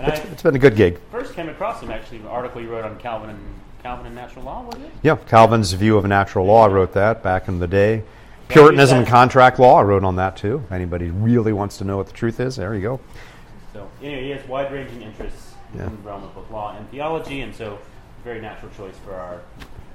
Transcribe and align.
And 0.00 0.12
it's, 0.12 0.24
it's 0.32 0.42
been 0.42 0.56
a 0.56 0.58
good 0.58 0.76
gig. 0.76 0.98
first 1.10 1.34
came 1.34 1.48
across 1.48 1.82
him 1.82 1.90
actually, 1.90 2.18
an 2.18 2.26
article 2.26 2.60
you 2.62 2.70
wrote 2.70 2.84
on 2.84 2.98
Calvin 2.98 3.30
and 3.30 3.38
Calvin 3.82 4.06
and 4.06 4.14
natural 4.14 4.44
law, 4.44 4.62
was 4.62 4.76
it? 4.76 4.90
Yeah, 5.02 5.16
Calvin's 5.16 5.72
view 5.72 5.96
of 5.96 6.04
natural 6.06 6.46
law. 6.46 6.64
I 6.64 6.68
wrote 6.68 6.92
that 6.94 7.22
back 7.22 7.48
in 7.48 7.58
the 7.58 7.66
day. 7.66 8.02
Puritanism 8.48 8.98
and 8.98 9.06
contract 9.06 9.58
law. 9.58 9.78
I 9.78 9.82
wrote 9.82 10.04
on 10.04 10.16
that 10.16 10.36
too. 10.36 10.64
Anybody 10.70 11.10
really 11.10 11.52
wants 11.52 11.78
to 11.78 11.84
know 11.84 11.96
what 11.96 12.06
the 12.06 12.12
truth 12.12 12.40
is, 12.40 12.56
there 12.56 12.74
you 12.74 12.82
go. 12.82 13.00
So 13.72 13.88
anyway, 14.02 14.24
he 14.24 14.30
has 14.30 14.46
wide-ranging 14.48 15.02
interests 15.02 15.54
Yeah. 15.74 15.86
in 15.86 15.90
the 15.90 16.02
realm 16.02 16.24
of 16.24 16.34
both 16.34 16.50
law 16.50 16.76
and 16.76 16.90
theology, 16.90 17.42
and 17.42 17.54
so 17.54 17.78
very 18.24 18.40
natural 18.40 18.72
choice 18.76 18.96
for 19.04 19.14
our 19.14 19.40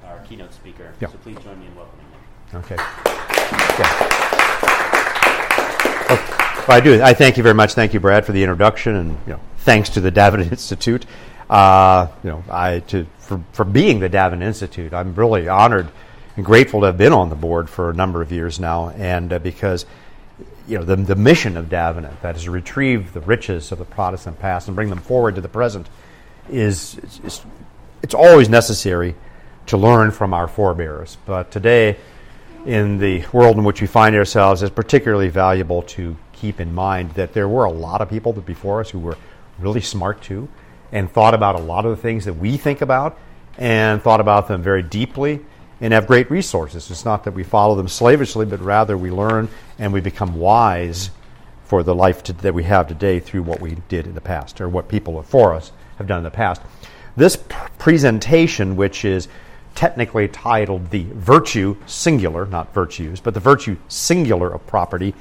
our 0.05 0.19
keynote 0.19 0.53
speaker. 0.53 0.93
Yeah. 0.99 1.09
So 1.09 1.17
please 1.17 1.37
join 1.39 1.59
me 1.59 1.65
in 1.65 1.75
welcoming 1.75 2.05
him. 2.05 2.59
Okay. 2.59 2.75
Yeah. 2.77 4.61
Oh, 6.07 6.65
well, 6.67 6.77
I 6.77 6.81
do. 6.81 7.01
I 7.01 7.13
thank 7.13 7.37
you 7.37 7.43
very 7.43 7.55
much. 7.55 7.73
Thank 7.73 7.93
you, 7.93 7.99
Brad, 7.99 8.25
for 8.25 8.31
the 8.31 8.43
introduction, 8.43 8.95
and 8.95 9.09
you 9.25 9.33
know, 9.33 9.39
thanks 9.57 9.89
to 9.89 10.01
the 10.01 10.11
Davenant 10.11 10.51
Institute. 10.51 11.05
Uh, 11.49 12.07
you 12.23 12.29
know, 12.29 12.43
I 12.49 12.79
to 12.79 13.05
for, 13.17 13.43
for 13.53 13.65
being 13.65 13.99
the 13.99 14.09
Davenant 14.09 14.43
Institute. 14.43 14.93
I'm 14.93 15.15
really 15.15 15.47
honored 15.47 15.89
and 16.35 16.45
grateful 16.45 16.81
to 16.81 16.87
have 16.87 16.97
been 16.97 17.13
on 17.13 17.29
the 17.29 17.35
board 17.35 17.69
for 17.69 17.89
a 17.89 17.93
number 17.93 18.21
of 18.21 18.31
years 18.31 18.59
now, 18.59 18.89
and 18.89 19.33
uh, 19.33 19.39
because 19.39 19.85
you 20.67 20.77
know 20.77 20.83
the, 20.83 20.95
the 20.95 21.15
mission 21.15 21.57
of 21.57 21.69
Davenant, 21.69 22.21
that 22.21 22.35
is 22.35 22.43
to 22.43 22.51
retrieve 22.51 23.13
the 23.13 23.21
riches 23.21 23.71
of 23.71 23.79
the 23.79 23.85
Protestant 23.85 24.39
past 24.39 24.67
and 24.67 24.75
bring 24.75 24.89
them 24.89 24.99
forward 24.99 25.35
to 25.35 25.41
the 25.41 25.49
present, 25.49 25.87
is, 26.49 26.97
is 27.23 27.41
it's 28.03 28.13
always 28.13 28.49
necessary 28.49 29.15
to 29.67 29.77
learn 29.77 30.11
from 30.11 30.33
our 30.33 30.47
forebears. 30.47 31.17
But 31.25 31.51
today, 31.51 31.97
in 32.65 32.97
the 32.97 33.23
world 33.31 33.57
in 33.57 33.63
which 33.63 33.81
we 33.81 33.87
find 33.87 34.15
ourselves, 34.15 34.63
it's 34.63 34.73
particularly 34.73 35.29
valuable 35.29 35.83
to 35.83 36.15
keep 36.33 36.59
in 36.59 36.73
mind 36.73 37.11
that 37.11 37.33
there 37.33 37.47
were 37.47 37.65
a 37.65 37.71
lot 37.71 38.01
of 38.01 38.09
people 38.09 38.33
before 38.33 38.81
us 38.81 38.89
who 38.89 38.99
were 38.99 39.17
really 39.59 39.81
smart 39.81 40.21
too, 40.21 40.49
and 40.91 41.09
thought 41.09 41.33
about 41.33 41.55
a 41.55 41.59
lot 41.59 41.85
of 41.85 41.91
the 41.95 42.01
things 42.01 42.25
that 42.25 42.33
we 42.33 42.57
think 42.57 42.81
about, 42.81 43.17
and 43.57 44.01
thought 44.01 44.19
about 44.19 44.47
them 44.47 44.61
very 44.61 44.83
deeply, 44.83 45.45
and 45.79 45.93
have 45.93 46.07
great 46.07 46.29
resources. 46.31 46.89
It's 46.89 47.05
not 47.05 47.23
that 47.25 47.33
we 47.33 47.43
follow 47.43 47.75
them 47.75 47.87
slavishly, 47.87 48.45
but 48.45 48.59
rather 48.61 48.97
we 48.97 49.11
learn 49.11 49.47
and 49.77 49.93
we 49.93 50.01
become 50.01 50.35
wise 50.35 51.11
for 51.63 51.83
the 51.83 51.95
life 51.95 52.23
to, 52.23 52.33
that 52.33 52.53
we 52.53 52.63
have 52.63 52.87
today 52.87 53.19
through 53.19 53.43
what 53.43 53.59
we 53.61 53.75
did 53.89 54.05
in 54.05 54.15
the 54.15 54.21
past, 54.21 54.59
or 54.59 54.69
what 54.69 54.87
people 54.87 55.13
before 55.13 55.53
us 55.53 55.71
have 55.97 56.07
done 56.07 56.19
in 56.19 56.23
the 56.23 56.31
past. 56.31 56.61
This 57.15 57.35
p- 57.35 57.55
presentation, 57.77 58.75
which 58.75 59.05
is 59.05 59.27
technically 59.75 60.27
titled 60.29 60.89
the 60.89 61.05
virtue 61.13 61.75
singular, 61.85 62.45
not 62.45 62.73
virtues, 62.73 63.19
but 63.19 63.33
the 63.33 63.39
virtue 63.39 63.77
singular 63.89 64.51
of 64.51 64.65
property, 64.65 65.13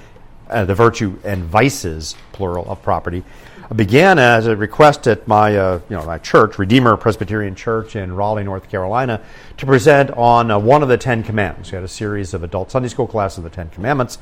uh, 0.48 0.64
the 0.64 0.74
virtue 0.74 1.18
and 1.24 1.44
vices 1.44 2.14
plural 2.32 2.64
of 2.70 2.80
property, 2.82 3.24
began 3.74 4.18
as 4.18 4.46
a 4.46 4.54
request 4.54 5.06
at 5.06 5.26
my 5.26 5.56
uh, 5.56 5.80
you 5.88 5.96
know 5.96 6.04
my 6.06 6.18
church, 6.18 6.58
Redeemer 6.58 6.96
Presbyterian 6.96 7.54
Church 7.54 7.96
in 7.96 8.14
Raleigh, 8.14 8.44
North 8.44 8.70
Carolina, 8.70 9.20
to 9.56 9.66
present 9.66 10.10
on 10.12 10.50
uh, 10.50 10.58
one 10.58 10.82
of 10.82 10.88
the 10.88 10.98
Ten 10.98 11.22
Commandments. 11.22 11.72
We 11.72 11.76
had 11.76 11.84
a 11.84 11.88
series 11.88 12.34
of 12.34 12.44
adult 12.44 12.70
Sunday 12.70 12.88
school 12.88 13.06
classes 13.06 13.38
of 13.38 13.44
the 13.44 13.50
Ten 13.50 13.70
Commandments, 13.70 14.18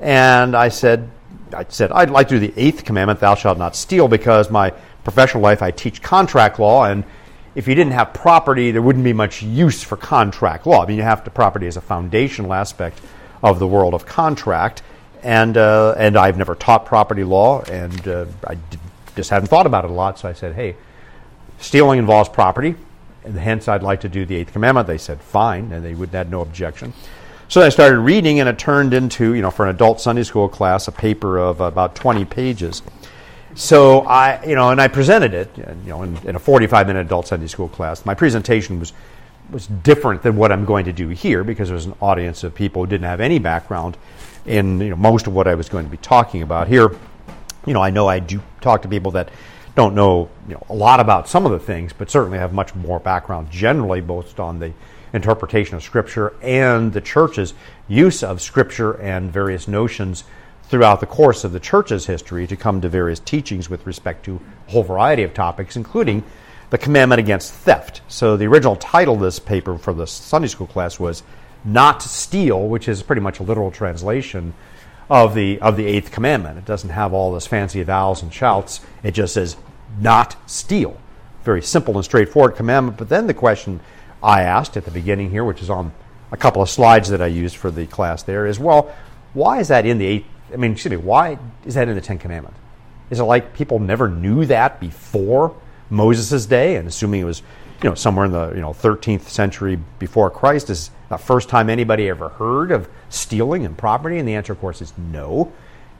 and 0.00 0.56
I 0.56 0.70
said, 0.70 1.10
I 1.54 1.66
said 1.68 1.92
I'd 1.92 2.10
like 2.10 2.28
to 2.28 2.40
do 2.40 2.46
the 2.46 2.60
eighth 2.60 2.84
commandment, 2.84 3.20
"Thou 3.20 3.34
shalt 3.34 3.58
not 3.58 3.76
steal," 3.76 4.08
because 4.08 4.50
my 4.50 4.70
professional 5.04 5.42
life 5.42 5.62
I 5.62 5.70
teach 5.70 6.02
contract 6.02 6.58
law 6.58 6.84
and 6.84 7.04
if 7.58 7.66
you 7.66 7.74
didn't 7.74 7.92
have 7.92 8.14
property, 8.14 8.70
there 8.70 8.80
wouldn't 8.80 9.04
be 9.04 9.12
much 9.12 9.42
use 9.42 9.82
for 9.82 9.96
contract 9.96 10.64
law. 10.64 10.84
I 10.84 10.86
mean, 10.86 10.96
you 10.96 11.02
have 11.02 11.24
to 11.24 11.30
property 11.30 11.66
as 11.66 11.76
a 11.76 11.80
foundational 11.80 12.54
aspect 12.54 13.00
of 13.42 13.58
the 13.58 13.66
world 13.66 13.94
of 13.94 14.06
contract, 14.06 14.82
and 15.24 15.56
uh, 15.56 15.92
and 15.98 16.16
I've 16.16 16.38
never 16.38 16.54
taught 16.54 16.86
property 16.86 17.24
law, 17.24 17.62
and 17.62 18.06
uh, 18.06 18.26
just 19.16 19.30
hadn't 19.30 19.48
thought 19.48 19.66
about 19.66 19.84
it 19.84 19.90
a 19.90 19.92
lot. 19.92 20.20
So 20.20 20.28
I 20.28 20.34
said, 20.34 20.54
hey, 20.54 20.76
stealing 21.58 21.98
involves 21.98 22.28
property, 22.28 22.76
and 23.24 23.36
hence 23.36 23.66
I'd 23.66 23.82
like 23.82 24.02
to 24.02 24.08
do 24.08 24.24
the 24.24 24.36
eighth 24.36 24.52
commandment. 24.52 24.86
They 24.86 24.96
said 24.96 25.20
fine, 25.20 25.72
and 25.72 25.84
they 25.84 25.94
would 25.94 26.10
had 26.10 26.30
no 26.30 26.42
objection. 26.42 26.92
So 27.48 27.62
I 27.62 27.70
started 27.70 27.98
reading, 27.98 28.38
and 28.38 28.48
it 28.48 28.60
turned 28.60 28.94
into 28.94 29.34
you 29.34 29.42
know 29.42 29.50
for 29.50 29.66
an 29.66 29.74
adult 29.74 30.00
Sunday 30.00 30.22
school 30.22 30.48
class 30.48 30.86
a 30.86 30.92
paper 30.92 31.38
of 31.38 31.60
about 31.60 31.96
twenty 31.96 32.24
pages. 32.24 32.82
So 33.58 34.02
I, 34.02 34.44
you 34.44 34.54
know, 34.54 34.70
and 34.70 34.80
I 34.80 34.86
presented 34.86 35.34
it, 35.34 35.50
you 35.58 35.90
know, 35.90 36.04
in, 36.04 36.16
in 36.18 36.36
a 36.36 36.38
45-minute 36.38 37.06
adult 37.06 37.26
Sunday 37.26 37.48
school 37.48 37.68
class. 37.68 38.06
My 38.06 38.14
presentation 38.14 38.78
was 38.78 38.92
was 39.50 39.66
different 39.66 40.22
than 40.22 40.36
what 40.36 40.52
I'm 40.52 40.64
going 40.64 40.84
to 40.84 40.92
do 40.92 41.08
here 41.08 41.42
because 41.42 41.68
there 41.68 41.74
was 41.74 41.86
an 41.86 41.96
audience 42.00 42.44
of 42.44 42.54
people 42.54 42.84
who 42.84 42.86
didn't 42.86 43.06
have 43.06 43.20
any 43.20 43.40
background 43.40 43.96
in 44.46 44.80
you 44.80 44.90
know, 44.90 44.96
most 44.96 45.26
of 45.26 45.34
what 45.34 45.48
I 45.48 45.56
was 45.56 45.68
going 45.68 45.86
to 45.86 45.90
be 45.90 45.96
talking 45.96 46.42
about 46.42 46.68
here. 46.68 46.94
You 47.66 47.72
know, 47.72 47.82
I 47.82 47.90
know 47.90 48.06
I 48.06 48.20
do 48.20 48.40
talk 48.60 48.82
to 48.82 48.88
people 48.88 49.10
that 49.12 49.30
don't 49.74 49.96
know, 49.96 50.30
you 50.46 50.54
know 50.54 50.64
a 50.68 50.74
lot 50.74 51.00
about 51.00 51.28
some 51.28 51.44
of 51.44 51.50
the 51.50 51.58
things, 51.58 51.92
but 51.92 52.10
certainly 52.10 52.38
have 52.38 52.52
much 52.52 52.76
more 52.76 53.00
background 53.00 53.50
generally, 53.50 54.00
both 54.00 54.38
on 54.38 54.60
the 54.60 54.72
interpretation 55.12 55.74
of 55.74 55.82
Scripture 55.82 56.32
and 56.42 56.92
the 56.92 57.00
church's 57.00 57.54
use 57.88 58.22
of 58.22 58.40
Scripture 58.40 58.92
and 59.00 59.32
various 59.32 59.66
notions 59.66 60.22
throughout 60.68 61.00
the 61.00 61.06
course 61.06 61.44
of 61.44 61.52
the 61.52 61.60
church's 61.60 62.06
history 62.06 62.46
to 62.46 62.56
come 62.56 62.80
to 62.80 62.88
various 62.88 63.20
teachings 63.20 63.70
with 63.70 63.86
respect 63.86 64.24
to 64.24 64.40
a 64.68 64.70
whole 64.70 64.82
variety 64.82 65.22
of 65.22 65.34
topics, 65.34 65.76
including 65.76 66.22
the 66.70 66.78
commandment 66.78 67.18
against 67.18 67.52
theft. 67.52 68.02
So 68.08 68.36
the 68.36 68.46
original 68.46 68.76
title 68.76 69.14
of 69.14 69.20
this 69.20 69.38
paper 69.38 69.78
for 69.78 69.94
the 69.94 70.06
Sunday 70.06 70.48
school 70.48 70.66
class 70.66 71.00
was 71.00 71.22
"Not 71.64 72.02
Steal," 72.02 72.68
which 72.68 72.88
is 72.88 73.02
pretty 73.02 73.22
much 73.22 73.40
a 73.40 73.42
literal 73.42 73.70
translation 73.70 74.54
of 75.08 75.34
the 75.34 75.58
of 75.60 75.76
the 75.76 75.86
eighth 75.86 76.10
commandment. 76.10 76.58
It 76.58 76.66
doesn't 76.66 76.90
have 76.90 77.14
all 77.14 77.32
this 77.32 77.46
fancy 77.46 77.82
vowels 77.82 78.22
and 78.22 78.32
shouts. 78.32 78.80
It 79.02 79.12
just 79.12 79.34
says 79.34 79.56
"Not 79.98 80.36
steal." 80.46 80.98
Very 81.44 81.62
simple 81.62 81.96
and 81.96 82.04
straightforward 82.04 82.56
commandment. 82.56 82.98
But 82.98 83.08
then 83.08 83.26
the 83.26 83.34
question 83.34 83.80
I 84.22 84.42
asked 84.42 84.76
at 84.76 84.84
the 84.84 84.90
beginning 84.90 85.30
here, 85.30 85.44
which 85.44 85.62
is 85.62 85.70
on 85.70 85.92
a 86.30 86.36
couple 86.36 86.60
of 86.60 86.68
slides 86.68 87.08
that 87.08 87.22
I 87.22 87.26
used 87.28 87.56
for 87.56 87.70
the 87.70 87.86
class, 87.86 88.22
there 88.22 88.44
is 88.44 88.58
well, 88.58 88.94
why 89.32 89.60
is 89.60 89.68
that 89.68 89.86
in 89.86 89.96
the 89.96 90.06
eighth? 90.06 90.26
I 90.52 90.56
mean, 90.56 90.72
excuse 90.72 90.90
me, 90.90 90.96
why 90.96 91.38
is 91.64 91.74
that 91.74 91.88
in 91.88 91.94
the 91.94 92.00
Ten 92.00 92.18
Commandments? 92.18 92.58
Is 93.10 93.20
it 93.20 93.24
like 93.24 93.54
people 93.54 93.78
never 93.78 94.08
knew 94.08 94.44
that 94.46 94.80
before 94.80 95.54
Moses' 95.90 96.46
day, 96.46 96.76
and 96.76 96.86
assuming 96.86 97.22
it 97.22 97.24
was, 97.24 97.42
you 97.82 97.88
know, 97.88 97.94
somewhere 97.94 98.26
in 98.26 98.32
the 98.32 98.50
you 98.54 98.60
know 98.60 98.70
13th 98.70 99.22
century 99.22 99.78
before 99.98 100.30
Christ, 100.30 100.68
is 100.70 100.90
the 101.08 101.16
first 101.16 101.48
time 101.48 101.70
anybody 101.70 102.08
ever 102.08 102.28
heard 102.28 102.70
of 102.70 102.88
stealing 103.08 103.64
and 103.64 103.76
property? 103.76 104.18
And 104.18 104.28
the 104.28 104.34
answer, 104.34 104.52
of 104.52 104.60
course, 104.60 104.82
is 104.82 104.92
no. 104.98 105.52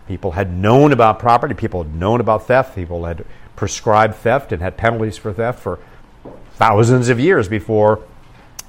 People 0.07 0.33
had 0.33 0.53
known 0.53 0.93
about 0.93 1.19
property. 1.19 1.55
People 1.55 1.83
had 1.83 1.95
known 1.95 2.21
about 2.21 2.47
theft. 2.47 2.75
People 2.75 3.05
had 3.05 3.25
prescribed 3.57 4.15
theft 4.17 4.53
and 4.53 4.63
had 4.63 4.77
penalties 4.77 5.17
for 5.17 5.33
theft 5.33 5.61
for 5.61 5.79
thousands 6.53 7.09
of 7.09 7.21
years 7.21 7.49
before 7.49 8.03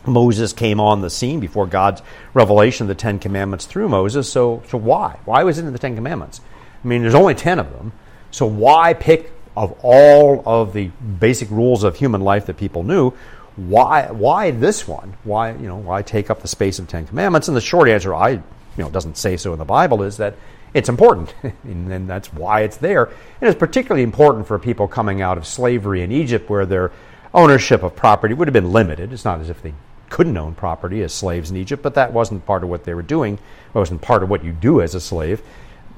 Moses 0.10 0.54
came 0.54 0.80
on 0.80 1.02
the 1.02 1.10
scene 1.10 1.40
before 1.40 1.68
God's 1.68 2.02
revelation 2.34 2.86
of 2.86 2.88
the 2.90 2.96
Ten 2.96 3.20
Commandments 3.20 3.66
through 3.66 3.90
Moses. 3.90 4.32
So, 4.32 4.64
so 4.68 4.78
why? 4.78 5.20
Why 5.26 5.44
was 5.44 5.58
it 5.58 5.66
in 5.66 5.74
the 5.74 5.80
Ten 5.80 5.96
Commandments? 5.96 6.42
I 6.84 6.88
mean, 6.88 7.02
there's 7.02 7.16
only 7.16 7.36
ten 7.36 7.60
of 7.60 7.72
them. 7.72 7.92
So 8.32 8.46
why 8.46 8.94
pick 8.94 9.32
of 9.56 9.78
all 9.82 10.44
of 10.46 10.74
the 10.74 10.88
basic 11.20 11.50
rules 11.50 11.84
of 11.84 11.96
human 11.96 12.22
life 12.22 12.46
that 12.46 12.58
people 12.58 12.84
knew? 12.84 13.12
Why? 13.56 14.10
Why 14.12 14.52
this 14.52 14.88
one? 14.88 15.18
Why 15.24 15.52
you 15.52 15.68
know? 15.68 15.78
Why 15.78 16.02
take 16.02 16.30
up 16.30 16.42
the 16.42 16.48
space 16.48 16.80
of 16.80 16.88
Ten 16.88 17.06
Commandments? 17.06 17.48
And 17.48 17.58
the 17.58 17.62
short 17.62 17.90
answer, 17.90 18.16
I 18.16 18.30
you 18.30 18.42
know, 18.78 18.90
doesn't 18.90 19.18
say 19.18 19.36
so 19.36 19.52
in 19.52 19.60
the 19.60 19.66
Bible, 19.66 20.04
is 20.04 20.18
that 20.18 20.36
it's 20.74 20.88
important, 20.88 21.34
and 21.64 22.10
that's 22.10 22.32
why 22.32 22.62
it's 22.62 22.78
there. 22.78 23.06
And 23.42 23.50
it's 23.50 23.60
particularly 23.60 24.04
important 24.04 24.48
for 24.48 24.58
people 24.60 24.88
coming 24.88 25.22
out 25.22 25.38
of 25.38 25.46
slavery 25.46 26.02
in 26.02 26.12
Egypt, 26.12 26.50
where 26.50 26.66
their 26.66 26.92
ownership 27.34 27.84
of 27.84 27.96
property 27.96 28.34
would 28.34 28.48
have 28.48 28.54
been 28.54 28.72
limited. 28.72 29.12
It's 29.12 29.26
not 29.26 29.42
as 29.42 29.50
if 29.50 29.62
they 29.62 29.74
couldn't 30.10 30.38
own 30.38 30.56
property 30.56 31.02
as 31.04 31.14
slaves 31.14 31.52
in 31.52 31.58
Egypt, 31.58 31.84
but 31.84 31.96
that 31.96 32.14
wasn't 32.14 32.46
part 32.46 32.64
of 32.64 32.70
what 32.70 32.84
they 32.84 32.94
were 32.94 33.02
doing. 33.02 33.36
It 33.36 33.78
wasn't 33.78 34.02
part 34.02 34.24
of 34.24 34.30
what 34.30 34.44
you 34.44 34.52
do 34.52 34.82
as 34.82 34.96
a 34.96 35.02
slave. 35.02 35.42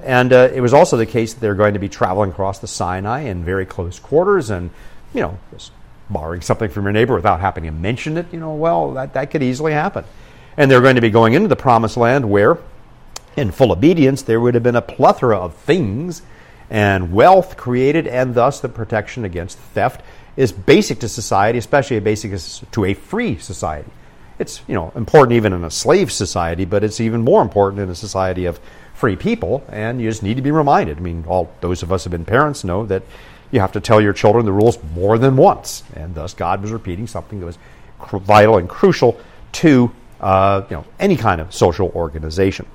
And 0.04 0.34
uh, 0.34 0.50
it 0.54 0.62
was 0.62 0.74
also 0.74 0.98
the 0.98 1.06
case 1.06 1.34
that 1.34 1.40
they 1.40 1.48
were 1.48 1.56
going 1.56 1.74
to 1.74 1.80
be 1.80 1.90
traveling 1.90 2.32
across 2.32 2.60
the 2.60 2.68
Sinai 2.68 3.22
in 3.22 3.44
very 3.44 3.66
close 3.66 4.00
quarters 4.00 4.50
and, 4.50 4.72
you 5.14 5.22
know, 5.22 5.38
just 5.52 5.72
borrowing 6.10 6.42
something 6.42 6.70
from 6.70 6.84
your 6.84 6.92
neighbor 6.92 7.16
without 7.16 7.40
having 7.40 7.64
to 7.64 7.72
mention 7.72 8.18
it, 8.18 8.26
you 8.32 8.40
know, 8.40 8.54
well, 8.54 8.94
that, 8.94 9.14
that 9.14 9.32
could 9.32 9.44
easily 9.44 9.74
happen. 9.74 10.04
And 10.58 10.70
they're 10.70 10.82
going 10.82 10.96
to 10.96 11.02
be 11.02 11.10
going 11.10 11.34
into 11.34 11.48
the 11.48 11.56
promised 11.56 11.98
land 11.98 12.30
where, 12.30 12.58
in 13.38 13.52
full 13.52 13.72
obedience, 13.72 14.24
there 14.24 14.40
would 14.40 14.54
have 14.56 14.64
been 14.64 14.76
a 14.76 14.82
plethora 14.82 15.38
of 15.38 15.56
things 15.56 16.22
and 16.70 17.12
wealth 17.12 17.58
created, 17.58 18.08
and 18.08 18.34
thus 18.34 18.62
the 18.62 18.70
protection 18.70 19.26
against 19.26 19.58
theft 19.58 20.02
is 20.38 20.52
basic 20.52 21.00
to 21.00 21.10
society, 21.10 21.58
especially 21.60 22.00
basic 22.00 22.32
to 22.72 22.86
a 22.86 22.94
free 22.94 23.38
society. 23.38 23.90
It's 24.42 24.62
you 24.68 24.74
know 24.74 24.92
important 24.96 25.34
even 25.34 25.54
in 25.54 25.64
a 25.64 25.70
slave 25.70 26.12
society, 26.12 26.66
but 26.66 26.84
it's 26.84 27.00
even 27.00 27.22
more 27.22 27.44
important 27.44 27.80
in 27.82 27.90
a 27.90 27.96
society 27.96 28.46
of 28.46 28.60
free 28.96 29.16
people. 29.16 29.64
And 29.70 30.02
you 30.02 30.10
just 30.10 30.24
need 30.24 30.36
to 30.38 30.42
be 30.42 30.50
reminded. 30.50 30.98
I 30.98 31.02
mean, 31.02 31.24
all 31.28 31.54
those 31.62 31.84
of 31.84 31.92
us 31.92 32.04
who 32.04 32.10
have 32.10 32.12
been 32.12 32.26
parents 32.26 32.64
know 32.64 32.86
that 32.88 33.04
you 33.52 33.60
have 33.60 33.72
to 33.74 33.80
tell 33.80 34.02
your 34.02 34.14
children 34.14 34.46
the 34.46 34.52
rules 34.52 34.80
more 34.96 35.20
than 35.20 35.38
once, 35.38 35.84
and 35.96 36.16
thus 36.16 36.34
God 36.34 36.62
was 36.62 36.72
repeating 36.72 37.06
something 37.06 37.40
that 37.40 37.46
was 37.46 37.60
cr- 38.00 38.18
vital 38.18 38.58
and 38.58 38.68
crucial 38.68 39.20
to 39.54 39.92
uh, 40.20 40.64
you 40.72 40.76
know 40.76 40.86
any 41.00 41.16
kind 41.16 41.40
of 41.40 41.54
social 41.54 41.92
organization. 41.94 42.66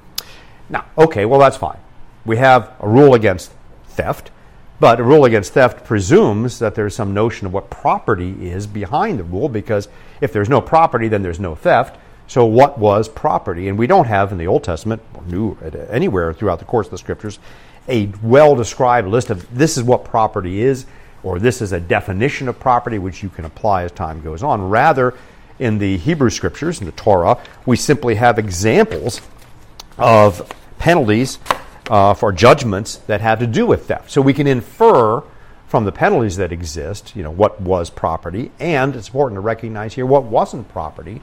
Now, 0.69 0.85
okay, 0.97 1.25
well 1.25 1.41
that's 1.41 1.57
fine. 1.57 1.79
We 2.25 2.37
have 2.37 2.73
a 2.79 2.89
rule 2.89 3.15
against 3.15 3.51
theft. 3.89 4.31
But 4.79 5.01
a 5.01 5.03
rule 5.03 5.25
against 5.25 5.55
theft 5.55 5.85
presumes 5.85 6.59
that 6.59 6.75
there's 6.75 6.95
some 6.95 7.15
notion 7.15 7.47
of 7.47 7.53
what 7.53 7.71
property 7.71 8.51
is 8.51 8.67
behind 8.67 9.19
the 9.19 9.25
rule, 9.25 9.49
because 9.49 9.89
if 10.21 10.33
there's 10.33 10.49
no 10.49 10.61
property, 10.61 11.09
then 11.09 11.23
there's 11.23 11.41
no 11.41 11.55
theft. 11.55 11.99
So, 12.27 12.45
what 12.45 12.79
was 12.79 13.09
property? 13.09 13.69
And 13.69 13.79
we 13.79 13.87
don't 13.87 14.07
have 14.07 14.33
in 14.33 14.39
the 14.39 14.49
Old 14.49 14.65
Testament, 14.65 15.01
or 15.15 15.23
New, 15.25 15.57
uh, 15.63 15.79
anywhere 15.91 16.33
throughout 16.33 16.59
the 16.59 16.65
course 16.65 16.89
of 16.89 16.91
the 16.91 16.99
Scriptures, 16.99 17.39
a 17.89 18.13
well 18.23 18.55
described 18.57 19.09
list 19.09 19.31
of 19.31 19.57
this 19.57 19.79
is 19.79 19.85
what 19.85 20.05
property 20.05 20.61
is, 20.61 20.87
or 21.23 21.39
this 21.39 21.63
is 21.63 21.73
a 21.73 21.81
definition 21.81 22.49
of 22.49 22.59
property 22.59 22.99
which 22.99 23.23
you 23.23 23.29
can 23.29 23.45
apply 23.45 23.85
as 23.85 23.93
time 23.93 24.21
goes 24.23 24.43
on. 24.43 24.69
Rather, 24.69 25.15
in 25.59 25.79
the 25.79 25.97
Hebrew 25.97 26.31
Scriptures, 26.31 26.81
in 26.81 26.87
the 26.87 26.93
Torah, 26.93 27.39
we 27.65 27.77
simply 27.77 28.17
have 28.17 28.39
examples 28.39 29.21
of 29.97 30.53
penalties 30.79 31.39
uh, 31.89 32.15
for 32.15 32.33
judgments 32.33 32.97
that 33.07 33.21
have 33.21 33.39
to 33.39 33.47
do 33.47 33.67
with 33.67 33.87
theft. 33.87 34.11
So 34.11 34.21
we 34.21 34.35
can 34.35 34.47
infer 34.47 35.23
from 35.67 35.85
the 35.85 35.93
penalties 35.93 36.37
that 36.37 36.53
exist, 36.53 37.15
you 37.17 37.23
know, 37.23 37.31
what 37.31 37.61
was 37.61 37.91
property, 37.91 38.51
and 38.61 38.95
it's 38.95 39.09
important 39.09 39.37
to 39.37 39.41
recognize 39.41 39.95
here 39.95 40.07
what 40.07 40.25
wasn't 40.25 40.69
property. 40.69 41.21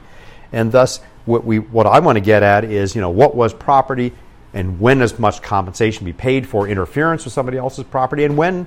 And 0.52 0.70
thus, 0.70 1.00
what 1.24 1.44
we 1.44 1.58
what 1.58 1.86
I 1.86 1.98
want 2.00 2.16
to 2.16 2.20
get 2.20 2.42
at 2.42 2.64
is, 2.64 2.94
you 2.94 3.00
know, 3.00 3.10
what 3.10 3.34
was 3.34 3.52
property, 3.54 4.12
and 4.52 4.78
when 4.78 4.98
does 4.98 5.18
much 5.18 5.42
compensation 5.42 6.04
be 6.04 6.12
paid 6.12 6.46
for 6.46 6.68
interference 6.68 7.24
with 7.24 7.32
somebody 7.32 7.58
else's 7.58 7.84
property, 7.84 8.24
and 8.24 8.36
when 8.36 8.66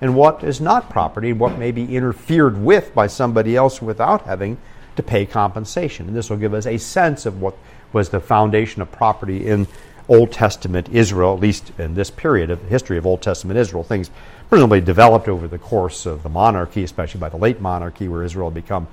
and 0.00 0.14
what 0.14 0.44
is 0.44 0.60
not 0.60 0.90
property, 0.90 1.30
and 1.30 1.40
what 1.40 1.58
may 1.58 1.72
be 1.72 1.96
interfered 1.96 2.56
with 2.58 2.94
by 2.94 3.06
somebody 3.06 3.56
else 3.56 3.82
without 3.82 4.22
having 4.22 4.58
to 4.94 5.02
pay 5.02 5.26
compensation. 5.26 6.06
And 6.06 6.16
this 6.16 6.30
will 6.30 6.36
give 6.36 6.54
us 6.54 6.66
a 6.66 6.78
sense 6.78 7.26
of 7.26 7.40
what 7.40 7.56
was 7.92 8.10
the 8.10 8.20
foundation 8.20 8.82
of 8.82 8.90
property 8.92 9.46
in 9.46 9.66
Old 10.08 10.30
Testament 10.32 10.88
Israel, 10.90 11.34
at 11.34 11.40
least 11.40 11.72
in 11.78 11.94
this 11.94 12.10
period 12.10 12.50
of 12.50 12.62
the 12.62 12.68
history 12.68 12.96
of 12.96 13.06
Old 13.06 13.22
Testament 13.22 13.58
Israel. 13.58 13.82
Things 13.82 14.10
presumably 14.48 14.80
developed 14.80 15.28
over 15.28 15.48
the 15.48 15.58
course 15.58 16.06
of 16.06 16.22
the 16.22 16.28
monarchy, 16.28 16.84
especially 16.84 17.20
by 17.20 17.28
the 17.28 17.36
late 17.36 17.60
monarchy, 17.60 18.08
where 18.08 18.22
Israel 18.22 18.50
had 18.50 18.54
become 18.54 18.86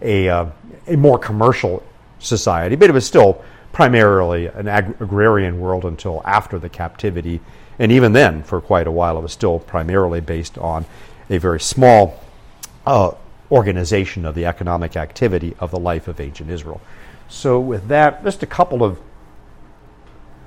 a, 0.00 0.28
uh, 0.28 0.46
a 0.86 0.96
more 0.96 1.18
commercial 1.18 1.82
society, 2.18 2.76
but 2.76 2.88
it 2.88 2.92
was 2.92 3.06
still 3.06 3.42
primarily 3.72 4.46
an 4.46 4.68
ag- 4.68 4.96
agrarian 5.00 5.60
world 5.60 5.84
until 5.84 6.22
after 6.24 6.58
the 6.58 6.68
captivity. 6.68 7.40
And 7.78 7.90
even 7.92 8.12
then, 8.12 8.42
for 8.42 8.60
quite 8.60 8.86
a 8.86 8.92
while, 8.92 9.18
it 9.18 9.22
was 9.22 9.32
still 9.32 9.58
primarily 9.58 10.20
based 10.20 10.56
on 10.58 10.86
a 11.28 11.38
very 11.38 11.60
small 11.60 12.20
uh, 12.86 13.12
organization 13.50 14.24
of 14.24 14.34
the 14.34 14.46
economic 14.46 14.96
activity 14.96 15.54
of 15.58 15.70
the 15.70 15.78
life 15.78 16.08
of 16.08 16.20
ancient 16.20 16.50
Israel. 16.50 16.80
So, 17.28 17.58
with 17.58 17.88
that, 17.88 18.22
just 18.22 18.42
a 18.42 18.46
couple 18.46 18.84
of 18.84 18.98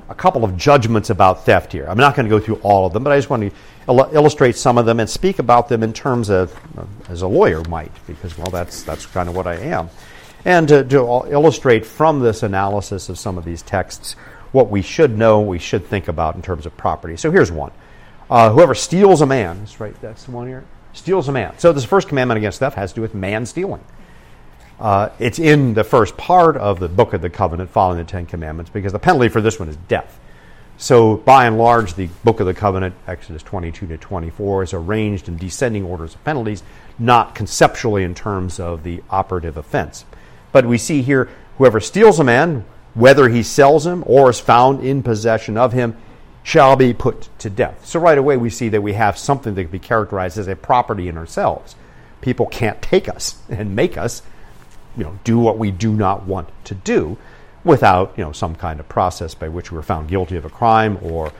a 0.10 0.16
couple 0.16 0.44
of 0.44 0.58
judgments 0.58 1.10
about 1.10 1.46
theft 1.46 1.72
here. 1.72 1.86
I'm 1.88 1.98
not 1.98 2.16
going 2.16 2.26
to 2.26 2.30
go 2.30 2.40
through 2.40 2.60
all 2.64 2.86
of 2.86 2.94
them, 2.94 3.04
but 3.04 3.12
I 3.12 3.18
just 3.18 3.30
want 3.30 3.44
to 3.44 3.52
il- 3.90 4.10
illustrate 4.14 4.56
some 4.56 4.78
of 4.78 4.86
them 4.86 5.00
and 5.00 5.10
speak 5.10 5.40
about 5.40 5.68
them 5.68 5.84
in 5.84 5.94
terms 5.94 6.30
of, 6.30 6.56
uh, 6.78 6.86
as 7.10 7.22
a 7.22 7.28
lawyer 7.28 7.62
might, 7.66 7.92
because, 8.08 8.38
well, 8.38 8.50
that's, 8.50 8.84
that's 8.84 9.06
kind 9.06 9.28
of 9.28 9.36
what 9.36 9.48
I 9.48 9.56
am. 9.56 9.90
And 10.46 10.68
to, 10.70 10.84
to 10.84 11.26
illustrate 11.30 11.86
from 11.86 12.22
this 12.22 12.44
analysis 12.44 13.10
of 13.10 13.20
some 13.20 13.38
of 13.38 13.44
these 13.44 13.62
texts 13.62 14.16
what 14.54 14.70
we 14.70 14.82
should 14.82 15.18
know, 15.18 15.42
we 15.42 15.60
should 15.60 15.86
think 15.86 16.08
about 16.08 16.36
in 16.36 16.42
terms 16.42 16.66
of 16.66 16.78
property. 16.78 17.18
So 17.18 17.32
here's 17.32 17.52
one. 17.52 17.72
Uh, 18.30 18.52
whoever 18.52 18.76
steals 18.76 19.22
a 19.22 19.26
man, 19.26 19.60
that's 19.60 19.80
right, 19.80 20.00
that's 20.02 20.24
the 20.24 20.32
one 20.32 20.48
here, 20.48 20.64
steals 20.94 21.28
a 21.28 21.32
man. 21.32 21.58
So 21.60 21.74
this 21.74 21.86
first 21.86 22.08
commandment 22.08 22.38
against 22.38 22.60
theft 22.60 22.76
has 22.76 22.92
to 22.92 22.96
do 22.96 23.02
with 23.02 23.14
man 23.14 23.46
stealing. 23.46 23.84
Uh, 24.80 25.10
it's 25.18 25.40
in 25.40 25.74
the 25.74 25.84
first 25.84 26.16
part 26.18 26.56
of 26.56 26.80
the 26.80 26.88
book 26.88 27.14
of 27.14 27.22
the 27.22 27.30
covenant 27.30 27.70
following 27.70 27.98
the 27.98 28.04
Ten 28.04 28.26
Commandments 28.26 28.70
because 28.70 28.92
the 28.92 29.00
penalty 29.00 29.28
for 29.28 29.42
this 29.42 29.60
one 29.60 29.70
is 29.70 29.78
death. 29.88 30.20
So, 30.80 31.18
by 31.18 31.48
and 31.48 31.58
large, 31.58 31.96
the 31.96 32.06
book 32.24 32.40
of 32.40 32.46
the 32.46 32.54
covenant, 32.54 32.94
Exodus 33.08 33.42
22 33.42 33.88
to 33.88 33.98
24, 33.98 34.64
is 34.64 34.74
arranged 34.74 35.28
in 35.28 35.36
descending 35.38 35.84
orders 35.84 36.14
of 36.14 36.24
penalties, 36.24 36.62
not 37.00 37.34
conceptually 37.34 38.04
in 38.04 38.14
terms 38.14 38.60
of 38.60 38.84
the 38.84 39.02
operative 39.10 39.58
offense. 39.58 40.06
But 40.52 40.68
we 40.68 40.78
see 40.78 41.02
here 41.02 41.30
whoever 41.58 41.80
steals 41.80 42.20
a 42.20 42.24
man, 42.24 42.64
whether 42.94 43.28
he 43.28 43.42
sells 43.42 43.88
him 43.88 44.04
or 44.06 44.30
is 44.30 44.40
found 44.40 44.86
in 44.86 45.02
possession 45.02 45.58
of 45.58 45.74
him, 45.74 45.98
shall 46.44 46.76
be 46.76 46.94
put 46.94 47.28
to 47.40 47.50
death. 47.50 47.84
So, 47.84 48.00
right 48.00 48.18
away, 48.18 48.38
we 48.38 48.52
see 48.52 48.70
that 48.70 48.84
we 48.84 48.94
have 48.94 49.18
something 49.18 49.56
that 49.56 49.64
can 49.64 49.72
be 49.72 49.80
characterized 49.80 50.38
as 50.38 50.48
a 50.48 50.56
property 50.56 51.08
in 51.08 51.18
ourselves. 51.18 51.76
People 52.22 52.46
can't 52.46 52.80
take 52.84 53.10
us 53.10 53.42
and 53.50 53.76
make 53.76 53.98
us 53.98 54.22
you 54.98 55.04
know, 55.04 55.18
do 55.24 55.40
what 55.40 55.58
we 55.58 55.72
do 55.72 55.94
not 55.94 56.26
want 56.26 56.50
to 56.66 56.76
do 56.76 57.18
without 57.64 58.14
you 58.18 58.24
know, 58.24 58.32
some 58.32 58.56
kind 58.56 58.80
of 58.80 58.90
process 58.90 59.36
by 59.36 59.48
which 59.48 59.72
we're 59.72 59.82
found 59.82 60.10
guilty 60.10 60.36
of 60.36 60.46
a 60.46 60.50
crime 60.50 60.98
or, 61.02 61.32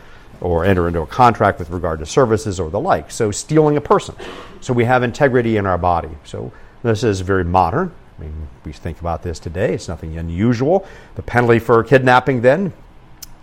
or 0.42 0.66
enter 0.66 0.88
into 0.88 1.02
a 1.02 1.08
contract 1.08 1.60
with 1.60 1.70
regard 1.70 2.00
to 2.00 2.06
services 2.06 2.60
or 2.60 2.70
the 2.70 2.80
like. 2.80 3.10
So, 3.10 3.32
stealing 3.32 3.78
a 3.78 3.82
person. 3.82 4.16
So, 4.62 4.74
we 4.74 4.86
have 4.86 5.04
integrity 5.04 5.58
in 5.58 5.66
our 5.66 5.78
body. 5.78 6.10
So, 6.24 6.52
this 6.84 7.04
is 7.04 7.22
very 7.22 7.44
modern. 7.44 7.92
I 8.18 8.22
mean, 8.22 8.48
we 8.64 8.74
think 8.74 9.00
about 9.00 9.24
this 9.24 9.40
today. 9.40 9.74
It's 9.74 9.88
nothing 9.88 10.18
unusual. 10.18 10.86
The 11.16 11.22
penalty 11.22 11.60
for 11.60 11.84
kidnapping, 11.84 12.42
then, 12.42 12.74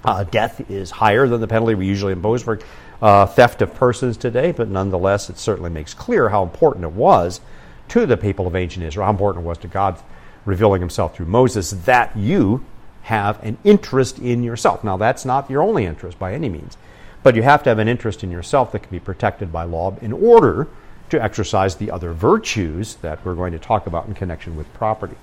uh, 0.04 0.24
death 0.24 0.70
is 0.70 0.90
higher 0.90 1.26
than 1.26 1.40
the 1.40 1.46
penalty 1.46 1.74
we 1.74 1.86
usually 1.86 2.12
impose 2.12 2.42
for 2.42 2.60
uh, 3.00 3.26
theft 3.26 3.62
of 3.62 3.74
persons 3.74 4.16
today, 4.16 4.52
but 4.52 4.68
nonetheless, 4.68 5.28
it 5.30 5.38
certainly 5.38 5.70
makes 5.70 5.94
clear 5.94 6.28
how 6.28 6.42
important 6.42 6.84
it 6.84 6.92
was 6.92 7.40
to 7.88 8.06
the 8.06 8.16
people 8.16 8.46
of 8.46 8.56
ancient 8.56 8.84
Israel, 8.84 9.06
how 9.06 9.10
important 9.10 9.44
it 9.44 9.48
was 9.48 9.58
to 9.58 9.68
God 9.68 9.98
revealing 10.44 10.80
himself 10.80 11.16
through 11.16 11.26
Moses, 11.26 11.70
that 11.70 12.16
you 12.16 12.64
have 13.02 13.42
an 13.44 13.58
interest 13.64 14.18
in 14.18 14.42
yourself. 14.42 14.82
Now, 14.82 14.96
that's 14.96 15.24
not 15.24 15.50
your 15.50 15.62
only 15.62 15.84
interest 15.84 16.18
by 16.18 16.34
any 16.34 16.48
means, 16.48 16.76
but 17.22 17.34
you 17.34 17.42
have 17.42 17.62
to 17.64 17.70
have 17.70 17.78
an 17.78 17.88
interest 17.88 18.22
in 18.22 18.30
yourself 18.30 18.72
that 18.72 18.80
can 18.80 18.90
be 18.90 19.00
protected 19.00 19.52
by 19.52 19.64
law 19.64 19.96
in 20.00 20.12
order 20.12 20.68
to 21.10 21.22
exercise 21.22 21.76
the 21.76 21.90
other 21.90 22.12
virtues 22.12 22.96
that 22.96 23.24
we're 23.24 23.34
going 23.34 23.52
to 23.52 23.58
talk 23.58 23.86
about 23.86 24.06
in 24.06 24.14
connection 24.14 24.56
with 24.56 24.72
property. 24.74 25.16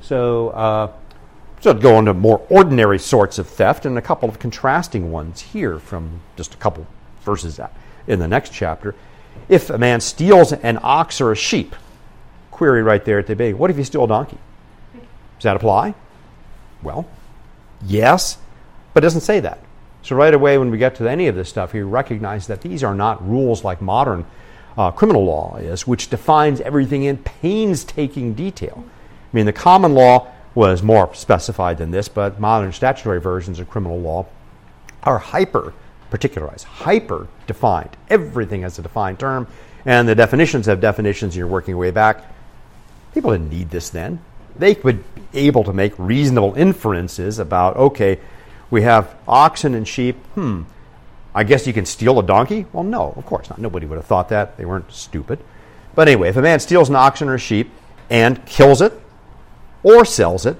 So, 0.00 0.48
uh, 0.50 0.92
so 1.60 1.74
go 1.74 1.98
into 1.98 2.14
more 2.14 2.44
ordinary 2.48 2.98
sorts 2.98 3.38
of 3.38 3.46
theft 3.46 3.86
and 3.86 3.96
a 3.96 4.02
couple 4.02 4.28
of 4.28 4.38
contrasting 4.38 5.12
ones 5.12 5.40
here 5.40 5.78
from 5.78 6.20
just 6.36 6.54
a 6.54 6.56
couple 6.56 6.86
verses 7.22 7.60
in 8.06 8.18
the 8.18 8.26
next 8.26 8.52
chapter. 8.52 8.94
If 9.48 9.70
a 9.70 9.78
man 9.78 10.00
steals 10.00 10.52
an 10.52 10.78
ox 10.82 11.20
or 11.20 11.30
a 11.30 11.36
sheep, 11.36 11.76
query 12.62 12.84
right 12.84 13.04
there 13.04 13.18
at 13.18 13.26
the 13.26 13.34
beginning, 13.34 13.58
what 13.58 13.72
if 13.72 13.76
you 13.76 13.82
steal 13.82 14.04
a 14.04 14.06
donkey? 14.06 14.38
Does 14.94 15.42
that 15.42 15.56
apply? 15.56 15.96
Well, 16.80 17.08
yes, 17.84 18.38
but 18.94 19.02
it 19.02 19.06
doesn't 19.06 19.22
say 19.22 19.40
that. 19.40 19.58
So 20.02 20.14
right 20.14 20.32
away, 20.32 20.58
when 20.58 20.70
we 20.70 20.78
get 20.78 20.94
to 20.96 21.10
any 21.10 21.26
of 21.26 21.34
this 21.34 21.48
stuff, 21.48 21.74
you 21.74 21.88
recognize 21.88 22.46
that 22.46 22.60
these 22.60 22.84
are 22.84 22.94
not 22.94 23.28
rules 23.28 23.64
like 23.64 23.82
modern 23.82 24.24
uh, 24.78 24.92
criminal 24.92 25.24
law 25.24 25.56
is, 25.56 25.88
which 25.88 26.08
defines 26.08 26.60
everything 26.60 27.02
in 27.02 27.16
painstaking 27.16 28.34
detail. 28.34 28.84
I 28.86 29.36
mean, 29.36 29.46
the 29.46 29.52
common 29.52 29.92
law 29.92 30.28
was 30.54 30.84
more 30.84 31.12
specified 31.16 31.78
than 31.78 31.90
this, 31.90 32.06
but 32.06 32.38
modern 32.38 32.70
statutory 32.70 33.20
versions 33.20 33.58
of 33.58 33.68
criminal 33.68 33.98
law 33.98 34.26
are 35.02 35.18
hyper 35.18 35.74
particularized, 36.10 36.64
hyper 36.64 37.26
defined. 37.48 37.96
Everything 38.08 38.62
has 38.62 38.78
a 38.78 38.82
defined 38.82 39.18
term, 39.18 39.48
and 39.84 40.08
the 40.08 40.14
definitions 40.14 40.66
have 40.66 40.80
definitions, 40.80 41.34
and 41.34 41.38
you're 41.38 41.48
working 41.48 41.72
your 41.72 41.78
way 41.78 41.90
back. 41.90 42.31
People 43.14 43.32
didn't 43.32 43.50
need 43.50 43.70
this 43.70 43.90
then. 43.90 44.20
They 44.56 44.74
would 44.74 45.02
be 45.14 45.22
able 45.34 45.64
to 45.64 45.72
make 45.72 45.92
reasonable 45.98 46.54
inferences 46.54 47.38
about, 47.38 47.76
okay, 47.76 48.18
we 48.70 48.82
have 48.82 49.14
oxen 49.26 49.74
and 49.74 49.86
sheep. 49.86 50.16
Hmm, 50.34 50.62
I 51.34 51.44
guess 51.44 51.66
you 51.66 51.72
can 51.72 51.86
steal 51.86 52.18
a 52.18 52.22
donkey? 52.22 52.66
Well, 52.72 52.84
no, 52.84 53.12
of 53.16 53.24
course 53.26 53.48
not. 53.48 53.58
Nobody 53.58 53.86
would 53.86 53.96
have 53.96 54.06
thought 54.06 54.28
that. 54.30 54.56
They 54.56 54.64
weren't 54.64 54.90
stupid. 54.92 55.38
But 55.94 56.08
anyway, 56.08 56.28
if 56.28 56.36
a 56.36 56.42
man 56.42 56.60
steals 56.60 56.88
an 56.88 56.96
oxen 56.96 57.28
or 57.28 57.34
a 57.34 57.38
sheep 57.38 57.70
and 58.10 58.44
kills 58.46 58.80
it 58.80 58.92
or 59.82 60.04
sells 60.04 60.46
it, 60.46 60.56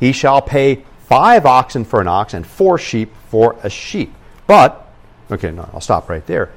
he 0.00 0.12
shall 0.12 0.42
pay 0.42 0.84
five 1.06 1.46
oxen 1.46 1.84
for 1.84 2.00
an 2.00 2.08
ox 2.08 2.34
and 2.34 2.46
four 2.46 2.78
sheep 2.78 3.12
for 3.28 3.56
a 3.62 3.70
sheep. 3.70 4.14
But, 4.46 4.86
okay, 5.30 5.50
no, 5.50 5.68
I'll 5.72 5.80
stop 5.80 6.08
right 6.08 6.26
there. 6.26 6.50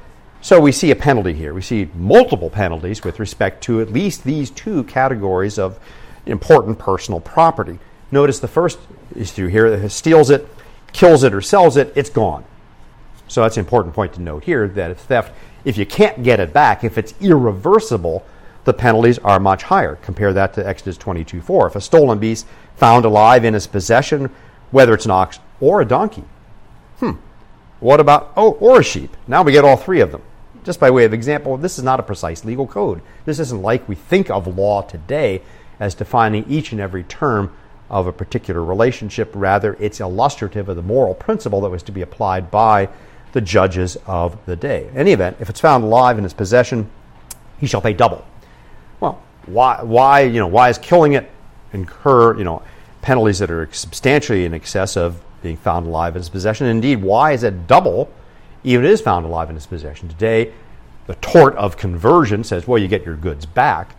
So 0.45 0.59
we 0.59 0.73
see 0.73 0.91
a 0.91 0.95
penalty 0.95 1.33
here. 1.33 1.55
We 1.55 1.63
see 1.63 1.89
multiple 1.95 2.51
penalties 2.51 3.03
with 3.03 3.19
respect 3.19 3.63
to 3.63 3.81
at 3.81 3.91
least 3.91 4.23
these 4.23 4.51
two 4.51 4.83
categories 4.83 5.57
of 5.57 5.79
important 6.27 6.77
personal 6.77 7.19
property. 7.19 7.79
Notice 8.11 8.37
the 8.37 8.47
first 8.47 8.77
is 9.15 9.31
through 9.31 9.47
here 9.47 9.89
steals 9.89 10.29
it, 10.29 10.47
kills 10.93 11.23
it, 11.23 11.33
or 11.33 11.41
sells 11.41 11.77
it, 11.77 11.91
it's 11.95 12.11
gone. 12.11 12.45
So 13.27 13.41
that's 13.41 13.57
an 13.57 13.61
important 13.61 13.95
point 13.95 14.13
to 14.13 14.21
note 14.21 14.43
here 14.43 14.67
that 14.67 14.91
if 14.91 14.99
theft, 14.99 15.33
if 15.63 15.79
you 15.79 15.85
can't 15.87 16.21
get 16.21 16.39
it 16.39 16.53
back, 16.53 16.83
if 16.83 16.99
it's 16.99 17.15
irreversible, 17.19 18.23
the 18.65 18.73
penalties 18.75 19.17
are 19.17 19.39
much 19.39 19.63
higher. 19.63 19.95
Compare 19.95 20.33
that 20.33 20.53
to 20.53 20.67
Exodus 20.67 20.97
22 20.97 21.41
4. 21.41 21.69
If 21.69 21.75
a 21.75 21.81
stolen 21.81 22.19
beast 22.19 22.45
found 22.75 23.03
alive 23.03 23.45
in 23.45 23.55
his 23.55 23.65
possession, 23.65 24.29
whether 24.69 24.93
it's 24.93 25.05
an 25.05 25.11
ox 25.11 25.39
or 25.59 25.81
a 25.81 25.85
donkey. 25.85 26.25
Hmm. 26.99 27.13
What 27.79 27.99
about, 27.99 28.31
oh, 28.37 28.51
or 28.59 28.81
a 28.81 28.83
sheep? 28.83 29.17
Now 29.27 29.41
we 29.41 29.51
get 29.51 29.65
all 29.65 29.75
three 29.75 30.01
of 30.01 30.11
them. 30.11 30.21
Just 30.65 30.79
by 30.79 30.89
way 30.89 31.05
of 31.05 31.13
example, 31.13 31.57
this 31.57 31.77
is 31.77 31.84
not 31.84 32.00
a 32.00 32.03
precise 32.03 32.43
legal 32.43 32.65
code. 32.65 33.01
This 33.24 33.39
isn't 33.39 33.62
like 33.62 33.88
we 33.88 33.93
think 33.93 34.31
of 34.31 34.48
law 34.48 34.81
today 34.81 35.43
as 35.79 35.93
defining 35.93 36.43
each 36.50 36.72
and 36.72 36.81
every 36.81 37.03
term 37.03 37.55
of 37.88 38.07
a 38.07 38.12
particular 38.12 38.63
relationship. 38.63 39.31
Rather, 39.36 39.77
it's 39.79 40.00
illustrative 40.00 40.67
of 40.67 40.75
the 40.75 40.81
moral 40.81 41.13
principle 41.13 41.62
that 41.62 41.69
was 41.69 41.84
to 41.84 41.91
be 41.91 42.01
applied 42.01 42.50
by 42.50 42.89
the 43.34 43.41
judges 43.41 43.95
of 44.07 44.43
the 44.48 44.55
day. 44.55 44.88
In 44.88 44.98
any 44.98 45.12
event, 45.12 45.38
if 45.39 45.50
it's 45.50 45.60
found 45.60 45.84
alive 45.84 46.17
in 46.17 46.24
his 46.24 46.34
possession, 46.34 46.89
he 47.60 47.67
shall 47.67 47.81
pay 47.81 47.93
double. 47.93 48.25
Well, 49.00 49.22
why, 49.45 49.84
why, 49.84 50.22
you 50.22 50.39
know, 50.39 50.48
why 50.48 50.69
is 50.69 50.79
killing 50.79 51.13
it 51.13 51.29
incur, 51.74 52.38
you 52.38 52.43
know, 52.43 52.63
penalties 53.03 53.38
that 53.38 53.51
are 53.51 53.69
substantially 53.72 54.45
in 54.45 54.55
excess 54.55 54.98
of 54.98 55.22
being 55.43 55.57
found 55.57 55.86
alive 55.86 56.15
in 56.15 56.22
his 56.22 56.29
possession? 56.29 56.65
Indeed, 56.65 57.03
why 57.03 57.34
is 57.34 57.43
it 57.43 57.67
double, 57.67 58.10
even 58.65 58.86
is 58.86 59.01
found 59.01 59.25
alive 59.25 59.50
in 59.50 59.55
his 59.55 59.65
possession? 59.65 60.10
Today, 60.10 60.51
the 61.07 61.15
tort 61.15 61.55
of 61.55 61.77
conversion 61.77 62.43
says, 62.43 62.67
well, 62.67 62.79
you 62.79 62.88
get 62.88 63.05
your 63.05 63.15
goods 63.15 63.45
back. 63.45 63.95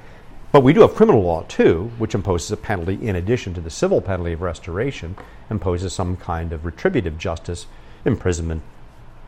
But 0.53 0.63
we 0.63 0.73
do 0.73 0.81
have 0.81 0.95
criminal 0.95 1.23
law 1.23 1.43
too, 1.49 1.91
which 1.99 2.15
imposes 2.15 2.51
a 2.51 2.57
penalty 2.57 2.99
in 3.07 3.17
addition 3.17 3.55
to 3.55 3.61
the 3.61 3.71
civil 3.71 4.01
penalty 4.01 4.33
of 4.33 4.41
restoration, 4.41 5.17
imposes 5.51 5.93
some 5.93 6.17
kind 6.17 6.53
of 6.53 6.65
retributive 6.65 7.19
justice, 7.19 7.67
imprisonment, 8.05 8.63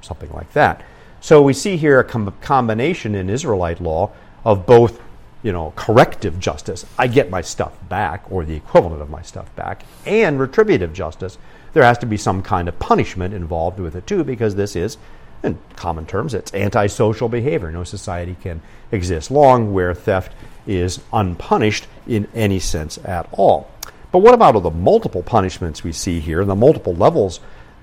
something 0.00 0.30
like 0.32 0.52
that. 0.54 0.84
So 1.20 1.42
we 1.42 1.52
see 1.52 1.76
here 1.76 2.00
a 2.00 2.04
com- 2.04 2.34
combination 2.40 3.14
in 3.14 3.28
Israelite 3.28 3.80
law 3.80 4.10
of 4.44 4.64
both, 4.66 5.00
you 5.42 5.52
know, 5.52 5.72
corrective 5.76 6.38
justice, 6.40 6.86
I 6.98 7.08
get 7.08 7.30
my 7.30 7.42
stuff 7.42 7.72
back, 7.88 8.24
or 8.30 8.44
the 8.44 8.56
equivalent 8.56 9.02
of 9.02 9.10
my 9.10 9.22
stuff 9.22 9.54
back, 9.54 9.84
and 10.06 10.40
retributive 10.40 10.92
justice. 10.92 11.36
There 11.74 11.82
has 11.82 11.98
to 11.98 12.06
be 12.06 12.16
some 12.16 12.42
kind 12.42 12.68
of 12.68 12.78
punishment 12.78 13.34
involved 13.34 13.78
with 13.78 13.94
it 13.94 14.06
too, 14.06 14.24
because 14.24 14.54
this 14.54 14.74
is, 14.74 14.96
in 15.42 15.58
common 15.76 16.06
terms, 16.06 16.34
it's 16.34 16.52
antisocial 16.54 17.28
behavior. 17.28 17.70
No 17.70 17.84
society 17.84 18.36
can 18.42 18.60
exist 18.90 19.30
long 19.30 19.72
where 19.72 19.94
theft 19.94 20.32
is 20.66 21.00
unpunished 21.12 21.86
in 22.06 22.28
any 22.34 22.58
sense 22.58 22.98
at 23.04 23.28
all. 23.32 23.70
But 24.10 24.18
what 24.18 24.34
about 24.34 24.54
all 24.54 24.60
the 24.60 24.70
multiple 24.70 25.22
punishments 25.22 25.84
we 25.84 25.92
see 25.92 26.20
here, 26.20 26.44
the 26.44 26.54
multiple 26.54 26.94
levels 26.94 27.40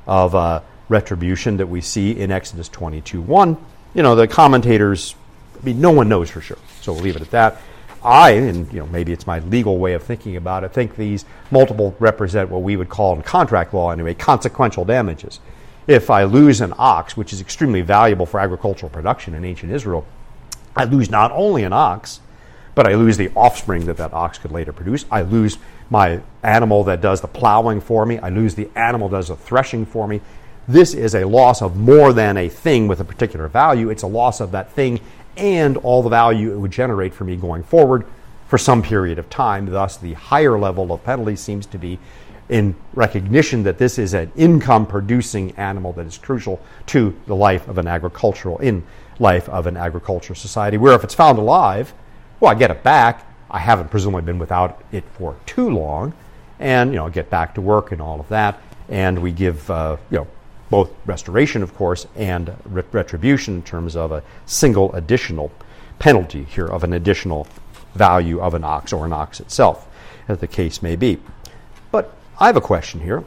of 0.08 0.36
uh, 0.36 0.62
retribution 0.90 1.58
that 1.58 1.68
we 1.68 1.82
see 1.82 2.12
in 2.12 2.32
Exodus 2.32 2.70
22 2.70 3.22
1. 3.22 3.58
You 3.94 4.04
know, 4.04 4.16
the 4.16 4.28
commentators, 4.28 5.16
I 5.60 5.66
mean, 5.66 5.82
no 5.82 5.92
one 5.92 6.10
knows 6.10 6.30
for 6.30 6.42
sure. 6.42 6.58
So 6.82 6.94
we'll 6.94 7.04
leave 7.04 7.16
it 7.16 7.22
at 7.22 7.32
that. 7.32 7.62
I, 8.04 8.32
and 8.32 8.72
you 8.72 8.80
know, 8.80 8.86
maybe 8.88 9.14
it's 9.14 9.26
my 9.26 9.40
legal 9.40 9.80
way 9.80 9.94
of 9.94 10.04
thinking 10.04 10.36
about 10.36 10.64
it, 10.64 10.72
think 10.72 10.96
these 10.96 11.26
multiple 11.50 11.96
represent 12.00 12.50
what 12.50 12.62
we 12.62 12.78
would 12.78 12.90
call 12.90 13.16
in 13.16 13.24
contract 13.24 13.74
law 13.74 13.90
anyway, 13.90 14.14
consequential 14.14 14.86
damages. 14.86 15.40
If 15.88 16.10
I 16.10 16.24
lose 16.24 16.62
an 16.62 16.74
ox, 16.78 17.16
which 17.16 17.32
is 17.32 17.42
extremely 17.42 17.82
valuable 17.82 18.26
for 18.26 18.40
agricultural 18.40 18.90
production 18.90 19.34
in 19.36 19.46
ancient 19.46 19.72
Israel, 19.72 20.06
I 20.76 20.86
lose 20.86 21.10
not 21.10 21.32
only 21.32 21.64
an 21.64 21.74
ox, 21.74 22.20
but 22.74 22.88
I 22.88 22.96
lose 22.96 23.18
the 23.18 23.30
offspring 23.36 23.86
that 23.86 23.98
that 23.98 24.14
ox 24.14 24.38
could 24.38 24.52
later 24.52 24.74
produce. 24.74 25.06
I 25.10 25.22
lose 25.22 25.58
my 25.90 26.22
animal 26.44 26.84
that 26.86 27.02
does 27.02 27.22
the 27.22 27.28
plowing 27.28 27.80
for 27.80 28.06
me. 28.06 28.18
I 28.20 28.30
lose 28.30 28.56
the 28.56 28.70
animal 28.76 29.10
that 29.10 29.18
does 29.18 29.28
the 29.30 29.36
threshing 29.36 29.86
for 29.86 30.08
me. 30.08 30.22
This 30.68 30.94
is 30.94 31.14
a 31.14 31.26
loss 31.26 31.62
of 31.62 31.78
more 31.78 32.12
than 32.12 32.38
a 32.38 32.50
thing 32.50 32.88
with 32.88 33.00
a 33.00 33.06
particular 33.06 33.48
value. 33.48 33.90
It's 33.90 34.04
a 34.04 34.08
loss 34.08 34.42
of 34.42 34.52
that 34.52 34.72
thing 34.72 35.00
and 35.38 35.78
all 35.78 36.02
the 36.02 36.10
value 36.10 36.52
it 36.52 36.58
would 36.58 36.72
generate 36.72 37.14
for 37.14 37.24
me 37.24 37.36
going 37.36 37.64
forward 37.64 38.06
for 38.48 38.58
some 38.58 38.82
period 38.82 39.20
of 39.20 39.30
time. 39.30 39.66
Thus, 39.68 39.98
the 39.98 40.14
higher 40.14 40.58
level 40.58 40.92
of 40.92 41.04
penalty 41.04 41.36
seems 41.36 41.66
to 41.68 41.78
be 41.78 42.00
in 42.50 42.76
recognition 42.94 43.64
that 43.64 43.78
this 43.78 43.98
is 43.98 44.14
an 44.14 44.32
income 44.36 44.86
producing 44.86 45.52
animal 45.54 45.94
that 45.94 46.06
is 46.06 46.18
crucial 46.18 46.62
to 46.86 47.16
the 47.26 47.36
life 47.36 47.68
of 47.68 47.78
an 47.78 47.88
agricultural 47.88 48.58
in 48.60 48.84
life 49.20 49.50
of 49.50 49.66
an 49.66 49.78
agricultural 49.78 50.36
society 50.36 50.78
where 50.78 50.94
if 50.94 51.04
it's 51.04 51.16
found 51.16 51.40
alive 51.40 51.94
well 52.40 52.52
i 52.52 52.56
get 52.56 52.70
it 52.70 52.84
back. 52.84 53.26
I 53.50 53.60
haven't 53.60 53.90
presumably 53.90 54.24
been 54.24 54.40
without 54.40 54.84
it 54.92 55.04
for 55.14 55.38
too 55.46 55.70
long. 55.70 56.14
And 56.60 56.92
you 56.92 56.98
know 56.98 57.10
get 57.10 57.30
back 57.30 57.56
to 57.56 57.62
work 57.62 57.92
and 57.92 58.02
all 58.02 58.20
of 58.20 58.28
that. 58.30 58.62
And 58.90 59.22
we 59.22 59.32
give 59.32 59.70
uh, 59.70 59.98
you 60.12 60.18
know 60.20 60.28
both 60.70 60.92
restoration, 61.06 61.62
of 61.64 61.76
course, 61.76 62.08
and 62.16 62.54
retribution 62.66 63.56
in 63.56 63.64
terms 63.64 63.96
of 63.96 64.12
a 64.12 64.24
single 64.46 64.94
additional 64.94 65.52
penalty 66.00 66.44
here 66.44 66.66
of 66.66 66.84
an 66.84 66.94
additional 66.94 67.48
value 67.94 68.42
of 68.42 68.54
an 68.54 68.64
ox 68.64 68.92
or 68.92 69.06
an 69.06 69.14
ox 69.14 69.40
itself, 69.40 69.88
as 70.28 70.40
the 70.40 70.48
case 70.48 70.82
may 70.82 70.96
be. 70.96 71.18
I 72.40 72.48
have 72.48 72.58
a 72.58 72.62
question 72.62 73.00
here. 73.00 73.24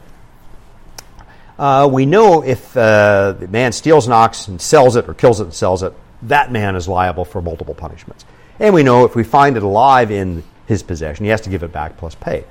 Uh, 1.57 1.89
we 1.91 2.05
know 2.05 2.43
if 2.43 2.75
uh, 2.77 3.33
the 3.33 3.47
man 3.47 3.71
steals 3.71 4.07
an 4.07 4.13
ox 4.13 4.47
and 4.47 4.61
sells 4.61 4.95
it 4.95 5.09
or 5.09 5.13
kills 5.13 5.41
it 5.41 5.45
and 5.45 5.53
sells 5.53 5.83
it, 5.83 5.93
that 6.23 6.51
man 6.51 6.75
is 6.75 6.87
liable 6.87 7.25
for 7.25 7.41
multiple 7.41 7.73
punishments. 7.73 8.25
And 8.59 8.73
we 8.73 8.83
know 8.83 9.05
if 9.05 9.15
we 9.15 9.23
find 9.23 9.57
it 9.57 9.63
alive 9.63 10.11
in 10.11 10.43
his 10.67 10.83
possession, 10.83 11.25
he 11.25 11.31
has 11.31 11.41
to 11.41 11.49
give 11.49 11.63
it 11.63 11.71
back 11.71 11.97
plus 11.97 12.15
pay. 12.15 12.45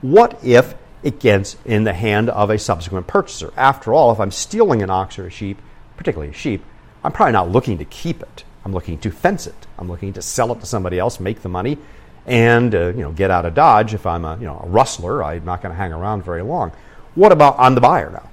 What 0.00 0.38
if 0.44 0.74
it 1.02 1.18
gets 1.18 1.56
in 1.64 1.84
the 1.84 1.92
hand 1.92 2.30
of 2.30 2.50
a 2.50 2.58
subsequent 2.58 3.06
purchaser. 3.06 3.52
After 3.56 3.92
all, 3.92 4.12
if 4.12 4.20
I'm 4.20 4.30
stealing 4.30 4.82
an 4.82 4.90
ox 4.90 5.18
or 5.18 5.26
a 5.26 5.30
sheep, 5.30 5.60
particularly 5.96 6.30
a 6.30 6.34
sheep, 6.34 6.64
I'm 7.02 7.12
probably 7.12 7.32
not 7.32 7.50
looking 7.50 7.78
to 7.78 7.84
keep 7.84 8.22
it. 8.22 8.44
I'm 8.64 8.72
looking 8.72 8.98
to 8.98 9.10
fence 9.10 9.46
it. 9.46 9.66
I'm 9.78 9.88
looking 9.88 10.12
to 10.12 10.22
sell 10.22 10.52
it 10.52 10.60
to 10.60 10.66
somebody 10.66 10.98
else, 10.98 11.18
make 11.18 11.42
the 11.42 11.48
money, 11.48 11.78
and 12.26 12.74
uh, 12.74 12.88
you 12.88 13.02
know 13.02 13.12
get 13.12 13.30
out 13.30 13.44
of 13.44 13.54
Dodge. 13.54 13.94
If 13.94 14.06
I'm 14.06 14.24
a 14.24 14.36
you 14.36 14.46
know 14.46 14.60
a 14.62 14.68
rustler, 14.68 15.22
I'm 15.22 15.44
not 15.44 15.62
going 15.62 15.72
to 15.72 15.76
hang 15.76 15.92
around 15.92 16.24
very 16.24 16.42
long. 16.42 16.72
What 17.14 17.32
about 17.32 17.58
on 17.58 17.74
the 17.74 17.80
buyer 17.80 18.10
now? 18.10 18.28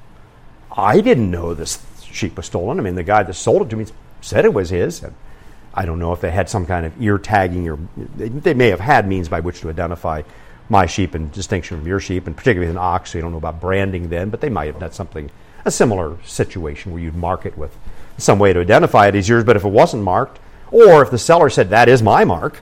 I 0.71 1.01
didn't 1.01 1.29
know 1.29 1.53
this 1.53 1.83
sheep 2.03 2.37
was 2.37 2.45
stolen. 2.45 2.79
I 2.79 2.83
mean, 2.83 2.95
the 2.95 3.03
guy 3.03 3.23
that 3.23 3.33
sold 3.33 3.63
it 3.63 3.69
to 3.69 3.75
me 3.75 3.85
said 4.21 4.45
it 4.45 4.53
was 4.53 4.69
his. 4.69 5.03
And 5.03 5.15
I 5.73 5.85
don't 5.85 5.99
know 5.99 6.13
if 6.13 6.21
they 6.21 6.31
had 6.31 6.49
some 6.49 6.65
kind 6.65 6.85
of 6.85 7.01
ear 7.01 7.17
tagging 7.17 7.67
or 7.69 7.79
they, 8.15 8.29
they 8.29 8.53
may 8.53 8.69
have 8.69 8.79
had 8.79 9.07
means 9.07 9.29
by 9.29 9.39
which 9.39 9.61
to 9.61 9.69
identify 9.69 10.23
my 10.69 10.85
sheep 10.85 11.15
in 11.15 11.29
distinction 11.31 11.77
from 11.77 11.87
your 11.87 11.99
sheep, 11.99 12.27
and 12.27 12.37
particularly 12.37 12.67
with 12.67 12.75
an 12.75 12.81
ox, 12.81 13.11
so 13.11 13.17
you 13.17 13.23
don't 13.23 13.31
know 13.31 13.39
about 13.39 13.59
branding 13.59 14.09
then, 14.09 14.29
but 14.29 14.39
they 14.39 14.49
might 14.49 14.67
have 14.67 14.79
done 14.79 14.91
something, 14.91 15.31
a 15.65 15.71
similar 15.71 16.15
situation 16.23 16.91
where 16.91 17.01
you'd 17.01 17.15
mark 17.15 17.45
it 17.47 17.57
with 17.57 17.75
some 18.19 18.37
way 18.37 18.53
to 18.53 18.59
identify 18.59 19.07
it 19.07 19.15
as 19.15 19.27
yours, 19.27 19.43
but 19.43 19.55
if 19.55 19.65
it 19.65 19.69
wasn't 19.69 20.03
marked, 20.03 20.39
or 20.71 21.01
if 21.01 21.09
the 21.09 21.17
seller 21.17 21.49
said, 21.49 21.71
that 21.71 21.89
is 21.89 22.03
my 22.03 22.23
mark, 22.23 22.61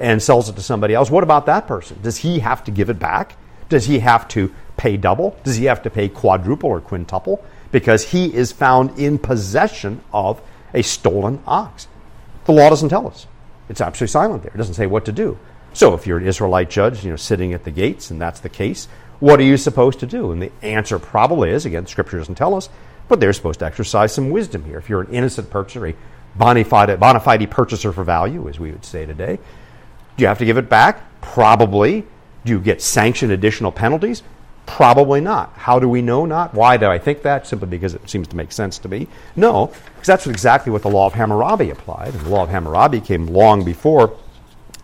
and 0.00 0.22
sells 0.22 0.48
it 0.48 0.56
to 0.56 0.62
somebody 0.62 0.94
else, 0.94 1.10
what 1.10 1.24
about 1.24 1.46
that 1.46 1.66
person? 1.66 1.98
Does 2.02 2.18
he 2.18 2.38
have 2.40 2.64
to 2.64 2.70
give 2.70 2.90
it 2.90 2.98
back? 2.98 3.36
Does 3.68 3.86
he 3.86 3.98
have 3.98 4.28
to 4.28 4.54
pay 4.76 4.96
double? 4.96 5.36
Does 5.44 5.56
he 5.56 5.66
have 5.66 5.82
to 5.82 5.90
pay 5.90 6.08
quadruple 6.08 6.70
or 6.70 6.80
quintuple? 6.80 7.44
Because 7.70 8.04
he 8.10 8.34
is 8.34 8.52
found 8.52 8.98
in 8.98 9.18
possession 9.18 10.00
of 10.12 10.40
a 10.72 10.82
stolen 10.82 11.42
ox. 11.46 11.88
The 12.44 12.52
law 12.52 12.70
doesn't 12.70 12.88
tell 12.88 13.06
us. 13.06 13.26
It's 13.68 13.80
absolutely 13.80 14.12
silent 14.12 14.42
there. 14.42 14.52
It 14.54 14.56
doesn't 14.56 14.74
say 14.74 14.86
what 14.86 15.04
to 15.04 15.12
do. 15.12 15.38
So 15.74 15.94
if 15.94 16.06
you're 16.06 16.18
an 16.18 16.26
Israelite 16.26 16.70
judge, 16.70 17.04
you 17.04 17.10
know, 17.10 17.16
sitting 17.16 17.52
at 17.52 17.64
the 17.64 17.70
gates, 17.70 18.10
and 18.10 18.20
that's 18.20 18.40
the 18.40 18.48
case, 18.48 18.88
what 19.20 19.40
are 19.40 19.44
you 19.44 19.56
supposed 19.56 20.00
to 20.00 20.06
do? 20.06 20.32
And 20.32 20.40
the 20.40 20.52
answer 20.62 20.98
probably 20.98 21.50
is, 21.50 21.66
again, 21.66 21.86
Scripture 21.86 22.18
doesn't 22.18 22.36
tell 22.36 22.54
us, 22.54 22.70
but 23.08 23.20
they're 23.20 23.32
supposed 23.32 23.58
to 23.58 23.66
exercise 23.66 24.14
some 24.14 24.30
wisdom 24.30 24.64
here. 24.64 24.78
If 24.78 24.88
you're 24.88 25.02
an 25.02 25.12
innocent 25.12 25.50
purchaser, 25.50 25.88
a 25.88 25.94
bona 26.36 26.64
fide, 26.64 26.98
bona 26.98 27.20
fide 27.20 27.50
purchaser 27.50 27.92
for 27.92 28.04
value, 28.04 28.48
as 28.48 28.58
we 28.58 28.70
would 28.70 28.84
say 28.84 29.04
today, 29.06 29.38
do 30.18 30.22
you 30.22 30.28
have 30.28 30.38
to 30.38 30.44
give 30.44 30.58
it 30.58 30.68
back? 30.68 31.20
Probably. 31.20 32.04
Do 32.44 32.52
you 32.52 32.58
get 32.58 32.82
sanctioned 32.82 33.30
additional 33.30 33.70
penalties? 33.70 34.24
Probably 34.66 35.20
not. 35.20 35.52
How 35.54 35.78
do 35.78 35.88
we 35.88 36.02
know 36.02 36.26
not? 36.26 36.52
Why 36.54 36.76
do 36.76 36.86
I 36.86 36.98
think 36.98 37.22
that? 37.22 37.46
Simply 37.46 37.68
because 37.68 37.94
it 37.94 38.10
seems 38.10 38.26
to 38.28 38.36
make 38.36 38.50
sense 38.50 38.78
to 38.80 38.88
me. 38.88 39.06
No, 39.36 39.66
because 39.94 40.08
that's 40.08 40.26
exactly 40.26 40.72
what 40.72 40.82
the 40.82 40.90
law 40.90 41.06
of 41.06 41.14
Hammurabi 41.14 41.70
applied. 41.70 42.14
And 42.14 42.24
the 42.24 42.30
law 42.30 42.42
of 42.42 42.48
Hammurabi 42.48 43.00
came 43.00 43.28
long 43.28 43.64
before 43.64 44.18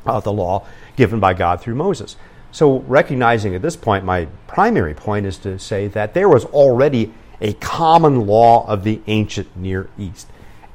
uh, 0.07 0.21
the 0.21 0.33
law 0.33 0.67
given 0.95 1.19
by 1.19 1.35
God 1.35 1.61
through 1.61 1.75
Moses. 1.75 2.15
So, 2.53 2.79
recognizing 2.81 3.57
at 3.57 3.63
this 3.63 3.75
point, 3.75 4.05
my 4.05 4.29
primary 4.47 4.95
point 4.95 5.27
is 5.27 5.37
to 5.39 5.59
say 5.59 5.89
that 5.89 6.15
there 6.15 6.29
was 6.29 6.45
already 6.45 7.13
a 7.41 7.55
common 7.55 8.29
law 8.29 8.65
of 8.69 8.85
the 8.85 9.01
ancient 9.09 9.57
Near 9.57 9.91
East. 9.99 10.29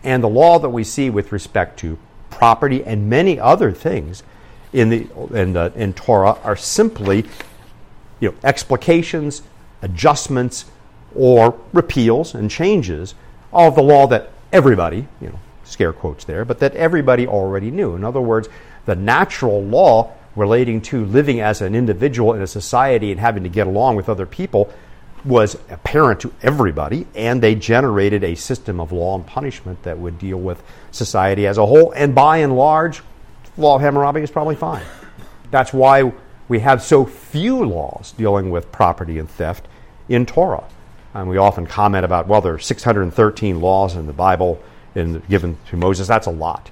And 0.04 0.22
the 0.22 0.28
law 0.28 0.60
that 0.60 0.70
we 0.70 0.84
see 0.84 1.10
with 1.10 1.32
respect 1.32 1.80
to 1.80 1.98
property 2.30 2.84
and 2.84 3.10
many 3.10 3.40
other 3.40 3.72
things 3.72 4.22
in, 4.74 4.90
the, 4.90 5.08
in, 5.34 5.54
the, 5.54 5.72
in 5.76 5.94
Torah 5.94 6.38
are 6.44 6.56
simply 6.56 7.26
you 8.20 8.30
know, 8.30 8.36
explications, 8.44 9.42
adjustments, 9.82 10.66
or 11.16 11.60
repeals 11.74 12.36
and 12.36 12.52
changes 12.52 13.16
of 13.52 13.76
the 13.76 13.82
law 13.82 14.08
that 14.08 14.32
everybody, 14.52 15.08
you 15.22 15.28
know, 15.28 15.40
scare 15.64 15.94
quotes 15.94 16.26
there, 16.26 16.46
but 16.46 16.60
that 16.60 16.76
everybody 16.76 17.28
already 17.28 17.72
knew. 17.72 17.96
In 17.96 18.04
other 18.04 18.22
words, 18.22 18.50
the 18.86 18.96
natural 18.96 19.64
law 19.64 20.12
relating 20.36 20.82
to 20.82 21.06
living 21.06 21.40
as 21.40 21.62
an 21.62 21.76
individual 21.76 22.34
in 22.34 22.42
a 22.42 22.48
society 22.48 23.12
and 23.12 23.20
having 23.20 23.44
to 23.44 23.50
get 23.50 23.68
along 23.68 23.96
with 23.96 24.10
other 24.10 24.26
people 24.26 24.72
was 25.26 25.56
apparent 25.70 26.22
to 26.22 26.34
everybody, 26.42 27.06
and 27.14 27.42
they 27.42 27.54
generated 27.54 28.24
a 28.24 28.36
system 28.36 28.80
of 28.80 28.92
law 28.92 29.16
and 29.16 29.26
punishment 29.28 29.84
that 29.84 29.98
would 29.98 30.18
deal 30.18 30.38
with 30.38 30.64
society 30.92 31.46
as 31.46 31.58
a 31.58 31.66
whole. 31.66 31.92
And 31.92 32.16
by 32.16 32.38
and 32.38 32.56
large, 32.56 33.02
law 33.60 33.76
of 33.76 33.82
Hammurabi 33.82 34.22
is 34.22 34.32
probably 34.32 34.56
fine. 34.56 34.84
That's 35.52 35.74
why 35.74 36.12
we 36.48 36.60
have 36.60 36.82
so 36.82 37.06
few 37.06 37.64
laws 37.66 38.14
dealing 38.14 38.50
with 38.50 38.72
property 38.72 39.20
and 39.20 39.30
theft 39.30 39.68
in 40.08 40.26
Torah. 40.26 40.64
And 41.14 41.28
we 41.30 41.38
often 41.38 41.66
comment 41.66 42.06
about, 42.06 42.28
well, 42.28 42.42
there 42.42 42.54
are 42.54 42.60
613 42.60 43.62
laws 43.62 43.96
in 43.96 44.08
the 44.08 44.14
Bible 44.14 44.62
in, 44.96 45.22
given 45.30 45.58
to 45.70 45.78
Moses. 45.78 46.08
That's 46.08 46.28
a 46.28 46.32
lot. 46.32 46.72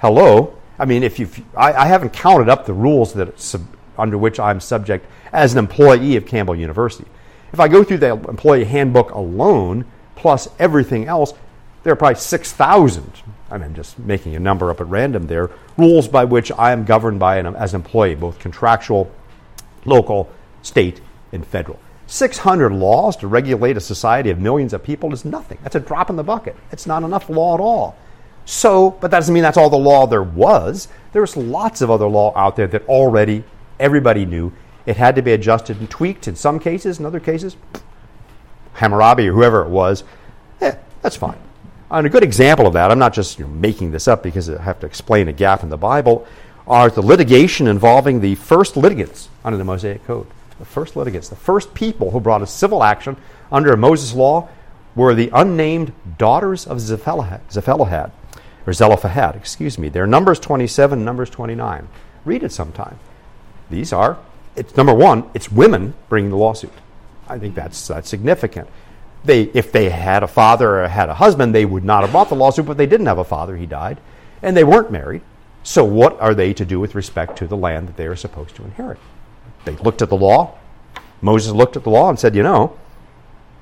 Hello? 0.00 0.56
I 0.78 0.84
mean, 0.84 1.02
if 1.02 1.18
you, 1.18 1.28
I, 1.56 1.72
I, 1.72 1.86
haven't 1.86 2.12
counted 2.12 2.48
up 2.48 2.66
the 2.66 2.72
rules 2.72 3.12
that 3.14 3.40
sub, 3.40 3.66
under 3.98 4.16
which 4.16 4.38
I'm 4.38 4.60
subject 4.60 5.06
as 5.32 5.52
an 5.52 5.58
employee 5.58 6.16
of 6.16 6.24
Campbell 6.24 6.54
University. 6.54 7.06
If 7.52 7.58
I 7.58 7.68
go 7.68 7.82
through 7.82 7.98
the 7.98 8.12
employee 8.12 8.64
handbook 8.64 9.10
alone, 9.10 9.86
plus 10.14 10.48
everything 10.58 11.06
else, 11.06 11.32
there 11.82 11.92
are 11.92 11.96
probably 11.96 12.20
6,000. 12.20 13.12
I'm 13.50 13.74
just 13.74 13.98
making 13.98 14.36
a 14.36 14.40
number 14.40 14.70
up 14.70 14.80
at 14.80 14.86
random 14.88 15.26
there. 15.26 15.50
Rules 15.76 16.06
by 16.06 16.24
which 16.24 16.52
I 16.52 16.72
am 16.72 16.84
governed 16.84 17.18
by 17.18 17.38
as 17.38 17.74
an 17.74 17.80
employee, 17.80 18.14
both 18.14 18.38
contractual, 18.38 19.10
local, 19.84 20.30
state, 20.62 21.00
and 21.32 21.46
federal. 21.46 21.78
600 22.06 22.72
laws 22.72 23.16
to 23.16 23.28
regulate 23.28 23.76
a 23.76 23.80
society 23.80 24.30
of 24.30 24.38
millions 24.38 24.72
of 24.72 24.82
people 24.82 25.12
is 25.12 25.24
nothing. 25.24 25.58
That's 25.62 25.76
a 25.76 25.80
drop 25.80 26.10
in 26.10 26.16
the 26.16 26.24
bucket. 26.24 26.56
It's 26.72 26.86
not 26.86 27.02
enough 27.02 27.28
law 27.28 27.54
at 27.54 27.60
all. 27.60 27.96
So, 28.44 28.92
but 28.92 29.10
that 29.10 29.18
doesn't 29.18 29.34
mean 29.34 29.42
that's 29.42 29.58
all 29.58 29.68
the 29.68 29.76
law 29.76 30.06
there 30.06 30.22
was. 30.22 30.88
There's 31.12 31.36
lots 31.36 31.82
of 31.82 31.90
other 31.90 32.06
law 32.06 32.32
out 32.34 32.56
there 32.56 32.66
that 32.68 32.86
already 32.88 33.44
everybody 33.78 34.24
knew. 34.24 34.52
It 34.86 34.96
had 34.96 35.16
to 35.16 35.22
be 35.22 35.32
adjusted 35.32 35.80
and 35.80 35.90
tweaked 35.90 36.28
in 36.28 36.34
some 36.34 36.58
cases, 36.58 36.98
in 36.98 37.04
other 37.04 37.20
cases, 37.20 37.58
Hammurabi 38.72 39.28
or 39.28 39.34
whoever 39.34 39.62
it 39.62 39.68
was, 39.68 40.04
eh, 40.62 40.76
that's 41.02 41.16
fine. 41.16 41.36
And 41.90 42.06
a 42.06 42.10
good 42.10 42.22
example 42.22 42.66
of 42.66 42.74
that, 42.74 42.90
I'm 42.90 42.98
not 42.98 43.14
just 43.14 43.38
you 43.38 43.46
know, 43.46 43.50
making 43.50 43.92
this 43.92 44.08
up 44.08 44.22
because 44.22 44.50
I 44.50 44.60
have 44.60 44.80
to 44.80 44.86
explain 44.86 45.28
a 45.28 45.32
gap 45.32 45.62
in 45.62 45.70
the 45.70 45.78
Bible, 45.78 46.26
are 46.66 46.90
the 46.90 47.00
litigation 47.00 47.66
involving 47.66 48.20
the 48.20 48.34
first 48.34 48.76
litigants 48.76 49.30
under 49.42 49.56
the 49.56 49.64
Mosaic 49.64 50.04
Code. 50.06 50.26
The 50.58 50.66
first 50.66 50.96
litigants, 50.96 51.28
the 51.28 51.36
first 51.36 51.72
people 51.72 52.10
who 52.10 52.20
brought 52.20 52.42
a 52.42 52.46
civil 52.46 52.84
action 52.84 53.16
under 53.50 53.72
a 53.72 53.76
Moses' 53.76 54.12
law 54.12 54.48
were 54.94 55.14
the 55.14 55.30
unnamed 55.32 55.92
daughters 56.18 56.66
of 56.66 56.78
Zephilahad, 56.78 58.10
or 58.66 58.72
Zelophehad, 58.72 59.36
excuse 59.36 59.78
me. 59.78 59.88
They're 59.88 60.06
Numbers 60.06 60.40
27, 60.40 61.04
Numbers 61.04 61.30
29. 61.30 61.88
Read 62.24 62.42
it 62.42 62.52
sometime. 62.52 62.98
These 63.70 63.92
are, 63.92 64.18
it's 64.56 64.76
number 64.76 64.92
one, 64.92 65.30
it's 65.32 65.50
women 65.50 65.94
bringing 66.08 66.30
the 66.30 66.36
lawsuit. 66.36 66.72
I 67.28 67.38
think 67.38 67.54
that's, 67.54 67.88
that's 67.88 68.08
significant 68.08 68.68
they, 69.24 69.42
if 69.42 69.72
they 69.72 69.90
had 69.90 70.22
a 70.22 70.28
father 70.28 70.82
or 70.82 70.88
had 70.88 71.08
a 71.08 71.14
husband, 71.14 71.54
they 71.54 71.64
would 71.64 71.84
not 71.84 72.02
have 72.02 72.12
brought 72.12 72.28
the 72.28 72.36
lawsuit, 72.36 72.66
but 72.66 72.76
they 72.76 72.86
didn't 72.86 73.06
have 73.06 73.18
a 73.18 73.24
father, 73.24 73.56
he 73.56 73.66
died, 73.66 73.98
and 74.42 74.56
they 74.56 74.64
weren't 74.64 74.90
married. 74.90 75.22
So, 75.62 75.84
what 75.84 76.18
are 76.20 76.34
they 76.34 76.54
to 76.54 76.64
do 76.64 76.80
with 76.80 76.94
respect 76.94 77.36
to 77.38 77.46
the 77.46 77.56
land 77.56 77.88
that 77.88 77.96
they 77.96 78.06
are 78.06 78.16
supposed 78.16 78.54
to 78.56 78.64
inherit? 78.64 78.98
They 79.64 79.76
looked 79.76 80.02
at 80.02 80.08
the 80.08 80.16
law. 80.16 80.56
Moses 81.20 81.52
looked 81.52 81.76
at 81.76 81.82
the 81.82 81.90
law 81.90 82.08
and 82.08 82.18
said, 82.18 82.34
You 82.34 82.42
know, 82.42 82.78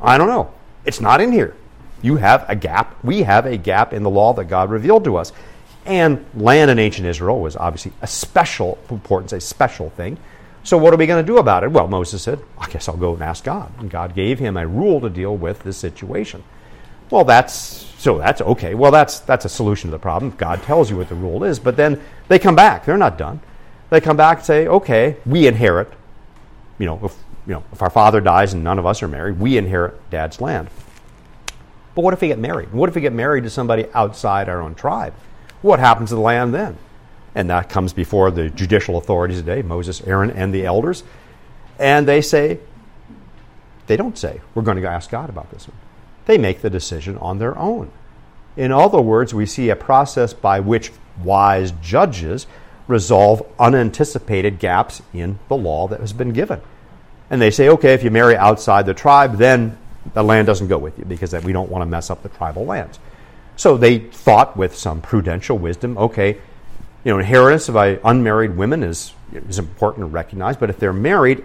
I 0.01 0.19
don't 0.19 0.29
know. 0.29 0.53
It's 0.85 1.01
not 1.01 1.21
in 1.21 1.33
here. 1.33 1.57
You 2.03 2.17
have 2.17 2.45
a 2.49 2.55
gap. 2.55 3.03
We 3.03 3.23
have 3.23 3.47
a 3.47 3.57
gap 3.57 3.93
in 3.93 4.03
the 4.03 4.11
law 4.11 4.35
that 4.35 4.45
God 4.45 4.71
revealed 4.71 5.05
to 5.05 5.17
us. 5.17 5.33
And 5.85 6.25
land 6.35 6.71
in 6.71 6.79
ancient 6.79 7.07
Israel 7.07 7.41
was 7.41 7.57
obviously 7.57 7.93
a 8.03 8.07
special 8.07 8.79
importance, 8.91 9.33
a 9.33 9.41
special 9.41 9.91
thing. 9.91 10.19
So, 10.67 10.77
what 10.77 10.93
are 10.93 10.97
we 10.97 11.07
going 11.07 11.25
to 11.25 11.33
do 11.33 11.39
about 11.39 11.63
it? 11.63 11.71
Well, 11.71 11.87
Moses 11.87 12.25
said, 12.25 12.43
I 12.59 12.69
guess 12.69 12.89
I'll 12.89 12.97
go 12.97 13.15
and 13.15 13.23
ask 13.23 13.45
God. 13.45 13.71
And 13.79 13.89
God 13.89 14.17
gave 14.17 14.41
him 14.41 14.57
a 14.57 14.67
rule 14.67 15.01
to 15.01 15.09
deal 15.09 15.37
with 15.37 15.63
this 15.63 15.77
situation. 15.77 16.43
Well, 17.09 17.23
that's 17.23 17.55
so 17.99 18.19
that's 18.19 18.41
okay. 18.41 18.75
Well, 18.75 18.91
that's 18.91 19.21
that's 19.21 19.45
a 19.45 19.49
solution 19.49 19.91
to 19.91 19.93
the 19.93 20.01
problem. 20.01 20.33
God 20.37 20.61
tells 20.65 20.91
you 20.91 20.97
what 20.97 21.09
the 21.09 21.15
rule 21.15 21.45
is, 21.45 21.61
but 21.61 21.77
then 21.77 22.03
they 22.27 22.41
come 22.41 22.57
back. 22.57 22.85
They're 22.85 22.97
not 22.97 23.17
done. 23.17 23.39
They 23.91 24.01
come 24.01 24.17
back 24.17 24.39
and 24.39 24.47
say, 24.47 24.67
"Okay, 24.67 25.19
we 25.25 25.47
inherit. 25.47 25.93
You 26.81 26.87
know, 26.87 27.01
if 27.05 27.17
you 27.47 27.53
know, 27.53 27.63
if 27.73 27.81
our 27.81 27.91
father 27.91 28.21
dies 28.21 28.53
and 28.53 28.65
none 28.65 28.81
of 28.81 28.87
us 28.87 29.05
are 29.05 29.09
married, 29.09 29.39
we 29.39 29.57
inherit 29.57 30.11
dad's 30.11 30.41
land." 30.41 30.69
But 31.95 32.03
what 32.03 32.13
if 32.13 32.21
we 32.21 32.27
get 32.27 32.41
married? 32.41 32.73
What 32.73 32.89
if 32.89 32.97
we 32.97 33.03
get 33.03 33.13
married 33.13 33.45
to 33.45 33.51
somebody 33.51 33.87
outside 33.95 34.49
our 34.49 34.61
own 34.61 34.75
tribe? 34.75 35.15
What 35.63 35.79
happens 35.79 36.09
to 36.09 36.17
the 36.17 36.21
land 36.21 36.53
then? 36.53 36.77
And 37.37 37.51
that 37.51 37.69
comes 37.69 37.93
before 37.93 38.31
the 38.31 38.49
judicial 38.49 38.97
authorities 38.97 39.39
today 39.39 39.63
Moses, 39.63 40.01
Aaron, 40.01 40.31
and 40.31 40.53
the 40.53 40.65
elders. 40.65 41.05
And 41.79 42.09
they 42.09 42.23
say, 42.23 42.59
they 43.87 43.97
don't 43.97 44.17
say, 44.19 44.41
we're 44.55 44.63
going 44.63 44.81
to 44.81 44.89
ask 44.89 45.11
God 45.11 45.29
about 45.29 45.51
this 45.51 45.69
one. 45.69 45.77
They 46.25 46.39
make 46.39 46.63
the 46.63 46.71
decision 46.71 47.19
on 47.19 47.39
their 47.39 47.57
own. 47.57 47.93
In 48.57 48.73
other 48.73 49.03
words, 49.03 49.35
we 49.35 49.45
see 49.45 49.69
a 49.69 49.77
process 49.77 50.33
by 50.33 50.61
which 50.61 50.91
wise 51.23 51.73
judges 51.83 52.47
resolve 52.89 53.47
unanticipated 53.59 54.59
gaps 54.59 55.03
in 55.13 55.39
the 55.49 55.57
law 55.57 55.89
that 55.89 56.01
has 56.01 56.15
been 56.15 56.33
given. 56.33 56.61
And 57.29 57.43
they 57.43 57.51
say, 57.51 57.69
okay, 57.69 57.93
if 57.93 58.03
you 58.03 58.11
marry 58.11 58.35
outside 58.35 58.87
the 58.87 58.95
tribe, 58.95 59.37
then 59.37 59.77
the 60.15 60.23
land 60.23 60.47
doesn't 60.47 60.69
go 60.69 60.79
with 60.79 60.99
you 60.99 61.05
because 61.05 61.35
we 61.45 61.53
don't 61.53 61.71
want 61.71 61.83
to 61.83 61.87
mess 61.87 62.09
up 62.09 62.23
the 62.23 62.31
tribal 62.31 62.65
lands. 62.65 62.99
So 63.57 63.77
they 63.77 63.99
thought 63.99 64.57
with 64.57 64.75
some 64.75 65.03
prudential 65.03 65.59
wisdom, 65.59 65.99
okay, 65.99 66.39
you 67.07 67.13
know, 67.13 67.21
inheritance 67.21 67.69
by 67.69 67.95
uh, 67.95 68.01
unmarried 68.05 68.57
women 68.57 68.83
is, 68.83 69.13
is 69.33 69.61
important 69.61 70.03
to 70.03 70.07
recognize, 70.07 70.57
but 70.57 70.71
if 70.71 70.81
they're 70.81 70.93
married, 70.93 71.45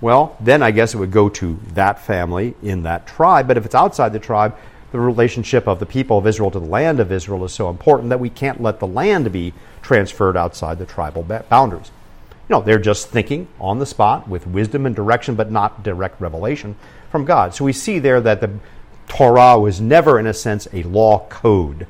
well, 0.00 0.38
then 0.40 0.62
I 0.62 0.70
guess 0.70 0.94
it 0.94 0.96
would 0.96 1.10
go 1.10 1.28
to 1.28 1.60
that 1.74 2.00
family 2.00 2.54
in 2.62 2.84
that 2.84 3.06
tribe. 3.06 3.46
But 3.46 3.58
if 3.58 3.66
it's 3.66 3.74
outside 3.74 4.14
the 4.14 4.18
tribe, 4.18 4.56
the 4.92 4.98
relationship 4.98 5.68
of 5.68 5.80
the 5.80 5.84
people 5.84 6.16
of 6.16 6.26
Israel 6.26 6.50
to 6.50 6.58
the 6.58 6.64
land 6.64 6.98
of 6.98 7.12
Israel 7.12 7.44
is 7.44 7.52
so 7.52 7.68
important 7.68 8.08
that 8.08 8.20
we 8.20 8.30
can't 8.30 8.62
let 8.62 8.80
the 8.80 8.86
land 8.86 9.30
be 9.30 9.52
transferred 9.82 10.34
outside 10.34 10.78
the 10.78 10.86
tribal 10.86 11.22
boundaries. 11.22 11.90
You 12.48 12.54
know, 12.54 12.62
they're 12.62 12.78
just 12.78 13.08
thinking 13.08 13.48
on 13.60 13.78
the 13.78 13.84
spot 13.84 14.26
with 14.26 14.46
wisdom 14.46 14.86
and 14.86 14.96
direction, 14.96 15.34
but 15.34 15.50
not 15.50 15.82
direct 15.82 16.22
revelation 16.22 16.74
from 17.10 17.26
God. 17.26 17.54
So 17.54 17.66
we 17.66 17.74
see 17.74 17.98
there 17.98 18.22
that 18.22 18.40
the 18.40 18.50
Torah 19.08 19.58
was 19.58 19.78
never, 19.78 20.18
in 20.18 20.26
a 20.26 20.32
sense, 20.32 20.66
a 20.72 20.84
law 20.84 21.26
code. 21.28 21.86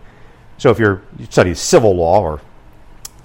So 0.58 0.70
if 0.70 0.80
you're 0.80 1.02
you 1.20 1.26
study 1.26 1.54
civil 1.54 1.94
law 1.94 2.20
or 2.20 2.40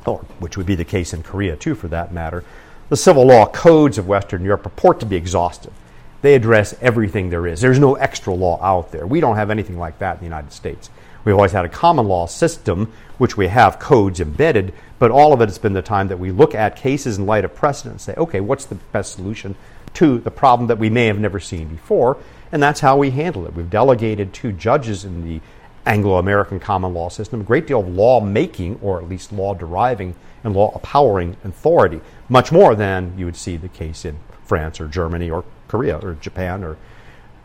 or 0.05 0.19
which 0.39 0.57
would 0.57 0.65
be 0.65 0.75
the 0.75 0.85
case 0.85 1.13
in 1.13 1.23
Korea 1.23 1.55
too, 1.55 1.75
for 1.75 1.87
that 1.89 2.13
matter, 2.13 2.43
the 2.89 2.97
civil 2.97 3.25
law 3.25 3.45
codes 3.45 3.97
of 3.97 4.07
Western 4.07 4.43
Europe 4.43 4.63
purport 4.63 4.99
to 4.99 5.05
be 5.05 5.15
exhaustive. 5.15 5.73
They 6.21 6.35
address 6.35 6.75
everything 6.81 7.29
there 7.29 7.47
is. 7.47 7.61
There's 7.61 7.79
no 7.79 7.95
extra 7.95 8.33
law 8.33 8.61
out 8.61 8.91
there. 8.91 9.07
We 9.07 9.21
don't 9.21 9.37
have 9.37 9.49
anything 9.49 9.79
like 9.79 9.99
that 9.99 10.15
in 10.15 10.19
the 10.19 10.25
United 10.25 10.51
States. 10.51 10.89
We've 11.23 11.35
always 11.35 11.51
had 11.51 11.65
a 11.65 11.69
common 11.69 12.07
law 12.07 12.25
system, 12.25 12.91
which 13.17 13.37
we 13.37 13.47
have 13.47 13.79
codes 13.79 14.19
embedded, 14.19 14.73
but 14.99 15.11
all 15.11 15.33
of 15.33 15.41
it 15.41 15.49
has 15.49 15.57
been 15.57 15.73
the 15.73 15.81
time 15.81 16.07
that 16.09 16.19
we 16.19 16.31
look 16.31 16.55
at 16.55 16.75
cases 16.75 17.17
in 17.17 17.25
light 17.25 17.45
of 17.45 17.55
precedent 17.55 17.93
and 17.93 18.01
say, 18.01 18.13
okay, 18.15 18.41
what's 18.41 18.65
the 18.65 18.75
best 18.75 19.13
solution 19.13 19.55
to 19.93 20.19
the 20.19 20.31
problem 20.31 20.67
that 20.67 20.79
we 20.79 20.89
may 20.89 21.07
have 21.07 21.19
never 21.19 21.39
seen 21.39 21.67
before? 21.69 22.17
And 22.51 22.61
that's 22.61 22.79
how 22.79 22.97
we 22.97 23.11
handle 23.11 23.45
it. 23.45 23.53
We've 23.53 23.69
delegated 23.69 24.33
to 24.35 24.51
judges 24.51 25.05
in 25.05 25.23
the 25.23 25.41
Anglo 25.85 26.17
American 26.17 26.59
common 26.59 26.93
law 26.93 27.09
system, 27.09 27.41
a 27.41 27.43
great 27.43 27.67
deal 27.67 27.79
of 27.79 27.87
law 27.87 28.19
making, 28.19 28.79
or 28.81 29.01
at 29.01 29.09
least 29.09 29.31
law 29.31 29.53
deriving 29.53 30.15
and 30.43 30.55
law 30.55 30.77
powering 30.79 31.35
authority, 31.43 32.01
much 32.29 32.51
more 32.51 32.75
than 32.75 33.13
you 33.17 33.25
would 33.25 33.35
see 33.35 33.57
the 33.57 33.67
case 33.67 34.05
in 34.05 34.17
France 34.43 34.79
or 34.79 34.87
Germany 34.87 35.29
or 35.29 35.43
Korea 35.67 35.97
or 35.97 36.13
Japan 36.15 36.63
or 36.63 36.77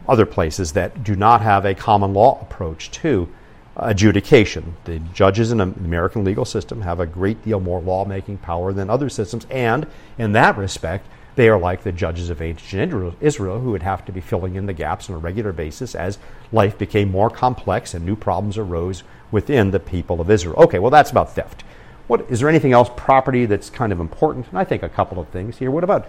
other 0.09 0.27
places 0.27 0.72
that 0.72 1.03
do 1.03 1.16
not 1.16 1.40
have 1.40 1.64
a 1.64 1.75
common 1.75 2.12
law 2.12 2.40
approach 2.42 2.90
to 2.90 3.29
adjudication. 3.77 4.77
The 4.85 4.99
judges 4.99 5.53
in 5.53 5.59
the 5.59 5.64
American 5.64 6.25
legal 6.25 6.44
system 6.44 6.83
have 6.83 7.01
a 7.01 7.07
great 7.07 7.44
deal 7.44 7.61
more 7.61 7.81
lawmaking 7.81 8.38
power 8.38 8.72
than 8.72 8.88
other 8.90 9.09
systems, 9.09 9.46
and 9.51 9.87
in 10.18 10.33
that 10.33 10.57
respect, 10.57 11.07
they 11.37 11.49
are 11.51 11.59
like 11.59 11.83
the 11.83 11.92
judges 11.92 12.31
of 12.31 12.42
ancient 12.42 13.14
Israel 13.20 13.61
who 13.61 13.70
would 13.70 13.83
have 13.83 14.05
to 14.07 14.12
be 14.12 14.20
filling 14.20 14.57
in 14.57 14.66
the 14.66 14.72
gaps 14.72 15.09
on 15.09 15.16
a 15.16 15.18
regular 15.18 15.53
basis 15.53 15.94
as 15.94 16.18
life 16.51 16.77
became 16.77 17.11
more 17.11 17.31
complex 17.31 17.94
and 17.94 18.05
new 18.05 18.16
problems 18.16 18.59
arose 18.59 19.05
within 19.31 19.70
the 19.70 19.79
people 19.79 20.20
of 20.20 20.31
Israel. 20.31 20.57
Okay, 20.57 20.79
well, 20.79 20.90
that's 20.90 21.11
about 21.11 21.35
theft. 21.35 21.62
What, 22.07 22.31
is 22.31 22.40
there 22.40 22.49
anything 22.49 22.72
else, 22.72 22.88
property, 22.96 23.44
that's 23.44 23.68
kind 23.68 23.92
of 23.92 24.01
important? 24.01 24.49
And 24.49 24.59
I 24.59 24.64
think 24.64 24.83
a 24.83 24.88
couple 24.88 25.18
of 25.18 25.29
things 25.29 25.59
here. 25.59 25.70
What 25.70 25.85
about 25.85 26.09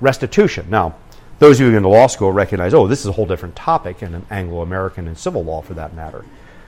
restitution? 0.00 0.66
Now, 0.68 0.94
those 1.38 1.60
of 1.60 1.70
you 1.70 1.76
in 1.76 1.82
law 1.82 2.06
school 2.06 2.32
recognize, 2.32 2.74
oh, 2.74 2.86
this 2.86 3.00
is 3.00 3.06
a 3.06 3.12
whole 3.12 3.26
different 3.26 3.56
topic 3.56 4.02
in 4.02 4.26
Anglo 4.30 4.60
American 4.60 5.06
and 5.06 5.16
civil 5.16 5.42
law 5.42 5.62
for 5.62 5.74
that 5.74 5.94
matter. 5.94 6.24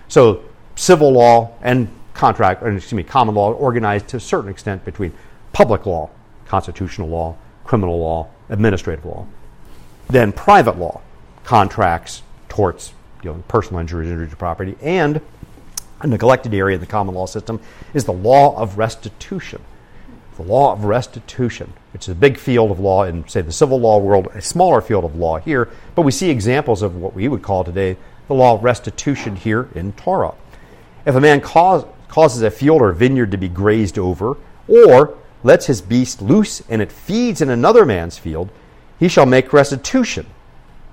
So, 0.08 0.42
civil 0.76 1.12
law 1.12 1.52
and 1.60 1.88
contract, 2.14 2.62
or 2.62 2.70
excuse 2.70 2.94
me, 2.94 3.02
common 3.02 3.34
law 3.34 3.52
organized 3.52 4.08
to 4.08 4.16
a 4.16 4.20
certain 4.20 4.50
extent 4.50 4.84
between 4.84 5.12
public 5.52 5.84
law, 5.84 6.08
constitutional 6.46 7.08
law, 7.08 7.36
criminal 7.68 8.00
law, 8.00 8.26
administrative 8.48 9.04
law. 9.04 9.26
Then 10.08 10.32
private 10.32 10.78
law, 10.78 11.02
contracts, 11.44 12.22
torts, 12.48 12.94
dealing 13.20 13.40
with 13.40 13.48
personal 13.48 13.80
injuries, 13.80 14.08
injury 14.08 14.26
to 14.26 14.36
property, 14.36 14.74
and 14.80 15.20
a 16.00 16.06
neglected 16.06 16.54
area 16.54 16.76
in 16.76 16.80
the 16.80 16.86
common 16.86 17.14
law 17.14 17.26
system 17.26 17.60
is 17.92 18.06
the 18.06 18.12
law 18.12 18.56
of 18.56 18.78
restitution. 18.78 19.60
The 20.38 20.44
law 20.44 20.72
of 20.72 20.84
restitution, 20.84 21.74
which 21.92 22.04
is 22.04 22.12
a 22.12 22.14
big 22.14 22.38
field 22.38 22.70
of 22.70 22.80
law 22.80 23.04
in, 23.04 23.28
say, 23.28 23.42
the 23.42 23.52
civil 23.52 23.78
law 23.78 23.98
world, 23.98 24.28
a 24.32 24.40
smaller 24.40 24.80
field 24.80 25.04
of 25.04 25.16
law 25.16 25.38
here, 25.38 25.68
but 25.94 26.02
we 26.02 26.10
see 26.10 26.30
examples 26.30 26.80
of 26.80 26.96
what 26.96 27.12
we 27.12 27.28
would 27.28 27.42
call 27.42 27.64
today 27.64 27.98
the 28.28 28.34
law 28.34 28.54
of 28.54 28.64
restitution 28.64 29.36
here 29.36 29.68
in 29.74 29.92
Torah. 29.92 30.34
If 31.04 31.14
a 31.14 31.20
man 31.20 31.42
cause, 31.42 31.84
causes 32.08 32.40
a 32.40 32.50
field 32.50 32.80
or 32.80 32.92
vineyard 32.92 33.30
to 33.32 33.36
be 33.36 33.48
grazed 33.48 33.98
over, 33.98 34.38
or 34.68 35.18
lets 35.42 35.66
his 35.66 35.80
beast 35.80 36.20
loose 36.20 36.62
and 36.68 36.82
it 36.82 36.92
feeds 36.92 37.40
in 37.40 37.50
another 37.50 37.84
man's 37.84 38.18
field, 38.18 38.50
he 38.98 39.08
shall 39.08 39.26
make 39.26 39.52
restitution. 39.52 40.26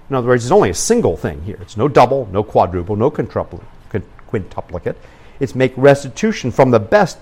In 0.09 0.15
other 0.15 0.27
words, 0.27 0.45
it's 0.45 0.51
only 0.51 0.69
a 0.69 0.75
single 0.75 1.17
thing 1.17 1.41
here. 1.43 1.57
It's 1.61 1.77
no 1.77 1.87
double, 1.87 2.27
no 2.31 2.43
quadruple, 2.43 2.95
no 2.95 3.09
quintuplicate. 3.09 4.95
It's 5.39 5.55
make 5.55 5.73
restitution 5.75 6.51
from 6.51 6.71
the 6.71 6.79
best 6.79 7.17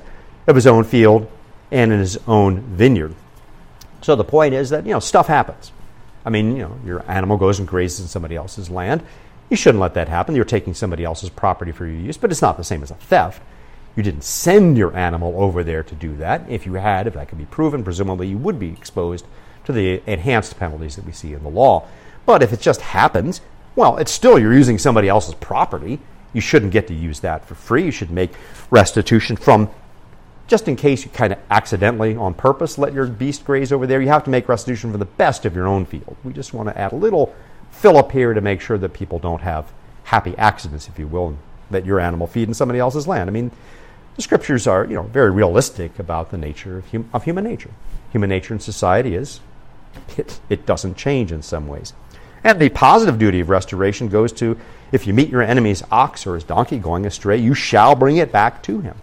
of 0.47 0.55
his 0.55 0.67
own 0.67 0.83
field 0.83 1.31
and 1.71 1.91
in 1.91 1.99
his 1.99 2.17
own 2.27 2.61
vineyard. 2.61 3.15
So 4.01 4.15
the 4.15 4.25
point 4.25 4.53
is 4.53 4.69
that, 4.71 4.85
you 4.85 4.91
know, 4.91 4.99
stuff 4.99 5.27
happens. 5.27 5.71
I 6.25 6.29
mean, 6.29 6.57
you 6.57 6.63
know, 6.63 6.77
your 6.85 7.09
animal 7.09 7.37
goes 7.37 7.59
and 7.59 7.67
grazes 7.67 8.01
in 8.01 8.07
somebody 8.07 8.35
else's 8.35 8.69
land. 8.69 9.01
You 9.49 9.57
shouldn't 9.57 9.81
let 9.81 9.93
that 9.93 10.09
happen. 10.09 10.35
You're 10.35 10.45
taking 10.45 10.73
somebody 10.73 11.03
else's 11.03 11.29
property 11.29 11.71
for 11.71 11.85
your 11.85 11.99
use, 11.99 12.17
but 12.17 12.31
it's 12.31 12.41
not 12.41 12.57
the 12.57 12.63
same 12.63 12.83
as 12.83 12.91
a 12.91 12.95
theft. 12.95 13.41
You 13.95 14.03
didn't 14.03 14.23
send 14.23 14.77
your 14.77 14.95
animal 14.95 15.35
over 15.37 15.63
there 15.63 15.83
to 15.83 15.95
do 15.95 16.15
that. 16.17 16.49
If 16.49 16.65
you 16.65 16.73
had, 16.73 17.07
if 17.07 17.13
that 17.13 17.29
could 17.29 17.37
be 17.37 17.45
proven, 17.45 17.83
presumably 17.83 18.27
you 18.27 18.37
would 18.37 18.59
be 18.59 18.69
exposed 18.69 19.25
to 19.65 19.71
the 19.71 20.01
enhanced 20.07 20.57
penalties 20.57 20.95
that 20.95 21.05
we 21.05 21.11
see 21.11 21.33
in 21.33 21.43
the 21.43 21.49
law. 21.49 21.87
But 22.25 22.41
if 22.41 22.51
it 22.51 22.59
just 22.59 22.81
happens, 22.81 23.41
well, 23.75 23.97
it's 23.97 24.11
still 24.11 24.39
you're 24.39 24.53
using 24.53 24.77
somebody 24.77 25.09
else's 25.09 25.35
property. 25.35 25.99
You 26.33 26.41
shouldn't 26.41 26.71
get 26.71 26.87
to 26.87 26.93
use 26.93 27.19
that 27.19 27.45
for 27.45 27.55
free. 27.55 27.85
You 27.85 27.91
should 27.91 28.11
make 28.11 28.31
restitution 28.71 29.35
from 29.35 29.69
just 30.47 30.67
in 30.67 30.75
case 30.75 31.05
you 31.05 31.11
kind 31.11 31.31
of 31.33 31.39
accidentally 31.49 32.15
on 32.15 32.33
purpose 32.33 32.77
let 32.77 32.93
your 32.93 33.07
beast 33.07 33.45
graze 33.45 33.71
over 33.71 33.87
there, 33.87 34.01
you 34.01 34.09
have 34.09 34.25
to 34.25 34.29
make 34.29 34.49
restitution 34.49 34.91
for 34.91 34.97
the 34.97 35.05
best 35.05 35.45
of 35.45 35.55
your 35.55 35.67
own 35.67 35.85
field. 35.85 36.17
We 36.23 36.33
just 36.33 36.53
want 36.53 36.69
to 36.69 36.77
add 36.77 36.91
a 36.91 36.95
little 36.95 37.33
fill 37.71 37.97
up 37.97 38.11
here 38.11 38.33
to 38.33 38.41
make 38.41 38.61
sure 38.61 38.77
that 38.77 38.93
people 38.93 39.19
don't 39.19 39.41
have 39.41 39.71
happy 40.03 40.35
accidents, 40.37 40.87
if 40.87 40.99
you 40.99 41.07
will, 41.07 41.37
let 41.71 41.85
your 41.85 41.99
animal 41.99 42.27
feed 42.27 42.47
in 42.47 42.53
somebody 42.53 42.79
else's 42.79 43.07
land. 43.07 43.29
I 43.29 43.33
mean, 43.33 43.51
the 44.15 44.21
scriptures 44.21 44.67
are, 44.67 44.85
you 44.85 44.95
know, 44.95 45.03
very 45.03 45.31
realistic 45.31 45.97
about 45.99 46.31
the 46.31 46.37
nature 46.37 46.77
of, 46.77 46.91
hum- 46.91 47.09
of 47.13 47.23
human 47.23 47.43
nature. 47.43 47.71
Human 48.11 48.29
nature 48.29 48.53
in 48.53 48.59
society 48.59 49.15
is 49.15 49.39
it, 50.17 50.39
it 50.49 50.65
doesn't 50.65 50.97
change 50.97 51.31
in 51.31 51.41
some 51.41 51.67
ways. 51.67 51.93
And 52.43 52.59
the 52.59 52.69
positive 52.69 53.17
duty 53.17 53.39
of 53.39 53.49
restoration 53.49 54.09
goes 54.09 54.31
to 54.33 54.57
if 54.91 55.07
you 55.07 55.13
meet 55.13 55.29
your 55.29 55.41
enemy's 55.41 55.81
ox 55.91 56.27
or 56.27 56.35
his 56.35 56.43
donkey 56.43 56.77
going 56.77 57.05
astray, 57.05 57.37
you 57.37 57.55
shall 57.55 57.95
bring 57.95 58.17
it 58.17 58.31
back 58.31 58.61
to 58.63 58.81
him. 58.81 58.95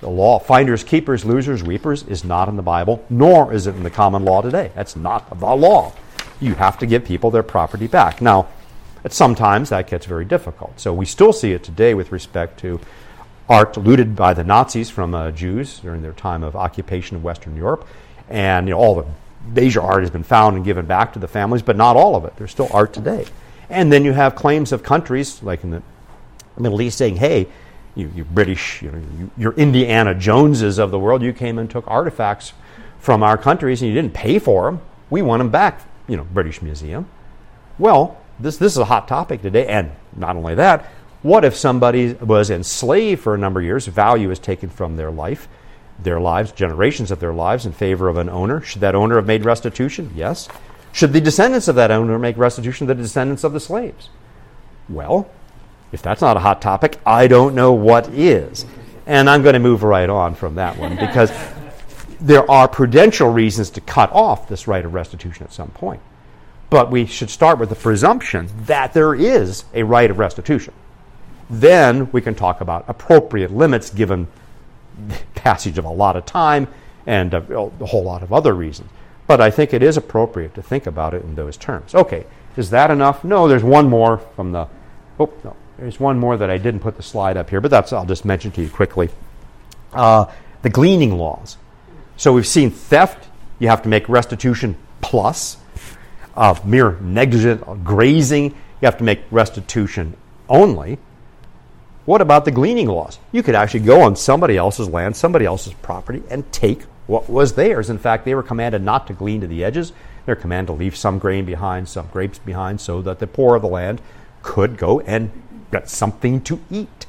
The 0.00 0.10
law, 0.10 0.38
finders, 0.38 0.84
keepers, 0.84 1.24
losers, 1.24 1.62
weepers, 1.62 2.02
is 2.02 2.22
not 2.22 2.48
in 2.48 2.56
the 2.56 2.62
Bible, 2.62 3.04
nor 3.08 3.52
is 3.52 3.66
it 3.66 3.76
in 3.76 3.82
the 3.82 3.90
common 3.90 4.24
law 4.24 4.42
today. 4.42 4.70
That's 4.74 4.94
not 4.94 5.30
the 5.38 5.46
law. 5.46 5.92
You 6.38 6.54
have 6.54 6.78
to 6.80 6.86
give 6.86 7.04
people 7.04 7.30
their 7.30 7.42
property 7.42 7.86
back. 7.86 8.20
Now, 8.20 8.48
sometimes 9.08 9.70
that 9.70 9.88
gets 9.88 10.04
very 10.04 10.26
difficult. 10.26 10.78
So 10.78 10.92
we 10.92 11.06
still 11.06 11.32
see 11.32 11.52
it 11.52 11.64
today 11.64 11.94
with 11.94 12.12
respect 12.12 12.60
to 12.60 12.78
art 13.48 13.76
looted 13.76 14.16
by 14.16 14.34
the 14.34 14.44
Nazis 14.44 14.90
from 14.90 15.14
uh, 15.14 15.30
Jews 15.30 15.78
during 15.80 16.02
their 16.02 16.12
time 16.12 16.42
of 16.42 16.56
occupation 16.56 17.16
of 17.16 17.24
Western 17.24 17.56
Europe. 17.56 17.86
And 18.28 18.66
you 18.66 18.74
know, 18.74 18.80
all 18.80 18.94
the 18.96 19.06
major 19.54 19.80
art 19.80 20.00
has 20.00 20.10
been 20.10 20.24
found 20.24 20.56
and 20.56 20.64
given 20.64 20.86
back 20.86 21.12
to 21.12 21.18
the 21.18 21.28
families, 21.28 21.62
but 21.62 21.76
not 21.76 21.96
all 21.96 22.16
of 22.16 22.24
it. 22.24 22.36
There's 22.36 22.50
still 22.50 22.68
art 22.72 22.92
today. 22.92 23.26
And 23.70 23.92
then 23.92 24.04
you 24.04 24.12
have 24.12 24.34
claims 24.34 24.72
of 24.72 24.82
countries, 24.82 25.42
like 25.42 25.64
in 25.64 25.70
the 25.70 25.82
Middle 26.58 26.80
East, 26.80 26.98
saying, 26.98 27.16
hey, 27.16 27.46
you, 27.94 28.10
you 28.14 28.24
British, 28.24 28.82
you 28.82 28.90
know, 28.90 28.98
you, 28.98 29.30
you're 29.36 29.54
Indiana 29.54 30.14
Joneses 30.14 30.78
of 30.78 30.90
the 30.90 30.98
world, 30.98 31.22
you 31.22 31.32
came 31.32 31.58
and 31.58 31.70
took 31.70 31.86
artifacts 31.88 32.52
from 32.98 33.22
our 33.22 33.38
countries 33.38 33.82
and 33.82 33.88
you 33.88 33.94
didn't 33.94 34.14
pay 34.14 34.38
for 34.38 34.64
them. 34.66 34.80
We 35.10 35.22
want 35.22 35.40
them 35.40 35.50
back, 35.50 35.80
you 36.08 36.16
know, 36.16 36.24
British 36.24 36.62
Museum. 36.62 37.08
Well, 37.78 38.20
this, 38.38 38.56
this 38.58 38.72
is 38.72 38.78
a 38.78 38.84
hot 38.84 39.08
topic 39.08 39.42
today, 39.42 39.66
and 39.66 39.92
not 40.14 40.36
only 40.36 40.54
that, 40.56 40.90
what 41.26 41.44
if 41.44 41.56
somebody 41.56 42.12
was 42.14 42.50
enslaved 42.50 43.20
for 43.20 43.34
a 43.34 43.38
number 43.38 43.58
of 43.58 43.66
years, 43.66 43.86
value 43.86 44.30
is 44.30 44.38
taken 44.38 44.70
from 44.70 44.96
their 44.96 45.10
life, 45.10 45.48
their 45.98 46.20
lives, 46.20 46.52
generations 46.52 47.10
of 47.10 47.18
their 47.18 47.34
lives 47.34 47.66
in 47.66 47.72
favor 47.72 48.08
of 48.08 48.16
an 48.16 48.28
owner? 48.28 48.60
Should 48.60 48.80
that 48.82 48.94
owner 48.94 49.16
have 49.16 49.26
made 49.26 49.44
restitution? 49.44 50.12
Yes. 50.14 50.48
Should 50.92 51.12
the 51.12 51.20
descendants 51.20 51.66
of 51.66 51.74
that 51.74 51.90
owner 51.90 52.16
make 52.18 52.36
restitution 52.36 52.86
to 52.86 52.94
the 52.94 53.02
descendants 53.02 53.42
of 53.42 53.52
the 53.52 53.60
slaves? 53.60 54.08
Well, 54.88 55.28
if 55.90 56.00
that's 56.00 56.20
not 56.20 56.36
a 56.36 56.40
hot 56.40 56.62
topic, 56.62 56.98
I 57.04 57.26
don't 57.26 57.56
know 57.56 57.72
what 57.72 58.08
is. 58.10 58.64
And 59.04 59.28
I'm 59.28 59.42
going 59.42 59.54
to 59.54 59.58
move 59.58 59.82
right 59.82 60.08
on 60.08 60.36
from 60.36 60.54
that 60.54 60.78
one 60.78 60.94
because 61.00 61.32
there 62.20 62.48
are 62.48 62.68
prudential 62.68 63.30
reasons 63.30 63.70
to 63.70 63.80
cut 63.80 64.12
off 64.12 64.48
this 64.48 64.68
right 64.68 64.84
of 64.84 64.94
restitution 64.94 65.44
at 65.44 65.52
some 65.52 65.70
point. 65.70 66.00
But 66.70 66.90
we 66.90 67.04
should 67.04 67.30
start 67.30 67.58
with 67.58 67.68
the 67.68 67.74
presumption 67.74 68.48
that 68.66 68.92
there 68.92 69.14
is 69.14 69.64
a 69.74 69.82
right 69.82 70.10
of 70.10 70.18
restitution. 70.18 70.72
Then 71.48 72.10
we 72.12 72.20
can 72.20 72.34
talk 72.34 72.60
about 72.60 72.84
appropriate 72.88 73.50
limits 73.50 73.90
given 73.90 74.28
the 75.08 75.18
passage 75.34 75.78
of 75.78 75.84
a 75.84 75.90
lot 75.90 76.16
of 76.16 76.26
time 76.26 76.68
and 77.06 77.32
a, 77.34 77.38
a 77.80 77.86
whole 77.86 78.02
lot 78.02 78.22
of 78.22 78.32
other 78.32 78.54
reasons. 78.54 78.90
But 79.26 79.40
I 79.40 79.50
think 79.50 79.74
it 79.74 79.82
is 79.82 79.96
appropriate 79.96 80.54
to 80.54 80.62
think 80.62 80.86
about 80.86 81.14
it 81.14 81.22
in 81.22 81.34
those 81.34 81.56
terms. 81.56 81.94
Okay, 81.94 82.26
is 82.56 82.70
that 82.70 82.90
enough? 82.90 83.24
No, 83.24 83.48
there's 83.48 83.64
one 83.64 83.88
more 83.88 84.18
from 84.18 84.52
the. 84.52 84.68
Oh, 85.18 85.32
no. 85.44 85.56
There's 85.78 86.00
one 86.00 86.18
more 86.18 86.36
that 86.36 86.48
I 86.48 86.56
didn't 86.56 86.80
put 86.80 86.96
the 86.96 87.02
slide 87.02 87.36
up 87.36 87.50
here, 87.50 87.60
but 87.60 87.70
that's 87.70 87.92
I'll 87.92 88.06
just 88.06 88.24
mention 88.24 88.50
to 88.52 88.62
you 88.62 88.70
quickly. 88.70 89.10
Uh, 89.92 90.26
the 90.62 90.70
gleaning 90.70 91.18
laws. 91.18 91.58
So 92.16 92.32
we've 92.32 92.46
seen 92.46 92.70
theft, 92.70 93.28
you 93.58 93.68
have 93.68 93.82
to 93.82 93.88
make 93.88 94.08
restitution 94.08 94.76
plus. 95.02 95.58
Uh, 96.34 96.58
mere 96.64 96.98
negligent 97.00 97.84
grazing, 97.84 98.44
you 98.44 98.82
have 98.82 98.98
to 98.98 99.04
make 99.04 99.20
restitution 99.30 100.16
only. 100.48 100.98
What 102.06 102.20
about 102.20 102.44
the 102.44 102.52
gleaning 102.52 102.86
laws? 102.86 103.18
You 103.32 103.42
could 103.42 103.56
actually 103.56 103.80
go 103.80 104.02
on 104.02 104.14
somebody 104.14 104.56
else's 104.56 104.88
land, 104.88 105.16
somebody 105.16 105.44
else's 105.44 105.74
property, 105.74 106.22
and 106.30 106.50
take 106.52 106.84
what 107.08 107.28
was 107.28 107.54
theirs. 107.54 107.90
In 107.90 107.98
fact, 107.98 108.24
they 108.24 108.34
were 108.34 108.44
commanded 108.44 108.82
not 108.82 109.08
to 109.08 109.12
glean 109.12 109.40
to 109.40 109.48
the 109.48 109.64
edges. 109.64 109.92
They're 110.24 110.36
commanded 110.36 110.68
to 110.68 110.78
leave 110.78 110.96
some 110.96 111.18
grain 111.18 111.44
behind, 111.44 111.88
some 111.88 112.08
grapes 112.12 112.38
behind, 112.38 112.80
so 112.80 113.02
that 113.02 113.18
the 113.18 113.26
poor 113.26 113.56
of 113.56 113.62
the 113.62 113.68
land 113.68 114.00
could 114.42 114.76
go 114.78 115.00
and 115.00 115.30
get 115.72 115.90
something 115.90 116.40
to 116.42 116.60
eat. 116.70 117.06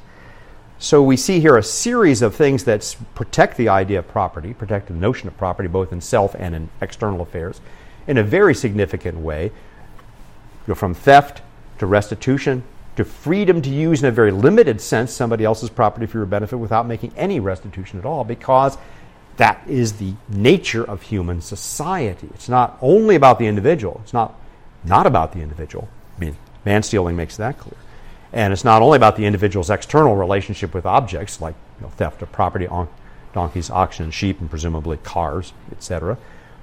So 0.79 1.03
we 1.03 1.15
see 1.15 1.39
here 1.39 1.57
a 1.57 1.63
series 1.63 2.23
of 2.23 2.35
things 2.35 2.63
that 2.63 2.95
protect 3.13 3.57
the 3.57 3.69
idea 3.69 3.99
of 3.99 4.07
property, 4.07 4.53
protect 4.53 4.87
the 4.87 4.93
notion 4.95 5.27
of 5.27 5.37
property 5.37 5.67
both 5.67 5.91
in 5.91 6.01
self 6.01 6.35
and 6.35 6.55
in 6.55 6.69
external 6.81 7.21
affairs 7.21 7.61
in 8.07 8.17
a 8.17 8.23
very 8.23 8.55
significant 8.55 9.19
way. 9.19 9.51
Go 10.65 10.73
from 10.73 10.95
theft 10.95 11.41
to 11.77 11.85
restitution 11.85 12.63
to 12.97 13.05
freedom 13.05 13.61
to 13.61 13.69
use 13.69 14.01
in 14.01 14.09
a 14.09 14.11
very 14.11 14.31
limited 14.31 14.81
sense 14.81 15.13
somebody 15.13 15.45
else's 15.45 15.69
property 15.69 16.05
for 16.05 16.17
your 16.17 16.25
benefit 16.25 16.57
without 16.57 16.87
making 16.87 17.13
any 17.15 17.39
restitution 17.39 17.99
at 17.99 18.05
all 18.05 18.23
because 18.23 18.77
that 19.37 19.61
is 19.67 19.93
the 19.93 20.13
nature 20.29 20.83
of 20.83 21.03
human 21.03 21.39
society. 21.39 22.27
It's 22.33 22.49
not 22.49 22.77
only 22.81 23.15
about 23.15 23.37
the 23.37 23.45
individual. 23.45 24.01
It's 24.03 24.13
not 24.13 24.35
not 24.83 25.05
about 25.05 25.33
the 25.33 25.39
individual. 25.41 25.87
I 26.17 26.19
mean, 26.19 26.37
man 26.65 26.81
stealing 26.81 27.15
makes 27.15 27.37
that 27.37 27.57
clear. 27.59 27.77
And 28.33 28.51
it's 28.51 28.63
not 28.63 28.81
only 28.81 28.97
about 28.97 29.15
the 29.15 29.25
individual's 29.25 29.69
external 29.69 30.15
relationship 30.15 30.73
with 30.73 30.85
objects 30.85 31.39
like 31.39 31.55
you 31.79 31.83
know, 31.85 31.89
theft 31.91 32.21
of 32.21 32.31
property, 32.31 32.67
on 32.67 32.87
donkeys, 33.33 33.69
oxen, 33.69 34.09
sheep, 34.11 34.39
and 34.39 34.49
presumably 34.49 34.97
cars, 34.97 35.53
etc 35.71 36.17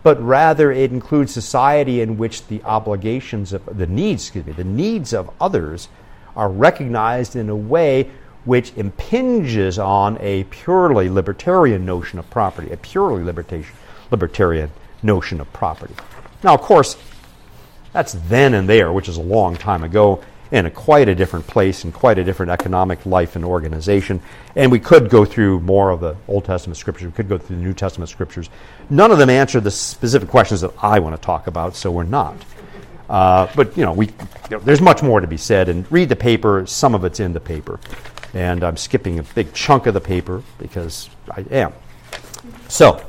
but 0.04 0.22
rather 0.22 0.70
it 0.70 0.92
includes 0.92 1.32
society 1.32 2.02
in 2.02 2.18
which 2.18 2.46
the 2.48 2.62
obligations 2.64 3.54
of 3.54 3.78
the 3.78 3.86
needs, 3.86 4.24
excuse 4.24 4.44
me, 4.44 4.52
the 4.52 4.62
needs 4.62 5.14
of 5.14 5.30
others 5.40 5.88
are 6.36 6.48
recognized 6.48 7.36
in 7.36 7.48
a 7.48 7.56
way 7.56 8.10
which 8.44 8.72
impinges 8.76 9.78
on 9.78 10.18
a 10.20 10.44
purely 10.44 11.08
libertarian 11.08 11.86
notion 11.86 12.18
of 12.18 12.28
property, 12.30 12.70
a 12.70 12.76
purely 12.76 13.22
libertarian 14.10 14.70
notion 15.02 15.40
of 15.40 15.52
property. 15.52 15.94
Now, 16.42 16.54
of 16.54 16.60
course, 16.60 16.96
that's 17.92 18.12
then 18.28 18.54
and 18.54 18.68
there, 18.68 18.92
which 18.92 19.08
is 19.08 19.16
a 19.16 19.22
long 19.22 19.56
time 19.56 19.82
ago, 19.82 20.22
in 20.50 20.66
a 20.66 20.70
quite 20.70 21.08
a 21.08 21.14
different 21.14 21.46
place 21.46 21.84
and 21.84 21.92
quite 21.92 22.18
a 22.18 22.24
different 22.24 22.50
economic 22.50 23.06
life 23.06 23.34
and 23.34 23.44
organization. 23.44 24.20
And 24.54 24.70
we 24.70 24.78
could 24.78 25.08
go 25.08 25.24
through 25.24 25.60
more 25.60 25.90
of 25.90 26.00
the 26.00 26.16
Old 26.28 26.44
Testament 26.44 26.76
scriptures. 26.76 27.06
We 27.06 27.12
could 27.12 27.28
go 27.28 27.38
through 27.38 27.56
the 27.56 27.62
New 27.62 27.72
Testament 27.72 28.10
scriptures. 28.10 28.50
None 28.90 29.10
of 29.10 29.18
them 29.18 29.30
answer 29.30 29.58
the 29.58 29.70
specific 29.70 30.28
questions 30.28 30.60
that 30.60 30.72
I 30.82 31.00
want 31.00 31.16
to 31.16 31.22
talk 31.22 31.46
about, 31.46 31.74
so 31.76 31.90
we're 31.90 32.04
not. 32.04 32.36
Uh, 33.08 33.46
but 33.54 33.76
you 33.76 33.84
know, 33.84 33.92
we, 33.92 34.06
you 34.06 34.12
know, 34.50 34.58
there's 34.60 34.80
much 34.80 35.02
more 35.02 35.20
to 35.20 35.26
be 35.26 35.36
said. 35.36 35.68
And 35.68 35.90
read 35.90 36.08
the 36.08 36.16
paper. 36.16 36.64
Some 36.66 36.94
of 36.94 37.04
it's 37.04 37.20
in 37.20 37.32
the 37.32 37.40
paper, 37.40 37.78
and 38.32 38.64
I'm 38.64 38.76
skipping 38.76 39.18
a 39.18 39.22
big 39.22 39.52
chunk 39.52 39.86
of 39.86 39.94
the 39.94 40.00
paper 40.00 40.42
because 40.58 41.10
I 41.30 41.44
am. 41.50 41.72
So, 42.68 43.04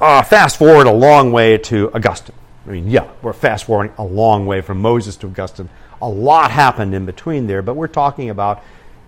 uh, 0.00 0.22
fast 0.22 0.58
forward 0.58 0.86
a 0.86 0.92
long 0.92 1.32
way 1.32 1.58
to 1.58 1.92
Augustine. 1.94 2.36
I 2.66 2.70
mean, 2.70 2.90
yeah, 2.90 3.10
we're 3.22 3.32
fast 3.32 3.64
forwarding 3.64 3.92
a 3.98 4.04
long 4.04 4.46
way 4.46 4.60
from 4.60 4.80
Moses 4.80 5.16
to 5.16 5.26
Augustine. 5.26 5.68
A 6.00 6.08
lot 6.08 6.50
happened 6.50 6.94
in 6.94 7.06
between 7.06 7.46
there, 7.46 7.62
but 7.62 7.74
we're 7.74 7.88
talking 7.88 8.30
about 8.30 8.62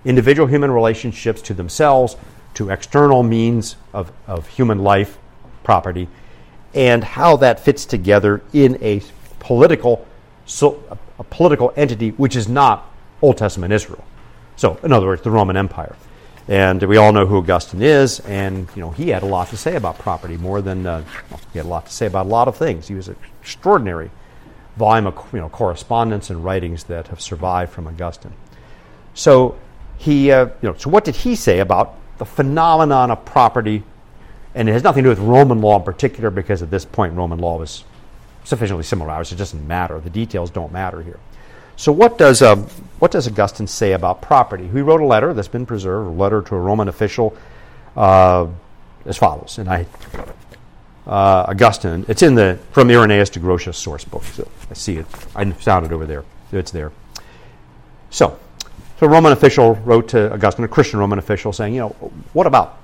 individual 0.05 0.47
human 0.47 0.71
relationships 0.71 1.43
to 1.43 1.55
themselves, 1.55 2.17
to 2.55 2.71
external 2.71 3.23
means 3.23 3.77
of, 3.93 4.13
of 4.27 4.47
human 4.49 4.79
life, 4.79 5.19
property, 5.65 6.09
and 6.75 7.03
how 7.03 7.37
that 7.37 7.61
fits 7.61 7.87
together 7.87 8.43
in 8.53 8.79
a 8.83 9.01
political, 9.47 10.05
so, 10.45 10.83
a 11.21 11.25
political 11.25 11.73
entity 11.77 12.11
which 12.11 12.35
is 12.35 12.49
not 12.49 12.93
Old 13.23 13.39
Testament 13.39 13.73
Israel. 13.73 14.05
So, 14.57 14.79
in 14.83 14.93
other 14.93 15.07
words, 15.07 15.23
the 15.23 15.31
Roman 15.31 15.57
Empire. 15.57 15.95
And 16.49 16.83
we 16.83 16.97
all 16.97 17.13
know 17.13 17.27
who 17.27 17.39
Augustine 17.39 17.83
is, 17.83 18.21
and 18.21 18.69
you 18.75 18.83
know 18.83 18.91
he 18.91 19.09
had 19.09 19.23
a 19.23 19.27
lot 19.27 19.49
to 19.49 19.57
say 19.57 19.77
about 19.77 19.99
property, 19.99 20.37
more 20.37 20.63
than 20.63 20.87
uh, 20.87 21.05
well, 21.31 21.41
he 21.53 21.59
had 21.59 21.67
a 21.67 21.69
lot 21.69 21.87
to 21.87 21.93
say 21.93 22.07
about 22.07 22.27
a 22.27 22.29
lot 22.29 22.49
of 22.49 22.57
things. 22.57 22.89
He 22.89 22.95
was 22.95 23.09
an 23.09 23.17
extraordinary 23.41 24.11
volume 24.77 25.07
of 25.07 25.15
you 25.33 25.41
know 25.41 25.49
correspondence 25.49 26.31
and 26.31 26.45
writings 26.45 26.85
that 26.85 27.09
have 27.09 27.21
survived 27.21 27.73
from 27.73 27.87
Augustine. 27.87 28.35
So 29.15 29.57
he, 29.97 30.31
uh, 30.31 30.47
you 30.63 30.69
know, 30.69 30.75
so 30.77 30.91
what 30.91 31.05
did 31.05 31.17
he 31.17 31.35
say 31.35 31.61
about 31.61 31.95
the 32.19 32.25
phenomenon 32.25 33.11
of 33.11 33.25
property? 33.25 33.83
And 34.55 34.69
it 34.69 34.73
has 34.73 34.83
nothing 34.83 35.05
to 35.05 35.15
do 35.15 35.21
with 35.21 35.29
Roman 35.29 35.61
law 35.61 35.79
in 35.79 35.85
particular, 35.85 36.31
because 36.31 36.63
at 36.63 36.71
this 36.71 36.85
point 36.85 37.15
Roman 37.15 37.39
law 37.39 37.59
was 37.59 37.85
sufficiently 38.47 38.85
similar 38.85 39.11
ours. 39.11 39.33
It 39.33 39.37
doesn't 39.37 39.67
matter. 39.67 39.99
The 40.01 40.11
details 40.11 40.51
don't 40.51 40.73
matter 40.73 41.03
here. 41.03 41.19
So, 41.75 41.93
what 41.93 42.17
does, 42.17 42.41
uh, 42.41 42.57
what 43.01 43.11
does 43.11 43.27
Augustine 43.27 43.67
say 43.67 43.93
about 43.93 44.23
property? 44.23 44.67
He 44.67 44.81
wrote 44.81 45.03
a 45.03 45.05
letter 45.05 45.35
that's 45.35 45.49
been 45.49 45.67
preserved, 45.67 46.09
a 46.09 46.11
letter 46.11 46.41
to 46.41 46.55
a 46.55 46.59
Roman 46.59 46.89
official, 46.89 47.37
uh, 47.97 48.47
as 49.05 49.19
follows. 49.19 49.59
And 49.59 49.69
I, 49.69 49.87
uh, 51.07 51.47
Augustine, 51.49 52.07
it's 52.09 52.23
in 52.23 52.35
the 52.35 52.59
from 52.71 52.89
Irenaeus 52.89 53.31
to 53.31 53.41
Grotius 53.41 53.75
source 53.75 54.05
book. 54.05 54.25
So 54.25 54.49
I 54.71 54.75
see 54.75 54.97
it. 54.97 55.07
I 55.35 55.51
found 55.51 55.85
it 55.85 55.93
over 55.93 56.07
there. 56.07 56.25
It's 56.53 56.71
there. 56.71 56.93
So, 58.09 58.39
so 58.99 59.07
a 59.07 59.09
Roman 59.09 59.33
official 59.33 59.75
wrote 59.75 60.09
to 60.11 60.33
Augustine, 60.33 60.65
a 60.65 60.69
Christian 60.69 61.01
Roman 61.01 61.19
official, 61.19 61.53
saying, 61.53 61.75
you 61.75 61.81
know, 61.81 61.89
what 62.33 62.47
about, 62.47 62.79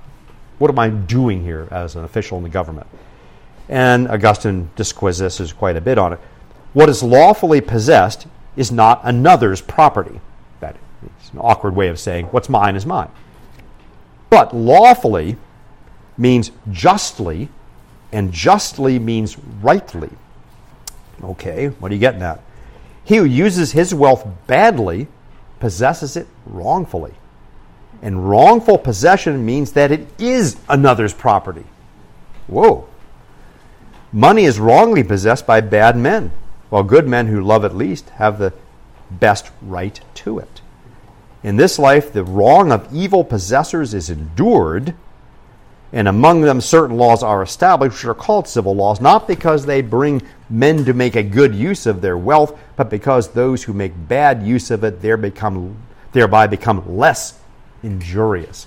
what 0.59 0.70
am 0.70 0.79
I 0.79 0.90
doing 0.90 1.42
here 1.42 1.68
as 1.70 1.96
an 1.96 2.05
official 2.05 2.37
in 2.37 2.42
the 2.42 2.51
government? 2.51 2.87
And 3.68 4.09
Augustine 4.09 4.70
disquisises 4.77 5.53
quite 5.53 5.77
a 5.77 5.81
bit 5.81 5.98
on 5.98 6.12
it. 6.12 6.20
What 6.72 6.88
is 6.88 7.03
lawfully 7.03 7.61
possessed 7.61 8.27
is 8.57 8.72
not 8.72 9.01
another's 9.05 9.61
property. 9.61 10.20
That 10.61 10.77
is 11.20 11.31
an 11.33 11.38
awkward 11.38 11.75
way 11.75 11.88
of 11.88 11.98
saying 11.98 12.27
what's 12.27 12.48
mine 12.48 12.77
is 12.77 12.87
mine. 12.87 13.11
But 14.31 14.55
lawfully 14.55 15.37
means 16.16 16.51
justly, 16.70 17.48
and 18.12 18.33
justly 18.33 18.98
means 18.98 19.38
rightly. 19.61 20.11
Okay, 21.22 21.68
what 21.68 21.90
are 21.90 21.94
you 21.94 22.01
getting 22.01 22.22
at? 22.22 22.40
He 23.05 23.16
who 23.16 23.25
uses 23.25 23.72
his 23.72 23.94
wealth 23.94 24.27
badly 24.46 25.09
possesses 25.61 26.16
it 26.16 26.27
wrongfully. 26.46 27.14
And 28.01 28.29
wrongful 28.29 28.79
possession 28.79 29.44
means 29.46 29.72
that 29.72 29.92
it 29.92 30.09
is 30.20 30.57
another's 30.68 31.14
property. 31.14 31.64
Whoa. 32.48 32.88
Money 34.12 34.44
is 34.44 34.61
wrongly 34.61 35.03
possessed 35.03 35.46
by 35.46 35.62
bad 35.62 35.96
men, 35.96 36.31
while 36.68 36.83
good 36.83 37.09
men 37.09 37.29
who 37.29 37.40
love 37.40 37.64
it 37.64 37.75
least 37.75 38.11
have 38.11 38.38
the 38.38 38.53
best 39.11 39.51
right 39.62 39.98
to 40.12 40.38
it. 40.38 40.61
In 41.42 41.57
this 41.57 41.79
life, 41.79 42.12
the 42.12 42.22
wrong 42.22 42.70
of 42.70 42.92
evil 42.92 43.25
possessors 43.25 43.94
is 43.94 44.11
endured, 44.11 44.94
and 45.94 46.07
among 46.07 46.42
them 46.42 46.61
certain 46.61 46.98
laws 46.98 47.22
are 47.22 47.42
established, 47.42 47.94
which 47.94 48.05
are 48.05 48.14
called 48.14 48.46
civil 48.46 48.75
laws, 48.75 49.01
not 49.01 49.27
because 49.27 49.64
they 49.64 49.81
bring 49.81 50.20
men 50.51 50.85
to 50.85 50.92
make 50.92 51.16
a 51.16 51.22
good 51.22 51.55
use 51.55 51.87
of 51.87 52.03
their 52.03 52.18
wealth, 52.18 52.59
but 52.77 52.90
because 52.90 53.29
those 53.29 53.64
who 53.64 53.72
make 53.72 53.92
bad 54.09 54.42
use 54.42 54.70
of 54.70 54.85
it 54.85 55.01
there 55.01 55.16
become, 55.16 55.77
thereby 56.12 56.46
become 56.46 56.98
less 56.98 57.40
injurious. 57.83 58.66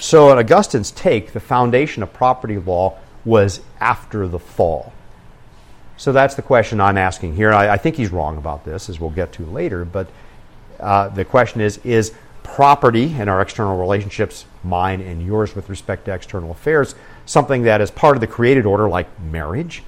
So, 0.00 0.32
in 0.32 0.38
Augustine's 0.38 0.90
take, 0.90 1.32
the 1.32 1.40
foundation 1.40 2.02
of 2.02 2.12
property 2.12 2.58
law 2.58 2.98
was 3.24 3.60
after 3.80 4.26
the 4.28 4.38
fall. 4.38 4.92
So 5.96 6.12
that's 6.12 6.36
the 6.36 6.42
question 6.42 6.80
I'm 6.80 6.96
asking 6.96 7.34
here. 7.34 7.52
I, 7.52 7.70
I 7.70 7.76
think 7.76 7.96
he's 7.96 8.10
wrong 8.10 8.36
about 8.36 8.64
this, 8.64 8.88
as 8.88 9.00
we'll 9.00 9.10
get 9.10 9.32
to 9.32 9.44
later. 9.44 9.84
But 9.84 10.08
uh, 10.78 11.08
the 11.08 11.24
question 11.24 11.60
is 11.60 11.78
Is 11.78 12.12
property 12.44 13.14
and 13.18 13.28
our 13.28 13.40
external 13.40 13.78
relationships, 13.78 14.46
mine 14.62 15.00
and 15.00 15.24
yours 15.24 15.54
with 15.54 15.68
respect 15.68 16.04
to 16.06 16.14
external 16.14 16.52
affairs, 16.52 16.94
something 17.26 17.62
that 17.62 17.80
is 17.80 17.90
part 17.90 18.16
of 18.16 18.20
the 18.20 18.26
created 18.26 18.64
order, 18.64 18.88
like 18.88 19.06
marriage? 19.20 19.82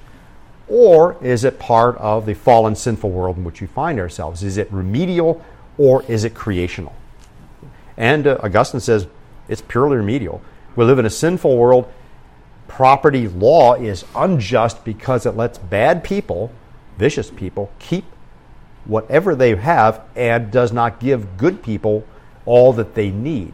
Or 0.67 1.17
is 1.21 1.43
it 1.43 1.59
part 1.59 1.97
of 1.97 2.25
the 2.25 2.33
fallen, 2.33 2.75
sinful 2.75 3.09
world 3.09 3.37
in 3.37 3.43
which 3.43 3.61
we 3.61 3.67
find 3.67 3.99
ourselves? 3.99 4.43
Is 4.43 4.57
it 4.57 4.71
remedial 4.71 5.43
or 5.77 6.03
is 6.03 6.23
it 6.23 6.33
creational? 6.33 6.95
And 7.97 8.27
uh, 8.27 8.37
Augustine 8.41 8.79
says 8.79 9.07
it's 9.49 9.61
purely 9.61 9.97
remedial. 9.97 10.41
We 10.75 10.85
live 10.85 10.99
in 10.99 11.05
a 11.05 11.09
sinful 11.09 11.57
world 11.57 11.91
property 12.71 13.27
law 13.27 13.73
is 13.73 14.05
unjust 14.15 14.85
because 14.85 15.25
it 15.25 15.35
lets 15.35 15.57
bad 15.57 16.05
people, 16.05 16.49
vicious 16.97 17.29
people, 17.29 17.69
keep 17.79 18.05
whatever 18.85 19.35
they 19.35 19.53
have 19.55 20.01
and 20.15 20.49
does 20.51 20.71
not 20.71 20.97
give 21.01 21.37
good 21.37 21.61
people 21.61 22.07
all 22.45 22.71
that 22.71 22.95
they 22.95 23.11
need. 23.11 23.53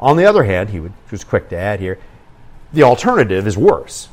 On 0.00 0.16
the 0.16 0.26
other 0.26 0.42
hand, 0.42 0.70
he, 0.70 0.80
was 0.80 1.22
quick 1.22 1.48
to 1.50 1.56
add 1.56 1.78
here, 1.78 2.00
the 2.72 2.82
alternative 2.82 3.46
is 3.46 3.56
worse. 3.56 4.08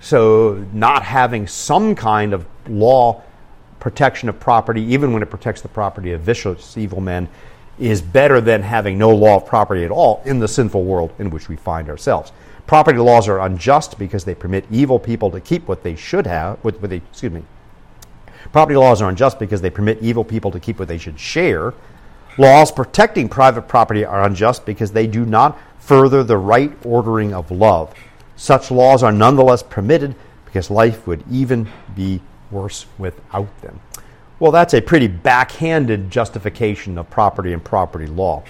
So, 0.00 0.64
not 0.72 1.02
having 1.02 1.48
some 1.48 1.96
kind 1.96 2.34
of 2.34 2.46
law 2.68 3.24
protection 3.80 4.28
of 4.28 4.38
property, 4.38 4.82
even 4.82 5.12
when 5.12 5.22
it 5.22 5.30
protects 5.30 5.60
the 5.60 5.68
property 5.68 6.12
of 6.12 6.20
vicious, 6.20 6.76
evil 6.76 7.00
men, 7.00 7.28
is 7.80 8.00
better 8.00 8.40
than 8.40 8.62
having 8.62 8.96
no 8.96 9.10
law 9.10 9.36
of 9.36 9.46
property 9.46 9.84
at 9.84 9.90
all 9.90 10.22
in 10.24 10.38
the 10.38 10.46
sinful 10.46 10.84
world 10.84 11.12
in 11.18 11.30
which 11.30 11.48
we 11.48 11.56
find 11.56 11.88
ourselves. 11.88 12.30
Property 12.66 12.98
laws 12.98 13.28
are 13.28 13.40
unjust 13.40 13.98
because 13.98 14.24
they 14.24 14.34
permit 14.34 14.64
evil 14.70 14.98
people 14.98 15.30
to 15.30 15.40
keep 15.40 15.68
what 15.68 15.82
they 15.82 15.94
should 15.94 16.26
have. 16.26 16.58
What, 16.64 16.80
what 16.80 16.90
they, 16.90 16.96
excuse 16.96 17.32
me. 17.32 17.42
Property 18.52 18.76
laws 18.76 19.00
are 19.02 19.08
unjust 19.08 19.38
because 19.38 19.60
they 19.60 19.70
permit 19.70 20.02
evil 20.02 20.24
people 20.24 20.50
to 20.50 20.60
keep 20.60 20.78
what 20.78 20.88
they 20.88 20.98
should 20.98 21.18
share. 21.18 21.74
Laws 22.38 22.70
protecting 22.70 23.28
private 23.28 23.62
property 23.62 24.04
are 24.04 24.24
unjust 24.24 24.66
because 24.66 24.92
they 24.92 25.06
do 25.06 25.24
not 25.24 25.58
further 25.78 26.24
the 26.24 26.36
right 26.36 26.72
ordering 26.84 27.32
of 27.32 27.50
love. 27.50 27.94
Such 28.34 28.70
laws 28.70 29.02
are 29.02 29.12
nonetheless 29.12 29.62
permitted 29.62 30.14
because 30.44 30.70
life 30.70 31.06
would 31.06 31.22
even 31.30 31.68
be 31.94 32.20
worse 32.50 32.86
without 32.98 33.60
them. 33.62 33.80
Well, 34.38 34.52
that's 34.52 34.74
a 34.74 34.80
pretty 34.82 35.06
backhanded 35.06 36.10
justification 36.10 36.98
of 36.98 37.08
property 37.08 37.52
and 37.52 37.64
property 37.64 38.06
law. 38.06 38.42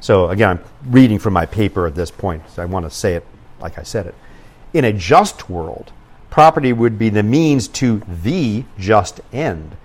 So, 0.00 0.28
again, 0.28 0.50
I'm 0.50 0.92
reading 0.92 1.18
from 1.18 1.32
my 1.32 1.46
paper 1.46 1.86
at 1.86 1.94
this 1.94 2.10
point, 2.10 2.42
so 2.50 2.62
I 2.62 2.66
want 2.66 2.84
to 2.84 2.90
say 2.90 3.14
it 3.14 3.24
like 3.64 3.78
I 3.78 3.82
said 3.82 4.06
it. 4.06 4.14
In 4.74 4.84
a 4.84 4.92
just 4.92 5.48
world, 5.48 5.90
property 6.30 6.72
would 6.72 6.98
be 6.98 7.08
the 7.08 7.22
means 7.22 7.66
to 7.68 8.02
the 8.22 8.64
just 8.78 9.20
end, 9.32 9.76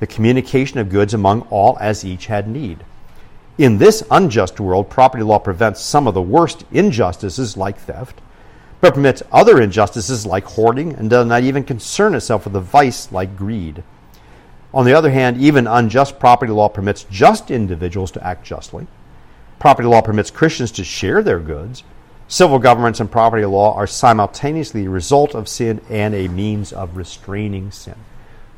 the 0.00 0.06
communication 0.06 0.78
of 0.78 0.88
goods 0.88 1.14
among 1.14 1.42
all 1.42 1.76
as 1.78 2.04
each 2.04 2.26
had 2.26 2.48
need. 2.48 2.82
In 3.58 3.78
this 3.78 4.02
unjust 4.10 4.58
world, 4.58 4.88
property 4.90 5.22
law 5.22 5.38
prevents 5.38 5.80
some 5.80 6.06
of 6.06 6.14
the 6.14 6.22
worst 6.22 6.64
injustices 6.72 7.56
like 7.56 7.78
theft, 7.78 8.20
but 8.80 8.94
permits 8.94 9.22
other 9.30 9.60
injustices 9.60 10.24
like 10.26 10.44
hoarding 10.44 10.94
and 10.94 11.10
does 11.10 11.26
not 11.26 11.42
even 11.42 11.62
concern 11.62 12.14
itself 12.14 12.44
with 12.44 12.56
a 12.56 12.60
vice 12.60 13.12
like 13.12 13.36
greed. 13.36 13.82
On 14.72 14.84
the 14.84 14.94
other 14.94 15.10
hand, 15.10 15.38
even 15.40 15.66
unjust 15.66 16.18
property 16.18 16.52
law 16.52 16.68
permits 16.68 17.04
just 17.10 17.50
individuals 17.50 18.10
to 18.12 18.26
act 18.26 18.44
justly. 18.44 18.86
Property 19.58 19.88
law 19.88 20.02
permits 20.02 20.30
Christians 20.30 20.70
to 20.72 20.84
share 20.84 21.22
their 21.22 21.40
goods 21.40 21.82
Civil 22.28 22.58
governments 22.58 22.98
and 22.98 23.10
property 23.10 23.44
law 23.44 23.74
are 23.76 23.86
simultaneously 23.86 24.86
a 24.86 24.90
result 24.90 25.34
of 25.34 25.48
sin 25.48 25.80
and 25.88 26.14
a 26.14 26.28
means 26.28 26.72
of 26.72 26.96
restraining 26.96 27.70
sin. 27.70 27.94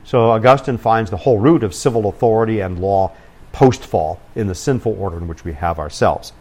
So 0.04 0.30
Augustine 0.30 0.78
finds 0.78 1.10
the 1.10 1.18
whole 1.18 1.38
root 1.38 1.62
of 1.62 1.74
civil 1.74 2.08
authority 2.08 2.60
and 2.60 2.80
law 2.80 3.12
post 3.52 3.84
fall 3.84 4.20
in 4.34 4.46
the 4.46 4.54
sinful 4.54 4.96
order 4.98 5.18
in 5.18 5.28
which 5.28 5.44
we 5.44 5.52
have 5.52 5.78
ourselves. 5.78 6.32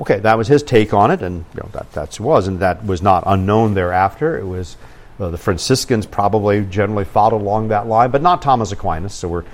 Okay, 0.00 0.18
that 0.18 0.36
was 0.36 0.48
his 0.48 0.62
take 0.62 0.92
on 0.92 1.10
it, 1.10 1.22
and 1.22 1.44
you 1.54 1.62
know, 1.62 1.68
that 1.72 1.92
that 1.92 2.20
was, 2.20 2.48
and 2.48 2.58
that 2.60 2.84
was 2.84 3.02
not 3.02 3.22
unknown 3.26 3.74
thereafter. 3.74 4.38
It 4.38 4.46
was 4.46 4.76
uh, 5.18 5.28
the 5.28 5.38
Franciscans 5.38 6.06
probably 6.06 6.64
generally 6.64 7.04
followed 7.04 7.40
along 7.42 7.68
that 7.68 7.86
line, 7.86 8.10
but 8.10 8.22
not 8.22 8.40
Thomas 8.40 8.72
Aquinas. 8.72 9.14
So 9.14 9.28
we're 9.28 9.44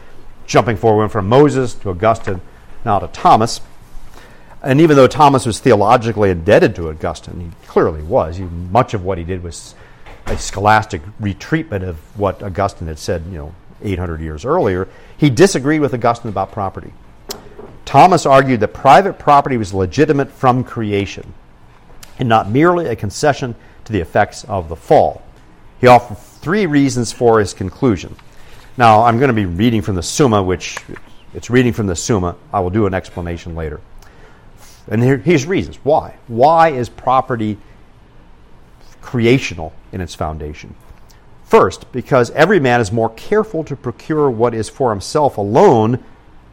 jumping 0.46 0.76
forward 0.76 1.10
from 1.10 1.28
Moses 1.28 1.74
to 1.74 1.90
Augustine, 1.90 2.40
now 2.84 3.00
to 3.00 3.08
Thomas. 3.08 3.60
And 4.66 4.80
even 4.80 4.96
though 4.96 5.06
Thomas 5.06 5.46
was 5.46 5.60
theologically 5.60 6.30
indebted 6.30 6.74
to 6.74 6.88
Augustine, 6.88 7.38
he 7.38 7.66
clearly 7.68 8.02
was. 8.02 8.36
He, 8.36 8.42
much 8.42 8.94
of 8.94 9.04
what 9.04 9.16
he 9.16 9.22
did 9.22 9.44
was 9.44 9.76
a 10.26 10.36
scholastic 10.36 11.02
retreatment 11.20 11.84
of 11.88 11.96
what 12.18 12.42
Augustine 12.42 12.88
had 12.88 12.98
said, 12.98 13.22
you 13.26 13.38
know, 13.38 13.54
800 13.84 14.20
years 14.20 14.44
earlier. 14.44 14.88
He 15.16 15.30
disagreed 15.30 15.82
with 15.82 15.94
Augustine 15.94 16.30
about 16.30 16.50
property. 16.50 16.92
Thomas 17.84 18.26
argued 18.26 18.58
that 18.58 18.74
private 18.74 19.20
property 19.20 19.56
was 19.56 19.72
legitimate 19.72 20.32
from 20.32 20.64
creation 20.64 21.32
and 22.18 22.28
not 22.28 22.50
merely 22.50 22.86
a 22.86 22.96
concession 22.96 23.54
to 23.84 23.92
the 23.92 24.00
effects 24.00 24.42
of 24.46 24.68
the 24.68 24.74
fall. 24.74 25.22
He 25.80 25.86
offered 25.86 26.18
three 26.18 26.66
reasons 26.66 27.12
for 27.12 27.38
his 27.38 27.54
conclusion. 27.54 28.16
Now, 28.76 29.04
I'm 29.04 29.18
going 29.18 29.28
to 29.28 29.34
be 29.34 29.46
reading 29.46 29.80
from 29.80 29.94
the 29.94 30.02
Summa, 30.02 30.42
which 30.42 30.76
it's 31.34 31.50
reading 31.50 31.72
from 31.72 31.86
the 31.86 31.94
Summa. 31.94 32.34
I 32.52 32.58
will 32.58 32.70
do 32.70 32.86
an 32.86 32.94
explanation 32.94 33.54
later. 33.54 33.80
And 34.88 35.02
here, 35.02 35.16
here's 35.16 35.46
reasons. 35.46 35.76
Why? 35.82 36.14
Why 36.28 36.68
is 36.68 36.88
property 36.88 37.58
creational 39.00 39.72
in 39.92 40.00
its 40.00 40.14
foundation? 40.14 40.74
First, 41.44 41.90
because 41.92 42.30
every 42.32 42.58
man 42.58 42.80
is 42.80 42.90
more 42.90 43.10
careful 43.10 43.62
to 43.64 43.76
procure 43.76 44.28
what 44.28 44.54
is 44.54 44.68
for 44.68 44.90
himself 44.90 45.38
alone 45.38 46.02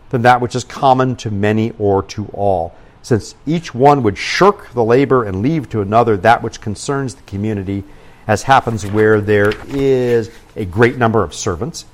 than 0.09 0.21
that 0.21 0.41
which 0.41 0.55
is 0.55 0.63
common 0.63 1.15
to 1.17 1.31
many 1.31 1.73
or 1.79 2.03
to 2.03 2.27
all, 2.27 2.75
since 3.01 3.33
each 3.47 3.73
one 3.73 4.03
would 4.03 4.17
shirk 4.17 4.71
the 4.73 4.83
labor 4.83 5.23
and 5.23 5.41
leave 5.41 5.69
to 5.69 5.81
another 5.81 6.15
that 6.17 6.43
which 6.43 6.61
concerns 6.61 7.15
the 7.15 7.23
community, 7.23 7.83
as 8.27 8.43
happens 8.43 8.85
where 8.85 9.19
there 9.19 9.51
is 9.67 10.29
a 10.55 10.65
great 10.65 10.97
number 10.97 11.23
of 11.23 11.33
servants. 11.33 11.85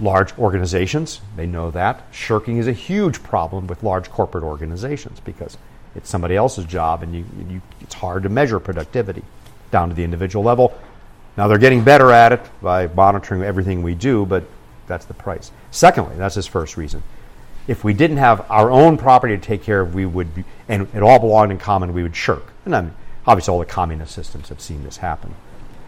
Large 0.00 0.38
organizations, 0.38 1.20
they 1.36 1.46
know 1.46 1.70
that. 1.72 2.06
Shirking 2.10 2.56
is 2.56 2.66
a 2.66 2.72
huge 2.72 3.22
problem 3.22 3.66
with 3.66 3.82
large 3.82 4.10
corporate 4.10 4.44
organizations 4.44 5.20
because 5.20 5.58
it's 5.94 6.08
somebody 6.08 6.36
else's 6.36 6.64
job 6.64 7.02
and 7.02 7.14
you, 7.14 7.24
you, 7.48 7.60
it's 7.80 7.94
hard 7.94 8.22
to 8.22 8.28
measure 8.28 8.58
productivity 8.58 9.22
down 9.70 9.88
to 9.88 9.94
the 9.94 10.04
individual 10.04 10.44
level. 10.44 10.78
Now 11.36 11.48
they're 11.48 11.58
getting 11.58 11.84
better 11.84 12.10
at 12.10 12.32
it 12.32 12.40
by 12.62 12.86
monitoring 12.86 13.42
everything 13.42 13.82
we 13.82 13.94
do, 13.94 14.24
but 14.24 14.44
that's 14.86 15.04
the 15.04 15.14
price. 15.14 15.52
Secondly, 15.70 16.16
that's 16.16 16.34
his 16.34 16.46
first 16.46 16.76
reason. 16.76 17.02
If 17.68 17.84
we 17.84 17.92
didn't 17.92 18.16
have 18.16 18.50
our 18.50 18.70
own 18.70 18.96
property 18.96 19.36
to 19.36 19.42
take 19.42 19.62
care 19.62 19.80
of, 19.80 19.94
we 19.94 20.06
would 20.06 20.34
be, 20.34 20.44
and 20.68 20.88
it 20.94 21.02
all 21.02 21.18
belonged 21.18 21.52
in 21.52 21.58
common, 21.58 21.92
we 21.92 22.02
would 22.02 22.16
shirk. 22.16 22.52
And 22.64 22.74
I 22.74 22.80
mean, 22.80 22.94
obviously, 23.26 23.52
all 23.52 23.60
the 23.60 23.66
communist 23.66 24.14
systems 24.14 24.48
have 24.48 24.60
seen 24.60 24.82
this 24.82 24.96
happen. 24.96 25.34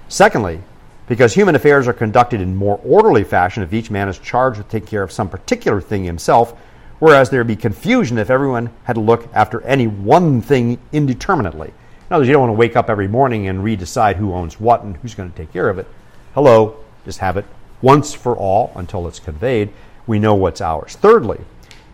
Secondly, 0.09 0.61
because 1.07 1.35
human 1.35 1.55
affairs 1.55 1.89
are 1.89 1.93
conducted 1.93 2.41
in 2.41 2.55
more 2.55 2.81
orderly 2.85 3.25
fashion 3.25 3.63
if 3.63 3.73
each 3.73 3.91
man 3.91 4.09
is 4.09 4.19
charged 4.19 4.59
with 4.59 4.69
taking 4.69 4.89
care 4.89 5.03
of 5.03 5.13
some 5.13 5.29
particular 5.29 5.81
thing 5.81 6.05
himself, 6.05 6.59
whereas 6.99 7.31
there 7.31 7.41
would 7.41 7.47
be 7.47 7.57
confusion 7.57 8.19
if 8.19 8.31
everyone 8.31 8.71
had 8.85 8.95
to 8.95 9.01
look 9.01 9.29
after 9.35 9.61
any 9.63 9.87
one 9.87 10.41
thing 10.41 10.79
indeterminately. 10.93 11.69
In 11.69 12.15
other 12.15 12.21
words, 12.21 12.29
you 12.29 12.33
don't 12.33 12.43
want 12.43 12.51
to 12.51 12.59
wake 12.59 12.77
up 12.77 12.89
every 12.89 13.09
morning 13.09 13.49
and 13.49 13.61
redecide 13.61 14.17
who 14.17 14.33
owns 14.33 14.61
what 14.61 14.83
and 14.83 14.97
who's 14.99 15.15
going 15.15 15.31
to 15.31 15.37
take 15.37 15.53
care 15.53 15.69
of 15.69 15.79
it. 15.79 15.89
Hello, 16.35 16.77
just 17.05 17.19
have 17.19 17.37
it 17.37 17.45
once 17.83 18.15
for 18.15 18.37
all 18.37 18.73
until 18.77 19.07
it's 19.09 19.19
conveyed, 19.19 19.71
we 20.07 20.19
know 20.19 20.35
what's 20.35 20.61
ours. 20.61 20.95
Thirdly, 20.95 21.41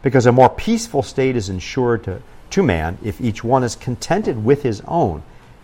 because 0.03 0.27
a 0.27 0.33
more 0.33 0.51
peaceful 0.51 1.03
state 1.03 1.35
is 1.35 1.49
ensured 1.49 2.05
to, 2.05 2.23
to 2.51 2.63
man 2.63 2.99
if 3.03 3.21
each 3.21 3.43
one 3.43 3.65
is 3.65 3.75
contented 3.75 4.45
with 4.45 4.63
his 4.63 4.83
own. 4.83 5.23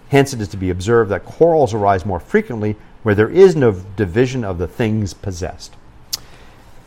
Hence, 0.08 0.32
it 0.32 0.40
is 0.40 0.48
to 0.48 0.56
be 0.56 0.70
observed 0.70 1.10
that 1.10 1.24
quarrels 1.24 1.74
arise 1.74 2.04
more 2.06 2.20
frequently 2.20 2.76
where 3.04 3.14
there 3.14 3.30
is 3.30 3.54
no 3.54 3.70
division 3.96 4.42
of 4.42 4.58
the 4.58 4.66
things 4.66 5.14
possessed. 5.14 5.74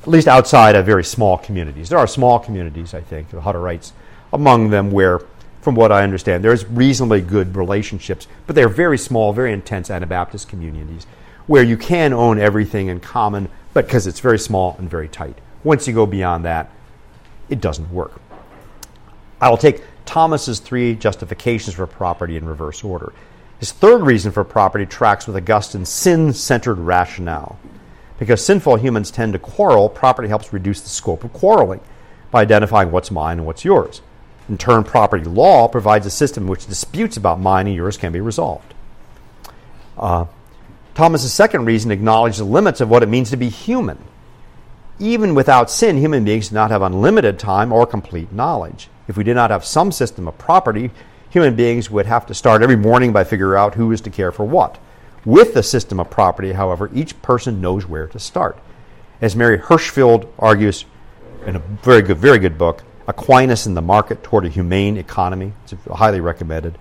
At 0.01 0.09
least 0.09 0.27
outside 0.27 0.75
of 0.75 0.85
very 0.85 1.03
small 1.03 1.37
communities. 1.37 1.89
There 1.89 1.99
are 1.99 2.07
small 2.07 2.39
communities, 2.39 2.93
I 2.93 3.01
think, 3.01 3.29
the 3.29 3.37
Hutterites 3.37 3.93
among 4.33 4.71
them, 4.71 4.91
where, 4.91 5.21
from 5.61 5.75
what 5.75 5.91
I 5.91 6.03
understand, 6.03 6.43
there's 6.43 6.65
reasonably 6.65 7.21
good 7.21 7.55
relationships, 7.55 8.27
but 8.45 8.55
they're 8.55 8.67
very 8.67 8.97
small, 8.97 9.31
very 9.31 9.53
intense 9.53 9.89
Anabaptist 9.89 10.49
communities 10.49 11.07
where 11.45 11.63
you 11.63 11.77
can 11.77 12.13
own 12.13 12.39
everything 12.39 12.87
in 12.87 12.99
common, 12.99 13.49
but 13.73 13.85
because 13.85 14.05
it's 14.05 14.19
very 14.19 14.39
small 14.39 14.75
and 14.79 14.89
very 14.89 15.07
tight. 15.07 15.37
Once 15.63 15.87
you 15.87 15.93
go 15.93 16.05
beyond 16.05 16.43
that, 16.45 16.69
it 17.49 17.61
doesn't 17.61 17.91
work. 17.91 18.19
I 19.39 19.49
will 19.49 19.57
take 19.57 19.83
Thomas's 20.05 20.59
three 20.59 20.95
justifications 20.95 21.75
for 21.75 21.87
property 21.87 22.37
in 22.37 22.45
reverse 22.45 22.83
order. 22.83 23.13
His 23.59 23.71
third 23.71 24.01
reason 24.01 24.31
for 24.31 24.43
property 24.43 24.85
tracks 24.85 25.25
with 25.25 25.35
Augustine's 25.35 25.89
sin 25.89 26.33
centered 26.33 26.77
rationale. 26.77 27.57
Because 28.19 28.43
sinful 28.43 28.77
humans 28.77 29.11
tend 29.11 29.33
to 29.33 29.39
quarrel, 29.39 29.89
property 29.89 30.27
helps 30.27 30.53
reduce 30.53 30.81
the 30.81 30.89
scope 30.89 31.23
of 31.23 31.33
quarreling 31.33 31.81
by 32.31 32.41
identifying 32.41 32.91
what's 32.91 33.11
mine 33.11 33.37
and 33.37 33.47
what's 33.47 33.65
yours. 33.65 34.01
In 34.49 34.57
turn, 34.57 34.83
property 34.83 35.23
law 35.23 35.67
provides 35.67 36.05
a 36.05 36.09
system 36.09 36.43
in 36.43 36.49
which 36.49 36.67
disputes 36.67 37.17
about 37.17 37.39
mine 37.39 37.67
and 37.67 37.75
yours 37.75 37.97
can 37.97 38.11
be 38.11 38.21
resolved. 38.21 38.73
Uh, 39.97 40.25
Thomas's 40.95 41.33
second 41.33 41.65
reason 41.65 41.91
acknowledged 41.91 42.39
the 42.39 42.43
limits 42.43 42.81
of 42.81 42.89
what 42.89 43.03
it 43.03 43.09
means 43.09 43.29
to 43.29 43.37
be 43.37 43.49
human. 43.49 43.97
Even 44.99 45.35
without 45.35 45.69
sin, 45.69 45.97
human 45.97 46.23
beings 46.23 46.49
do 46.49 46.55
not 46.55 46.71
have 46.71 46.81
unlimited 46.81 47.37
time 47.37 47.71
or 47.71 47.85
complete 47.85 48.31
knowledge. 48.31 48.89
If 49.07 49.15
we 49.15 49.23
did 49.23 49.35
not 49.35 49.51
have 49.51 49.63
some 49.63 49.91
system 49.91 50.27
of 50.27 50.37
property, 50.37 50.89
human 51.37 51.55
beings 51.55 51.91
would 51.91 52.07
have 52.07 52.25
to 52.25 52.33
start 52.33 52.63
every 52.63 52.75
morning 52.75 53.13
by 53.13 53.23
figuring 53.23 53.59
out 53.59 53.75
who 53.75 53.91
is 53.91 54.01
to 54.01 54.09
care 54.09 54.31
for 54.31 54.43
what. 54.43 54.79
With 55.23 55.53
the 55.53 55.61
system 55.61 55.99
of 55.99 56.09
property, 56.09 56.51
however, 56.51 56.89
each 56.95 57.21
person 57.21 57.61
knows 57.61 57.85
where 57.85 58.07
to 58.07 58.17
start. 58.17 58.57
As 59.21 59.35
Mary 59.35 59.59
Hirschfeld 59.59 60.27
argues 60.39 60.85
in 61.45 61.55
a 61.55 61.59
very 61.59 62.01
good, 62.01 62.17
very 62.17 62.39
good 62.39 62.57
book, 62.57 62.83
Aquinas 63.07 63.67
in 63.67 63.75
the 63.75 63.83
Market 63.83 64.23
Toward 64.23 64.45
a 64.45 64.49
Humane 64.49 64.97
Economy, 64.97 65.53
it's 65.63 65.75
highly 65.85 66.21
recommended. 66.21 66.75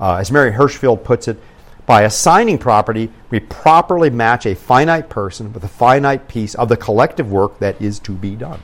Uh, 0.00 0.16
as 0.16 0.32
Mary 0.32 0.50
Hirschfeld 0.50 1.04
puts 1.04 1.28
it, 1.28 1.40
by 1.86 2.02
assigning 2.02 2.58
property, 2.58 3.12
we 3.30 3.38
properly 3.38 4.10
match 4.10 4.44
a 4.44 4.56
finite 4.56 5.08
person 5.08 5.52
with 5.52 5.62
a 5.62 5.68
finite 5.68 6.26
piece 6.26 6.56
of 6.56 6.68
the 6.68 6.76
collective 6.76 7.30
work 7.30 7.60
that 7.60 7.80
is 7.80 8.00
to 8.00 8.12
be 8.12 8.34
done. 8.34 8.60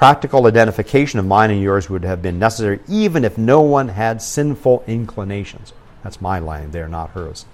Practical 0.00 0.46
identification 0.46 1.18
of 1.18 1.26
mine 1.26 1.50
and 1.50 1.60
yours 1.60 1.90
would 1.90 2.04
have 2.04 2.22
been 2.22 2.38
necessary 2.38 2.80
even 2.88 3.22
if 3.22 3.36
no 3.36 3.60
one 3.60 3.88
had 3.88 4.22
sinful 4.22 4.82
inclinations. 4.86 5.74
That's 6.02 6.22
my 6.22 6.38
line 6.38 6.70
there, 6.70 6.88
not 6.88 7.10
hers. 7.10 7.44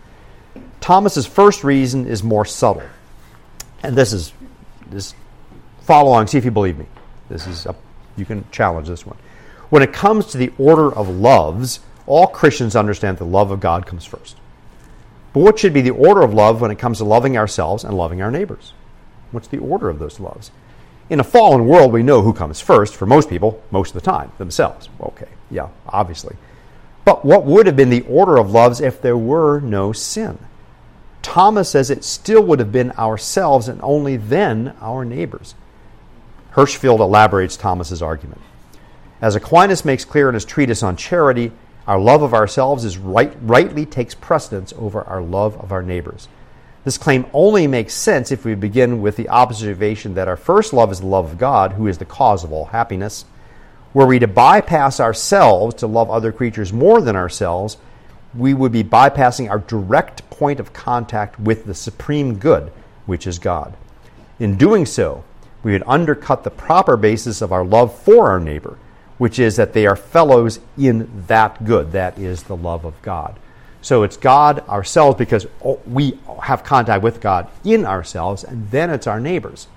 Thomas's 0.81 1.27
first 1.27 1.65
reason 1.65 2.07
is 2.07 2.23
more 2.23 2.45
subtle. 2.45 2.85
And 3.83 3.97
this 3.97 4.13
is 4.13 4.33
this 4.89 5.13
follow 5.81 6.11
along, 6.11 6.29
see 6.29 6.39
if 6.39 6.45
you 6.45 6.53
believe 6.53 6.79
me. 6.79 6.87
This 7.29 7.49
is 7.49 7.67
a, 7.67 7.75
you 8.17 8.25
can 8.25 8.49
challenge 8.53 8.87
this 8.87 9.05
one. 9.05 9.19
When 9.71 9.83
it 9.83 9.93
comes 9.93 10.27
to 10.27 10.39
the 10.39 10.53
order 10.57 10.95
of 10.95 11.09
loves, 11.09 11.81
all 12.07 12.29
Christians 12.29 12.77
understand 12.77 13.19
the 13.19 13.25
love 13.25 13.51
of 13.51 13.59
God 13.59 13.87
comes 13.87 14.05
first. 14.05 14.37
But 15.33 15.41
what 15.41 15.59
should 15.59 15.73
be 15.73 15.81
the 15.81 15.91
order 15.91 16.23
of 16.23 16.33
love 16.33 16.61
when 16.61 16.71
it 16.71 16.79
comes 16.79 16.99
to 16.99 17.05
loving 17.05 17.37
ourselves 17.37 17.83
and 17.83 17.97
loving 17.97 18.23
our 18.23 18.31
neighbors? 18.31 18.73
What's 19.33 19.49
the 19.49 19.59
order 19.59 19.91
of 19.91 19.99
those 19.99 20.21
loves? 20.21 20.53
In 21.09 21.21
a 21.21 21.25
fallen 21.25 21.67
world, 21.67 21.93
we 21.93 22.03
know 22.03 22.23
who 22.23 22.33
comes 22.33 22.61
first 22.61 22.97
for 22.97 23.07
most 23.07 23.29
people, 23.29 23.63
most 23.71 23.95
of 23.95 24.03
the 24.03 24.11
time, 24.11 24.33
themselves. 24.39 24.89
Okay, 25.01 25.29
yeah, 25.51 25.69
obviously. 25.89 26.37
But 27.05 27.25
what 27.25 27.45
would 27.45 27.67
have 27.67 27.77
been 27.77 27.91
the 27.91 28.03
order 28.03 28.37
of 28.37 28.51
loves 28.51 28.81
if 28.81 29.01
there 29.01 29.17
were 29.17 29.61
no 29.61 29.93
sin? 29.93 30.39
Thomas 31.23 31.71
says 31.71 31.91
it 31.91 32.03
still 32.03 32.43
would 32.43 32.59
have 32.59 32.73
been 32.73 32.91
ourselves 32.93 33.69
and 33.69 33.81
only 33.83 34.17
then 34.17 34.75
our 34.81 35.05
neighbors. 35.05 35.55
Hirschfeld 36.55 36.99
elaborates 36.99 37.57
Thomas's 37.57 38.03
argument. 38.03 38.41
As 39.21 39.37
Aquinas 39.37 39.85
makes 39.85 40.05
clear 40.05 40.29
in 40.29 40.35
his 40.35 40.45
treatise 40.45 40.83
on 40.83 40.97
charity, 40.97 41.53
our 41.87 41.99
love 41.99 42.23
of 42.23 42.35
ourselves 42.35 42.85
is 42.85 42.99
right, 42.99 43.33
rightly 43.43 43.87
takes 43.87 44.15
precedence 44.15 44.73
over 44.77 45.03
our 45.03 45.23
love 45.23 45.57
of 45.61 45.71
our 45.71 45.83
neighbors. 45.83 46.29
This 46.87 46.99
claim 46.99 47.27
only 47.33 47.67
makes 47.67 47.95
sense 47.95 48.31
if 48.31 48.45
we 48.45 48.55
begin 48.55 49.03
with 49.03 49.17
the 49.17 49.29
observation 49.29 50.15
that 50.15 50.29
our 50.29 50.37
first 50.37 50.73
love 50.73 50.93
is 50.93 51.01
the 51.01 51.07
love 51.07 51.33
of 51.33 51.37
God, 51.37 51.73
who 51.73 51.89
is 51.89 51.99
the 51.99 52.05
cause 52.05 52.45
of 52.45 52.53
all 52.53 52.67
happiness. 52.67 53.25
Were 53.93 54.07
we 54.07 54.21
to 54.21 54.29
bypass 54.29 55.01
ourselves 55.01 55.75
to 55.75 55.89
love 55.89 56.09
other 56.09 56.31
creatures 56.31 56.73
more 56.73 57.01
than 57.01 57.17
ourselves, 57.17 57.77
we 58.37 58.55
would 58.55 58.71
be 58.71 58.85
bypassing 58.85 59.51
our 59.51 59.59
direct 59.59 60.31
point 60.31 60.61
of 60.61 60.73
contact 60.73 61.41
with 61.41 61.67
the 61.67 61.75
supreme 61.75 62.39
good, 62.39 62.71
which 63.05 63.27
is 63.27 63.41
God. 63.41 63.77
In 64.39 64.57
doing 64.57 64.87
so, 64.87 65.25
we 65.65 65.73
would 65.73 65.83
undercut 65.89 66.45
the 66.45 66.51
proper 66.51 66.97
basis 66.97 67.43
of 67.43 67.51
our 67.51 67.65
love 67.65 67.99
for 67.99 68.31
our 68.31 68.39
neighbor 68.39 68.79
which 69.19 69.39
is 69.39 69.57
that 69.57 69.73
they 69.73 69.87
are 69.87 69.97
fellows 69.97 70.61
in 70.77 71.25
that 71.27 71.65
good. 71.65 71.93
That 71.93 72.19
is 72.19 72.45
the 72.45 72.57
love 72.57 72.85
of 72.85 73.01
God. 73.03 73.39
So 73.87 74.03
it's 74.03 74.17
God 74.17 74.69
ourselves 74.69 75.17
because 75.17 75.47
we 75.87 76.19
have 76.43 76.65
contact 76.65 77.05
with 77.05 77.21
God 77.21 77.47
in 77.63 77.87
ourselves, 77.87 78.43
and 78.43 78.69
then 78.73 78.91
it's 78.91 79.07
our 79.07 79.21
neighbors. 79.21 79.69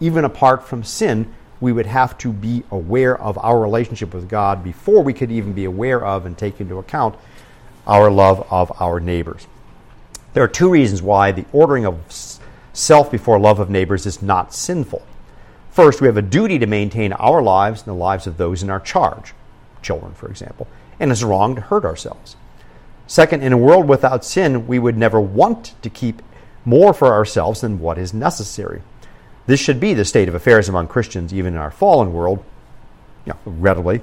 Even 0.00 0.24
apart 0.24 0.66
from 0.66 0.82
sin, 0.82 1.34
we 1.60 1.70
would 1.70 1.84
have 1.84 2.16
to 2.16 2.32
be 2.32 2.64
aware 2.70 3.14
of 3.20 3.36
our 3.36 3.60
relationship 3.60 4.14
with 4.14 4.26
God 4.26 4.64
before 4.64 5.02
we 5.02 5.12
could 5.12 5.30
even 5.30 5.52
be 5.52 5.66
aware 5.66 6.02
of 6.02 6.24
and 6.24 6.38
take 6.38 6.62
into 6.62 6.78
account 6.78 7.14
our 7.86 8.10
love 8.10 8.46
of 8.50 8.72
our 8.80 9.00
neighbors. 9.00 9.46
There 10.32 10.42
are 10.42 10.48
two 10.48 10.70
reasons 10.70 11.02
why 11.02 11.30
the 11.30 11.44
ordering 11.52 11.84
of 11.84 12.00
self 12.72 13.10
before 13.10 13.38
love 13.38 13.60
of 13.60 13.68
neighbors 13.68 14.06
is 14.06 14.22
not 14.22 14.54
sinful. 14.54 15.02
First, 15.70 16.00
we 16.00 16.06
have 16.06 16.16
a 16.16 16.22
duty 16.22 16.58
to 16.58 16.66
maintain 16.66 17.12
our 17.12 17.42
lives 17.42 17.82
and 17.82 17.88
the 17.88 18.00
lives 18.00 18.26
of 18.26 18.38
those 18.38 18.62
in 18.62 18.70
our 18.70 18.80
charge, 18.80 19.34
children, 19.82 20.14
for 20.14 20.30
example, 20.30 20.68
and 20.98 21.12
it's 21.12 21.22
wrong 21.22 21.54
to 21.56 21.60
hurt 21.60 21.84
ourselves. 21.84 22.36
Second, 23.12 23.42
in 23.42 23.52
a 23.52 23.58
world 23.58 23.88
without 23.88 24.24
sin, 24.24 24.66
we 24.66 24.78
would 24.78 24.96
never 24.96 25.20
want 25.20 25.74
to 25.82 25.90
keep 25.90 26.22
more 26.64 26.94
for 26.94 27.08
ourselves 27.12 27.60
than 27.60 27.78
what 27.78 27.98
is 27.98 28.14
necessary. 28.14 28.80
This 29.44 29.60
should 29.60 29.78
be 29.78 29.92
the 29.92 30.06
state 30.06 30.28
of 30.28 30.34
affairs 30.34 30.66
among 30.66 30.88
Christians, 30.88 31.34
even 31.34 31.52
in 31.52 31.60
our 31.60 31.70
fallen 31.70 32.14
world, 32.14 32.42
readily. 33.44 34.00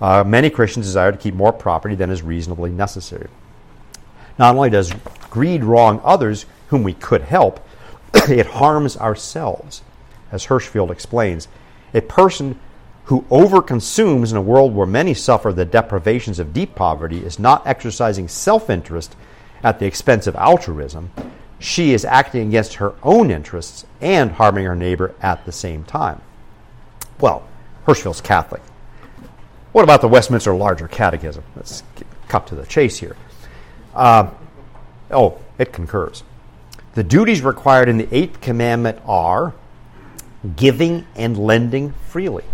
Uh, 0.00 0.22
many 0.22 0.48
Christians 0.48 0.86
desire 0.86 1.10
to 1.10 1.18
keep 1.18 1.34
more 1.34 1.52
property 1.52 1.96
than 1.96 2.08
is 2.08 2.22
reasonably 2.22 2.70
necessary. 2.70 3.26
Not 4.38 4.54
only 4.54 4.70
does 4.70 4.92
greed 5.28 5.64
wrong 5.64 6.00
others 6.04 6.46
whom 6.68 6.84
we 6.84 6.94
could 6.94 7.22
help, 7.22 7.66
it 8.14 8.46
harms 8.46 8.96
ourselves. 8.96 9.82
As 10.30 10.46
Hirschfeld 10.46 10.92
explains, 10.92 11.48
a 11.92 12.00
person 12.00 12.60
who 13.04 13.22
overconsumes 13.22 14.30
in 14.30 14.36
a 14.36 14.42
world 14.42 14.74
where 14.74 14.86
many 14.86 15.14
suffer 15.14 15.52
the 15.52 15.64
deprivations 15.64 16.38
of 16.38 16.52
deep 16.52 16.74
poverty 16.74 17.18
is 17.24 17.38
not 17.38 17.66
exercising 17.66 18.28
self 18.28 18.70
interest 18.70 19.16
at 19.62 19.78
the 19.78 19.86
expense 19.86 20.26
of 20.26 20.36
altruism. 20.36 21.10
She 21.58 21.92
is 21.92 22.04
acting 22.04 22.48
against 22.48 22.74
her 22.74 22.94
own 23.02 23.30
interests 23.30 23.86
and 24.00 24.32
harming 24.32 24.64
her 24.64 24.74
neighbor 24.74 25.14
at 25.20 25.44
the 25.44 25.52
same 25.52 25.84
time. 25.84 26.20
Well, 27.20 27.46
Hirschfeld's 27.86 28.20
Catholic. 28.20 28.62
What 29.72 29.84
about 29.84 30.00
the 30.00 30.08
Westminster 30.08 30.54
Larger 30.54 30.88
Catechism? 30.88 31.44
Let's 31.56 31.82
cut 32.28 32.46
to 32.48 32.54
the 32.54 32.66
chase 32.66 32.98
here. 32.98 33.16
Uh, 33.94 34.30
oh, 35.10 35.38
it 35.58 35.72
concurs. 35.72 36.24
The 36.94 37.02
duties 37.02 37.42
required 37.42 37.88
in 37.88 37.96
the 37.96 38.08
Eighth 38.12 38.40
Commandment 38.40 38.98
are 39.06 39.54
giving 40.56 41.06
and 41.14 41.38
lending 41.38 41.92
freely 42.08 42.44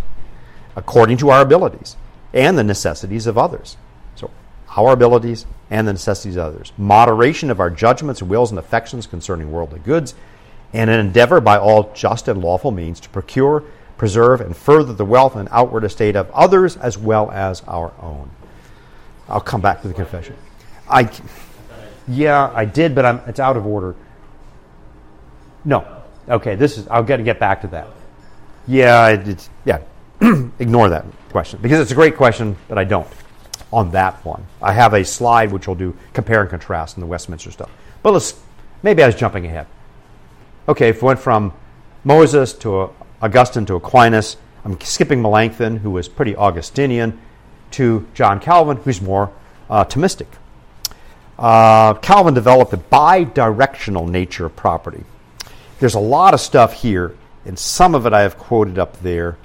according 0.79 1.16
to 1.18 1.29
our 1.29 1.43
abilities 1.43 1.97
and 2.33 2.57
the 2.57 2.62
necessities 2.62 3.26
of 3.26 3.37
others. 3.37 3.76
So, 4.14 4.31
our 4.76 4.93
abilities 4.93 5.45
and 5.70 5.89
the 5.89 5.93
necessities 5.93 6.37
of 6.37 6.55
others. 6.55 6.72
Moderation 6.79 7.51
of 7.51 7.59
our 7.59 7.68
judgments, 7.68 8.22
wills, 8.22 8.51
and 8.51 8.59
affections 8.59 9.07
concerning 9.07 9.51
worldly 9.51 9.81
goods, 9.81 10.14
and 10.72 10.89
an 10.89 11.01
endeavor 11.01 11.41
by 11.41 11.59
all 11.59 11.93
just 11.95 12.29
and 12.29 12.41
lawful 12.41 12.70
means 12.70 13.01
to 13.01 13.09
procure, 13.09 13.64
preserve, 13.97 14.41
and 14.41 14.57
further 14.57 14.93
the 14.93 15.05
wealth 15.05 15.35
and 15.35 15.49
outward 15.51 15.83
estate 15.83 16.14
of 16.14 16.31
others 16.31 16.76
as 16.76 16.97
well 16.97 17.29
as 17.33 17.62
our 17.62 17.93
own. 18.01 18.31
I'll 19.29 19.41
come 19.41 19.61
back 19.61 19.83
to 19.83 19.89
the 19.89 19.95
confession. 19.95 20.37
I, 20.89 21.11
yeah, 22.07 22.53
I 22.55 22.64
did, 22.64 22.95
but 22.95 23.05
I'm, 23.05 23.18
it's 23.26 23.41
out 23.41 23.57
of 23.57 23.66
order. 23.66 23.97
No. 25.64 25.87
Okay, 26.29 26.55
this 26.55 26.79
is. 26.79 26.87
I'll 26.89 27.03
get 27.03 27.22
get 27.24 27.41
back 27.41 27.62
to 27.62 27.66
that. 27.68 27.89
Yeah, 28.68 29.09
it's 29.09 29.51
yeah. 29.64 29.81
ignore 30.59 30.89
that 30.89 31.05
question 31.31 31.59
because 31.62 31.81
it's 31.81 31.93
a 31.93 31.95
great 31.95 32.16
question, 32.16 32.57
but 32.69 32.79
I 32.79 32.85
don't 32.85 33.09
on 33.73 33.91
that 33.93 34.25
one. 34.25 34.47
I 34.62 34.73
have 34.73 34.95
a 34.95 35.05
slide 35.05 35.53
which 35.53 35.69
will 35.69 35.75
do 35.75 35.97
compare 36.12 36.41
and 36.41 36.51
contrast 36.51 36.97
in 36.97 37.01
the 37.01 37.07
Westminster 37.07 37.51
stuff. 37.51 37.71
But 38.03 38.12
let's 38.12 38.41
maybe 38.83 39.03
I 39.03 39.07
was 39.07 39.14
jumping 39.14 39.47
ahead. 39.47 39.66
Okay, 40.69 40.89
if 40.89 41.03
we 41.03 41.07
went 41.07 41.21
from 41.21 41.53
Moses 42.05 42.53
to 42.55 42.91
Augustine 43.21 43.66
to 43.66 43.75
Aquinas, 43.75 44.37
I'm 44.64 44.81
skipping 44.81 45.23
Melanchthon, 45.23 45.79
who 45.79 45.91
was 45.91 46.09
pretty 46.09 46.37
Augustinian, 46.37 47.19
to 47.73 48.07
John 48.14 48.41
Calvin, 48.41 48.79
who's 48.79 49.01
more 49.01 49.33
uh, 49.71 49.85
Thomistic. 49.85 50.27
Uh, 51.39 51.95
Calvin 51.95 52.35
developed 52.35 52.71
the 52.71 52.77
bi-directional 52.77 54.07
nature 54.07 54.47
of 54.47 54.57
property. 54.57 55.05
There's 55.79 55.95
a 55.95 56.01
lot 56.01 56.35
of 56.35 56.41
stuff 56.41 56.73
here, 56.73 57.14
and 57.45 57.59
some 57.59 57.95
of 57.95 58.07
it 58.07 58.12
I 58.12 58.23
have 58.23 58.37
quoted 58.37 58.79
up 58.79 59.01
there. 59.01 59.39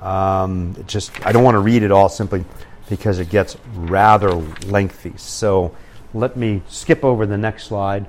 Um, 0.00 0.74
just 0.86 1.24
I 1.26 1.32
don't 1.32 1.44
want 1.44 1.54
to 1.54 1.60
read 1.60 1.82
it 1.82 1.90
all 1.90 2.08
simply 2.08 2.44
because 2.88 3.18
it 3.18 3.30
gets 3.30 3.56
rather 3.74 4.32
lengthy. 4.32 5.12
So 5.16 5.74
let 6.14 6.36
me 6.36 6.62
skip 6.68 7.04
over 7.04 7.26
the 7.26 7.38
next 7.38 7.64
slide 7.64 8.06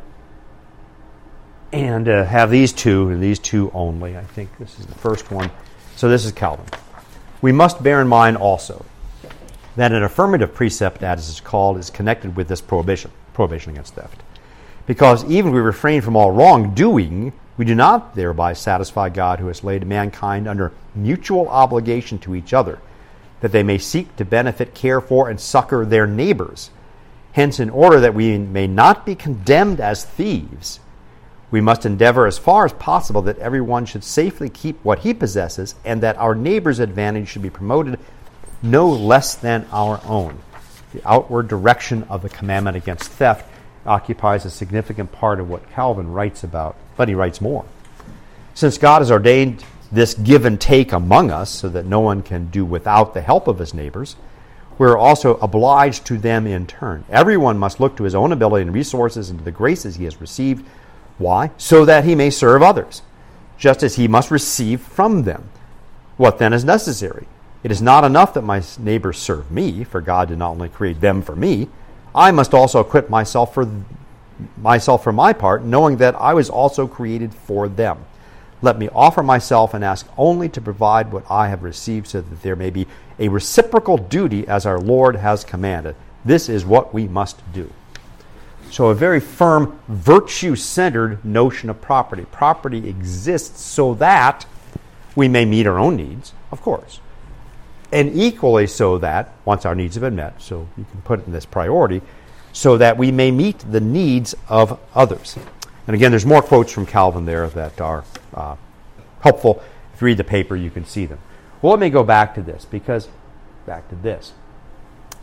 and 1.73 2.07
uh, 2.09 2.25
have 2.25 2.49
these 2.49 2.73
two 2.73 3.09
and 3.09 3.21
these 3.21 3.39
two 3.39 3.71
only. 3.73 4.17
I 4.17 4.23
think 4.23 4.57
this 4.57 4.79
is 4.79 4.85
the 4.85 4.95
first 4.95 5.31
one. 5.31 5.51
So 5.95 6.09
this 6.09 6.25
is 6.25 6.31
Calvin. 6.31 6.65
We 7.41 7.51
must 7.51 7.81
bear 7.83 8.01
in 8.01 8.07
mind 8.07 8.37
also 8.37 8.85
that 9.75 9.91
an 9.91 10.03
affirmative 10.03 10.53
precept, 10.53 11.03
as 11.03 11.29
it's 11.29 11.39
called, 11.39 11.77
is 11.77 11.89
connected 11.89 12.35
with 12.35 12.47
this 12.47 12.61
prohibition, 12.61 13.11
prohibition 13.33 13.71
against 13.71 13.95
theft. 13.95 14.21
Because 14.85 15.23
even 15.25 15.49
if 15.49 15.55
we 15.55 15.61
refrain 15.61 16.01
from 16.01 16.15
all 16.15 16.31
wrongdoing, 16.31 17.33
we 17.61 17.65
do 17.65 17.75
not 17.75 18.15
thereby 18.15 18.53
satisfy 18.53 19.07
God 19.09 19.39
who 19.39 19.45
has 19.45 19.63
laid 19.63 19.85
mankind 19.85 20.47
under 20.47 20.71
mutual 20.95 21.47
obligation 21.47 22.17
to 22.17 22.33
each 22.33 22.55
other, 22.55 22.79
that 23.41 23.51
they 23.51 23.61
may 23.61 23.77
seek 23.77 24.15
to 24.15 24.25
benefit, 24.25 24.73
care 24.73 24.99
for, 24.99 25.29
and 25.29 25.39
succor 25.39 25.85
their 25.85 26.07
neighbors. 26.07 26.71
Hence, 27.33 27.59
in 27.59 27.69
order 27.69 27.99
that 27.99 28.15
we 28.15 28.35
may 28.39 28.65
not 28.65 29.05
be 29.05 29.13
condemned 29.13 29.79
as 29.79 30.03
thieves, 30.03 30.79
we 31.51 31.61
must 31.61 31.85
endeavor 31.85 32.25
as 32.25 32.39
far 32.39 32.65
as 32.65 32.73
possible 32.73 33.21
that 33.21 33.37
everyone 33.37 33.85
should 33.85 34.03
safely 34.03 34.49
keep 34.49 34.83
what 34.83 34.97
he 34.97 35.13
possesses, 35.13 35.75
and 35.85 36.01
that 36.01 36.17
our 36.17 36.33
neighbor's 36.33 36.79
advantage 36.79 37.27
should 37.27 37.43
be 37.43 37.51
promoted 37.51 37.99
no 38.63 38.89
less 38.89 39.35
than 39.35 39.67
our 39.71 40.01
own. 40.07 40.39
The 40.93 41.07
outward 41.07 41.47
direction 41.47 42.05
of 42.09 42.23
the 42.23 42.29
commandment 42.29 42.75
against 42.75 43.11
theft 43.11 43.50
occupies 43.85 44.45
a 44.45 44.49
significant 44.49 45.11
part 45.11 45.39
of 45.39 45.49
what 45.49 45.69
Calvin 45.71 46.11
writes 46.11 46.43
about 46.43 46.75
but 47.01 47.07
he 47.07 47.15
writes 47.15 47.41
more. 47.41 47.65
Since 48.53 48.77
God 48.77 49.01
has 49.01 49.09
ordained 49.09 49.63
this 49.91 50.13
give 50.13 50.45
and 50.45 50.61
take 50.61 50.91
among 50.91 51.31
us 51.31 51.49
so 51.49 51.67
that 51.69 51.87
no 51.87 51.99
one 51.99 52.21
can 52.21 52.51
do 52.51 52.63
without 52.63 53.15
the 53.15 53.21
help 53.21 53.47
of 53.47 53.57
his 53.57 53.73
neighbors, 53.73 54.15
we're 54.77 54.99
also 54.99 55.37
obliged 55.37 56.05
to 56.05 56.19
them 56.19 56.45
in 56.45 56.67
turn. 56.67 57.03
Everyone 57.09 57.57
must 57.57 57.79
look 57.79 57.97
to 57.97 58.03
his 58.03 58.13
own 58.13 58.31
ability 58.31 58.63
and 58.63 58.73
resources 58.73 59.31
and 59.31 59.39
to 59.39 59.45
the 59.45 59.51
graces 59.51 59.95
he 59.95 60.03
has 60.03 60.21
received. 60.21 60.63
Why? 61.17 61.49
So 61.57 61.85
that 61.85 62.03
he 62.03 62.13
may 62.13 62.29
serve 62.29 62.61
others, 62.61 63.01
just 63.57 63.81
as 63.81 63.95
he 63.95 64.07
must 64.07 64.29
receive 64.29 64.81
from 64.81 65.23
them. 65.23 65.49
What 66.17 66.37
then 66.37 66.53
is 66.53 66.63
necessary? 66.63 67.25
It 67.63 67.71
is 67.71 67.81
not 67.81 68.03
enough 68.03 68.35
that 68.35 68.43
my 68.43 68.61
neighbors 68.77 69.17
serve 69.17 69.51
me, 69.51 69.83
for 69.83 70.01
God 70.01 70.27
did 70.27 70.37
not 70.37 70.51
only 70.51 70.69
create 70.69 71.01
them 71.01 71.21
for 71.21 71.35
me. 71.35 71.69
I 72.13 72.31
must 72.31 72.53
also 72.53 72.79
equip 72.79 73.09
myself 73.09 73.53
for 73.53 73.69
myself 74.57 75.03
for 75.03 75.11
my 75.11 75.33
part, 75.33 75.63
knowing 75.63 75.97
that 75.97 76.15
I 76.15 76.33
was 76.33 76.49
also 76.49 76.87
created 76.87 77.33
for 77.33 77.69
them. 77.69 78.05
Let 78.61 78.77
me 78.77 78.89
offer 78.89 79.23
myself 79.23 79.73
and 79.73 79.83
ask 79.83 80.07
only 80.17 80.49
to 80.49 80.61
provide 80.61 81.11
what 81.11 81.29
I 81.29 81.47
have 81.49 81.63
received 81.63 82.07
so 82.07 82.21
that 82.21 82.41
there 82.41 82.55
may 82.55 82.69
be 82.69 82.87
a 83.19 83.27
reciprocal 83.27 83.97
duty 83.97 84.47
as 84.47 84.65
our 84.65 84.79
Lord 84.79 85.15
has 85.15 85.43
commanded. 85.43 85.95
This 86.23 86.49
is 86.49 86.65
what 86.65 86.93
we 86.93 87.07
must 87.07 87.41
do. 87.53 87.71
So, 88.69 88.87
a 88.87 88.95
very 88.95 89.19
firm, 89.19 89.79
virtue 89.87 90.55
centered 90.55 91.25
notion 91.25 91.69
of 91.69 91.81
property. 91.81 92.25
Property 92.31 92.87
exists 92.87 93.61
so 93.61 93.93
that 93.95 94.45
we 95.15 95.27
may 95.27 95.43
meet 95.43 95.67
our 95.67 95.77
own 95.77 95.97
needs, 95.97 96.33
of 96.51 96.61
course. 96.61 96.99
And 97.91 98.15
equally 98.15 98.67
so 98.67 98.97
that, 98.99 99.33
once 99.43 99.65
our 99.65 99.75
needs 99.75 99.95
have 99.95 100.01
been 100.01 100.15
met, 100.15 100.41
so 100.41 100.67
you 100.77 100.85
can 100.91 101.01
put 101.01 101.19
it 101.19 101.27
in 101.27 101.33
this 101.33 101.45
priority, 101.45 102.01
so 102.53 102.77
that 102.77 102.97
we 102.97 103.11
may 103.11 103.31
meet 103.31 103.59
the 103.59 103.81
needs 103.81 104.35
of 104.47 104.79
others. 104.95 105.37
And 105.87 105.95
again, 105.95 106.11
there's 106.11 106.25
more 106.25 106.41
quotes 106.41 106.71
from 106.71 106.85
Calvin 106.85 107.25
there 107.25 107.47
that 107.49 107.81
are 107.81 108.03
uh, 108.33 108.55
helpful. 109.21 109.63
If 109.93 110.01
you 110.01 110.05
read 110.05 110.17
the 110.17 110.23
paper, 110.23 110.55
you 110.55 110.69
can 110.69 110.85
see 110.85 111.05
them. 111.05 111.19
Well, 111.61 111.71
let 111.71 111.79
me 111.79 111.89
go 111.89 112.03
back 112.03 112.35
to 112.35 112.41
this 112.41 112.65
because 112.65 113.07
back 113.65 113.89
to 113.89 113.95
this. 113.95 114.33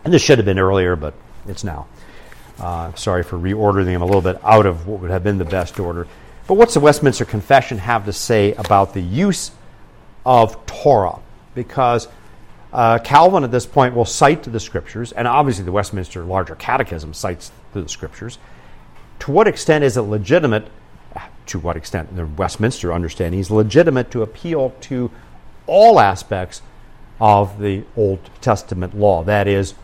And 0.05 0.13
this 0.13 0.23
should 0.23 0.39
have 0.39 0.45
been 0.45 0.59
earlier, 0.59 0.95
but 0.97 1.15
it's 1.47 1.65
now. 1.65 1.87
Uh, 2.59 2.93
sorry 2.95 3.23
for 3.23 3.39
reordering 3.39 3.87
them 3.87 4.03
a 4.03 4.05
little 4.05 4.21
bit 4.21 4.41
out 4.45 4.67
of 4.67 4.87
what 4.87 5.01
would 5.01 5.11
have 5.11 5.23
been 5.23 5.39
the 5.39 5.45
best 5.45 5.79
order. 5.79 6.07
But 6.47 6.55
what's 6.55 6.75
the 6.75 6.81
Westminster 6.81 7.25
Confession 7.25 7.79
have 7.79 8.07
to 8.07 8.13
say 8.13 8.55
about 8.55 8.95
the 8.95 9.03
use 9.03 9.51
of 10.25 10.67
Torah? 10.67 11.19
Because 11.55 12.09
uh, 12.73 12.99
Calvin 12.99 13.45
at 13.45 13.51
this 13.51 13.67
point 13.67 13.95
will 13.95 14.05
cite 14.05 14.43
to 14.43 14.51
the 14.51 14.61
scriptures, 14.61 15.13
and 15.13 15.27
obviously 15.27 15.65
the 15.65 15.73
Westminster 15.73 16.25
Larger 16.25 16.55
Catechism 16.55 17.15
cites 17.15 17.51
to 17.73 17.83
the 17.83 17.89
scriptures. 17.89 18.39
To 19.21 19.31
what 19.31 19.49
extent 19.49 19.85
is 19.85 19.97
it 19.97 20.03
legitimate? 20.03 20.69
To 21.47 21.59
what 21.59 21.77
extent, 21.77 22.15
the 22.15 22.27
Westminster 22.27 22.93
understanding 22.93 23.41
is 23.41 23.51
legitimate 23.51 24.11
to 24.11 24.23
appeal 24.23 24.75
to 24.83 25.11
all 25.67 25.99
aspects 25.99 26.61
of 27.21 27.59
the 27.59 27.85
Old 27.97 28.31
Testament 28.41 28.97
law. 28.97 29.25
That 29.25 29.49
is, 29.49 29.75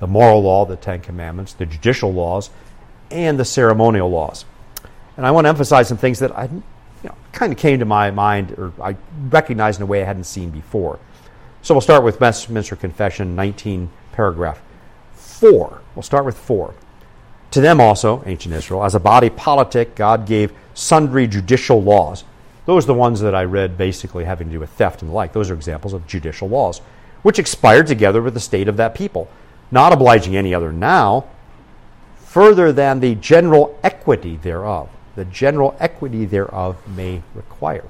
the 0.00 0.06
moral 0.06 0.42
law, 0.42 0.64
the 0.64 0.76
Ten 0.76 1.00
Commandments, 1.00 1.52
the 1.52 1.66
judicial 1.66 2.12
laws, 2.12 2.50
and 3.10 3.38
the 3.38 3.44
ceremonial 3.44 4.10
laws. 4.10 4.46
And 5.16 5.26
I 5.26 5.30
want 5.30 5.44
to 5.44 5.50
emphasize 5.50 5.86
some 5.86 5.98
things 5.98 6.18
that 6.20 6.36
I, 6.36 6.44
you 6.44 6.62
know, 7.04 7.14
kind 7.32 7.52
of 7.52 7.58
came 7.58 7.78
to 7.80 7.84
my 7.84 8.10
mind, 8.10 8.52
or 8.52 8.72
I 8.82 8.96
recognized 9.28 9.78
in 9.78 9.82
a 9.84 9.86
way 9.86 10.02
I 10.02 10.06
hadn't 10.06 10.24
seen 10.24 10.50
before. 10.50 10.98
So 11.62 11.74
we'll 11.74 11.80
start 11.80 12.02
with 12.02 12.20
Westminster 12.20 12.74
Confession 12.74 13.36
19, 13.36 13.88
paragraph 14.10 14.60
4. 15.14 15.80
We'll 15.94 16.02
start 16.02 16.24
with 16.24 16.36
4. 16.36 16.74
To 17.52 17.60
them 17.60 17.80
also, 17.80 18.20
ancient 18.26 18.52
Israel, 18.52 18.84
as 18.84 18.96
a 18.96 19.00
body 19.00 19.30
politic, 19.30 19.94
God 19.94 20.26
gave 20.26 20.52
sundry 20.74 21.28
judicial 21.28 21.80
laws. 21.80 22.24
Those 22.66 22.82
are 22.84 22.88
the 22.88 22.94
ones 22.94 23.20
that 23.20 23.36
I 23.36 23.44
read 23.44 23.78
basically 23.78 24.24
having 24.24 24.48
to 24.48 24.52
do 24.54 24.58
with 24.58 24.70
theft 24.70 25.02
and 25.02 25.10
the 25.12 25.14
like. 25.14 25.32
Those 25.32 25.50
are 25.50 25.54
examples 25.54 25.92
of 25.92 26.04
judicial 26.08 26.48
laws, 26.48 26.80
which 27.22 27.38
expired 27.38 27.86
together 27.86 28.20
with 28.20 28.34
the 28.34 28.40
state 28.40 28.66
of 28.66 28.76
that 28.78 28.96
people, 28.96 29.28
not 29.70 29.92
obliging 29.92 30.34
any 30.34 30.52
other 30.52 30.72
now, 30.72 31.26
further 32.16 32.72
than 32.72 32.98
the 32.98 33.14
general 33.14 33.78
equity 33.84 34.34
thereof. 34.34 34.88
The 35.14 35.26
general 35.26 35.76
equity 35.78 36.24
thereof 36.24 36.76
may 36.88 37.22
require. 37.34 37.84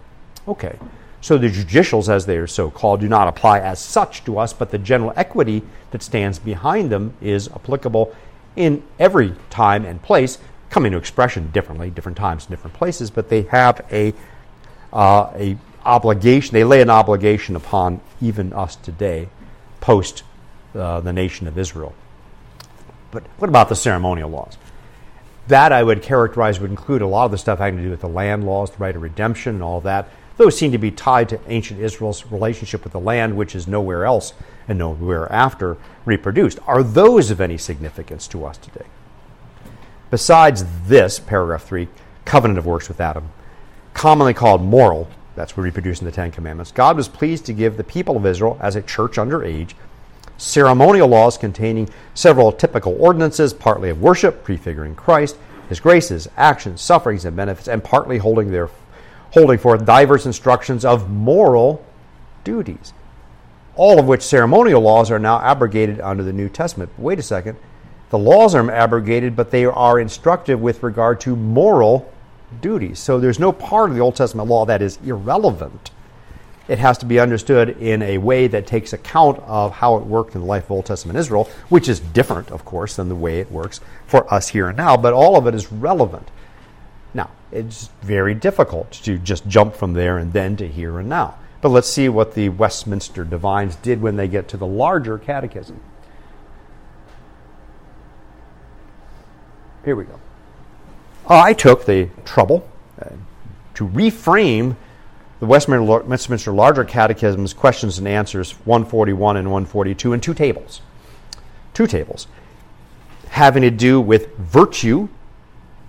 Okay, 0.47 0.79
so 1.23 1.39
the 1.39 1.49
judicials, 1.49 2.09
as 2.09 2.27
they 2.27 2.37
are 2.37 2.49
so 2.49 2.68
called, 2.68 3.01
do 3.01 3.09
not 3.09 3.29
apply 3.29 3.61
as 3.61 3.79
such 3.79 4.25
to 4.25 4.39
us, 4.39 4.53
but 4.53 4.73
the 4.73 4.79
general 4.79 5.12
equity 5.14 5.62
that 5.93 6.03
stands 6.03 6.41
behind 6.41 6.91
them 6.91 7.14
is 7.23 7.49
applicable 7.49 8.14
in 8.57 8.83
every 8.99 9.33
time 9.49 9.85
and 9.85 10.03
place, 10.03 10.39
coming 10.68 10.91
to 10.91 10.99
expression 10.99 11.49
differently, 11.53 11.91
different 11.91 12.18
times, 12.18 12.47
different 12.47 12.75
places, 12.75 13.09
but 13.09 13.29
they 13.29 13.43
have 13.43 13.87
a, 13.93 14.12
uh, 14.93 15.31
a 15.37 15.57
obligation, 15.85 16.55
they 16.55 16.64
lay 16.64 16.83
an 16.83 16.91
obligation 16.91 17.55
upon 17.55 18.01
even 18.20 18.53
us 18.53 18.75
today, 18.75 19.29
post 19.81 20.25
uh, 20.75 20.99
the 21.01 21.12
nation 21.12 21.47
of 21.47 21.57
Israel. 21.57 21.95
But 23.12 23.23
what 23.39 23.49
about 23.49 23.68
the 23.68 23.77
ceremonial 23.77 24.29
laws? 24.29 24.59
That 25.47 25.70
I 25.70 25.85
would 25.85 26.03
characterize 26.03 26.59
would 26.59 26.70
include 26.70 27.03
a 27.03 27.07
lot 27.07 27.27
of 27.27 27.31
the 27.31 27.39
stuff 27.39 27.61
having 27.61 27.77
to 27.77 27.85
do 27.85 27.91
with 27.91 28.01
the 28.01 28.09
land 28.09 28.45
laws, 28.45 28.73
the 28.73 28.79
right 28.79 28.97
of 28.97 29.03
redemption, 29.03 29.55
and 29.55 29.62
all 29.62 29.83
that. 29.83 30.09
Those 30.37 30.57
seem 30.57 30.72
to 30.72 30.78
be 30.78 30.91
tied 30.91 31.28
to 31.30 31.41
ancient 31.47 31.80
Israel's 31.80 32.26
relationship 32.26 32.85
with 32.85 32.93
the 32.93 33.01
land, 33.01 33.37
which 33.37 33.55
is 33.55 33.68
nowhere 33.68 34.05
else 34.05 34.33
and 34.66 34.78
nowhere 34.78 35.30
after 35.30 35.76
reproduced. 36.05 36.59
Are 36.66 36.83
those 36.83 37.30
of 37.30 37.41
any 37.41 37.59
significance 37.59 38.26
to 38.28 38.45
us 38.45 38.57
today? 38.57 38.87
Besides 40.11 40.64
this, 40.87 41.18
paragraph 41.18 41.64
3, 41.64 41.89
covenant 42.24 42.59
of 42.59 42.66
works 42.66 42.89
with 42.89 43.01
Adam, 43.01 43.30
commonly 43.95 44.35
called 44.35 44.62
moral, 44.62 45.09
that's 45.35 45.57
reproduced 45.57 46.03
in 46.03 46.07
the 46.07 46.12
Ten 46.12 46.30
Commandments, 46.30 46.72
God 46.72 46.97
was 46.97 47.09
pleased 47.09 47.47
to 47.47 47.53
give 47.53 47.76
the 47.76 47.85
people 47.85 48.16
of 48.16 48.26
Israel, 48.26 48.59
as 48.61 48.76
a 48.76 48.83
church 48.83 49.16
under 49.18 49.43
age, 49.43 49.74
ceremonial 50.37 51.09
laws 51.09 51.39
containing 51.39 51.89
several 52.14 52.53
typical 52.53 52.97
ordinances, 53.01 53.55
partly 53.55 53.91
of 53.91 54.03
worship, 54.03 54.45
prefiguring 54.45 54.95
Christ, 54.95 55.37
his 55.68 55.80
graces, 55.80 56.28
actions, 56.37 56.83
sufferings, 56.83 57.24
and 57.24 57.37
benefits, 57.37 57.68
and 57.68 57.83
partly 57.83 58.18
holding, 58.18 58.51
their, 58.51 58.68
holding 59.33 59.59
forth 59.59 59.85
diverse 59.85 60.26
instructions 60.26 60.85
of 60.85 61.11
moral 61.11 61.85
duties. 62.45 62.93
All 63.74 63.99
of 63.99 64.07
which 64.07 64.22
ceremonial 64.22 64.80
laws 64.80 65.11
are 65.11 65.18
now 65.18 65.41
abrogated 65.41 66.01
under 66.01 66.22
the 66.22 66.33
New 66.33 66.49
Testament. 66.49 66.91
But 66.97 67.03
wait 67.03 67.18
a 67.18 67.22
second. 67.22 67.57
The 68.11 68.18
laws 68.18 68.55
are 68.55 68.70
abrogated, 68.70 69.35
but 69.35 69.51
they 69.51 69.64
are 69.64 69.99
instructive 69.99 70.61
with 70.61 70.83
regard 70.83 71.20
to 71.22 71.35
moral 71.35 72.12
duties. 72.61 72.99
So 72.99 73.18
there's 73.18 73.39
no 73.39 73.53
part 73.53 73.89
of 73.89 73.97
the 73.97 74.03
Old 74.03 74.16
Testament 74.16 74.49
law 74.49 74.66
that 74.66 74.83
is 74.83 74.99
irrelevant 75.05 75.91
it 76.68 76.78
has 76.78 76.97
to 76.99 77.07
be 77.07 77.18
understood 77.18 77.70
in 77.80 78.03
a 78.03 78.18
way 78.18 78.47
that 78.47 78.66
takes 78.66 78.93
account 78.93 79.39
of 79.41 79.72
how 79.72 79.97
it 79.97 80.05
worked 80.05 80.35
in 80.35 80.41
the 80.41 80.47
life 80.47 80.64
of 80.64 80.70
Old 80.70 80.87
Testament 80.87 81.18
Israel, 81.18 81.51
which 81.68 81.89
is 81.89 82.01
different, 82.01 82.51
of 82.51 82.64
course, 82.64 82.97
than 82.97 83.09
the 83.09 83.16
way 83.16 83.41
it 83.41 83.51
works 83.51 83.80
for 84.07 84.33
us 84.33 84.49
here 84.49 84.68
and 84.68 84.76
now, 84.76 84.97
but 84.97 85.12
all 85.12 85.37
of 85.37 85.47
it 85.47 85.55
is 85.55 85.72
relevant. 85.72 86.30
Now, 87.14 87.30
it's 87.50 87.90
very 88.00 88.34
difficult 88.34 88.90
to 88.92 89.18
just 89.18 89.46
jump 89.46 89.74
from 89.74 89.92
there 89.92 90.18
and 90.18 90.32
then 90.32 90.56
to 90.56 90.68
here 90.68 90.98
and 90.98 91.08
now. 91.08 91.36
But 91.60 91.68
let's 91.68 91.88
see 91.88 92.08
what 92.08 92.34
the 92.34 92.48
Westminster 92.48 93.24
divines 93.24 93.76
did 93.76 94.00
when 94.00 94.16
they 94.16 94.28
get 94.28 94.48
to 94.48 94.56
the 94.56 94.66
larger 94.66 95.18
catechism. 95.18 95.80
Here 99.84 99.96
we 99.96 100.04
go. 100.04 100.18
I 101.28 101.52
took 101.52 101.86
the 101.86 102.08
trouble 102.24 102.68
uh, 103.00 103.10
to 103.74 103.88
reframe 103.88 104.76
the 105.40 105.46
Westminster 105.46 106.52
Larger 106.52 106.84
Catechism's 106.84 107.52
questions 107.52 107.98
and 107.98 108.06
answers 108.06 108.52
141 108.64 109.36
and 109.36 109.48
142 109.48 110.12
in 110.12 110.20
two 110.20 110.34
tables. 110.34 110.82
Two 111.74 111.86
tables 111.86 112.26
having 113.32 113.62
to 113.62 113.70
do 113.70 113.98
with 113.98 114.36
virtue, 114.36 115.08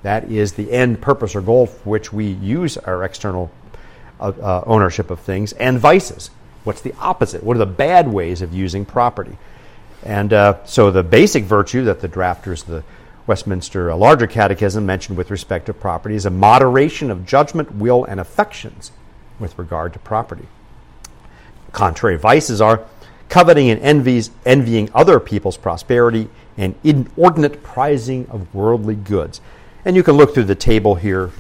that 0.04 0.30
is 0.32 0.54
the 0.54 0.72
end, 0.72 1.02
purpose, 1.02 1.36
or 1.36 1.42
goal 1.42 1.66
for 1.68 1.90
which 1.90 2.14
we 2.14 2.28
use 2.28 2.78
our 2.78 3.04
external 3.04 3.52
uh, 4.20 4.32
uh, 4.42 4.64
ownership 4.66 5.10
of 5.10 5.20
things, 5.20 5.54
and 5.54 5.80
vices. 5.80 6.30
What's 6.64 6.82
the 6.82 6.94
opposite? 7.00 7.44
What 7.44 7.58
are 7.58 7.60
the 7.60 7.66
bad 7.66 8.08
ways 8.08 8.42
of 8.42 8.54
using 8.54 8.86
property? 8.86 9.38
And 10.06 10.32
uh, 10.32 10.64
so 10.66 10.92
the 10.92 11.04
basic 11.04 11.44
virtue 11.44 11.86
that 11.86 12.02
the 12.02 12.08
drafters 12.08 12.62
of 12.62 12.68
the 12.68 12.84
Westminster 13.26 13.90
a 13.90 13.96
Larger 13.96 14.28
Catechism 14.28 14.86
mentioned 14.86 15.18
with 15.18 15.32
respect 15.32 15.66
to 15.68 15.74
property 15.74 16.16
is 16.16 16.26
a 16.26 16.30
moderation 16.30 17.10
of 17.10 17.26
judgment, 17.26 17.74
will, 17.76 18.04
and 18.04 18.20
affections 18.20 18.92
with 19.40 19.58
regard 19.58 19.94
to 19.94 20.00
property. 20.00 20.48
Contrary 21.72 22.18
vices 22.18 22.62
are 22.62 22.86
coveting 23.30 23.70
and 23.70 23.82
envies, 23.82 24.30
envying 24.46 24.90
other 24.94 25.20
people's 25.20 25.58
prosperity 25.58 26.30
and 26.58 26.76
inordinate 26.84 27.64
prizing 27.64 28.28
of 28.30 28.54
worldly 28.54 28.96
goods. 28.96 29.42
And 29.86 29.96
you 29.96 30.04
can 30.04 30.16
look 30.16 30.34
through 30.34 30.46
the 30.46 30.56
table 30.56 30.96
here. 30.96 31.32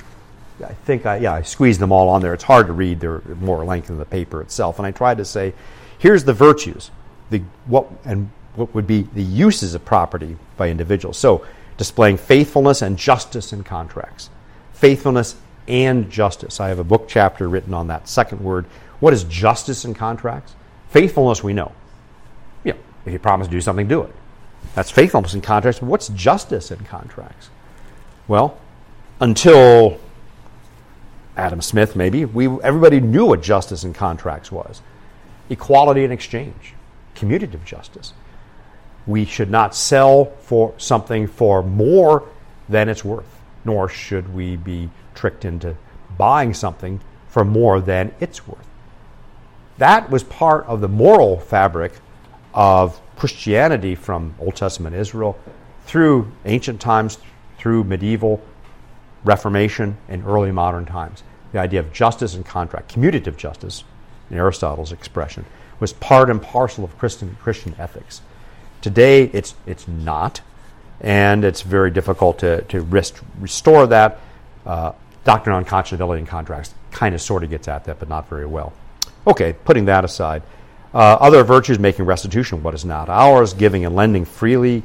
I 0.64 0.74
think 0.74 1.06
I, 1.06 1.18
yeah, 1.18 1.34
I 1.34 1.41
squeezed 1.41 1.80
them 1.80 1.91
all 1.91 2.10
on 2.10 2.22
there. 2.22 2.34
It's 2.34 2.44
hard 2.44 2.68
to 2.68 2.74
read. 2.74 3.00
They're 3.00 3.22
more 3.39 3.64
length 3.66 3.88
than 3.88 3.98
the 3.98 4.06
paper 4.06 4.41
itself. 4.41 4.80
And 4.80 4.86
I 4.86 4.91
tried 4.91 5.18
to 5.18 5.26
say, 5.26 5.54
here's 5.98 6.24
the 6.24 6.34
virtues, 6.34 6.91
the 7.30 7.41
what 7.66 7.88
and 8.06 8.30
what 8.56 8.74
would 8.76 8.86
be 8.86 9.04
the 9.14 9.24
uses 9.24 9.74
of 9.74 9.84
property 9.84 10.38
by 10.58 10.70
individuals. 10.70 11.18
So, 11.18 11.46
displaying 11.78 12.18
faithfulness 12.18 12.82
and 12.82 12.98
justice 12.98 13.52
in 13.52 13.64
contracts, 13.64 14.30
faithfulness 14.74 15.36
and 15.68 16.10
justice. 16.12 16.60
I 16.60 16.70
have 16.70 16.80
a 16.80 16.84
book 16.84 17.08
chapter 17.08 17.50
written 17.50 17.74
on 17.74 17.88
that 17.88 18.08
second 18.08 18.41
word. 18.41 18.66
What 19.00 19.14
is 19.14 19.24
justice 19.24 19.86
in 19.86 19.94
contracts? 19.94 20.54
Faithfulness, 20.89 21.44
we 21.44 21.54
know. 21.54 21.72
Yeah, 22.64 22.74
if 23.06 23.14
you 23.14 23.20
promise 23.20 23.48
to 23.48 23.52
do 23.52 23.62
something, 23.62 23.88
do 23.88 24.04
it. 24.04 24.14
That's 24.76 24.91
faithfulness 24.91 25.34
in 25.34 25.41
contracts. 25.41 25.80
But 25.80 25.88
what's 25.88 26.10
justice 26.10 26.70
in 26.70 26.84
contracts? 26.86 27.50
Well, 28.28 28.57
until 29.19 29.99
Adam 31.36 31.61
Smith, 31.61 31.95
maybe, 31.95 32.26
we, 32.26 32.47
everybody 32.61 32.99
knew 32.99 33.26
what 33.26 33.41
justice 33.41 33.84
in 33.84 33.93
contracts 33.93 34.51
was 34.51 34.82
equality 35.49 36.03
in 36.03 36.11
exchange, 36.11 36.74
commutative 37.15 37.63
justice. 37.65 38.13
We 39.05 39.26
should 39.26 39.51
not 39.51 39.76
sell 39.76 40.26
for 40.41 40.74
something 40.78 41.28
for 41.28 41.61
more 41.61 42.24
than 42.69 42.88
it's 42.88 43.03
worth, 43.03 43.39
nor 43.65 43.89
should 43.89 44.34
we 44.34 44.55
be 44.55 44.89
tricked 45.13 45.43
into 45.43 45.76
buying 46.17 46.53
something 46.53 47.01
for 47.28 47.43
more 47.43 47.82
than 47.82 48.13
it's 48.19 48.47
worth. 48.47 48.65
That 49.78 50.09
was 50.09 50.24
part 50.24 50.65
of 50.65 50.82
the 50.82 50.88
moral 50.88 51.39
fabric 51.39 51.93
of 52.53 53.01
Christianity 53.15 53.95
from 53.95 54.36
Old 54.39 54.55
Testament 54.55 54.95
Israel 54.95 55.38
through 55.86 56.32
ancient 56.45 56.80
times, 56.80 57.17
through 57.64 57.86
medieval 57.86 58.41
Reformation, 59.24 59.95
and 60.09 60.26
early 60.26 60.51
modern 60.51 60.86
times. 60.86 61.24
The 61.53 61.59
idea 61.59 61.80
of 61.80 61.93
justice 61.93 62.36
and 62.36 62.45
contract, 62.45 62.93
commutative 62.93 63.38
justice, 63.38 63.86
in 64.30 64.38
Aristotle's 64.38 64.91
expression, 64.91 65.45
was 65.80 65.93
part 65.93 66.30
and 66.30 66.41
parcel 66.41 66.84
of 66.84 66.97
Christian, 66.97 67.38
Christian 67.41 67.74
ethics. 67.80 68.22
Today, 68.82 69.30
it's, 69.32 69.55
it's 69.66 69.88
not, 69.88 70.41
and 70.99 71.45
it's 71.45 71.61
very 71.61 71.89
difficult 71.89 72.39
to, 72.39 72.64
to 72.64 72.82
rest, 72.82 73.22
restore 73.39 73.88
that. 73.88 74.20
Uh, 74.66 74.91
Doctrine 75.24 75.55
on 75.55 75.64
unconscionability 75.64 76.18
and 76.18 76.28
contracts 76.28 76.74
kind 76.91 77.16
of 77.16 77.22
sort 77.22 77.45
of 77.45 77.49
gets 77.49 77.70
at 77.70 77.86
that, 77.86 77.97
but 77.97 78.09
not 78.09 78.28
very 78.28 78.45
well. 78.45 78.74
Okay, 79.26 79.53
putting 79.53 79.86
that 79.86 80.03
aside. 80.03 80.43
Uh, 80.93 81.16
other 81.22 81.45
virtues 81.45 81.80
making 81.80 82.03
restitution 82.03 82.61
what 82.61 82.74
is 82.74 82.84
not 82.84 83.07
ours, 83.07 83.53
giving 83.53 83.86
and 83.86 83.95
lending 83.95 84.26
freely, 84.26 84.84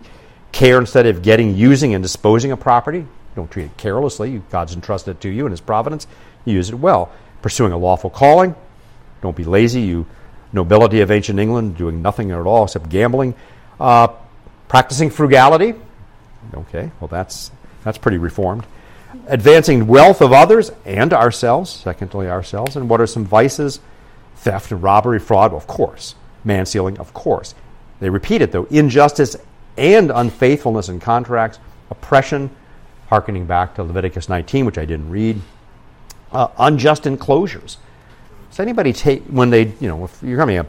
care 0.53 0.79
instead 0.79 1.07
of 1.07 1.23
getting, 1.23 1.57
using, 1.57 1.95
and 1.95 2.03
disposing 2.03 2.53
of 2.53 2.61
property. 2.61 3.07
Don't 3.37 3.51
treat 3.51 3.67
it 3.67 3.77
carelessly. 3.77 4.43
God's 4.51 4.75
entrusted 4.75 5.17
it 5.17 5.21
to 5.23 5.29
you 5.29 5.47
in 5.47 5.51
His 5.51 5.61
providence. 5.61 6.07
You 6.45 6.55
use 6.55 6.71
it 6.71 6.75
well. 6.75 7.13
Pursuing 7.43 7.73
a 7.73 7.79
lawful 7.79 8.11
calling. 8.11 8.55
Don't 9.23 9.37
be 9.37 9.45
lazy. 9.45 9.83
You 9.83 10.07
nobility 10.53 11.01
of 11.01 11.11
ancient 11.11 11.39
England, 11.39 11.77
doing 11.77 12.03
nothing 12.03 12.31
at 12.31 12.39
all 12.39 12.65
except 12.65 12.89
gambling. 12.89 13.35
Uh, 13.79 14.09
practicing 14.69 15.11
frugality. 15.11 15.75
Okay, 16.55 16.91
well 17.01 17.09
that's 17.09 17.51
that's 17.85 17.99
pretty 17.99 18.19
reformed 18.19 18.67
advancing 19.27 19.87
wealth 19.87 20.21
of 20.21 20.33
others 20.33 20.71
and 20.85 21.13
ourselves, 21.13 21.71
secondly, 21.71 22.29
ourselves. 22.29 22.77
And 22.77 22.89
what 22.89 23.01
are 23.01 23.07
some 23.07 23.25
vices? 23.25 23.81
Theft 24.37 24.71
and 24.73 24.83
robbery, 24.83 25.19
fraud, 25.19 25.53
of 25.53 25.67
course. 25.67 26.15
Man 26.45 26.67
stealing, 26.67 26.99
of 26.99 27.13
course. 27.13 27.55
They 28.01 28.11
repeat 28.11 28.43
it, 28.43 28.53
though 28.53 28.65
injustice 28.65 29.37
and 29.79 30.11
unfaithfulness 30.11 30.89
in 30.89 31.01
contracts, 31.01 31.59
oppression, 31.91 32.51
hearkening 33.09 33.47
back 33.47 33.75
to 33.77 33.83
Leviticus 33.83 34.29
19, 34.29 34.67
which 34.67 34.79
I 34.79 34.85
didn't 34.85 35.11
read, 35.11 35.41
Uh, 36.31 36.49
unjust 36.59 37.07
enclosures. 37.07 37.79
Does 38.51 38.61
anybody 38.61 38.93
take, 38.93 39.23
when 39.29 39.49
they, 39.49 39.73
you 39.81 39.89
know, 39.89 40.05
if 40.05 40.23
you're 40.23 40.37
coming 40.37 40.59
up, 40.59 40.67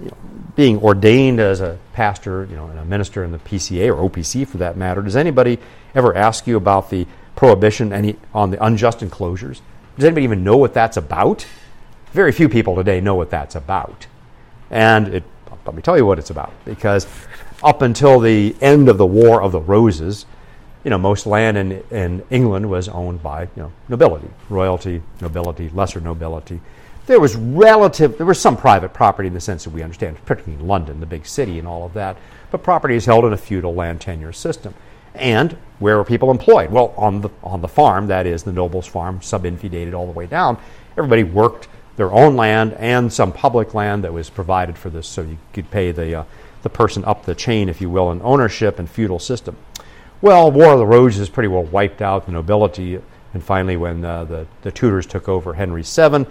you 0.00 0.06
know, 0.06 0.16
being 0.54 0.78
ordained 0.78 1.38
as 1.38 1.60
a 1.60 1.76
pastor, 1.92 2.46
you 2.48 2.56
know, 2.56 2.66
and 2.68 2.78
a 2.78 2.84
minister 2.86 3.22
in 3.22 3.30
the 3.30 3.38
PCA 3.38 3.94
or 3.94 4.08
OPC 4.08 4.46
for 4.48 4.56
that 4.56 4.78
matter, 4.78 5.02
does 5.02 5.14
anybody 5.16 5.58
ever 5.94 6.16
ask 6.16 6.46
you 6.46 6.56
about 6.56 6.88
the 6.88 7.06
prohibition 7.34 7.92
any, 7.92 8.16
on 8.32 8.50
the 8.50 8.64
unjust 8.64 9.02
enclosures? 9.02 9.60
Does 9.96 10.06
anybody 10.06 10.24
even 10.24 10.42
know 10.42 10.56
what 10.56 10.72
that's 10.72 10.96
about? 10.96 11.46
Very 12.12 12.32
few 12.32 12.48
people 12.48 12.74
today 12.74 13.00
know 13.02 13.16
what 13.16 13.28
that's 13.28 13.54
about. 13.54 14.06
And 14.70 15.08
it, 15.08 15.24
let 15.66 15.74
me 15.74 15.82
tell 15.82 15.98
you 15.98 16.06
what 16.06 16.18
it's 16.18 16.30
about, 16.30 16.52
because 16.64 17.06
up 17.66 17.82
until 17.82 18.20
the 18.20 18.54
end 18.60 18.88
of 18.88 18.96
the 18.96 19.04
War 19.04 19.42
of 19.42 19.50
the 19.50 19.60
Roses, 19.60 20.24
you 20.84 20.90
know, 20.90 20.98
most 20.98 21.26
land 21.26 21.58
in, 21.58 21.82
in 21.90 22.24
England 22.30 22.70
was 22.70 22.88
owned 22.88 23.20
by 23.24 23.42
you 23.42 23.48
know, 23.56 23.72
nobility, 23.88 24.28
royalty, 24.48 25.02
nobility, 25.20 25.68
lesser 25.70 26.00
nobility. 26.00 26.60
There 27.06 27.18
was 27.18 27.34
relative, 27.34 28.18
there 28.18 28.26
was 28.26 28.40
some 28.40 28.56
private 28.56 28.94
property 28.94 29.26
in 29.26 29.34
the 29.34 29.40
sense 29.40 29.64
that 29.64 29.70
we 29.70 29.82
understand, 29.82 30.24
particularly 30.24 30.62
in 30.62 30.68
London, 30.68 31.00
the 31.00 31.06
big 31.06 31.26
city, 31.26 31.58
and 31.58 31.66
all 31.66 31.84
of 31.84 31.92
that. 31.94 32.16
But 32.52 32.62
property 32.62 32.94
is 32.94 33.04
held 33.04 33.24
in 33.24 33.32
a 33.32 33.36
feudal 33.36 33.74
land 33.74 34.00
tenure 34.00 34.32
system. 34.32 34.72
And 35.16 35.56
where 35.80 35.96
were 35.96 36.04
people 36.04 36.30
employed? 36.30 36.70
Well, 36.70 36.94
on 36.96 37.20
the 37.20 37.30
on 37.42 37.62
the 37.62 37.68
farm, 37.68 38.06
that 38.08 38.26
is 38.26 38.44
the 38.44 38.52
noble's 38.52 38.86
farm, 38.86 39.22
sub-infeudated 39.22 39.92
all 39.92 40.06
the 40.06 40.12
way 40.12 40.26
down. 40.26 40.58
Everybody 40.96 41.24
worked 41.24 41.68
their 41.96 42.12
own 42.12 42.36
land 42.36 42.74
and 42.74 43.12
some 43.12 43.32
public 43.32 43.74
land 43.74 44.04
that 44.04 44.12
was 44.12 44.30
provided 44.30 44.76
for 44.78 44.90
this, 44.90 45.08
so 45.08 45.22
you 45.22 45.38
could 45.52 45.70
pay 45.70 45.90
the 45.90 46.20
uh, 46.20 46.24
the 46.66 46.70
person 46.70 47.04
up 47.04 47.24
the 47.24 47.34
chain, 47.34 47.68
if 47.68 47.80
you 47.80 47.88
will, 47.88 48.10
in 48.10 48.20
ownership 48.22 48.80
and 48.80 48.90
feudal 48.90 49.20
system. 49.20 49.56
Well, 50.20 50.50
War 50.50 50.72
of 50.72 50.78
the 50.78 50.86
Roses 50.86 51.28
pretty 51.28 51.48
well 51.48 51.62
wiped 51.62 52.02
out 52.02 52.26
the 52.26 52.32
nobility, 52.32 53.00
and 53.32 53.44
finally, 53.44 53.76
when 53.76 54.04
uh, 54.04 54.24
the 54.24 54.46
the 54.62 54.72
Tudors 54.72 55.06
took 55.06 55.28
over, 55.28 55.54
Henry 55.54 55.82
VII, 55.82 56.22
it 56.22 56.28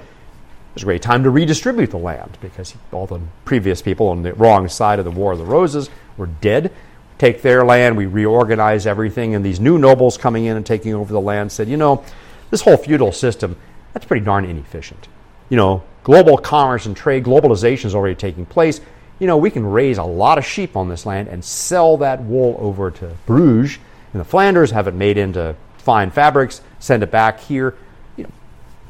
was 0.73 0.83
a 0.83 0.85
great 0.85 1.01
time 1.01 1.23
to 1.23 1.29
redistribute 1.29 1.91
the 1.91 1.97
land 1.97 2.37
because 2.41 2.75
all 2.91 3.07
the 3.07 3.21
previous 3.45 3.81
people 3.81 4.09
on 4.09 4.23
the 4.23 4.33
wrong 4.33 4.67
side 4.67 4.99
of 4.99 5.05
the 5.05 5.11
War 5.11 5.31
of 5.31 5.37
the 5.37 5.45
Roses 5.45 5.89
were 6.17 6.27
dead 6.27 6.71
take 7.17 7.41
their 7.41 7.63
land, 7.63 7.95
we 7.95 8.05
reorganize 8.05 8.85
everything, 8.85 9.35
and 9.35 9.45
these 9.45 9.59
new 9.59 9.77
nobles 9.77 10.17
coming 10.17 10.45
in 10.45 10.57
and 10.57 10.65
taking 10.65 10.93
over 10.93 11.13
the 11.13 11.21
land 11.21 11.51
said, 11.51 11.69
you 11.69 11.77
know, 11.77 12.03
this 12.51 12.61
whole 12.61 12.77
feudal 12.77 13.11
system, 13.11 13.55
that's 13.93 14.05
pretty 14.05 14.25
darn 14.25 14.45
inefficient. 14.45 15.07
You 15.49 15.57
know, 15.57 15.83
global 16.03 16.37
commerce 16.37 16.85
and 16.85 16.95
trade, 16.95 17.23
globalization 17.23 17.85
is 17.85 17.95
already 17.95 18.15
taking 18.15 18.45
place. 18.45 18.81
You 19.19 19.27
know, 19.27 19.37
we 19.37 19.49
can 19.49 19.65
raise 19.65 19.97
a 19.97 20.03
lot 20.03 20.37
of 20.37 20.45
sheep 20.45 20.75
on 20.75 20.89
this 20.89 21.05
land 21.05 21.29
and 21.29 21.43
sell 21.43 21.97
that 21.97 22.21
wool 22.21 22.57
over 22.59 22.91
to 22.91 23.15
Bruges 23.25 23.77
in 24.13 24.19
the 24.19 24.25
Flanders, 24.25 24.71
have 24.71 24.87
it 24.87 24.93
made 24.93 25.17
into 25.17 25.55
fine 25.77 26.09
fabrics, 26.09 26.61
send 26.79 27.03
it 27.03 27.11
back 27.11 27.39
here. 27.39 27.75
You 28.15 28.23
know, 28.23 28.29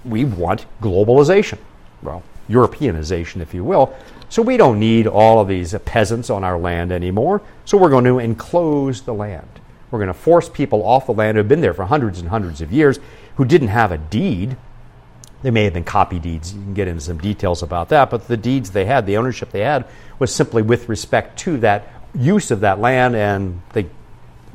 we 0.05 0.23
want 0.23 0.65
globalization. 0.82 1.57
Well, 2.03 2.21
Europeanization, 2.47 3.41
if 3.41 3.53
you 3.53 3.63
will. 3.63 3.95
So 4.30 4.41
we 4.41 4.57
don't 4.57 4.80
need 4.80 5.07
all 5.07 5.39
of 5.39 5.47
these 5.47 5.76
peasants 5.86 6.30
on 6.30 6.43
our 6.43 6.59
land 6.59 6.91
anymore. 6.91 7.41
So 7.65 7.78
we're 7.78 7.89
going 7.89 8.05
to 8.05 8.19
enclose 8.19 9.01
the 9.01 9.13
land. 9.13 9.47
We're 9.89 9.99
going 9.99 10.07
to 10.07 10.13
force 10.13 10.47
people 10.47 10.86
off 10.86 11.07
the 11.07 11.13
land 11.13 11.36
who 11.36 11.39
have 11.39 11.47
been 11.47 11.61
there 11.61 11.73
for 11.73 11.86
hundreds 11.86 12.19
and 12.19 12.30
hundreds 12.30 12.61
of 12.61 12.71
years 12.71 12.99
who 13.38 13.45
didn't 13.45 13.69
have 13.69 13.91
a 13.91 13.97
deed. 13.97 14.57
They 15.45 15.51
may 15.51 15.65
have 15.65 15.73
been 15.73 15.83
copy 15.83 16.17
deeds. 16.17 16.55
You 16.55 16.61
can 16.63 16.73
get 16.73 16.87
into 16.87 17.01
some 17.01 17.19
details 17.19 17.61
about 17.61 17.89
that. 17.89 18.09
But 18.09 18.27
the 18.27 18.35
deeds 18.35 18.71
they 18.71 18.85
had, 18.85 19.05
the 19.05 19.17
ownership 19.17 19.51
they 19.51 19.59
had, 19.59 19.85
was 20.17 20.33
simply 20.33 20.63
with 20.63 20.89
respect 20.89 21.37
to 21.41 21.57
that 21.57 21.87
use 22.15 22.49
of 22.49 22.61
that 22.61 22.79
land, 22.79 23.15
and 23.15 23.61
they, 23.73 23.83
you 23.83 23.89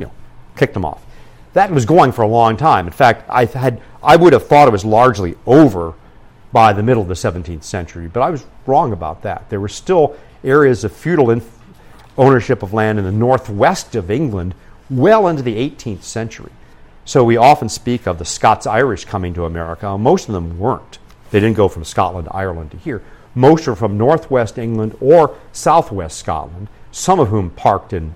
know, 0.06 0.12
kicked 0.56 0.74
them 0.74 0.84
off. 0.84 1.00
That 1.52 1.70
was 1.70 1.84
going 1.84 2.10
for 2.10 2.22
a 2.22 2.26
long 2.26 2.56
time. 2.56 2.88
In 2.88 2.92
fact, 2.92 3.30
I 3.30 3.44
had 3.44 3.80
I 4.02 4.16
would 4.16 4.32
have 4.32 4.48
thought 4.48 4.66
it 4.66 4.72
was 4.72 4.84
largely 4.84 5.36
over 5.46 5.94
by 6.50 6.72
the 6.72 6.82
middle 6.82 7.02
of 7.02 7.08
the 7.08 7.14
17th 7.14 7.62
century. 7.62 8.08
But 8.08 8.22
I 8.22 8.30
was 8.30 8.44
wrong 8.66 8.92
about 8.92 9.22
that. 9.22 9.48
There 9.48 9.60
were 9.60 9.68
still 9.68 10.16
areas 10.42 10.82
of 10.82 10.92
feudal 10.92 11.30
inf- 11.30 11.56
ownership 12.18 12.64
of 12.64 12.72
land 12.72 12.98
in 12.98 13.04
the 13.04 13.12
northwest 13.12 13.94
of 13.94 14.10
England 14.10 14.56
well 14.90 15.28
into 15.28 15.44
the 15.44 15.54
18th 15.54 16.02
century. 16.02 16.50
So 17.10 17.24
we 17.24 17.36
often 17.36 17.68
speak 17.68 18.06
of 18.06 18.20
the 18.20 18.24
Scots 18.24 18.68
Irish 18.68 19.04
coming 19.04 19.34
to 19.34 19.44
America. 19.44 19.98
Most 19.98 20.28
of 20.28 20.32
them 20.32 20.60
weren't. 20.60 21.00
They 21.32 21.40
didn't 21.40 21.56
go 21.56 21.66
from 21.66 21.82
Scotland 21.82 22.28
to 22.28 22.32
Ireland 22.32 22.70
to 22.70 22.76
here. 22.76 23.02
Most 23.34 23.66
are 23.66 23.74
from 23.74 23.98
northwest 23.98 24.58
England 24.58 24.96
or 25.00 25.36
southwest 25.50 26.18
Scotland, 26.18 26.68
some 26.92 27.18
of 27.18 27.26
whom 27.26 27.50
parked 27.50 27.92
in 27.92 28.14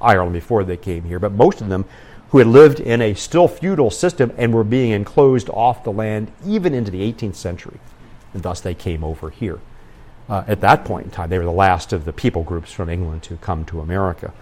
Ireland 0.00 0.34
before 0.34 0.62
they 0.62 0.76
came 0.76 1.02
here, 1.02 1.18
but 1.18 1.32
most 1.32 1.60
of 1.60 1.68
them 1.68 1.84
who 2.28 2.38
had 2.38 2.46
lived 2.46 2.78
in 2.78 3.02
a 3.02 3.14
still 3.14 3.48
feudal 3.48 3.90
system 3.90 4.32
and 4.38 4.54
were 4.54 4.62
being 4.62 4.92
enclosed 4.92 5.50
off 5.50 5.82
the 5.82 5.90
land 5.90 6.30
even 6.46 6.74
into 6.74 6.92
the 6.92 7.12
18th 7.12 7.34
century. 7.34 7.80
And 8.34 8.44
thus 8.44 8.60
they 8.60 8.72
came 8.72 9.02
over 9.02 9.30
here. 9.30 9.58
Uh, 10.28 10.44
at 10.46 10.60
that 10.60 10.84
point 10.84 11.06
in 11.06 11.10
time, 11.10 11.28
they 11.28 11.40
were 11.40 11.44
the 11.44 11.50
last 11.50 11.92
of 11.92 12.04
the 12.04 12.12
people 12.12 12.44
groups 12.44 12.70
from 12.70 12.88
England 12.88 13.24
to 13.24 13.36
come 13.38 13.64
to 13.64 13.80
America. 13.80 14.32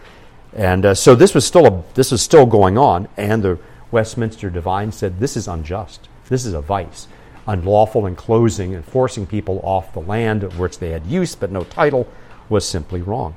And 0.54 0.84
uh, 0.84 0.94
so 0.94 1.14
this 1.14 1.34
was, 1.34 1.46
still 1.46 1.66
a, 1.66 1.82
this 1.94 2.10
was 2.10 2.20
still 2.20 2.44
going 2.44 2.76
on, 2.76 3.08
and 3.16 3.42
the 3.42 3.58
Westminster 3.96 4.50
Divine 4.50 4.92
said 4.92 5.20
this 5.20 5.38
is 5.38 5.48
unjust. 5.48 6.10
This 6.28 6.44
is 6.44 6.52
a 6.52 6.60
vice. 6.60 7.08
Unlawful 7.46 8.04
enclosing 8.04 8.74
and 8.74 8.84
forcing 8.84 9.26
people 9.26 9.58
off 9.62 9.94
the 9.94 10.02
land 10.02 10.42
of 10.42 10.58
which 10.58 10.80
they 10.80 10.90
had 10.90 11.06
use 11.06 11.34
but 11.34 11.50
no 11.50 11.64
title 11.64 12.06
was 12.50 12.68
simply 12.68 13.00
wrong. 13.00 13.34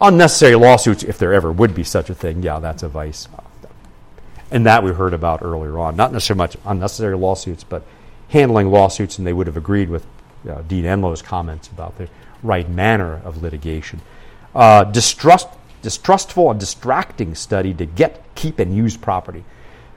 Unnecessary 0.00 0.54
lawsuits, 0.54 1.02
if 1.02 1.18
there 1.18 1.34
ever 1.34 1.52
would 1.52 1.74
be 1.74 1.84
such 1.84 2.08
a 2.08 2.14
thing, 2.14 2.42
yeah, 2.42 2.58
that's 2.58 2.82
a 2.82 2.88
vice. 2.88 3.28
And 4.50 4.64
that 4.64 4.82
we 4.82 4.92
heard 4.92 5.12
about 5.12 5.42
earlier 5.42 5.78
on. 5.78 5.94
Not 5.94 6.10
necessarily 6.10 6.38
much 6.38 6.56
unnecessary 6.64 7.18
lawsuits, 7.18 7.62
but 7.62 7.84
handling 8.30 8.70
lawsuits, 8.70 9.18
and 9.18 9.26
they 9.26 9.34
would 9.34 9.46
have 9.46 9.58
agreed 9.58 9.90
with 9.90 10.06
uh, 10.48 10.62
Dean 10.62 10.86
Enlow's 10.86 11.20
comments 11.20 11.68
about 11.68 11.98
the 11.98 12.08
right 12.42 12.66
manner 12.66 13.20
of 13.26 13.42
litigation. 13.42 14.00
Uh, 14.54 14.84
distrust, 14.84 15.48
distrustful 15.82 16.50
and 16.50 16.58
distracting 16.58 17.34
study 17.34 17.74
to 17.74 17.84
get, 17.84 18.24
keep, 18.34 18.58
and 18.58 18.74
use 18.74 18.96
property. 18.96 19.44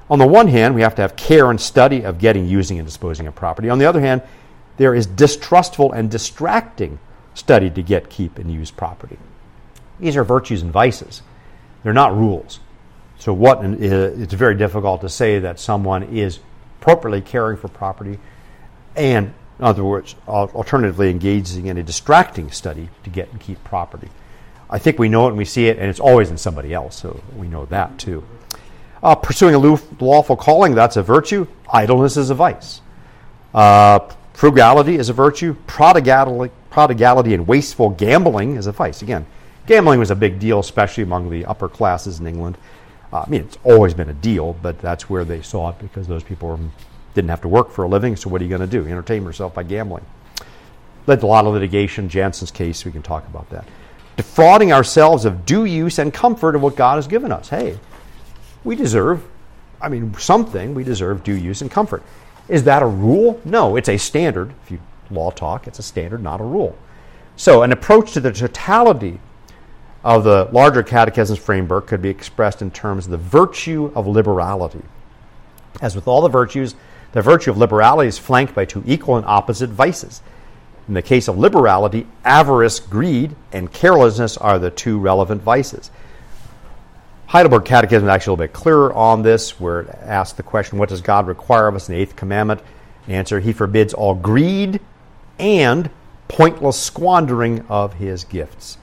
On 0.09 0.19
the 0.19 0.27
one 0.27 0.47
hand, 0.47 0.75
we 0.75 0.81
have 0.81 0.95
to 0.95 1.01
have 1.01 1.15
care 1.15 1.49
and 1.49 1.59
study 1.59 2.03
of 2.03 2.19
getting, 2.19 2.45
using, 2.47 2.77
and 2.77 2.85
disposing 2.87 3.25
of 3.27 3.35
property. 3.35 3.69
On 3.69 3.79
the 3.79 3.85
other 3.85 4.01
hand, 4.01 4.21
there 4.77 4.93
is 4.93 5.05
distrustful 5.05 5.91
and 5.93 6.11
distracting 6.11 6.99
study 7.33 7.69
to 7.69 7.81
get, 7.81 8.09
keep, 8.09 8.37
and 8.37 8.51
use 8.51 8.71
property. 8.71 9.17
These 9.99 10.15
are 10.15 10.23
virtues 10.23 10.61
and 10.61 10.71
vices. 10.71 11.21
They're 11.83 11.93
not 11.93 12.15
rules. 12.15 12.59
So, 13.17 13.33
what 13.33 13.63
it's 13.63 14.33
very 14.33 14.55
difficult 14.55 15.01
to 15.01 15.09
say 15.09 15.39
that 15.39 15.59
someone 15.59 16.03
is 16.03 16.39
appropriately 16.81 17.21
caring 17.21 17.57
for 17.57 17.69
property, 17.69 18.19
and 18.95 19.33
in 19.57 19.65
other 19.65 19.83
words, 19.83 20.15
alternatively 20.27 21.09
engaging 21.09 21.67
in 21.67 21.77
a 21.77 21.83
distracting 21.83 22.51
study 22.51 22.89
to 23.03 23.09
get 23.09 23.31
and 23.31 23.39
keep 23.39 23.63
property. 23.63 24.09
I 24.69 24.79
think 24.79 24.99
we 24.99 25.07
know 25.07 25.25
it 25.25 25.29
and 25.29 25.37
we 25.37 25.45
see 25.45 25.67
it, 25.67 25.77
and 25.79 25.89
it's 25.89 25.99
always 25.99 26.29
in 26.29 26.37
somebody 26.37 26.73
else, 26.73 26.97
so 26.97 27.21
we 27.35 27.47
know 27.47 27.65
that 27.67 27.97
too. 27.97 28.25
Uh, 29.05 29.13
pursuing 29.13 29.53
a 29.53 29.59
lawful 30.03 30.35
calling, 30.35 30.73
that's 30.73 30.97
a 30.97 31.03
virtue. 31.03 31.45
Idleness 31.71 32.17
is 32.17 32.31
a 32.31 32.33
vice. 32.33 32.81
Uh, 33.53 33.99
frugality 34.33 34.95
is 34.95 35.09
a 35.09 35.13
virtue. 35.13 35.55
Prodigality, 35.67 36.51
prodigality 36.71 37.35
and 37.35 37.45
wasteful 37.45 37.91
gambling 37.91 38.55
is 38.55 38.65
a 38.65 38.71
vice. 38.71 39.03
Again, 39.03 39.27
gambling 39.67 39.99
was 39.99 40.09
a 40.09 40.15
big 40.15 40.39
deal, 40.39 40.59
especially 40.59 41.03
among 41.03 41.29
the 41.29 41.45
upper 41.45 41.69
classes 41.69 42.19
in 42.19 42.25
England. 42.25 42.57
Uh, 43.13 43.19
I 43.19 43.29
mean, 43.29 43.41
it's 43.41 43.59
always 43.63 43.93
been 43.93 44.09
a 44.09 44.13
deal, 44.13 44.53
but 44.63 44.79
that's 44.79 45.07
where 45.07 45.23
they 45.23 45.43
saw 45.43 45.69
it 45.69 45.77
because 45.77 46.07
those 46.07 46.23
people 46.23 46.59
didn't 47.13 47.29
have 47.29 47.41
to 47.41 47.47
work 47.47 47.69
for 47.69 47.83
a 47.83 47.87
living. 47.87 48.15
So 48.15 48.31
what 48.31 48.41
are 48.41 48.43
you 48.43 48.49
going 48.49 48.67
to 48.67 48.67
do? 48.67 48.87
Entertain 48.87 49.21
yourself 49.21 49.53
by 49.53 49.61
gambling. 49.61 50.03
Led 51.05 51.19
to 51.19 51.27
a 51.27 51.27
lot 51.27 51.45
of 51.45 51.53
litigation. 51.53 52.09
Jansen's 52.09 52.49
case, 52.49 52.83
we 52.83 52.91
can 52.91 53.03
talk 53.03 53.27
about 53.27 53.51
that. 53.51 53.67
Defrauding 54.17 54.73
ourselves 54.73 55.25
of 55.25 55.45
due 55.45 55.65
use 55.65 55.99
and 55.99 56.11
comfort 56.11 56.55
of 56.55 56.63
what 56.63 56.75
God 56.75 56.95
has 56.95 57.05
given 57.05 57.31
us. 57.31 57.49
Hey, 57.49 57.77
we 58.65 58.75
deserve, 58.75 59.23
I 59.79 59.87
mean, 59.87 60.13
something. 60.17 60.73
We 60.73 60.83
deserve 60.83 61.23
due 61.23 61.35
use 61.35 61.61
and 61.61 61.71
comfort. 61.71 62.03
Is 62.49 62.65
that 62.65 62.81
a 62.83 62.87
rule? 62.87 63.39
No, 63.45 63.75
it's 63.75 63.89
a 63.89 63.97
standard. 63.97 64.53
If 64.63 64.71
you 64.71 64.79
law 65.09 65.31
talk, 65.31 65.67
it's 65.67 65.79
a 65.79 65.83
standard, 65.83 66.21
not 66.21 66.41
a 66.41 66.43
rule. 66.43 66.77
So, 67.37 67.63
an 67.63 67.71
approach 67.71 68.13
to 68.13 68.19
the 68.19 68.31
totality 68.31 69.19
of 70.03 70.23
the 70.23 70.47
larger 70.51 70.83
catechism's 70.83 71.39
framework 71.39 71.87
could 71.87 72.01
be 72.01 72.09
expressed 72.09 72.61
in 72.61 72.71
terms 72.71 73.05
of 73.05 73.11
the 73.11 73.17
virtue 73.17 73.91
of 73.95 74.07
liberality. 74.07 74.81
As 75.81 75.95
with 75.95 76.07
all 76.07 76.21
the 76.21 76.29
virtues, 76.29 76.75
the 77.11 77.21
virtue 77.21 77.51
of 77.51 77.57
liberality 77.57 78.07
is 78.07 78.17
flanked 78.17 78.53
by 78.53 78.65
two 78.65 78.83
equal 78.85 79.17
and 79.17 79.25
opposite 79.25 79.69
vices. 79.69 80.21
In 80.87 80.93
the 80.93 81.01
case 81.01 81.27
of 81.27 81.37
liberality, 81.37 82.05
avarice, 82.23 82.79
greed, 82.79 83.35
and 83.51 83.71
carelessness 83.71 84.37
are 84.37 84.59
the 84.59 84.69
two 84.69 84.99
relevant 84.99 85.41
vices. 85.41 85.89
Heidelberg 87.27 87.65
Catechism 87.65 88.07
is 88.07 88.09
actually 88.09 88.31
a 88.31 88.33
little 88.33 88.47
bit 88.47 88.53
clearer 88.53 88.93
on 88.93 89.23
this, 89.23 89.59
where 89.59 89.81
it 89.81 89.89
asks 90.03 90.37
the 90.37 90.43
question, 90.43 90.77
What 90.77 90.89
does 90.89 91.01
God 91.01 91.27
require 91.27 91.67
of 91.67 91.75
us 91.75 91.89
in 91.89 91.95
the 91.95 92.01
eighth 92.01 92.15
commandment? 92.15 92.61
answer, 93.07 93.39
He 93.39 93.51
forbids 93.51 93.93
all 93.93 94.13
greed 94.13 94.79
and 95.39 95.89
pointless 96.27 96.79
squandering 96.79 97.65
of 97.67 97.93
His 97.93 98.23
gifts. 98.23 98.77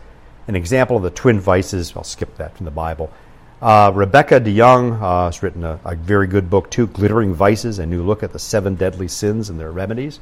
An 0.49 0.57
example 0.57 0.97
of 0.97 1.05
the 1.05 1.11
twin 1.11 1.39
vices, 1.39 1.93
I'll 1.97 2.05
skip 2.05 2.37
that 2.39 2.57
from 2.57 2.65
the 2.65 2.73
Bible. 2.73 3.13
Uh, 3.61 3.93
Rebecca 3.95 4.41
DeYoung 4.41 5.01
uh, 5.01 5.27
has 5.27 5.41
written 5.41 5.63
a, 5.63 5.79
a, 5.85 5.95
very 5.95 6.27
good 6.27 6.51
book 6.51 6.69
too, 6.69 6.89
Glittering 6.89 7.33
Vices, 7.33 7.79
a 7.79 7.87
new 7.87 8.03
look 8.03 8.25
at 8.25 8.33
the 8.33 8.39
seven 8.41 8.75
deadly 8.75 9.07
sins 9.07 9.51
and 9.51 9.61
their 9.61 9.71
remedies. 9.71 10.19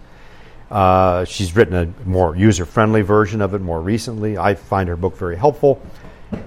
Uh, 0.70 1.24
she's 1.24 1.56
written 1.56 1.74
a 1.74 2.06
more 2.06 2.36
user 2.36 2.66
friendly 2.66 3.00
version 3.00 3.40
of 3.40 3.54
it 3.54 3.62
more 3.62 3.80
recently. 3.80 4.36
I 4.36 4.54
find 4.56 4.90
her 4.90 4.96
book 4.96 5.16
very 5.16 5.36
helpful. 5.36 5.80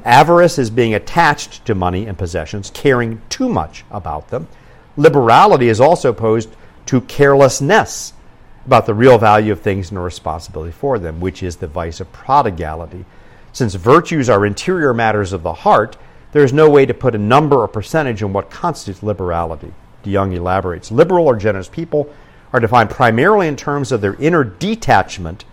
Avarice 0.05 0.57
is 0.57 0.69
being 0.69 0.93
attached 0.93 1.65
to 1.65 1.75
money 1.75 2.05
and 2.05 2.17
possessions, 2.17 2.71
caring 2.73 3.21
too 3.29 3.49
much 3.49 3.83
about 3.91 4.29
them. 4.29 4.47
Liberality 4.95 5.69
is 5.69 5.81
also 5.81 6.09
opposed 6.09 6.49
to 6.85 7.01
carelessness 7.01 8.13
about 8.65 8.85
the 8.85 8.93
real 8.93 9.17
value 9.17 9.51
of 9.51 9.61
things 9.61 9.89
and 9.89 9.97
the 9.97 10.01
responsibility 10.01 10.71
for 10.71 10.99
them, 10.99 11.19
which 11.19 11.43
is 11.43 11.57
the 11.57 11.67
vice 11.67 11.99
of 11.99 12.11
prodigality. 12.13 13.05
Since 13.51 13.75
virtues 13.75 14.29
are 14.29 14.45
interior 14.45 14.93
matters 14.93 15.33
of 15.33 15.43
the 15.43 15.53
heart, 15.53 15.97
there 16.31 16.43
is 16.43 16.53
no 16.53 16.69
way 16.69 16.85
to 16.85 16.93
put 16.93 17.15
a 17.15 17.19
number 17.19 17.57
or 17.57 17.67
percentage 17.67 18.23
on 18.23 18.33
what 18.33 18.49
constitutes 18.49 19.03
liberality. 19.03 19.73
DeYoung 20.03 20.33
elaborates 20.33 20.91
Liberal 20.91 21.27
or 21.27 21.35
generous 21.35 21.69
people 21.69 22.11
are 22.51 22.59
defined 22.59 22.89
primarily 22.89 23.47
in 23.47 23.55
terms 23.55 23.91
of 23.91 24.01
their 24.01 24.15
inner 24.15 24.43
detachment 24.43 25.45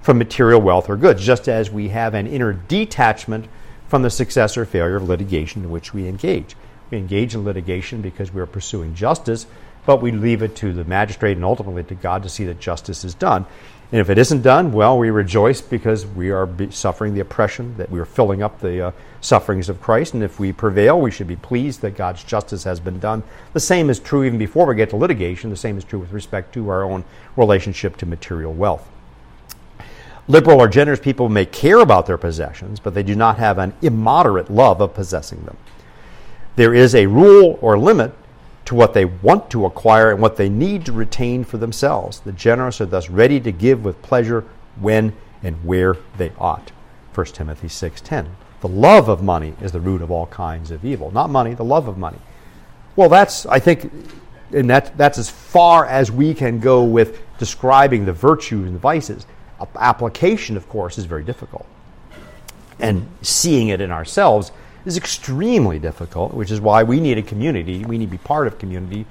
from 0.00 0.18
material 0.18 0.60
wealth 0.60 0.88
or 0.88 0.96
goods, 0.96 1.24
just 1.24 1.48
as 1.48 1.70
we 1.70 1.88
have 1.88 2.14
an 2.14 2.26
inner 2.26 2.52
detachment 2.52 3.46
from 3.92 4.00
the 4.00 4.08
success 4.08 4.56
or 4.56 4.64
failure 4.64 4.96
of 4.96 5.06
litigation 5.06 5.64
in 5.64 5.70
which 5.70 5.92
we 5.92 6.08
engage. 6.08 6.56
We 6.90 6.96
engage 6.96 7.34
in 7.34 7.44
litigation 7.44 8.00
because 8.00 8.32
we 8.32 8.40
are 8.40 8.46
pursuing 8.46 8.94
justice, 8.94 9.44
but 9.84 10.00
we 10.00 10.12
leave 10.12 10.40
it 10.40 10.56
to 10.56 10.72
the 10.72 10.84
magistrate 10.84 11.36
and 11.36 11.44
ultimately 11.44 11.84
to 11.84 11.94
God 11.94 12.22
to 12.22 12.30
see 12.30 12.46
that 12.46 12.58
justice 12.58 13.04
is 13.04 13.12
done. 13.12 13.44
And 13.90 14.00
if 14.00 14.08
it 14.08 14.16
isn't 14.16 14.40
done, 14.40 14.72
well, 14.72 14.96
we 14.96 15.10
rejoice 15.10 15.60
because 15.60 16.06
we 16.06 16.30
are 16.30 16.48
suffering 16.70 17.12
the 17.12 17.20
oppression, 17.20 17.76
that 17.76 17.90
we 17.90 18.00
are 18.00 18.06
filling 18.06 18.42
up 18.42 18.60
the 18.60 18.86
uh, 18.86 18.92
sufferings 19.20 19.68
of 19.68 19.82
Christ. 19.82 20.14
And 20.14 20.22
if 20.22 20.40
we 20.40 20.52
prevail, 20.54 20.98
we 20.98 21.10
should 21.10 21.28
be 21.28 21.36
pleased 21.36 21.82
that 21.82 21.94
God's 21.94 22.24
justice 22.24 22.64
has 22.64 22.80
been 22.80 22.98
done. 22.98 23.22
The 23.52 23.60
same 23.60 23.90
is 23.90 24.00
true 24.00 24.24
even 24.24 24.38
before 24.38 24.64
we 24.64 24.74
get 24.74 24.88
to 24.88 24.96
litigation. 24.96 25.50
The 25.50 25.56
same 25.56 25.76
is 25.76 25.84
true 25.84 25.98
with 25.98 26.12
respect 26.12 26.54
to 26.54 26.70
our 26.70 26.82
own 26.82 27.04
relationship 27.36 27.98
to 27.98 28.06
material 28.06 28.54
wealth. 28.54 28.88
Liberal 30.28 30.60
or 30.60 30.68
generous 30.68 31.00
people 31.00 31.28
may 31.28 31.44
care 31.44 31.80
about 31.80 32.06
their 32.06 32.18
possessions, 32.18 32.78
but 32.78 32.94
they 32.94 33.02
do 33.02 33.16
not 33.16 33.38
have 33.38 33.58
an 33.58 33.74
immoderate 33.82 34.50
love 34.50 34.80
of 34.80 34.94
possessing 34.94 35.44
them. 35.44 35.56
There 36.56 36.74
is 36.74 36.94
a 36.94 37.06
rule 37.06 37.58
or 37.60 37.78
limit 37.78 38.12
to 38.66 38.74
what 38.74 38.94
they 38.94 39.04
want 39.04 39.50
to 39.50 39.66
acquire 39.66 40.10
and 40.10 40.20
what 40.20 40.36
they 40.36 40.48
need 40.48 40.84
to 40.86 40.92
retain 40.92 41.44
for 41.44 41.58
themselves. 41.58 42.20
The 42.20 42.32
generous 42.32 42.80
are 42.80 42.86
thus 42.86 43.10
ready 43.10 43.40
to 43.40 43.50
give 43.50 43.84
with 43.84 44.00
pleasure 44.02 44.44
when 44.80 45.12
and 45.42 45.64
where 45.64 45.96
they 46.16 46.30
ought. 46.38 46.70
1 47.14 47.26
Timothy 47.34 47.68
6:10. 47.68 48.26
The 48.60 48.68
love 48.68 49.08
of 49.08 49.22
money 49.22 49.54
is 49.60 49.72
the 49.72 49.80
root 49.80 50.02
of 50.02 50.10
all 50.10 50.26
kinds 50.26 50.70
of 50.70 50.84
evil. 50.84 51.10
Not 51.10 51.30
money, 51.30 51.54
the 51.54 51.64
love 51.64 51.88
of 51.88 51.98
money. 51.98 52.18
Well, 52.94 53.08
that's 53.08 53.44
I 53.46 53.58
think 53.58 53.90
and 54.52 54.68
that, 54.70 54.96
that's 54.96 55.18
as 55.18 55.30
far 55.30 55.86
as 55.86 56.10
we 56.10 56.34
can 56.34 56.60
go 56.60 56.84
with 56.84 57.20
describing 57.38 58.04
the 58.04 58.12
virtues 58.12 58.68
and 58.68 58.78
vices. 58.78 59.26
Application, 59.76 60.56
of 60.56 60.68
course, 60.68 60.98
is 60.98 61.04
very 61.04 61.24
difficult. 61.24 61.66
And 62.78 63.06
seeing 63.22 63.68
it 63.68 63.80
in 63.80 63.90
ourselves 63.90 64.52
is 64.84 64.96
extremely 64.96 65.78
difficult, 65.78 66.34
which 66.34 66.50
is 66.50 66.60
why 66.60 66.82
we 66.82 67.00
need 67.00 67.18
a 67.18 67.22
community. 67.22 67.84
We 67.84 67.98
need 67.98 68.06
to 68.06 68.10
be 68.10 68.18
part 68.18 68.46
of 68.46 68.58
community 68.58 69.06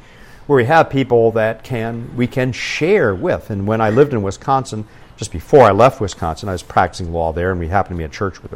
where 0.47 0.57
we 0.57 0.65
have 0.65 0.89
people 0.89 1.31
that 1.31 1.63
can 1.63 2.15
we 2.17 2.27
can 2.27 2.51
share 2.51 3.15
with. 3.15 3.49
And 3.49 3.65
when 3.65 3.79
I 3.79 3.89
lived 3.89 4.13
in 4.13 4.21
Wisconsin, 4.21 4.85
just 5.15 5.31
before 5.31 5.63
I 5.63 5.71
left 5.71 6.01
Wisconsin, 6.01 6.49
I 6.49 6.53
was 6.53 6.63
practicing 6.63 7.13
law 7.13 7.31
there, 7.31 7.51
and 7.51 7.59
we 7.59 7.67
happened 7.67 7.95
to 7.95 7.97
be 7.99 8.03
at 8.03 8.11
church 8.11 8.41
with 8.41 8.53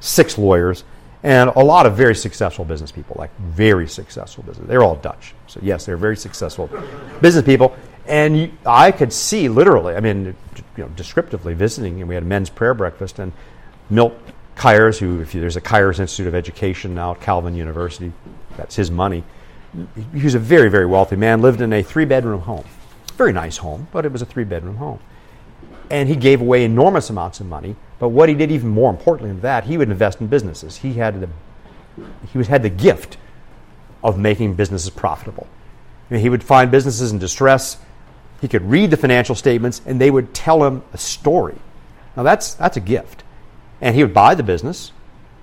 six 0.00 0.36
lawyers 0.36 0.84
and 1.22 1.50
a 1.50 1.60
lot 1.60 1.86
of 1.86 1.96
very 1.96 2.14
successful 2.14 2.64
business 2.64 2.90
people, 2.90 3.14
like 3.18 3.30
very 3.38 3.86
successful 3.86 4.42
business. 4.42 4.66
They're 4.66 4.82
all 4.82 4.96
Dutch, 4.96 5.34
so 5.46 5.60
yes, 5.62 5.86
they're 5.86 5.96
very 5.96 6.16
successful 6.16 6.68
business 7.20 7.44
people. 7.44 7.76
And 8.06 8.36
you, 8.36 8.52
I 8.66 8.90
could 8.90 9.12
see 9.12 9.48
literally, 9.48 9.94
I 9.94 10.00
mean, 10.00 10.34
you 10.76 10.84
know, 10.84 10.90
descriptively 10.90 11.54
visiting, 11.54 12.00
and 12.00 12.08
we 12.08 12.14
had 12.14 12.24
a 12.24 12.26
men's 12.26 12.50
prayer 12.50 12.74
breakfast, 12.74 13.18
and 13.18 13.32
Milt 13.90 14.14
Kuyers, 14.56 14.98
who, 14.98 15.20
if 15.20 15.34
you, 15.34 15.40
there's 15.40 15.56
a 15.56 15.60
Kuyers 15.60 15.98
Institute 15.98 16.26
of 16.26 16.34
Education 16.34 16.94
now 16.94 17.12
at 17.12 17.20
Calvin 17.20 17.54
University, 17.54 18.12
that's 18.56 18.76
his 18.76 18.90
money. 18.90 19.24
He 20.14 20.24
was 20.24 20.34
a 20.34 20.38
very, 20.38 20.68
very 20.68 20.86
wealthy 20.86 21.16
man, 21.16 21.40
lived 21.40 21.60
in 21.60 21.72
a 21.72 21.82
three 21.82 22.04
bedroom 22.04 22.42
home. 22.42 22.64
Very 23.16 23.32
nice 23.32 23.58
home, 23.58 23.88
but 23.92 24.04
it 24.04 24.12
was 24.12 24.22
a 24.22 24.26
three 24.26 24.44
bedroom 24.44 24.76
home. 24.76 24.98
And 25.90 26.08
he 26.08 26.16
gave 26.16 26.40
away 26.40 26.64
enormous 26.64 27.10
amounts 27.10 27.40
of 27.40 27.46
money. 27.46 27.76
But 27.98 28.08
what 28.08 28.28
he 28.28 28.34
did, 28.34 28.50
even 28.50 28.68
more 28.68 28.90
importantly 28.90 29.30
than 29.30 29.40
that, 29.42 29.64
he 29.64 29.78
would 29.78 29.90
invest 29.90 30.20
in 30.20 30.26
businesses. 30.26 30.78
He 30.78 30.94
had 30.94 31.20
the, 31.20 31.28
he 32.30 32.38
was, 32.38 32.48
had 32.48 32.62
the 32.62 32.70
gift 32.70 33.16
of 34.02 34.18
making 34.18 34.54
businesses 34.54 34.90
profitable. 34.90 35.46
I 36.10 36.14
mean, 36.14 36.22
he 36.22 36.28
would 36.28 36.42
find 36.42 36.70
businesses 36.70 37.12
in 37.12 37.18
distress. 37.18 37.78
He 38.42 38.48
could 38.48 38.68
read 38.68 38.90
the 38.90 38.96
financial 38.96 39.36
statements, 39.36 39.80
and 39.86 40.00
they 40.00 40.10
would 40.10 40.34
tell 40.34 40.64
him 40.64 40.82
a 40.92 40.98
story. 40.98 41.54
Now, 42.16 42.24
that's, 42.24 42.54
that's 42.54 42.76
a 42.76 42.80
gift. 42.80 43.22
And 43.80 43.94
he 43.94 44.02
would 44.02 44.12
buy 44.12 44.34
the 44.34 44.42
business, 44.42 44.92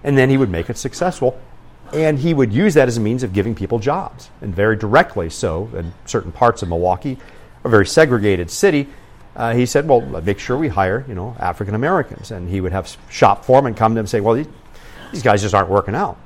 and 0.04 0.18
then 0.18 0.30
he 0.30 0.36
would 0.36 0.50
make 0.50 0.70
it 0.70 0.78
successful. 0.78 1.40
And 1.94 2.20
he 2.20 2.34
would 2.34 2.52
use 2.52 2.74
that 2.74 2.90
as 2.90 2.98
a 2.98 3.00
means 3.00 3.24
of 3.24 3.32
giving 3.32 3.56
people 3.56 3.80
jobs, 3.80 4.30
and 4.42 4.54
very 4.54 4.76
directly 4.76 5.30
so 5.30 5.72
in 5.74 5.94
certain 6.06 6.34
parts 6.34 6.62
of 6.62 6.68
Milwaukee, 6.68 7.18
a 7.64 7.70
very 7.70 7.86
segregated 7.86 8.52
city. 8.52 8.88
Uh, 9.34 9.54
he 9.54 9.66
said, 9.66 9.88
"Well, 9.88 10.02
make 10.02 10.38
sure 10.38 10.58
we 10.58 10.68
hire, 10.68 11.06
you 11.08 11.16
know, 11.16 11.36
African 11.40 11.76
Americans." 11.76 12.32
And 12.32 12.50
he 12.50 12.60
would 12.62 12.74
have 12.74 12.96
shop 13.10 13.46
foremen 13.46 13.74
come 13.74 13.94
to 13.94 14.00
him 14.00 14.04
and 14.04 14.10
say, 14.10 14.20
"Well, 14.20 14.36
these, 14.36 15.24
guys 15.24 15.42
just 15.42 15.56
aren't 15.56 15.70
working 15.70 15.96
out. 15.96 16.18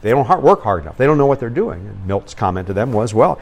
They 0.00 0.10
don't 0.10 0.26
work 0.42 0.62
hard 0.62 0.82
enough. 0.82 0.96
They 0.96 1.06
don't 1.06 1.18
know 1.18 1.26
what 1.26 1.40
they're 1.40 1.50
doing." 1.50 1.86
And 1.86 2.06
Milt's 2.06 2.34
comment 2.34 2.66
to 2.68 2.72
them 2.72 2.92
was, 2.92 3.12
"Well, 3.12 3.40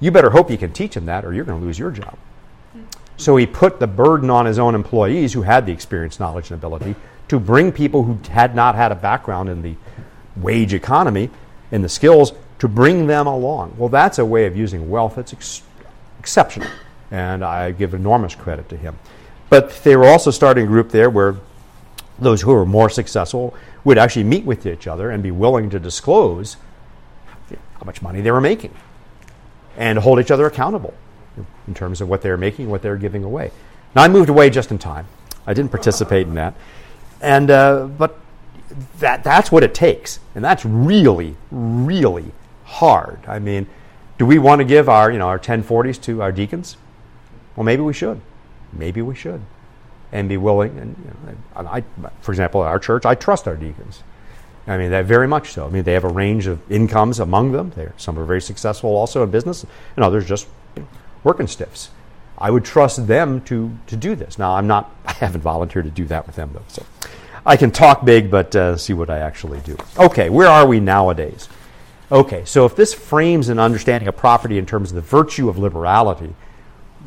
you 0.00 0.10
better 0.10 0.30
hope 0.30 0.50
you 0.50 0.58
can 0.58 0.72
teach 0.72 0.94
them 0.94 1.06
that, 1.06 1.24
or 1.24 1.32
you're 1.32 1.44
going 1.44 1.60
to 1.60 1.64
lose 1.64 1.78
your 1.78 1.90
job." 1.90 2.16
So 3.20 3.36
he 3.36 3.44
put 3.44 3.78
the 3.78 3.86
burden 3.86 4.30
on 4.30 4.46
his 4.46 4.58
own 4.58 4.74
employees 4.74 5.34
who 5.34 5.42
had 5.42 5.66
the 5.66 5.72
experience, 5.72 6.18
knowledge, 6.18 6.50
and 6.50 6.58
ability 6.58 6.94
to 7.28 7.38
bring 7.38 7.70
people 7.70 8.02
who 8.02 8.18
had 8.30 8.54
not 8.54 8.74
had 8.74 8.92
a 8.92 8.94
background 8.94 9.50
in 9.50 9.60
the 9.60 9.74
wage 10.36 10.72
economy, 10.72 11.28
in 11.70 11.82
the 11.82 11.88
skills, 11.90 12.32
to 12.60 12.66
bring 12.66 13.06
them 13.06 13.26
along. 13.26 13.74
Well, 13.76 13.90
that's 13.90 14.18
a 14.18 14.24
way 14.24 14.46
of 14.46 14.56
using 14.56 14.88
wealth 14.88 15.16
that's 15.16 15.34
ex- 15.34 15.62
exceptional, 16.18 16.70
and 17.10 17.44
I 17.44 17.72
give 17.72 17.92
enormous 17.92 18.34
credit 18.34 18.70
to 18.70 18.76
him. 18.78 18.98
But 19.50 19.68
they 19.84 19.96
were 19.96 20.06
also 20.06 20.30
starting 20.30 20.64
a 20.64 20.66
group 20.66 20.88
there 20.88 21.10
where 21.10 21.36
those 22.18 22.40
who 22.40 22.54
were 22.54 22.64
more 22.64 22.88
successful 22.88 23.54
would 23.84 23.98
actually 23.98 24.24
meet 24.24 24.46
with 24.46 24.64
each 24.64 24.86
other 24.86 25.10
and 25.10 25.22
be 25.22 25.30
willing 25.30 25.68
to 25.70 25.78
disclose 25.78 26.56
how 27.50 27.84
much 27.84 28.00
money 28.00 28.22
they 28.22 28.30
were 28.30 28.40
making 28.40 28.74
and 29.76 29.98
hold 29.98 30.20
each 30.20 30.30
other 30.30 30.46
accountable 30.46 30.94
in 31.66 31.74
terms 31.74 32.00
of 32.00 32.08
what 32.08 32.22
they're 32.22 32.36
making, 32.36 32.68
what 32.68 32.82
they're 32.82 32.96
giving 32.96 33.24
away. 33.24 33.50
Now, 33.94 34.02
I 34.02 34.08
moved 34.08 34.28
away 34.28 34.50
just 34.50 34.70
in 34.70 34.78
time. 34.78 35.06
I 35.46 35.54
didn't 35.54 35.70
participate 35.70 36.26
in 36.26 36.34
that. 36.34 36.54
And 37.20 37.50
uh, 37.50 37.86
but 37.86 38.18
that 38.98 39.24
that's 39.24 39.52
what 39.52 39.62
it 39.62 39.74
takes, 39.74 40.20
and 40.34 40.44
that's 40.44 40.64
really 40.64 41.36
really 41.50 42.32
hard. 42.64 43.20
I 43.26 43.38
mean, 43.38 43.66
do 44.18 44.24
we 44.24 44.38
want 44.38 44.60
to 44.60 44.64
give 44.64 44.88
our 44.88 45.10
you 45.10 45.18
know 45.18 45.28
our 45.28 45.38
1040s 45.38 46.00
to 46.02 46.22
our 46.22 46.32
deacons? 46.32 46.76
Well, 47.56 47.64
maybe 47.64 47.82
we 47.82 47.92
should. 47.92 48.20
Maybe 48.72 49.02
we 49.02 49.14
should, 49.14 49.42
and 50.12 50.28
be 50.28 50.36
willing. 50.36 50.78
And, 50.78 50.96
you 50.96 51.62
know, 51.62 51.68
I, 51.68 51.82
for 52.20 52.32
example, 52.32 52.60
our 52.60 52.78
church, 52.78 53.04
I 53.04 53.14
trust 53.16 53.48
our 53.48 53.56
deacons. 53.56 54.02
I 54.66 54.78
mean, 54.78 54.90
that 54.90 55.06
very 55.06 55.26
much 55.26 55.52
so. 55.52 55.66
I 55.66 55.70
mean, 55.70 55.82
they 55.82 55.94
have 55.94 56.04
a 56.04 56.08
range 56.08 56.46
of 56.46 56.60
incomes 56.70 57.18
among 57.18 57.52
them. 57.52 57.72
They're, 57.74 57.94
some 57.96 58.18
are 58.18 58.24
very 58.24 58.40
successful 58.40 58.90
also 58.90 59.24
in 59.24 59.30
business, 59.30 59.66
and 59.96 60.04
others 60.04 60.26
just 60.26 60.46
working 61.24 61.46
stiffs. 61.46 61.90
I 62.38 62.50
would 62.50 62.64
trust 62.64 63.06
them 63.06 63.42
to, 63.42 63.76
to 63.86 63.96
do 63.96 64.14
this. 64.14 64.38
Now, 64.38 64.56
I'm 64.56 64.66
not, 64.66 64.90
I 65.06 65.12
haven't 65.12 65.42
volunteered 65.42 65.84
to 65.84 65.90
do 65.90 66.06
that 66.06 66.26
with 66.26 66.36
them, 66.36 66.50
though. 66.52 66.64
So 66.68 66.84
I 67.44 67.56
can 67.56 67.70
talk 67.70 68.04
big, 68.04 68.30
but 68.30 68.54
uh, 68.56 68.76
see 68.76 68.94
what 68.94 69.10
I 69.10 69.18
actually 69.18 69.60
do. 69.60 69.76
Okay, 69.98 70.30
where 70.30 70.48
are 70.48 70.66
we 70.66 70.80
nowadays? 70.80 71.48
Okay, 72.10 72.44
so 72.44 72.64
if 72.64 72.74
this 72.74 72.92
frames 72.92 73.48
an 73.50 73.58
understanding 73.58 74.08
of 74.08 74.16
property 74.16 74.58
in 74.58 74.66
terms 74.66 74.90
of 74.90 74.96
the 74.96 75.00
virtue 75.00 75.48
of 75.48 75.58
liberality, 75.58 76.34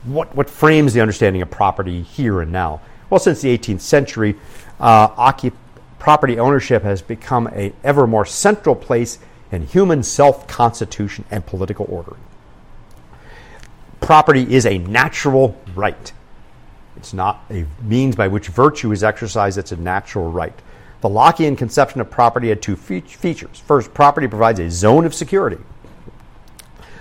what, 0.06 0.34
what 0.36 0.50
frames 0.50 0.94
the 0.94 1.02
understanding 1.02 1.42
of 1.42 1.50
property 1.50 2.02
here 2.02 2.42
and 2.42 2.52
now? 2.52 2.82
Well, 3.10 3.20
since 3.20 3.42
the 3.42 3.58
18th 3.58 3.82
century, 3.82 4.36
uh, 4.80 5.10
occup- 5.10 5.54
property 6.00 6.40
ownership 6.40 6.84
has 6.84 7.02
become 7.02 7.48
an 7.48 7.74
ever 7.84 8.08
more 8.08 8.26
central 8.26 8.76
place 8.76 9.20
in 9.52 9.66
human 9.68 10.04
self 10.04 10.48
constitution 10.48 11.26
and 11.30 11.46
political 11.46 11.86
order 11.90 12.16
property 14.04 14.54
is 14.54 14.66
a 14.66 14.78
natural 14.78 15.58
right. 15.76 16.12
It's 16.98 17.14
not 17.14 17.44
a 17.50 17.66
means 17.82 18.16
by 18.16 18.28
which 18.28 18.48
virtue 18.48 18.92
is 18.92 19.04
exercised, 19.04 19.58
it's 19.58 19.72
a 19.72 19.78
natural 19.78 20.30
right. 20.30 20.54
The 21.02 21.10
Lockean 21.10 21.58
conception 21.58 22.00
of 22.02 22.10
property 22.10 22.50
had 22.50 22.62
two 22.62 22.76
fe- 22.76 23.02
features. 23.02 23.60
First, 23.60 23.94
property 23.94 24.28
provides 24.28 24.60
a 24.60 24.70
zone 24.70 25.06
of 25.06 25.14
security. 25.14 25.58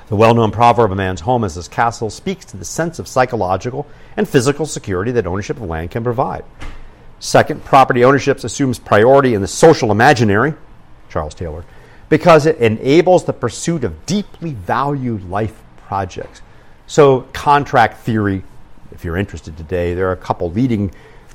The 0.09 0.17
well 0.17 0.35
known 0.35 0.51
proverb, 0.51 0.93
a 0.93 0.95
man's 0.95 1.21
home 1.21 1.45
is 1.45 1.55
his 1.55 1.69
castle, 1.69 2.11
speaks 2.11 2.45
to 2.47 2.57
the 2.57 2.65
sense 2.65 2.99
of 2.99 3.09
psychological 3.09 3.87
and 4.17 4.29
physical 4.29 4.67
security 4.67 5.13
that 5.13 5.27
ownership 5.27 5.57
of 5.57 5.65
land 5.65 5.91
can 5.91 6.05
provide. 6.05 6.45
Second, 7.19 7.65
property 7.65 8.05
ownership 8.05 8.43
assumes 8.43 8.79
priority 8.79 9.35
in 9.35 9.41
the 9.41 9.49
social 9.49 9.93
imaginary, 9.93 10.55
Charles 11.09 11.35
Taylor, 11.35 11.65
because 12.09 12.47
it 12.47 12.59
enables 12.59 13.25
the 13.25 13.33
pursuit 13.33 13.85
of 13.85 14.05
deeply 14.07 14.53
valued 14.53 15.29
life 15.31 15.63
projects. 15.77 16.43
So, 16.87 17.23
contract 17.33 17.99
theory, 17.99 18.43
if 18.91 19.05
you're 19.05 19.17
interested 19.17 19.57
today, 19.57 19.95
there 19.95 20.09
are 20.09 20.13
a 20.13 20.17
couple 20.17 20.51
leading 20.51 20.93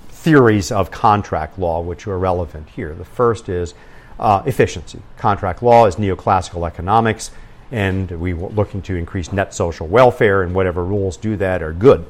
theories 0.10 0.72
of 0.72 0.92
contract 0.92 1.58
law 1.58 1.82
which 1.82 2.06
are 2.08 2.18
relevant 2.18 2.70
here. 2.70 2.94
The 2.94 3.06
first 3.06 3.50
is 3.50 3.74
uh, 4.20 4.44
efficiency. 4.46 5.00
Contract 5.18 5.64
law 5.64 5.86
is 5.86 5.96
neoclassical 5.96 6.68
economics, 6.68 7.32
and 7.72 8.10
we 8.12 8.34
are 8.34 8.50
looking 8.50 8.82
to 8.84 8.96
increase 8.96 9.32
net 9.32 9.54
social 9.54 9.88
welfare, 9.88 10.44
and 10.44 10.54
whatever 10.54 10.84
rules 10.84 11.18
do 11.18 11.36
that 11.38 11.62
are 11.62 11.74
good. 11.74 12.06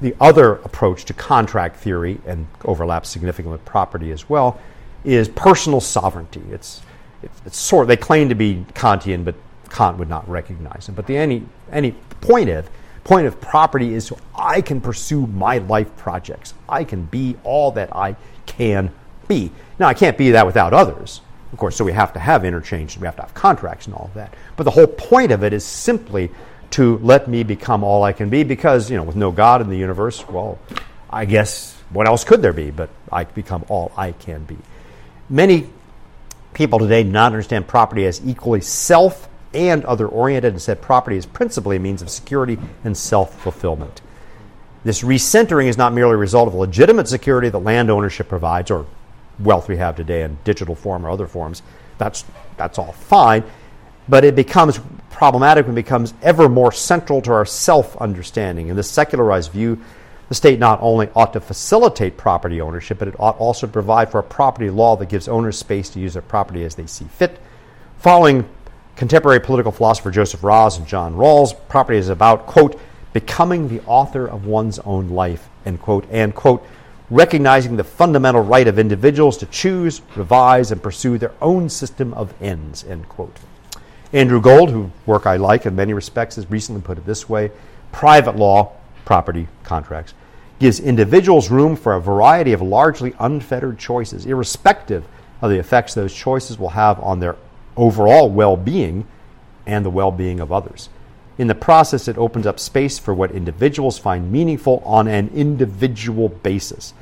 The 0.00 0.16
other 0.20 0.54
approach 0.54 1.04
to 1.06 1.14
contract 1.14 1.76
theory, 1.76 2.20
and 2.26 2.46
overlaps 2.64 3.08
significantly 3.08 3.52
with 3.52 3.64
property 3.64 4.10
as 4.10 4.28
well, 4.28 4.60
is 5.04 5.28
personal 5.28 5.80
sovereignty. 5.80 6.42
It's, 6.50 6.82
it's, 7.22 7.40
it's 7.46 7.58
sort 7.58 7.84
of, 7.84 7.88
they 7.88 7.96
claim 7.96 8.28
to 8.28 8.34
be 8.34 8.64
Kantian, 8.74 9.24
but 9.24 9.34
Kant 9.70 9.98
would 9.98 10.08
not 10.08 10.28
recognize 10.28 10.86
them. 10.86 10.94
But 10.94 11.06
the 11.06 11.16
any, 11.16 11.44
any 11.70 11.94
point 12.22 12.48
of 12.48 12.68
point 13.04 13.26
of 13.26 13.40
property 13.40 13.94
is 13.94 14.06
so 14.06 14.18
I 14.34 14.60
can 14.60 14.80
pursue 14.80 15.26
my 15.26 15.58
life 15.58 15.94
projects. 15.96 16.54
I 16.68 16.84
can 16.84 17.04
be 17.04 17.36
all 17.44 17.72
that 17.72 17.94
I 17.94 18.16
can 18.46 18.92
be. 19.28 19.50
Now 19.78 19.88
I 19.88 19.94
can't 19.94 20.16
be 20.16 20.32
that 20.32 20.46
without 20.46 20.72
others, 20.72 21.20
of 21.52 21.58
course. 21.58 21.76
So 21.76 21.84
we 21.84 21.92
have 21.92 22.12
to 22.12 22.20
have 22.20 22.44
interchange. 22.44 22.96
We 22.98 23.06
have 23.06 23.16
to 23.16 23.22
have 23.22 23.34
contracts 23.34 23.86
and 23.86 23.94
all 23.94 24.06
of 24.06 24.14
that. 24.14 24.34
But 24.56 24.64
the 24.64 24.70
whole 24.70 24.86
point 24.86 25.32
of 25.32 25.42
it 25.42 25.52
is 25.52 25.64
simply 25.64 26.30
to 26.72 26.98
let 26.98 27.28
me 27.28 27.42
become 27.42 27.84
all 27.84 28.02
I 28.02 28.12
can 28.12 28.30
be 28.30 28.44
because, 28.44 28.90
you 28.90 28.96
know, 28.96 29.02
with 29.02 29.16
no 29.16 29.30
God 29.30 29.60
in 29.60 29.68
the 29.68 29.76
universe, 29.76 30.26
well, 30.28 30.58
I 31.10 31.24
guess 31.24 31.76
what 31.90 32.06
else 32.06 32.24
could 32.24 32.40
there 32.40 32.54
be 32.54 32.70
but 32.70 32.88
I 33.10 33.24
become 33.24 33.64
all 33.68 33.92
I 33.96 34.12
can 34.12 34.44
be. 34.44 34.56
Many 35.28 35.68
people 36.54 36.78
today 36.78 37.02
do 37.02 37.10
not 37.10 37.26
understand 37.26 37.66
property 37.66 38.06
as 38.06 38.20
equally 38.24 38.60
self 38.60 39.28
and 39.54 39.84
other 39.84 40.06
oriented 40.06 40.52
and 40.52 40.62
said 40.62 40.80
property 40.80 41.16
is 41.16 41.26
principally 41.26 41.76
a 41.76 41.80
means 41.80 42.02
of 42.02 42.10
security 42.10 42.58
and 42.84 42.96
self 42.96 43.40
fulfillment. 43.40 44.00
This 44.84 45.02
recentering 45.02 45.66
is 45.66 45.78
not 45.78 45.92
merely 45.92 46.14
a 46.14 46.18
result 46.18 46.48
of 46.48 46.54
legitimate 46.54 47.08
security 47.08 47.48
that 47.48 47.58
land 47.58 47.90
ownership 47.90 48.28
provides 48.28 48.70
or 48.70 48.86
wealth 49.38 49.68
we 49.68 49.76
have 49.76 49.96
today 49.96 50.22
in 50.22 50.38
digital 50.44 50.74
form 50.74 51.06
or 51.06 51.10
other 51.10 51.26
forms. 51.26 51.62
That's, 51.98 52.24
that's 52.56 52.78
all 52.78 52.92
fine 52.92 53.44
but 54.08 54.24
it 54.24 54.34
becomes 54.34 54.80
problematic 55.10 55.66
and 55.66 55.74
becomes 55.74 56.14
ever 56.22 56.48
more 56.48 56.72
central 56.72 57.22
to 57.22 57.32
our 57.32 57.44
self 57.44 57.96
understanding. 57.98 58.68
In 58.68 58.76
this 58.76 58.90
secularized 58.90 59.52
view, 59.52 59.80
the 60.28 60.34
state 60.34 60.58
not 60.58 60.78
only 60.80 61.08
ought 61.14 61.32
to 61.34 61.40
facilitate 61.40 62.16
property 62.16 62.60
ownership, 62.60 62.98
but 62.98 63.08
it 63.08 63.14
ought 63.18 63.38
also 63.38 63.66
to 63.66 63.72
provide 63.72 64.10
for 64.10 64.18
a 64.18 64.22
property 64.22 64.70
law 64.70 64.96
that 64.96 65.08
gives 65.08 65.28
owners 65.28 65.58
space 65.58 65.90
to 65.90 66.00
use 66.00 66.14
their 66.14 66.22
property 66.22 66.64
as 66.64 66.74
they 66.74 66.86
see 66.86 67.04
fit. 67.04 67.38
Following 67.98 68.48
contemporary 68.96 69.40
political 69.40 69.72
philosopher 69.72 70.10
Joseph 70.10 70.42
Raz 70.42 70.78
and 70.78 70.86
John 70.86 71.14
Rawls, 71.14 71.54
property 71.68 71.98
is 71.98 72.08
about, 72.08 72.46
quote, 72.46 72.80
becoming 73.12 73.68
the 73.68 73.82
author 73.86 74.26
of 74.26 74.46
one's 74.46 74.78
own 74.80 75.10
life, 75.10 75.48
end 75.64 75.80
quote, 75.80 76.06
and, 76.10 76.34
quote, 76.34 76.66
recognizing 77.10 77.76
the 77.76 77.84
fundamental 77.84 78.42
right 78.42 78.66
of 78.66 78.78
individuals 78.78 79.36
to 79.38 79.46
choose, 79.46 80.00
revise, 80.16 80.72
and 80.72 80.82
pursue 80.82 81.18
their 81.18 81.32
own 81.42 81.68
system 81.68 82.14
of 82.14 82.32
ends, 82.42 82.84
end 82.84 83.08
quote. 83.08 83.36
Andrew 84.12 84.40
Gold, 84.40 84.70
whose 84.70 84.90
work 85.06 85.26
I 85.26 85.36
like 85.36 85.66
in 85.66 85.74
many 85.76 85.94
respects, 85.94 86.36
has 86.36 86.50
recently 86.50 86.82
put 86.82 86.98
it 86.98 87.06
this 87.06 87.28
way 87.28 87.50
private 87.92 88.36
law, 88.36 88.72
property 89.04 89.48
contracts, 89.64 90.14
gives 90.58 90.80
individuals 90.80 91.50
room 91.50 91.76
for 91.76 91.94
a 91.94 92.00
variety 92.00 92.52
of 92.52 92.62
largely 92.62 93.14
unfettered 93.18 93.78
choices, 93.78 94.24
irrespective 94.24 95.04
of 95.42 95.50
the 95.50 95.58
effects 95.58 95.92
those 95.92 96.14
choices 96.14 96.58
will 96.58 96.70
have 96.70 97.00
on 97.00 97.20
their 97.20 97.36
overall 97.76 98.30
well 98.30 98.56
being 98.56 99.06
and 99.66 99.84
the 99.84 99.90
well 99.90 100.10
being 100.10 100.40
of 100.40 100.52
others. 100.52 100.88
In 101.38 101.46
the 101.46 101.54
process, 101.54 102.08
it 102.08 102.18
opens 102.18 102.46
up 102.46 102.60
space 102.60 102.98
for 102.98 103.14
what 103.14 103.30
individuals 103.30 103.98
find 103.98 104.30
meaningful 104.30 104.82
on 104.84 105.08
an 105.08 105.30
individual 105.34 106.28
basis. 106.28 106.92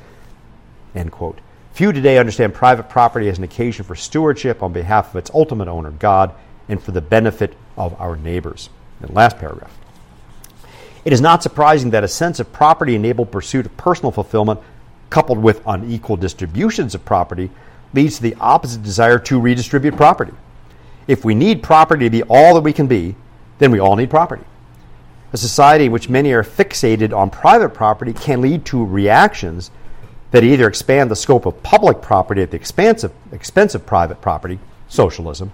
End 0.95 1.11
quote. 1.11 1.39
Few 1.73 1.91
today 1.91 2.17
understand 2.17 2.53
private 2.53 2.89
property 2.89 3.29
as 3.29 3.37
an 3.37 3.43
occasion 3.43 3.85
for 3.85 3.95
stewardship 3.95 4.61
on 4.61 4.73
behalf 4.73 5.09
of 5.09 5.15
its 5.17 5.31
ultimate 5.33 5.67
owner, 5.67 5.91
God, 5.91 6.33
and 6.67 6.81
for 6.81 6.91
the 6.91 7.01
benefit 7.01 7.55
of 7.77 7.99
our 7.99 8.15
neighbors. 8.15 8.69
The 8.99 9.11
last 9.11 9.37
paragraph. 9.37 9.77
It 11.03 11.13
is 11.13 11.21
not 11.21 11.41
surprising 11.41 11.89
that 11.91 12.03
a 12.03 12.07
sense 12.07 12.39
of 12.39 12.53
property 12.53 12.93
enabled 12.93 13.31
pursuit 13.31 13.65
of 13.65 13.75
personal 13.77 14.11
fulfillment, 14.11 14.59
coupled 15.09 15.39
with 15.39 15.61
unequal 15.65 16.17
distributions 16.17 16.93
of 16.93 17.03
property, 17.03 17.49
leads 17.93 18.17
to 18.17 18.21
the 18.21 18.35
opposite 18.39 18.83
desire 18.83 19.17
to 19.19 19.39
redistribute 19.39 19.97
property. 19.97 20.33
If 21.07 21.25
we 21.25 21.35
need 21.35 21.63
property 21.63 22.05
to 22.05 22.09
be 22.09 22.23
all 22.23 22.53
that 22.55 22.61
we 22.61 22.73
can 22.73 22.87
be, 22.87 23.15
then 23.59 23.71
we 23.71 23.79
all 23.79 23.95
need 23.95 24.09
property. 24.09 24.43
A 25.33 25.37
society 25.37 25.85
in 25.85 25.91
which 25.91 26.09
many 26.09 26.31
are 26.33 26.43
fixated 26.43 27.15
on 27.15 27.29
private 27.29 27.69
property 27.69 28.13
can 28.13 28.41
lead 28.41 28.65
to 28.65 28.85
reactions 28.85 29.71
that 30.31 30.43
either 30.43 30.67
expand 30.67 31.11
the 31.11 31.15
scope 31.15 31.45
of 31.45 31.61
public 31.63 32.01
property 32.01 32.41
at 32.41 32.51
the 32.51 32.57
expense 32.57 33.03
of, 33.03 33.13
expense 33.31 33.75
of 33.75 33.85
private 33.85 34.21
property, 34.21 34.59
socialism, 34.87 35.51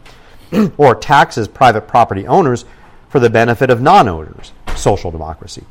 or 0.77 0.95
taxes 0.95 1.47
private 1.47 1.87
property 1.87 2.25
owners 2.25 2.65
for 3.09 3.19
the 3.19 3.29
benefit 3.29 3.69
of 3.69 3.81
non 3.81 4.07
owners, 4.07 4.51
social 4.75 5.11
democracy. 5.11 5.63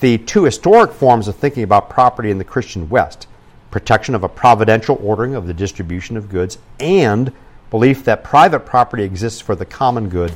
The 0.00 0.18
two 0.18 0.44
historic 0.44 0.92
forms 0.92 1.28
of 1.28 1.36
thinking 1.36 1.62
about 1.62 1.88
property 1.88 2.30
in 2.30 2.38
the 2.38 2.44
Christian 2.44 2.88
West 2.88 3.26
protection 3.70 4.14
of 4.14 4.22
a 4.22 4.28
providential 4.28 4.98
ordering 5.02 5.34
of 5.34 5.46
the 5.46 5.54
distribution 5.54 6.16
of 6.16 6.28
goods 6.28 6.58
and 6.78 7.32
belief 7.74 8.04
that 8.04 8.22
private 8.22 8.60
property 8.60 9.02
exists 9.02 9.40
for 9.40 9.56
the 9.56 9.64
common 9.64 10.08
good 10.08 10.32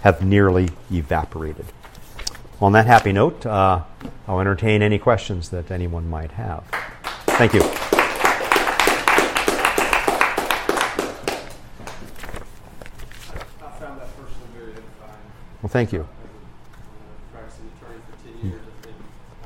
have 0.00 0.24
nearly 0.24 0.68
evaporated. 0.90 1.64
On 2.60 2.72
that 2.72 2.84
happy 2.84 3.12
note, 3.12 3.46
uh, 3.46 3.84
I'll 4.26 4.40
entertain 4.40 4.82
any 4.82 4.98
questions 4.98 5.50
that 5.50 5.70
anyone 5.70 6.10
might 6.10 6.32
have. 6.32 6.64
Thank 7.38 7.54
you. 7.54 7.60
Well, 15.62 15.68
thank 15.68 15.92
you. 15.92 16.08
Practicing 17.32 17.70
attorney 17.78 18.00
for 18.10 18.40
10 18.42 18.50
years, 18.50 18.62
I 18.66 18.84
think 18.84 18.96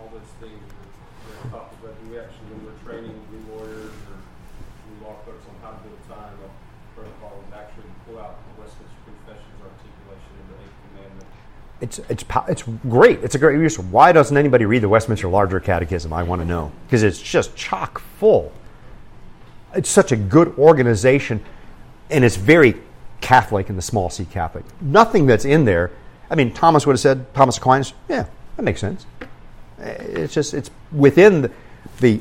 all 0.01 0.09
those 0.09 0.33
things 0.41 0.65
are 0.65 1.29
very 1.29 1.51
tough, 1.53 1.69
but 1.83 1.93
we 2.09 2.19
actually, 2.19 2.57
when 2.57 2.65
we're 2.65 2.81
training 2.89 3.21
new 3.29 3.53
lawyers 3.53 3.93
or 4.09 4.17
new 4.17 5.05
law 5.05 5.17
clerks 5.25 5.45
on 5.45 5.55
how 5.61 5.77
to 5.77 5.83
do 5.85 5.93
a 5.93 6.09
time, 6.09 6.33
a 6.41 6.49
protocol 6.95 7.43
is 7.43 7.53
actually 7.53 7.91
pull 8.07 8.19
out 8.19 8.39
the 8.47 8.63
Westminster 8.63 9.03
Confession's 9.05 9.61
articulation 9.61 10.33
of 10.39 10.47
the 10.49 10.57
Eighth 10.63 10.79
Commandment. 10.89 11.31
It's, 11.85 11.99
it's, 12.09 12.25
it's 12.49 12.65
great. 12.89 13.23
It's 13.23 13.35
a 13.35 13.39
great 13.39 13.61
use. 13.61 13.79
Why 13.79 14.13
doesn't 14.13 14.37
anybody 14.37 14.65
read 14.65 14.83
the 14.83 14.89
Westminster 14.89 15.29
Larger 15.29 15.61
Catechism? 15.61 16.13
I 16.13 16.23
want 16.23 16.41
to 16.43 16.47
know. 16.47 16.73
Because 16.87 17.03
it's 17.03 17.21
just 17.21 17.55
chock 17.57 18.01
full. 18.19 18.53
It's 19.75 19.89
such 19.89 20.13
a 20.13 20.17
good 20.17 20.57
organization, 20.59 21.45
and 22.11 22.25
it's 22.25 22.37
very 22.37 22.75
Catholic 23.21 23.69
in 23.71 23.77
the 23.77 23.83
small 23.83 24.11
c 24.11 24.25
Catholic. 24.25 24.65
Nothing 24.81 25.27
that's 25.27 25.45
in 25.45 25.65
there 25.65 25.91
I 26.31 26.35
mean, 26.37 26.53
Thomas 26.53 26.87
would 26.87 26.95
have 26.95 27.01
said, 27.01 27.33
Thomas 27.35 27.59
Aquinas, 27.59 27.93
yeah, 28.09 28.27
that 28.57 28.63
makes 28.63 28.81
sense. 28.81 29.07
Eh, 29.81 29.97
it's 29.99 30.35
just, 30.35 30.55
it's 30.55 30.71
within 30.93 31.43
the, 31.43 31.51
the, 32.01 32.21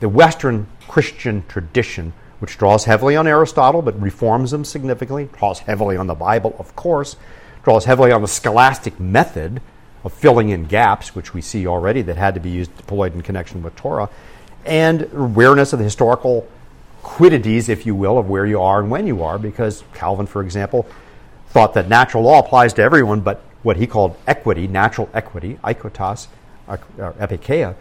the 0.00 0.08
Western 0.08 0.66
Christian 0.86 1.44
tradition, 1.46 2.12
which 2.38 2.56
draws 2.58 2.84
heavily 2.84 3.16
on 3.16 3.26
Aristotle, 3.26 3.82
but 3.82 4.00
reforms 4.00 4.50
them 4.50 4.64
significantly, 4.64 5.28
draws 5.36 5.58
heavily 5.58 5.96
on 5.96 6.06
the 6.06 6.14
Bible, 6.14 6.54
of 6.58 6.74
course, 6.76 7.16
draws 7.62 7.84
heavily 7.84 8.12
on 8.12 8.22
the 8.22 8.28
scholastic 8.28 8.98
method 8.98 9.60
of 10.04 10.12
filling 10.12 10.50
in 10.50 10.64
gaps, 10.64 11.14
which 11.14 11.34
we 11.34 11.40
see 11.40 11.66
already 11.66 12.02
that 12.02 12.16
had 12.16 12.34
to 12.34 12.40
be 12.40 12.50
used, 12.50 12.76
deployed 12.76 13.14
in 13.14 13.22
connection 13.22 13.62
with 13.62 13.74
Torah, 13.76 14.08
and 14.64 15.08
awareness 15.12 15.72
of 15.72 15.78
the 15.78 15.84
historical 15.84 16.46
quiddities, 17.02 17.68
if 17.68 17.86
you 17.86 17.94
will, 17.94 18.18
of 18.18 18.28
where 18.28 18.46
you 18.46 18.60
are 18.60 18.80
and 18.80 18.90
when 18.90 19.06
you 19.06 19.22
are, 19.22 19.38
because 19.38 19.82
Calvin, 19.94 20.26
for 20.26 20.42
example, 20.42 20.86
thought 21.48 21.74
that 21.74 21.88
natural 21.88 22.22
law 22.22 22.38
applies 22.38 22.72
to 22.74 22.82
everyone, 22.82 23.20
but 23.20 23.42
what 23.62 23.76
he 23.76 23.86
called 23.86 24.16
equity, 24.26 24.66
natural 24.66 25.08
equity, 25.14 25.58
aequitas, 25.64 26.28
or 26.68 26.78
epikeia, 27.18 27.74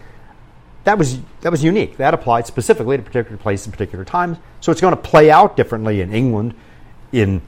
that 0.86 0.98
was, 0.98 1.20
that 1.42 1.52
was 1.52 1.64
unique. 1.64 1.98
That 1.98 2.14
applied 2.14 2.48
specifically 2.48 2.96
to 2.96 3.04
particular 3.04 3.38
places 3.38 3.68
and 3.68 3.74
particular 3.74 4.06
times. 4.06 4.38
So 4.62 4.72
it's 4.72 4.80
going 4.80 4.96
to 4.96 5.02
play 5.02 5.30
out 5.30 5.58
differently 5.58 6.00
in 6.00 6.14
England, 6.14 6.54
in 7.12 7.42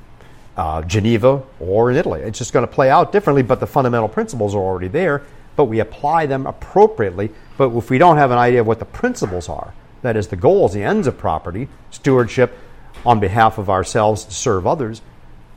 uh, 0.60 0.82
Geneva, 0.82 1.42
or 1.62 1.90
in 1.90 1.96
Italy. 1.96 2.20
It's 2.20 2.38
just 2.38 2.52
going 2.52 2.68
to 2.68 2.72
play 2.72 2.90
out 2.90 3.14
differently, 3.14 3.44
but 3.44 3.62
the 3.62 3.66
fundamental 3.66 4.10
principles 4.10 4.54
are 4.54 4.60
already 4.60 4.90
there, 4.90 5.24
but 5.56 5.66
we 5.66 5.80
apply 5.80 6.26
them 6.26 6.46
appropriately. 6.46 7.32
But 7.58 7.74
if 7.74 7.90
we 7.90 7.98
don't 7.98 8.18
have 8.18 8.32
an 8.32 8.38
idea 8.38 8.60
of 8.60 8.68
what 8.68 8.80
the 8.80 8.86
principles 8.86 9.48
are, 9.48 9.74
that 10.02 10.18
is, 10.18 10.28
the 10.28 10.36
goals, 10.36 10.74
the 10.74 10.84
ends 10.84 11.08
of 11.08 11.18
property, 11.18 11.70
stewardship 11.92 12.58
on 13.06 13.22
behalf 13.22 13.58
of 13.58 13.70
ourselves 13.70 14.26
to 14.26 14.32
serve 14.32 14.68
others, 14.68 15.02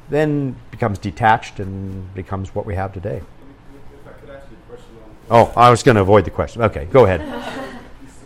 then 0.09 0.55
becomes 0.71 1.01
detached 1.01 1.59
and 1.59 2.15
becomes 2.15 2.55
what 2.55 2.65
we 2.65 2.77
have 2.77 2.93
today. 2.93 3.17
If 3.17 4.07
I 4.07 4.13
could 4.13 4.31
ask 4.31 4.47
you 4.53 4.57
a 4.57 4.71
question 4.71 4.95
on. 5.31 5.49
Oh, 5.49 5.53
I 5.57 5.71
was 5.71 5.83
going 5.83 5.97
to 5.97 6.03
avoid 6.03 6.25
the 6.27 6.31
question. 6.31 6.63
Okay, 6.63 6.85
go 6.85 7.07
ahead. 7.07 7.23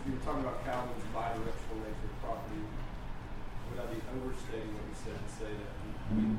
You 0.06 0.12
were 0.12 0.18
talking 0.22 0.42
about 0.42 0.64
Calvin's 0.64 1.02
bidirectional 1.10 1.82
nature 1.82 2.06
of 2.06 2.22
property. 2.22 2.62
Would 2.62 3.80
I 3.82 3.86
be 3.90 3.98
overstating 4.14 4.70
what 4.70 4.86
you 4.86 4.94
said 5.02 5.18
to 5.18 5.30
say 5.34 5.50
that 5.50 5.76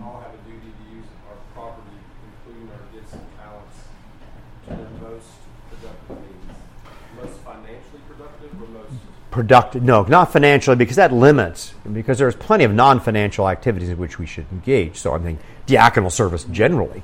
all 0.07 0.23
have 0.23 0.31
a 0.31 0.41
duty 0.47 0.71
to 0.71 0.83
use 0.95 1.07
our 1.27 1.35
property, 1.51 1.99
including 2.23 2.71
our 2.71 2.85
gifts 2.95 3.11
and 3.11 3.27
talents, 3.35 3.77
to 4.63 4.69
their 4.71 4.93
most 5.03 5.35
productive 5.67 6.15
means. 6.23 6.55
Most 7.19 7.38
financially 7.43 8.01
productive 8.07 8.55
or 8.55 8.67
most 8.71 8.95
productive. 9.32 9.84
No, 9.84 10.03
not 10.03 10.32
financially, 10.32 10.75
because 10.75 10.95
that 10.95 11.13
limits. 11.13 11.73
Because 11.91 12.17
there's 12.17 12.36
plenty 12.36 12.63
of 12.63 12.73
non-financial 12.73 13.49
activities 13.49 13.89
in 13.89 13.97
which 13.97 14.19
we 14.19 14.25
should 14.25 14.45
engage. 14.51 14.97
So 14.97 15.13
I 15.13 15.19
think 15.19 15.39
diaconal 15.67 16.11
service 16.11 16.45
generally, 16.45 17.03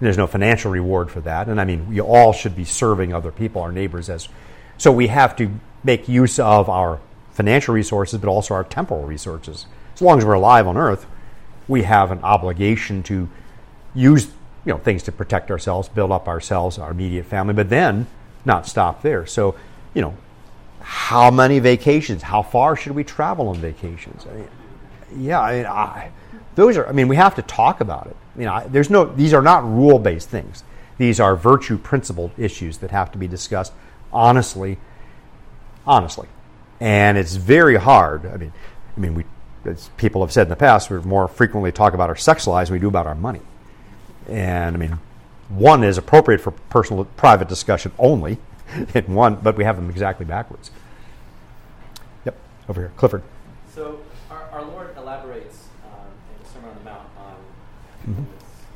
there's 0.00 0.16
no 0.16 0.26
financial 0.26 0.70
reward 0.70 1.10
for 1.10 1.20
that. 1.22 1.48
And 1.48 1.60
I 1.60 1.64
mean, 1.64 1.88
we 1.88 2.00
all 2.00 2.32
should 2.32 2.54
be 2.54 2.64
serving 2.64 3.12
other 3.12 3.32
people, 3.32 3.62
our 3.62 3.72
neighbors, 3.72 4.08
as. 4.08 4.28
So 4.76 4.92
we 4.92 5.08
have 5.08 5.34
to 5.36 5.50
make 5.82 6.08
use 6.08 6.38
of 6.38 6.68
our 6.68 7.00
financial 7.32 7.74
resources, 7.74 8.18
but 8.20 8.28
also 8.28 8.54
our 8.54 8.64
temporal 8.64 9.04
resources. 9.04 9.66
As 9.94 10.02
long 10.02 10.18
as 10.18 10.24
we're 10.24 10.34
alive 10.34 10.66
on 10.66 10.76
Earth, 10.76 11.06
we 11.66 11.82
have 11.82 12.10
an 12.10 12.20
obligation 12.22 13.02
to 13.04 13.28
use 13.94 14.28
you 14.64 14.72
know 14.72 14.78
things 14.78 15.02
to 15.04 15.12
protect 15.12 15.50
ourselves, 15.50 15.88
build 15.88 16.12
up 16.12 16.28
ourselves, 16.28 16.78
our 16.78 16.90
immediate 16.90 17.26
family, 17.26 17.54
but 17.54 17.68
then 17.70 18.06
not 18.44 18.66
stop 18.66 19.02
there. 19.02 19.26
So, 19.26 19.54
you 19.94 20.02
know, 20.02 20.16
how 20.80 21.30
many 21.30 21.58
vacations? 21.58 22.22
How 22.22 22.42
far 22.42 22.76
should 22.76 22.92
we 22.92 23.04
travel 23.04 23.48
on 23.48 23.56
vacations? 23.56 24.26
I 24.26 24.34
mean, 24.34 24.48
yeah, 25.16 25.40
I 25.40 25.56
mean, 25.56 25.66
I, 25.66 26.10
those 26.54 26.76
are. 26.76 26.86
I 26.86 26.92
mean, 26.92 27.08
we 27.08 27.16
have 27.16 27.34
to 27.36 27.42
talk 27.42 27.80
about 27.80 28.06
it. 28.06 28.16
You 28.36 28.44
know, 28.44 28.64
there's 28.68 28.90
no. 28.90 29.04
These 29.04 29.32
are 29.32 29.42
not 29.42 29.64
rule-based 29.64 30.28
things. 30.28 30.64
These 30.98 31.20
are 31.20 31.36
virtue 31.36 31.78
principle 31.78 32.32
issues 32.36 32.78
that 32.78 32.90
have 32.90 33.12
to 33.12 33.18
be 33.18 33.28
discussed 33.28 33.72
honestly. 34.12 34.78
Honestly, 35.86 36.28
and 36.80 37.16
it's 37.16 37.36
very 37.36 37.76
hard. 37.76 38.26
I 38.26 38.36
mean, 38.36 38.52
I 38.96 39.00
mean, 39.00 39.14
we, 39.14 39.24
as 39.64 39.88
people 39.96 40.20
have 40.20 40.32
said 40.32 40.42
in 40.42 40.48
the 40.50 40.56
past, 40.56 40.90
we 40.90 40.98
more 40.98 41.26
frequently 41.26 41.72
talk 41.72 41.94
about 41.94 42.10
our 42.10 42.16
sex 42.16 42.46
lives 42.46 42.68
than 42.68 42.74
we 42.74 42.80
do 42.80 42.88
about 42.88 43.06
our 43.06 43.14
money. 43.14 43.40
And 44.28 44.76
I 44.76 44.78
mean, 44.78 44.98
one 45.48 45.82
is 45.82 45.96
appropriate 45.96 46.42
for 46.42 46.50
personal, 46.50 47.04
private 47.04 47.48
discussion 47.48 47.92
only, 47.98 48.38
in 48.94 49.14
one, 49.14 49.36
but 49.36 49.56
we 49.56 49.64
have 49.64 49.76
them 49.76 49.90
exactly 49.90 50.24
backwards. 50.26 50.70
Yep, 52.24 52.36
over 52.68 52.80
here, 52.82 52.92
Clifford. 52.96 53.22
So 53.74 54.00
our, 54.30 54.42
our 54.52 54.64
Lord 54.64 54.94
elaborates 54.96 55.66
um, 55.84 56.06
in 56.36 56.42
the 56.42 56.48
Sermon 56.50 56.70
on 56.70 56.76
the 56.78 56.84
Mount 56.84 57.08
on 57.18 57.34
Mhm. 58.08 58.24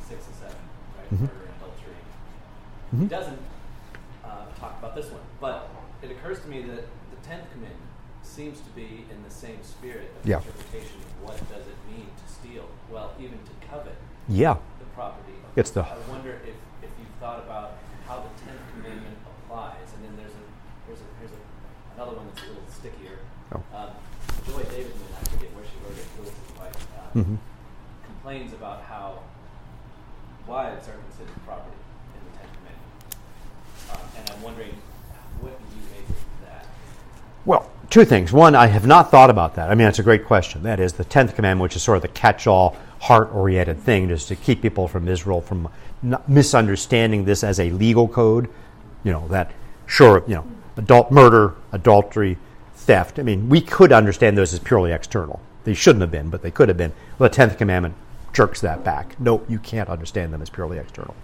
six 0.09 0.26
and 0.26 0.34
seven, 0.36 0.57
right? 0.99 1.09
Mhm. 1.14 1.20
Murder 1.20 1.47
and 1.47 1.57
adultery. 1.61 1.95
He 2.93 2.97
Mhm. 2.97 3.09
doesn't 3.09 3.38
uh, 4.24 4.47
talk 4.59 4.78
about 4.78 4.95
this 4.95 5.11
one, 5.11 5.20
but 5.40 5.68
it 6.03 6.11
occurs 6.11 6.40
to 6.40 6.49
me 6.49 6.62
that 6.62 6.84
the 7.11 7.16
tenth 7.26 7.51
commandment 7.53 7.90
seems 8.22 8.61
to 8.61 8.70
be 8.70 9.05
in 9.11 9.22
the 9.24 9.30
same 9.30 9.62
spirit 9.62 10.11
of 10.18 10.26
Yeah. 10.26 10.38
interpretation 10.38 11.01
of 11.03 11.22
what 11.22 11.36
does 11.51 11.66
it 11.66 11.76
mean 11.90 12.07
to 12.07 12.26
steal? 12.32 12.64
Well, 12.90 13.12
even 13.18 13.38
to 13.45 13.53
covet 13.68 13.97
Yeah, 14.28 14.57
the 14.78 14.86
property. 14.95 15.34
It's 15.57 15.70
the- 15.70 15.82
I 15.82 15.99
wonder 16.09 16.38
if, 16.47 16.55
if 16.82 16.90
you've 16.99 17.14
thought 17.20 17.40
about 17.40 17.72
how 18.07 18.22
the 18.22 18.30
tenth 18.47 18.61
commandment 18.74 19.18
applies, 19.26 19.93
and 19.95 20.05
then 20.07 20.16
there's 20.16 20.32
a 20.32 20.45
there's 20.86 21.01
a 21.03 21.09
there's 21.20 21.32
a, 21.34 21.40
another 21.99 22.16
one 22.16 22.26
that's 22.32 22.43
a 22.43 22.49
little 22.49 22.66
stickier. 22.70 23.18
Oh. 23.53 23.62
Um, 23.76 23.90
Joy 24.47 24.62
Davidman, 24.70 25.12
I 25.18 25.22
forget 25.28 25.51
where 25.55 25.64
she 25.66 25.76
wrote 25.84 25.99
it, 25.99 26.07
Lewis's 26.18 26.51
Mhm. 27.15 27.39
complains 28.05 28.53
about 28.53 28.83
how 28.89 29.19
wives 30.47 30.89
are 30.89 30.97
considered 31.09 31.45
property 31.47 31.77
in 32.15 32.21
the 32.31 32.39
Ten 32.39 32.49
Commandments, 32.57 33.17
um, 33.91 34.01
and 34.19 34.31
I'm 34.31 34.43
wondering 34.43 34.75
what 35.41 35.59
do 35.59 35.77
you 35.77 35.83
make 35.93 36.09
of 36.09 36.17
that? 36.47 36.67
Well, 37.45 37.69
two 37.91 38.05
things. 38.05 38.33
One, 38.33 38.55
I 38.55 38.69
have 38.69 38.87
not 38.87 39.11
thought 39.11 39.29
about 39.29 39.57
that. 39.57 39.71
I 39.71 39.75
mean, 39.75 39.87
that's 39.87 39.99
a 39.99 40.03
great 40.05 40.25
question. 40.25 40.63
That 40.63 40.81
is 40.81 40.95
the 40.95 41.05
tenth 41.05 41.35
commandment, 41.35 41.63
which 41.63 41.77
is 41.77 41.83
sort 41.83 41.97
of 41.97 42.03
the 42.03 42.09
catch-all, 42.09 42.77
heart-oriented 43.01 43.81
thing, 43.81 44.09
just 44.09 44.29
to 44.29 44.37
keep 44.37 44.63
people 44.63 44.89
from 44.89 45.09
Israel 45.09 45.41
from 45.41 45.69
misunderstanding 46.27 47.25
this 47.25 47.45
as 47.45 47.61
a 47.61 47.71
legal 47.71 48.09
code. 48.09 48.49
You 49.05 49.13
know 49.13 49.29
that, 49.29 49.51
sure, 49.87 50.23
you 50.27 50.37
know, 50.37 50.45
adult 50.77 51.11
murder, 51.11 51.55
adultery, 51.73 52.39
theft. 52.75 53.19
I 53.19 53.23
mean, 53.23 53.49
we 53.49 53.61
could 53.61 53.93
understand 53.93 54.39
those 54.39 54.53
as 54.53 54.61
purely 54.61 54.93
external. 54.93 55.41
They 55.65 55.75
shouldn't 55.75 56.01
have 56.01 56.11
been, 56.11 56.31
but 56.31 56.43
they 56.43 56.51
could 56.51 56.69
have 56.69 56.77
been. 56.77 56.93
Well, 57.19 57.29
the 57.29 57.35
tenth 57.35 57.59
commandment 57.59 57.95
jerks 58.33 58.61
that 58.63 58.83
back. 58.85 59.19
No, 59.21 59.43
you 59.49 59.59
can't 59.59 59.89
understand 59.89 60.33
them 60.33 60.43
as 60.43 60.51
purely 60.51 60.79
external. 60.79 61.15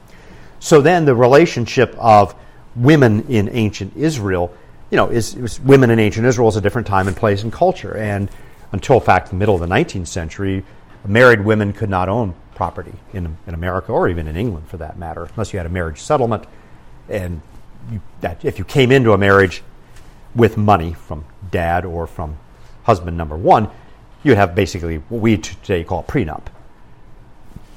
So 0.61 0.81
then 0.81 1.05
the 1.05 1.15
relationship 1.15 1.95
of 1.99 2.35
women 2.77 3.27
in 3.29 3.49
ancient 3.51 3.97
Israel, 3.97 4.53
you 4.91 4.97
know, 4.97 5.09
is, 5.09 5.35
was 5.37 5.61
women 5.61 5.91
in 5.91 5.99
ancient 5.99 6.27
Israel 6.27 6.49
is 6.49 6.57
a 6.57 6.61
different 6.61 6.87
time 6.87 7.09
and 7.09 7.17
place 7.17 7.43
and 7.43 7.53
culture. 7.53 7.97
And 7.97 8.31
until, 8.73 8.97
in 8.97 9.03
fact, 9.03 9.31
the 9.31 9.37
middle 9.37 9.55
of 9.55 9.61
the 9.61 9.67
19th 9.67 10.09
century, 10.09 10.65
married 11.07 11.45
women 11.45 11.73
could 11.73 11.91
not 11.91 12.09
own 12.09 12.35
property 12.55 12.95
in, 13.13 13.37
in 13.47 13.55
America 13.55 13.93
or 13.93 14.09
even 14.09 14.27
in 14.27 14.37
England 14.37 14.69
for 14.69 14.77
that 14.79 14.99
matter, 14.99 15.25
unless 15.25 15.53
you 15.53 15.59
had 15.59 15.67
a 15.67 15.71
marriage 15.71 16.01
settlement. 16.01 16.45
And 17.09 17.41
you, 17.91 18.01
that, 18.21 18.45
if 18.45 18.59
you 18.59 18.65
came 18.65 18.93
into 18.93 19.13
a 19.13 19.19
marriage 19.19 19.63
with 20.35 20.57
money 20.57 20.93
from 20.93 21.25
dad 21.51 21.85
or 21.85 22.07
from 22.07 22.37
husband 22.83 23.17
number 23.17 23.37
one, 23.37 23.71
you'd 24.29 24.37
have 24.37 24.55
basically 24.55 24.99
what 25.09 25.21
we 25.21 25.39
today 25.39 25.83
call 25.83 26.05
prenup. 26.05 26.43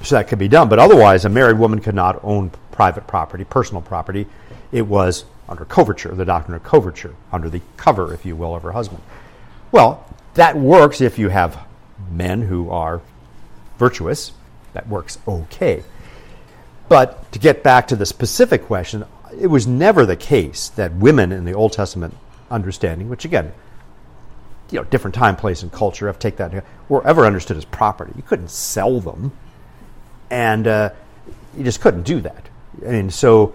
So 0.02 0.16
that 0.16 0.28
could 0.28 0.38
be 0.38 0.48
done. 0.48 0.68
But 0.68 0.78
otherwise, 0.78 1.24
a 1.24 1.28
married 1.28 1.58
woman 1.58 1.80
could 1.80 1.94
not 1.94 2.22
own 2.22 2.50
private 2.70 3.06
property, 3.06 3.44
personal 3.44 3.82
property. 3.82 4.26
It 4.70 4.82
was 4.82 5.24
under 5.48 5.64
coverture, 5.64 6.14
the 6.14 6.24
doctrine 6.24 6.54
of 6.54 6.62
coverture, 6.62 7.14
under 7.32 7.48
the 7.48 7.60
cover, 7.76 8.12
if 8.12 8.26
you 8.26 8.36
will, 8.36 8.54
of 8.54 8.62
her 8.62 8.72
husband. 8.72 9.02
Well, 9.70 10.04
that 10.34 10.56
works 10.56 11.00
if 11.00 11.18
you 11.18 11.28
have 11.30 11.58
men 12.10 12.42
who 12.42 12.70
are 12.70 13.00
virtuous. 13.78 14.32
That 14.74 14.88
works 14.88 15.18
okay. 15.26 15.82
But 16.88 17.30
to 17.32 17.38
get 17.38 17.62
back 17.62 17.88
to 17.88 17.96
the 17.96 18.06
specific 18.06 18.64
question, 18.64 19.04
it 19.38 19.46
was 19.46 19.66
never 19.66 20.04
the 20.04 20.16
case 20.16 20.68
that 20.70 20.92
women 20.92 21.32
in 21.32 21.44
the 21.44 21.54
Old 21.54 21.72
Testament 21.72 22.14
understanding, 22.50 23.08
which 23.08 23.24
again, 23.24 23.52
you 24.72 24.78
know, 24.78 24.84
different 24.84 25.14
time, 25.14 25.36
place, 25.36 25.62
and 25.62 25.70
culture, 25.70 26.06
have 26.06 26.18
take 26.18 26.36
that, 26.36 26.64
were 26.88 27.06
ever 27.06 27.26
understood 27.26 27.56
as 27.56 27.64
property. 27.64 28.12
You 28.16 28.22
couldn't 28.22 28.50
sell 28.50 29.00
them 29.00 29.32
and 30.32 30.66
uh, 30.66 30.90
you 31.56 31.62
just 31.62 31.80
couldn't 31.82 32.04
do 32.04 32.22
that. 32.22 32.48
I 32.86 32.90
mean, 32.90 33.10
so, 33.10 33.54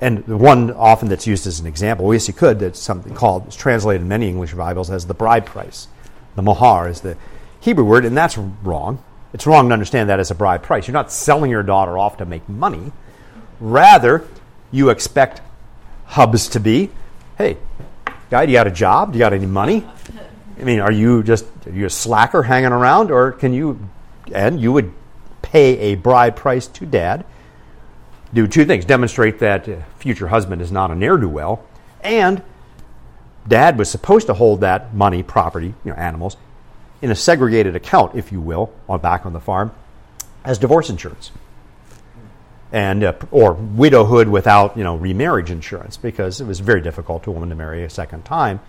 and 0.00 0.24
the 0.24 0.36
one 0.36 0.70
often 0.70 1.08
that's 1.08 1.26
used 1.26 1.48
as 1.48 1.58
an 1.58 1.66
example, 1.66 2.12
yes, 2.14 2.28
you 2.28 2.34
could. 2.34 2.60
That's 2.60 2.78
something 2.78 3.12
called, 3.12 3.48
it's 3.48 3.56
translated 3.56 4.02
in 4.02 4.08
many 4.08 4.28
English 4.28 4.54
Bibles 4.54 4.88
as 4.88 5.06
the 5.06 5.14
bride 5.14 5.44
price. 5.44 5.88
The 6.36 6.42
mohar 6.42 6.88
is 6.88 7.00
the 7.00 7.16
Hebrew 7.60 7.84
word, 7.84 8.04
and 8.04 8.16
that's 8.16 8.38
wrong. 8.38 9.02
It's 9.32 9.46
wrong 9.46 9.68
to 9.68 9.72
understand 9.72 10.10
that 10.10 10.20
as 10.20 10.30
a 10.30 10.34
bride 10.34 10.62
price. 10.62 10.86
You're 10.86 10.92
not 10.92 11.10
selling 11.10 11.50
your 11.50 11.64
daughter 11.64 11.98
off 11.98 12.18
to 12.18 12.24
make 12.24 12.48
money. 12.48 12.92
Rather, 13.58 14.26
you 14.70 14.90
expect 14.90 15.40
hubs 16.06 16.48
to 16.50 16.60
be, 16.60 16.90
hey, 17.36 17.56
guy, 18.30 18.46
do 18.46 18.52
you 18.52 18.58
got 18.58 18.68
a 18.68 18.70
job? 18.70 19.12
Do 19.12 19.18
you 19.18 19.20
got 19.20 19.32
any 19.32 19.46
money? 19.46 19.84
I 20.60 20.64
mean, 20.64 20.80
are 20.80 20.92
you 20.92 21.22
just 21.22 21.46
are 21.66 21.72
you 21.72 21.86
a 21.86 21.90
slacker 21.90 22.42
hanging 22.42 22.72
around, 22.72 23.10
or 23.10 23.32
can 23.32 23.52
you? 23.52 23.88
And 24.32 24.60
you 24.60 24.72
would 24.72 24.92
pay 25.40 25.78
a 25.78 25.94
bride 25.96 26.36
price 26.36 26.66
to 26.68 26.86
dad. 26.86 27.24
Do 28.32 28.46
two 28.46 28.64
things: 28.64 28.84
demonstrate 28.84 29.38
that 29.40 29.68
uh, 29.68 29.76
future 29.98 30.28
husband 30.28 30.62
is 30.62 30.72
not 30.72 30.90
a 30.90 30.94
ne'er 30.94 31.16
do 31.16 31.28
well, 31.28 31.64
and 32.02 32.42
dad 33.46 33.78
was 33.78 33.90
supposed 33.90 34.26
to 34.26 34.34
hold 34.34 34.60
that 34.60 34.94
money, 34.94 35.22
property, 35.22 35.74
you 35.84 35.90
know, 35.90 35.96
animals, 35.96 36.36
in 37.00 37.10
a 37.10 37.14
segregated 37.14 37.74
account, 37.74 38.14
if 38.14 38.30
you 38.30 38.40
will, 38.40 38.72
on 38.88 39.00
back 39.00 39.26
on 39.26 39.32
the 39.32 39.40
farm, 39.40 39.72
as 40.44 40.58
divorce 40.58 40.90
insurance, 40.90 41.30
and 42.70 43.02
uh, 43.02 43.14
or 43.30 43.54
widowhood 43.54 44.28
without 44.28 44.76
you 44.76 44.84
know 44.84 44.96
remarriage 44.96 45.50
insurance, 45.50 45.96
because 45.96 46.40
it 46.40 46.46
was 46.46 46.60
very 46.60 46.82
difficult 46.82 47.24
to 47.24 47.30
a 47.30 47.32
woman 47.32 47.48
to 47.48 47.54
marry 47.54 47.84
a 47.84 47.90
second 47.90 48.24
time 48.24 48.60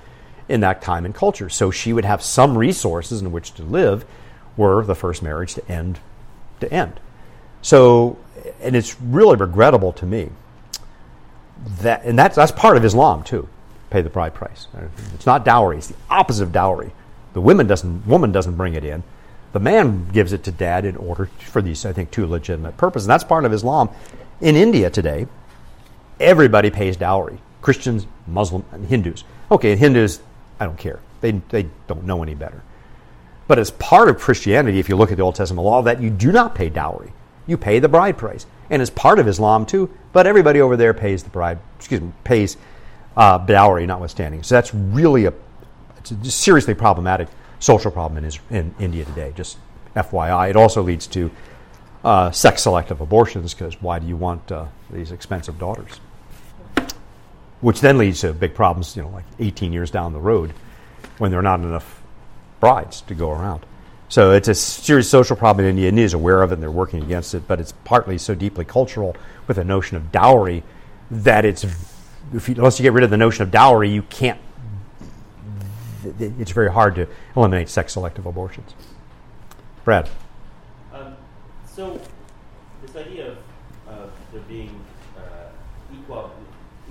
in 0.50 0.60
that 0.62 0.82
time 0.82 1.06
and 1.06 1.16
culture. 1.16 1.50
So 1.50 1.72
she 1.72 1.94
would 1.94 2.06
have 2.06 2.22
some 2.22 2.58
resources 2.58 3.22
in 3.22 3.32
which 3.32 3.54
to 3.56 3.64
live, 3.64 4.06
were 4.56 4.84
the 4.84 4.96
first 4.96 5.24
marriage 5.24 5.56
to 5.56 5.68
end 5.72 6.00
to 6.60 6.72
end. 6.72 7.00
So, 7.62 8.18
and 8.62 8.76
it's 8.76 9.00
really 9.00 9.36
regrettable 9.36 9.94
to 9.94 10.06
me 10.06 10.30
that, 11.80 12.04
and 12.04 12.18
that's 12.18 12.36
that's 12.36 12.52
part 12.52 12.78
of 12.78 12.86
Islam 12.86 13.24
too. 13.24 13.48
Pay 13.90 14.02
the 14.02 14.10
bride 14.10 14.34
price. 14.34 14.68
It's 15.14 15.26
not 15.26 15.46
dowry. 15.46 15.78
It's 15.78 15.88
the 15.88 15.96
opposite 16.10 16.44
of 16.44 16.52
dowry. 16.52 16.92
The 17.34 17.42
woman 17.42 17.68
doesn't 17.68 18.06
woman 18.06 18.32
doesn't 18.32 18.56
bring 18.56 18.74
it 18.74 18.84
in. 18.84 19.04
The 19.54 19.60
man 19.60 20.10
gives 20.10 20.34
it 20.34 20.44
to 20.46 20.52
dad 20.52 20.84
in 20.84 20.96
order 20.98 21.30
for 21.40 21.62
these, 21.62 21.86
I 21.86 21.94
think, 21.94 22.10
two 22.10 22.26
legitimate 22.26 22.76
purposes. 22.76 23.06
And 23.06 23.12
that's 23.12 23.24
part 23.24 23.46
of 23.46 23.54
Islam. 23.54 23.90
In 24.42 24.56
India 24.56 24.90
today, 24.90 25.28
everybody 26.20 26.72
pays 26.72 26.98
dowry. 26.98 27.38
Christians, 27.62 28.08
Muslim, 28.28 28.66
and 28.72 28.86
Hindus. 28.88 29.24
Okay, 29.52 29.76
Hindus, 29.76 30.22
I 30.64 30.66
don't 30.66 30.78
care. 30.78 31.02
They, 31.20 31.32
they 31.50 31.68
don't 31.88 32.06
know 32.06 32.24
any 32.24 32.36
better. 32.36 32.64
But 33.48 33.60
as 33.60 33.70
part 33.72 34.08
of 34.08 34.18
Christianity, 34.18 34.80
if 34.80 34.88
you 34.88 34.96
look 34.96 35.12
at 35.12 35.18
the 35.18 35.24
Old 35.24 35.36
Testament 35.36 35.66
law, 35.66 35.82
that 35.82 36.02
you 36.02 36.10
do 36.10 36.32
not 36.32 36.56
pay 36.56 36.70
dowry. 36.70 37.12
You 37.46 37.58
pay 37.58 37.80
the 37.80 37.90
bride 37.90 38.18
price. 38.18 38.46
And 38.70 38.82
as 38.82 38.90
part 38.90 39.20
of 39.20 39.28
Islam 39.28 39.66
too, 39.66 39.90
but 40.14 40.26
everybody 40.26 40.62
over 40.62 40.78
there 40.78 40.94
pays 40.94 41.22
the 41.22 41.30
bride, 41.30 41.60
excuse 41.78 42.00
me, 42.00 42.14
pays 42.24 42.56
uh, 43.18 43.40
dowry 43.40 43.86
notwithstanding. 43.86 44.42
So 44.42 44.56
that's 44.56 44.74
really 44.74 45.26
a, 45.26 45.34
a 46.22 46.26
seriously 46.26 46.74
problematic 46.74 47.28
social 47.60 47.92
problem 47.92 48.20
in, 48.20 48.24
Is- 48.24 48.40
in 48.50 48.74
India 48.80 49.04
today, 49.04 49.34
just 49.36 49.58
FYI. 49.98 50.50
It 50.50 50.56
also 50.56 50.82
leads 50.82 51.08
to 51.08 51.30
uh, 52.06 52.32
sex 52.32 52.64
selective 52.64 53.02
abortions 53.02 53.54
because 53.54 53.82
why 53.82 54.00
do 54.00 54.08
you 54.08 54.16
want 54.16 54.50
uh, 54.50 54.68
these 54.90 55.12
expensive 55.12 55.60
daughters? 55.60 56.00
Which 57.64 57.80
then 57.80 57.98
leads 57.98 58.22
to 58.22 58.34
big 58.34 58.54
problems, 58.54 58.96
you 58.96 59.04
know, 59.04 59.10
like 59.10 59.26
18 59.40 59.72
years 59.72 59.90
down 59.90 60.12
the 60.12 60.20
road 60.20 60.54
when 61.18 61.32
there 61.32 61.40
are 61.40 61.44
not 61.44 61.62
enough 61.62 62.04
brides 62.60 63.02
to 63.02 63.16
go 63.16 63.32
around. 63.32 63.66
So 64.10 64.32
it's 64.32 64.48
a 64.48 64.54
serious 64.54 65.10
social 65.10 65.36
problem 65.36 65.66
in 65.66 65.72
India. 65.72 65.90
India 65.90 66.06
is 66.06 66.14
aware 66.14 66.44
of 66.44 66.52
it 66.52 66.56
and 66.56 66.62
they're 66.62 66.70
working 66.70 67.02
against 67.02 67.34
it, 67.34 67.48
but 67.48 67.60
it's 67.60 67.72
partly 67.84 68.18
so 68.18 68.36
deeply 68.36 68.66
cultural 68.66 69.16
with 69.48 69.58
the 69.58 69.64
notion 69.64 69.98
of 69.98 70.12
dowry 70.12 70.62
that 71.10 71.46
it's, 71.46 71.64
you, 71.64 72.42
unless 72.50 72.80
you 72.80 72.84
get 72.84 72.94
rid 72.94 73.04
of 73.04 73.10
the 73.10 73.18
notion 73.18 73.44
of 73.44 73.52
dowry, 73.52 73.90
you 73.90 74.04
can't, 74.04 74.40
it's 76.20 76.52
very 76.52 76.72
hard 76.72 76.96
to 76.96 77.08
eliminate 77.36 77.70
sex 77.70 77.94
selective 77.94 78.26
abortions. 78.26 78.76
Brad. 79.84 80.10
Um, 80.94 81.16
so, 81.66 82.00
this 82.86 82.96
idea 82.96 83.32
of 83.32 83.38
uh, 83.90 84.08
there 84.32 84.42
being 84.42 84.80
uh, 85.18 85.48
equal, 85.94 86.32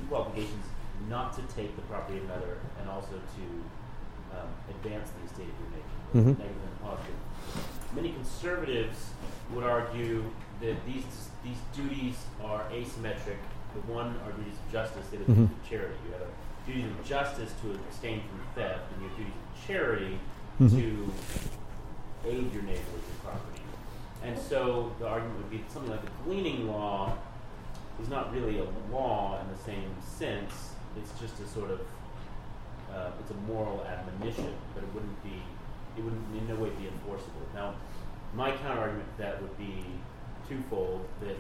equal 0.01 0.19
obligations 0.23 0.65
not 1.09 1.33
to 1.35 1.43
take 1.55 1.75
the 1.77 1.83
property 1.83 2.19
of 2.19 2.25
another 2.25 2.59
and 2.81 2.89
also 2.89 3.13
to 3.13 3.45
um, 4.39 4.49
advance 4.71 5.11
the 5.11 5.27
estate 5.31 5.49
of 5.53 5.57
your 5.61 5.71
making, 5.77 6.33
Mhm. 6.33 6.39
negative 6.39 6.63
and 6.63 6.81
positive. 6.83 7.95
Many 7.95 8.13
conservatives 8.13 9.11
would 9.53 9.65
argue 9.65 10.25
that 10.61 10.77
these 10.87 11.29
these 11.45 11.59
duties 11.77 12.15
are 12.43 12.63
asymmetric. 12.71 13.37
The 13.75 13.81
one 13.93 14.17
are 14.25 14.33
duties 14.33 14.55
of 14.65 14.73
justice, 14.73 15.07
the 15.11 15.17
other 15.17 15.25
Mhm. 15.25 15.35
duties 15.35 15.51
of 15.57 15.69
charity. 15.69 15.95
You 16.07 16.13
have 16.13 16.23
a 16.23 16.67
duty 16.67 16.85
of 16.85 17.05
justice 17.05 17.53
to 17.63 17.73
abstain 17.73 18.21
from 18.23 18.41
theft, 18.55 18.93
and 18.93 19.03
you 19.03 19.09
have 19.09 19.17
duties 19.19 19.35
of 19.35 19.67
charity 19.67 20.19
Mhm. 20.61 20.71
to 20.71 21.13
aid 22.31 22.53
your 22.55 22.63
neighbor 22.63 22.91
with 22.95 23.05
your 23.09 23.19
property. 23.25 23.63
And 24.23 24.39
so 24.39 24.93
the 25.01 25.09
argument 25.09 25.37
would 25.39 25.51
be 25.51 25.65
something 25.69 25.91
like 25.91 26.03
the 26.05 26.11
gleaning 26.25 26.69
law 26.69 27.17
is 28.01 28.09
not 28.09 28.33
really 28.33 28.59
a 28.59 28.67
law 28.93 29.41
in 29.41 29.57
the 29.57 29.63
same 29.63 29.95
sense. 30.03 30.53
It's 30.97 31.19
just 31.21 31.39
a 31.41 31.47
sort 31.47 31.71
of 31.71 31.81
uh, 32.93 33.11
it's 33.21 33.31
a 33.31 33.35
moral 33.47 33.85
admonition, 33.85 34.53
but 34.75 34.85
it 34.85 34.95
wouldn't 34.95 35.23
be 35.23 35.43
it 35.97 36.05
wouldn't 36.05 36.23
in 36.37 36.49
no 36.49 36.57
way 36.57 36.71
be 36.71 36.89
enforceable. 36.89 37.47
Now, 37.55 37.75
my 38.35 38.53
counter 38.57 38.81
argument 38.81 39.09
to 39.17 39.23
that 39.23 39.43
would 39.43 39.57
be 39.59 39.85
twofold. 40.49 41.07
That 41.21 41.37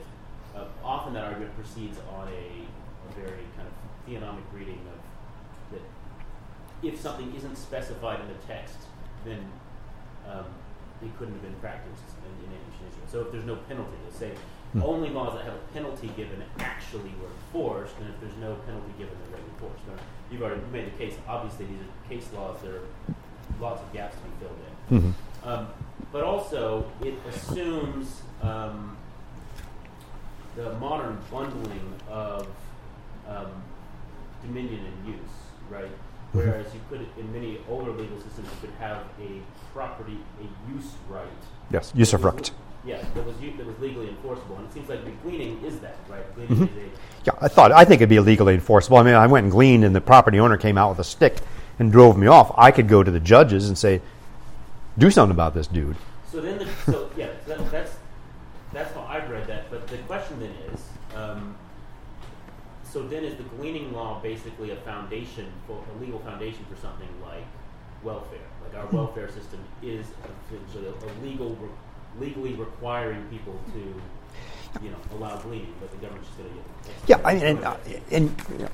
uh, 0.56 0.66
often 0.84 1.14
that 1.14 1.24
argument 1.24 1.54
proceeds 1.56 1.98
on 2.16 2.28
a, 2.28 2.30
a 2.30 3.20
very 3.20 3.44
kind 3.56 3.68
of 3.68 3.74
theonomic 4.06 4.44
reading 4.52 4.80
of 4.92 5.72
that 5.72 5.82
if 6.82 7.00
something 7.00 7.34
isn't 7.34 7.56
specified 7.56 8.20
in 8.20 8.28
the 8.28 8.34
text, 8.46 8.76
then 9.24 9.40
um, 10.28 10.44
it 11.02 11.16
couldn't 11.18 11.34
have 11.34 11.42
been 11.42 11.54
practiced 11.54 12.02
in, 12.24 12.46
in 12.46 12.52
ancient 12.52 12.88
Israel. 12.90 13.06
So 13.08 13.20
if 13.20 13.32
there's 13.32 13.44
no 13.44 13.56
penalty, 13.56 13.96
let's 14.04 14.18
say 14.18 14.32
Hmm. 14.72 14.82
only 14.82 15.10
laws 15.10 15.34
that 15.34 15.44
have 15.44 15.54
a 15.54 15.72
penalty 15.74 16.10
given 16.16 16.42
actually 16.58 17.12
were 17.20 17.28
enforced, 17.46 17.94
and 17.98 18.08
if 18.08 18.20
there's 18.20 18.36
no 18.40 18.54
penalty 18.66 18.92
given, 18.96 19.14
they're 19.22 19.38
really 19.38 19.50
enforced. 19.50 19.86
Now, 19.86 20.02
you've 20.30 20.42
already 20.42 20.62
made 20.72 20.86
the 20.86 20.96
case. 20.96 21.14
Obviously, 21.28 21.66
these 21.66 21.76
are 21.80 22.08
case 22.08 22.26
laws. 22.34 22.56
There 22.62 22.76
are 22.76 22.80
lots 23.60 23.82
of 23.82 23.92
gaps 23.92 24.16
to 24.16 24.22
be 24.22 24.30
filled 24.40 24.58
in. 24.58 25.12
Mhm. 25.12 25.46
Um, 25.46 25.66
but 26.10 26.24
also, 26.24 26.90
it 27.02 27.14
assumes 27.28 28.22
um, 28.42 28.96
the 30.56 30.72
modern 30.74 31.18
bundling 31.30 31.92
of 32.10 32.46
um, 33.28 33.50
dominion 34.42 34.86
and 34.86 35.14
use, 35.14 35.30
right? 35.70 35.90
Whereas 36.32 36.72
you 36.72 36.80
could, 36.88 37.06
in 37.18 37.30
many 37.30 37.58
older 37.68 37.90
legal 37.92 38.18
systems, 38.18 38.48
you 38.48 38.68
could 38.68 38.76
have 38.78 39.02
a 39.20 39.40
property, 39.74 40.18
a 40.40 40.72
use 40.74 40.92
right. 41.10 41.26
Yes, 41.70 41.92
use 41.94 42.14
of 42.84 42.88
that 42.88 42.96
was- 42.96 43.02
Yeah, 43.02 43.02
that 43.14 43.26
was 43.26 43.36
that 43.58 43.66
was 43.66 43.78
legally 43.80 44.08
enforceable, 44.08 44.56
and 44.56 44.66
it 44.66 44.72
seems 44.72 44.88
like 44.88 45.04
the 45.04 45.10
gleaning 45.22 45.62
is 45.64 45.78
that, 45.80 45.96
right? 46.08 46.34
Gleaning 46.34 46.68
Mhm. 46.68 46.76
is 46.76 46.98
Yeah, 47.24 47.32
I 47.40 47.48
thought 47.48 47.70
I 47.72 47.84
think 47.84 48.00
it'd 48.00 48.08
be 48.08 48.18
legally 48.20 48.54
enforceable. 48.54 48.96
I 48.98 49.02
mean, 49.04 49.14
I 49.14 49.26
went 49.26 49.44
and 49.44 49.52
gleaned, 49.52 49.84
and 49.84 49.94
the 49.94 50.00
property 50.00 50.40
owner 50.40 50.56
came 50.56 50.76
out 50.76 50.90
with 50.90 50.98
a 50.98 51.04
stick 51.04 51.36
and 51.78 51.92
drove 51.92 52.16
me 52.16 52.26
off. 52.26 52.52
I 52.56 52.70
could 52.72 52.88
go 52.88 53.02
to 53.02 53.10
the 53.10 53.20
judges 53.20 53.68
and 53.68 53.78
say, 53.78 54.00
"Do 54.98 55.10
something 55.10 55.34
about 55.34 55.54
this 55.54 55.66
dude." 55.68 55.96
So 56.30 56.40
then, 56.40 56.58
the, 56.58 56.66
so 56.90 57.08
yeah, 57.16 57.28
so 57.46 57.56
that, 57.56 57.70
that's 57.70 57.92
that's 58.72 58.92
how 58.94 59.02
I've 59.08 59.28
read 59.30 59.46
that. 59.46 59.70
But 59.70 59.86
the 59.86 59.98
question 59.98 60.40
then 60.40 60.50
is, 60.72 60.80
um, 61.16 61.54
so 62.84 63.02
then 63.06 63.22
is 63.24 63.36
the 63.36 63.44
gleaning 63.56 63.92
law 63.92 64.18
basically 64.22 64.70
a 64.72 64.76
foundation 64.76 65.46
for 65.66 65.78
a 65.94 66.00
legal 66.04 66.18
foundation 66.20 66.64
for 66.68 66.76
something 66.80 67.08
like 67.24 67.44
welfare? 68.02 68.38
Like 68.64 68.82
our 68.82 68.90
welfare 68.90 69.28
system 69.30 69.60
is 69.82 70.06
essentially 70.50 70.86
a, 70.88 70.90
a 70.90 71.10
legal, 71.24 71.50
re- 71.60 71.68
legally 72.18 72.54
requiring 72.54 73.22
people 73.28 73.58
to, 73.72 74.82
you 74.84 74.90
know, 74.90 74.98
allow 75.16 75.36
gleaning, 75.38 75.74
but 75.80 75.90
the 75.90 75.96
government's 75.98 76.28
to 76.36 76.42
Yeah, 77.06 77.20
I 77.24 77.34
mean, 77.34 77.44
and, 77.44 77.64
uh, 77.64 77.76
and 78.10 78.68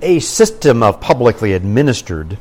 a 0.00 0.18
system 0.20 0.82
of 0.82 1.00
publicly 1.00 1.52
administered 1.52 2.38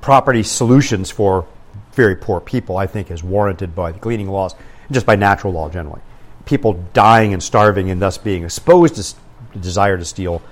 property 0.00 0.42
solutions 0.42 1.10
for 1.10 1.46
very 1.92 2.16
poor 2.16 2.40
people, 2.40 2.76
I 2.76 2.86
think, 2.86 3.10
is 3.10 3.22
warranted 3.22 3.74
by 3.74 3.92
the 3.92 3.98
gleaning 3.98 4.28
laws, 4.28 4.54
just 4.90 5.06
by 5.06 5.16
natural 5.16 5.52
law 5.52 5.68
generally. 5.68 6.00
People 6.44 6.84
dying 6.92 7.32
and 7.32 7.42
starving 7.42 7.90
and 7.90 8.02
thus 8.02 8.18
being 8.18 8.44
exposed 8.44 8.96
to 8.96 9.14
the 9.52 9.58
desire 9.58 9.96
to 9.96 10.04
steal 10.04 10.42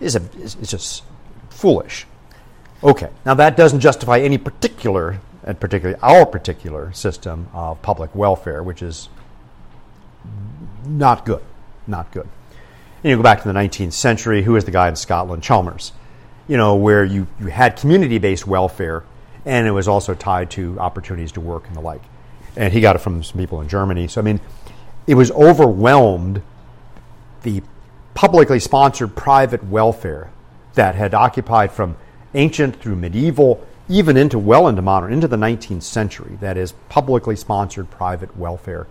is, 0.00 0.16
a, 0.16 0.22
is 0.40 0.56
just 0.56 1.04
foolish. 1.50 2.06
Okay, 2.82 3.10
now 3.26 3.34
that 3.34 3.56
doesn't 3.56 3.80
justify 3.80 4.20
any 4.20 4.38
particular, 4.38 5.20
and 5.44 5.60
particularly 5.60 6.00
our 6.02 6.24
particular 6.24 6.92
system 6.92 7.48
of 7.52 7.80
public 7.82 8.14
welfare, 8.14 8.62
which 8.62 8.82
is 8.82 9.08
not 10.86 11.26
good. 11.26 11.42
Not 11.86 12.10
good. 12.12 12.28
And 13.02 13.10
you 13.10 13.16
go 13.16 13.22
back 13.22 13.42
to 13.42 13.48
the 13.48 13.54
19th 13.54 13.92
century, 13.92 14.42
who 14.42 14.52
was 14.52 14.64
the 14.64 14.70
guy 14.70 14.88
in 14.88 14.96
Scotland? 14.96 15.42
Chalmers. 15.42 15.92
You 16.48 16.56
know, 16.56 16.76
where 16.76 17.04
you, 17.04 17.26
you 17.38 17.46
had 17.46 17.76
community 17.76 18.18
based 18.18 18.46
welfare 18.46 19.04
and 19.44 19.66
it 19.66 19.70
was 19.70 19.88
also 19.88 20.14
tied 20.14 20.50
to 20.50 20.78
opportunities 20.78 21.32
to 21.32 21.40
work 21.40 21.66
and 21.66 21.76
the 21.76 21.80
like. 21.80 22.02
And 22.56 22.72
he 22.72 22.80
got 22.80 22.96
it 22.96 22.98
from 23.00 23.22
some 23.22 23.38
people 23.38 23.60
in 23.60 23.68
Germany. 23.68 24.08
So, 24.08 24.20
I 24.20 24.24
mean, 24.24 24.40
it 25.06 25.14
was 25.14 25.30
overwhelmed 25.30 26.42
the 27.42 27.62
publicly 28.14 28.60
sponsored 28.60 29.16
private 29.16 29.64
welfare 29.64 30.30
that 30.74 30.94
had 30.94 31.14
occupied 31.14 31.72
from 31.72 31.96
ancient 32.34 32.76
through 32.80 32.96
medieval, 32.96 33.66
even 33.88 34.16
into 34.16 34.38
well 34.38 34.68
into 34.68 34.82
modern, 34.82 35.12
into 35.12 35.28
the 35.28 35.36
19th 35.36 35.82
century. 35.82 36.38
That 36.40 36.56
is 36.56 36.72
publicly 36.88 37.36
sponsored 37.36 37.90
private 37.90 38.36
welfare. 38.36 38.86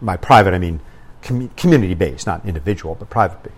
By 0.00 0.16
private, 0.16 0.54
I 0.54 0.58
mean 0.58 0.80
com- 1.22 1.48
community 1.50 1.94
based, 1.94 2.26
not 2.26 2.44
individual, 2.44 2.94
but 2.94 3.08
private. 3.08 3.52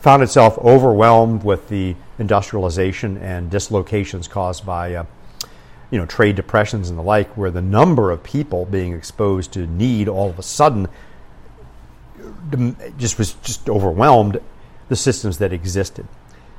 Found 0.00 0.22
itself 0.22 0.58
overwhelmed 0.58 1.42
with 1.44 1.68
the 1.68 1.94
industrialization 2.18 3.18
and 3.18 3.50
dislocations 3.50 4.28
caused 4.28 4.64
by, 4.64 4.94
uh, 4.94 5.04
you 5.90 5.98
know, 5.98 6.06
trade 6.06 6.36
depressions 6.36 6.88
and 6.88 6.98
the 6.98 7.02
like, 7.02 7.36
where 7.36 7.50
the 7.50 7.62
number 7.62 8.10
of 8.10 8.22
people 8.22 8.64
being 8.64 8.92
exposed 8.92 9.52
to 9.52 9.66
need 9.66 10.08
all 10.08 10.30
of 10.30 10.38
a 10.38 10.42
sudden 10.42 10.88
just 12.96 13.18
was 13.18 13.34
just 13.34 13.68
overwhelmed 13.68 14.40
the 14.88 14.96
systems 14.96 15.38
that 15.38 15.52
existed. 15.52 16.06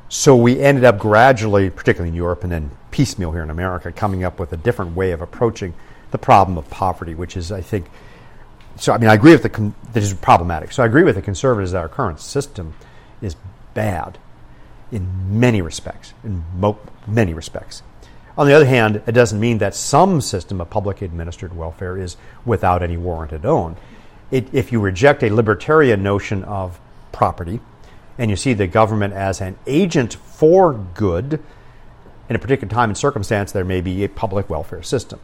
So 0.09 0.35
we 0.35 0.59
ended 0.59 0.83
up 0.83 0.97
gradually, 0.97 1.69
particularly 1.69 2.09
in 2.09 2.15
Europe 2.15 2.43
and 2.43 2.51
then 2.51 2.71
piecemeal 2.89 3.31
here 3.31 3.43
in 3.43 3.51
America, 3.51 3.91
coming 3.91 4.23
up 4.23 4.39
with 4.39 4.51
a 4.51 4.57
different 4.57 4.95
way 4.95 5.11
of 5.11 5.21
approaching 5.21 5.75
the 6.09 6.17
problem 6.17 6.57
of 6.57 6.67
poverty, 6.71 7.13
which 7.13 7.37
is, 7.37 7.51
I 7.51 7.61
think, 7.61 7.85
so 8.75 8.91
I 8.91 8.97
mean, 8.97 9.09
I 9.09 9.13
agree 9.13 9.33
with 9.33 9.43
the 9.43 9.49
con- 9.49 9.75
that 9.93 10.01
is 10.01 10.13
problematic. 10.15 10.71
So 10.71 10.81
I 10.81 10.87
agree 10.87 11.03
with 11.03 11.15
the 11.15 11.21
conservatives 11.21 11.73
that 11.73 11.79
our 11.79 11.89
current 11.89 12.19
system 12.19 12.73
is 13.21 13.35
bad 13.75 14.17
in 14.91 15.39
many 15.39 15.61
respects, 15.61 16.15
in 16.23 16.43
mo- 16.55 16.79
many 17.05 17.35
respects. 17.35 17.83
On 18.35 18.47
the 18.47 18.53
other 18.53 18.65
hand, 18.65 19.03
it 19.05 19.11
doesn't 19.11 19.39
mean 19.39 19.59
that 19.59 19.75
some 19.75 20.21
system 20.21 20.59
of 20.59 20.71
public 20.71 21.03
administered 21.03 21.55
welfare 21.55 21.97
is 21.97 22.17
without 22.45 22.81
any 22.81 22.97
warranted 22.97 23.45
own. 23.45 23.75
It, 24.31 24.47
if 24.53 24.71
you 24.71 24.79
reject 24.79 25.21
a 25.21 25.29
libertarian 25.29 26.01
notion 26.01 26.43
of 26.45 26.79
property 27.11 27.59
and 28.19 28.29
you 28.29 28.35
see 28.35 28.53
the 28.53 28.67
government 28.67 29.13
as 29.13 29.39
an 29.39 29.57
agent 29.65 30.13
for 30.13 30.73
good, 30.73 31.41
in 32.29 32.35
a 32.35 32.39
particular 32.39 32.71
time 32.71 32.89
and 32.89 32.97
circumstance, 32.97 33.53
there 33.53 33.63
may 33.63 33.81
be 33.81 34.03
a 34.03 34.09
public 34.09 34.49
welfare 34.49 34.83
system. 34.83 35.19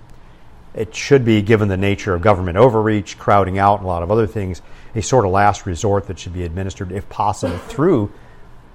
It 0.73 0.95
should 0.95 1.23
be, 1.23 1.41
given 1.41 1.67
the 1.67 1.77
nature 1.77 2.15
of 2.15 2.21
government 2.21 2.57
overreach, 2.57 3.19
crowding 3.19 3.59
out, 3.59 3.79
and 3.79 3.85
a 3.85 3.87
lot 3.87 4.01
of 4.01 4.11
other 4.11 4.25
things, 4.25 4.61
a 4.95 5.01
sort 5.01 5.25
of 5.25 5.31
last 5.31 5.65
resort 5.65 6.07
that 6.07 6.17
should 6.17 6.33
be 6.33 6.43
administered, 6.43 6.91
if 6.91 7.07
possible, 7.09 7.57
through 7.57 8.11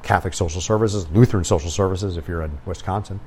Catholic 0.03 0.35
social 0.35 0.61
services, 0.61 1.11
Lutheran 1.11 1.45
social 1.45 1.71
services, 1.71 2.17
if 2.17 2.29
you're 2.29 2.43
in 2.43 2.59
Wisconsin, 2.67 3.21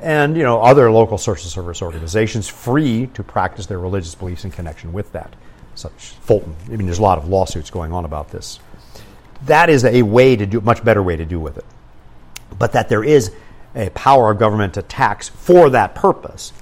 and 0.00 0.36
you 0.36 0.42
know 0.42 0.60
other 0.60 0.90
local 0.90 1.16
social 1.16 1.48
service 1.48 1.80
organizations 1.80 2.48
free 2.48 3.06
to 3.14 3.22
practice 3.22 3.66
their 3.66 3.78
religious 3.78 4.14
beliefs 4.14 4.44
in 4.44 4.50
connection 4.50 4.92
with 4.92 5.12
that. 5.12 5.34
Such 5.76 5.92
Fulton. 5.92 6.54
I 6.66 6.76
mean, 6.76 6.86
there's 6.86 6.98
a 6.98 7.02
lot 7.02 7.18
of 7.18 7.28
lawsuits 7.28 7.70
going 7.70 7.92
on 7.92 8.04
about 8.04 8.30
this. 8.30 8.60
That 9.46 9.70
is 9.70 9.84
a 9.84 10.02
way 10.02 10.36
to 10.36 10.46
do, 10.46 10.58
a 10.58 10.62
much 10.62 10.84
better 10.84 11.02
way 11.02 11.16
to 11.16 11.24
do 11.24 11.40
with 11.40 11.58
it. 11.58 11.64
But 12.58 12.72
that 12.72 12.88
there 12.88 13.04
is 13.04 13.32
a 13.74 13.90
power 13.90 14.30
of 14.30 14.38
government 14.38 14.74
to 14.74 14.82
tax 14.82 15.28
for 15.28 15.70
that 15.70 15.94
purpose, 15.94 16.52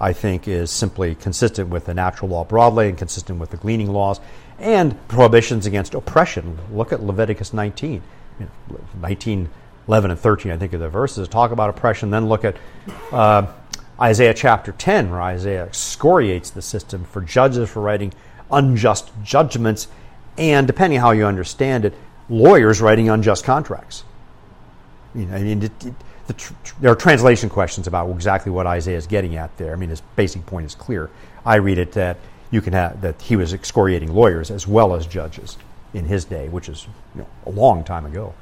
I 0.00 0.12
think, 0.12 0.48
is 0.48 0.70
simply 0.70 1.14
consistent 1.14 1.68
with 1.68 1.86
the 1.86 1.94
natural 1.94 2.30
law 2.30 2.44
broadly 2.44 2.88
and 2.88 2.98
consistent 2.98 3.38
with 3.38 3.50
the 3.50 3.56
gleaning 3.56 3.92
laws 3.92 4.20
and 4.58 4.96
prohibitions 5.08 5.66
against 5.66 5.94
oppression. 5.94 6.58
Look 6.72 6.92
at 6.92 7.02
Leviticus 7.02 7.52
19. 7.52 8.02
19, 9.00 9.48
11, 9.88 10.10
and 10.10 10.20
13, 10.20 10.52
I 10.52 10.56
think, 10.56 10.74
are 10.74 10.78
the 10.78 10.88
verses. 10.88 11.28
Talk 11.28 11.50
about 11.50 11.70
oppression. 11.70 12.10
Then 12.10 12.28
look 12.28 12.44
at 12.44 12.56
uh, 13.10 13.46
Isaiah 14.00 14.34
chapter 14.34 14.72
10, 14.72 15.10
where 15.10 15.22
Isaiah 15.22 15.64
excoriates 15.64 16.50
the 16.50 16.62
system 16.62 17.04
for 17.04 17.20
judges 17.20 17.68
for 17.68 17.80
writing 17.80 18.12
unjust 18.50 19.10
judgments, 19.22 19.88
and 20.36 20.66
depending 20.66 21.00
how 21.00 21.10
you 21.10 21.26
understand 21.26 21.84
it, 21.84 21.94
lawyers 22.28 22.80
writing 22.80 23.08
unjust 23.08 23.44
contracts. 23.44 24.04
You 25.14 25.26
know, 25.26 25.36
I 25.36 25.42
mean, 25.42 25.62
it, 25.62 25.86
it, 25.86 25.94
the 26.26 26.34
tr- 26.34 26.52
there 26.80 26.92
are 26.92 26.96
translation 26.96 27.48
questions 27.48 27.86
about 27.86 28.10
exactly 28.10 28.52
what 28.52 28.66
Isaiah 28.66 28.98
is 28.98 29.06
getting 29.06 29.36
at 29.36 29.56
there. 29.56 29.72
I 29.72 29.76
mean, 29.76 29.90
his 29.90 30.02
basic 30.16 30.44
point 30.46 30.66
is 30.66 30.74
clear. 30.74 31.10
I 31.44 31.56
read 31.56 31.78
it 31.78 31.92
that 31.92 32.18
you 32.50 32.60
can 32.60 32.72
have 32.72 33.00
that 33.00 33.20
he 33.22 33.36
was 33.36 33.52
excoriating 33.52 34.14
lawyers 34.14 34.50
as 34.50 34.66
well 34.66 34.94
as 34.94 35.06
judges 35.06 35.56
in 35.94 36.04
his 36.04 36.24
day, 36.24 36.48
which 36.48 36.68
is 36.68 36.86
you 37.14 37.22
know, 37.22 37.26
a 37.46 37.50
long 37.50 37.84
time 37.84 38.04
ago. 38.04 38.34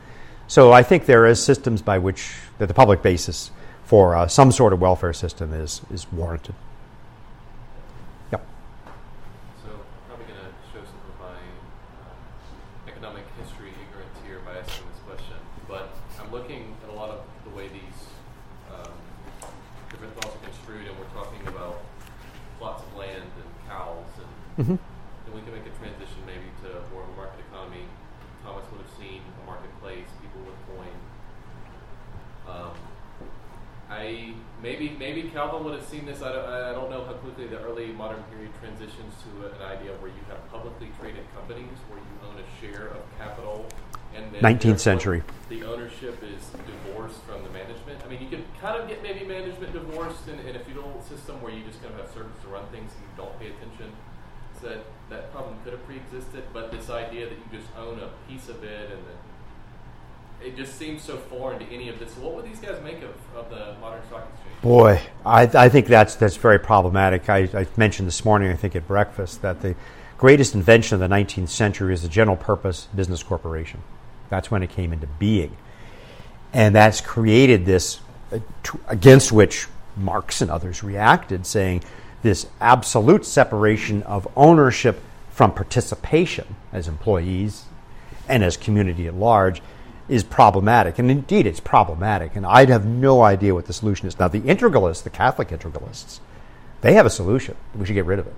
So 0.49 0.73
I 0.73 0.83
think 0.83 1.07
there 1.07 1.27
is 1.27 1.43
systems 1.43 1.83
by 1.83 1.99
which 1.99 2.35
that 2.59 2.67
the 2.67 2.75
public 2.75 3.03
basis 3.03 3.51
for 3.85 4.17
uh, 4.17 4.27
some 4.27 4.53
sort 4.53 4.73
of 4.73 4.81
welfare 4.81 5.13
system 5.13 5.53
is 5.53 5.81
is 5.93 6.11
warranted. 6.13 6.55
Yep. 8.33 8.47
So 9.65 9.71
probably 10.09 10.27
going 10.27 10.39
to 10.39 10.47
show 10.73 10.85
some 10.85 11.03
of 11.07 11.19
my 11.21 11.39
uh, 12.03 12.91
economic 12.91 13.25
history 13.43 13.71
ignorance 13.71 14.19
here 14.27 14.41
by 14.45 14.59
asking 14.59 14.87
this 14.93 15.03
question, 15.07 15.37
but 15.69 15.91
I'm 16.21 16.31
looking 16.33 16.75
at 16.85 16.91
a 16.91 16.97
lot 16.97 17.11
of 17.11 17.21
the 17.45 17.51
way 17.57 17.69
these 17.69 18.01
um, 18.75 18.91
different 19.91 20.15
laws 20.17 20.35
are 20.35 20.45
construed, 20.47 20.87
and 20.87 20.99
we're 20.99 21.15
talking 21.15 21.47
about 21.47 21.83
plots 22.59 22.83
of 22.83 22.97
land 22.97 23.23
and 23.23 23.69
cows, 23.69 24.07
and 24.19 24.27
Mm-hmm. 24.59 24.77
then 24.77 25.33
we 25.35 25.41
can 25.43 25.53
make 25.53 25.67
a 25.67 25.75
transition 25.77 26.21
maybe 26.25 26.49
to 26.65 26.81
more 26.93 27.05
of 27.05 27.11
a 27.13 27.17
market 27.17 27.41
economy. 27.53 27.85
Thomas 28.43 28.65
would 28.73 28.81
have 28.81 28.95
seen 28.97 29.21
a 29.21 29.45
marketplace, 29.45 30.09
people 30.23 30.41
would 30.47 30.61
coin. 30.71 30.97
Um, 32.49 32.73
I 33.89 34.35
maybe 34.63 34.97
maybe 34.99 35.31
Calvin 35.31 35.65
would 35.65 35.75
have 35.79 35.87
seen 35.87 36.07
this. 36.07 36.21
I 36.23 36.33
don't, 36.33 36.45
I 36.45 36.73
don't 36.73 36.91
know 36.91 37.05
how 37.05 37.13
quickly 37.15 37.47
the 37.47 37.61
early 37.61 37.93
modern 37.93 38.23
period 38.25 38.51
transitions 38.61 39.15
to 39.23 39.47
an 39.47 39.63
idea 39.63 39.93
where 40.03 40.11
you 40.11 40.23
have 40.29 40.43
publicly 40.51 40.91
traded 40.99 41.23
companies 41.35 41.79
where 41.89 42.01
you 42.01 42.15
own 42.27 42.35
a 42.35 42.47
share 42.59 42.89
of 42.89 43.03
capital, 43.17 43.67
and 44.15 44.33
then 44.33 44.43
19th 44.43 44.81
century. 44.81 45.23
the 45.49 45.63
ownership 45.63 46.19
is 46.25 46.51
divorced 46.67 47.23
from 47.23 47.45
the 47.45 47.51
management. 47.51 48.03
I 48.05 48.09
mean, 48.09 48.21
you 48.21 48.29
can 48.29 48.45
kind 48.61 48.81
of 48.81 48.89
get 48.89 49.03
maybe 49.05 49.25
management 49.25 49.73
divorced 49.73 50.27
in, 50.27 50.41
in 50.41 50.57
a 50.57 50.61
feudal 50.61 51.05
system 51.09 51.41
where 51.41 51.53
you 51.53 51.63
just 51.63 51.81
kind 51.81 51.95
of 51.95 52.01
have 52.01 52.11
servants 52.11 52.43
to 52.43 52.49
run 52.49 52.67
things 52.75 52.91
and 52.91 53.03
you 53.07 53.13
don't 53.17 53.39
pay 53.39 53.55
attention. 53.55 53.95
So 54.61 54.69
that 54.69 54.83
that 55.11 55.31
problem 55.31 55.59
could 55.63 55.75
have 55.75 55.87
pre-existed, 55.87 56.43
but 56.53 56.73
this 56.73 56.91
idea 56.91 57.29
that 57.29 57.39
you 57.39 57.47
just 57.53 57.71
own 57.79 58.01
a 58.01 58.11
piece 58.47 58.55
of 58.55 58.65
it 58.65 58.91
and 58.91 59.01
then 59.07 60.49
it 60.49 60.57
just 60.57 60.79
seems 60.79 61.03
so 61.03 61.17
foreign 61.17 61.59
to 61.59 61.75
any 61.75 61.89
of 61.89 61.99
this. 61.99 62.15
What 62.17 62.35
would 62.37 62.45
these 62.45 62.61
guys 62.61 62.81
make 62.85 63.03
of, 63.03 63.15
of 63.35 63.51
the 63.51 63.75
modern 63.81 64.05
stock 64.07 64.29
exchange? 64.33 64.63
Boy, 64.63 65.01
I, 65.25 65.43
I 65.43 65.69
think 65.69 65.87
that's 65.87 66.15
that's 66.15 66.37
very 66.37 66.59
problematic. 66.59 67.29
I, 67.29 67.49
I 67.55 67.67
mentioned 67.77 68.07
this 68.07 68.25
morning, 68.25 68.51
I 68.51 68.55
think 68.55 68.77
at 68.77 68.87
breakfast, 68.87 69.43
that 69.43 69.63
the 69.63 69.75
greatest 70.19 70.55
invention 70.55 71.01
of 71.01 71.09
the 71.09 71.15
19th 71.15 71.49
century 71.49 71.93
is 71.93 72.03
the 72.03 72.09
general 72.09 72.37
purpose 72.37 72.87
business 72.95 73.23
corporation. 73.23 73.83
That's 74.29 74.51
when 74.51 74.63
it 74.63 74.71
came 74.71 74.93
into 74.93 75.07
being, 75.07 75.57
and 76.53 76.75
that's 76.75 77.01
created 77.01 77.67
this 77.67 78.01
uh, 78.31 78.39
against 78.89 79.33
which 79.33 79.67
Marx 79.97 80.43
and 80.43 80.51
others 80.51 80.83
reacted, 80.85 81.47
saying 81.47 81.83
this 82.23 82.47
absolute 82.61 83.25
separation 83.25 84.03
of 84.05 84.29
ownership 84.37 85.01
from 85.31 85.53
participation 85.53 86.55
as 86.73 86.87
employees 86.89 87.66
and 88.29 88.45
as 88.45 88.57
community 88.57 89.07
at 89.07 89.15
large 89.15 89.63
is 90.09 90.23
problematic. 90.23 90.99
And 90.99 91.11
indeed, 91.11 91.47
it's 91.47 91.61
problematic. 91.61 92.37
And 92.37 92.47
I'd 92.47 92.69
have 92.69 92.87
no 92.87 93.23
idea 93.23 93.55
what 93.55 93.67
the 93.67 93.73
solution 93.73 94.07
is. 94.07 94.19
Now, 94.19 94.29
the 94.29 94.41
integralists, 94.41 95.03
the 95.03 95.11
Catholic 95.11 95.49
integralists, 95.49 96.21
they 96.81 96.95
have 96.95 97.07
a 97.07 97.11
solution. 97.11 97.57
We 97.75 97.87
should 97.87 97.95
get 97.95 98.05
rid 98.05 98.19
of 98.19 98.27
it. 98.27 98.35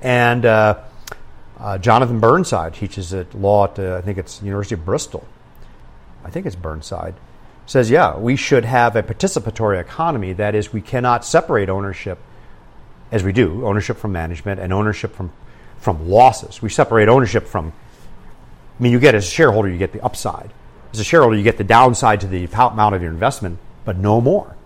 And 0.00 0.44
uh, 0.44 0.80
uh, 1.58 1.78
Jonathan 1.78 2.20
Burnside 2.20 2.74
teaches 2.74 3.12
at 3.12 3.34
law 3.34 3.64
at, 3.64 3.78
uh, 3.78 3.96
I 3.96 4.00
think 4.00 4.18
it's 4.18 4.42
University 4.42 4.74
of 4.74 4.84
Bristol. 4.84 5.26
I 6.24 6.30
think 6.30 6.46
it's 6.46 6.56
Burnside. 6.56 7.14
Says, 7.66 7.90
yeah, 7.90 8.16
we 8.16 8.36
should 8.36 8.64
have 8.64 8.96
a 8.96 9.02
participatory 9.02 9.80
economy. 9.80 10.32
That 10.32 10.54
is, 10.54 10.72
we 10.72 10.80
cannot 10.80 11.24
separate 11.24 11.68
ownership 11.68 12.18
as 13.12 13.22
we 13.22 13.32
do, 13.32 13.66
ownership 13.66 13.98
from 13.98 14.12
management 14.12 14.58
and 14.58 14.72
ownership 14.72 15.14
from, 15.14 15.32
from 15.78 16.08
losses. 16.08 16.62
We 16.62 16.70
separate 16.70 17.08
ownership 17.08 17.46
from 17.46 17.72
I 18.78 18.82
mean, 18.82 18.92
you 18.92 19.00
get 19.00 19.14
as 19.14 19.26
a 19.26 19.30
shareholder, 19.30 19.68
you 19.68 19.78
get 19.78 19.92
the 19.92 20.04
upside. 20.04 20.50
As 20.92 21.00
a 21.00 21.04
shareholder, 21.04 21.36
you 21.36 21.42
get 21.42 21.58
the 21.58 21.64
downside 21.64 22.20
to 22.22 22.26
the 22.26 22.44
amount 22.44 22.94
of 22.94 23.02
your 23.02 23.10
investment, 23.10 23.58
but 23.84 23.96
no 23.96 24.20
more. 24.20 24.56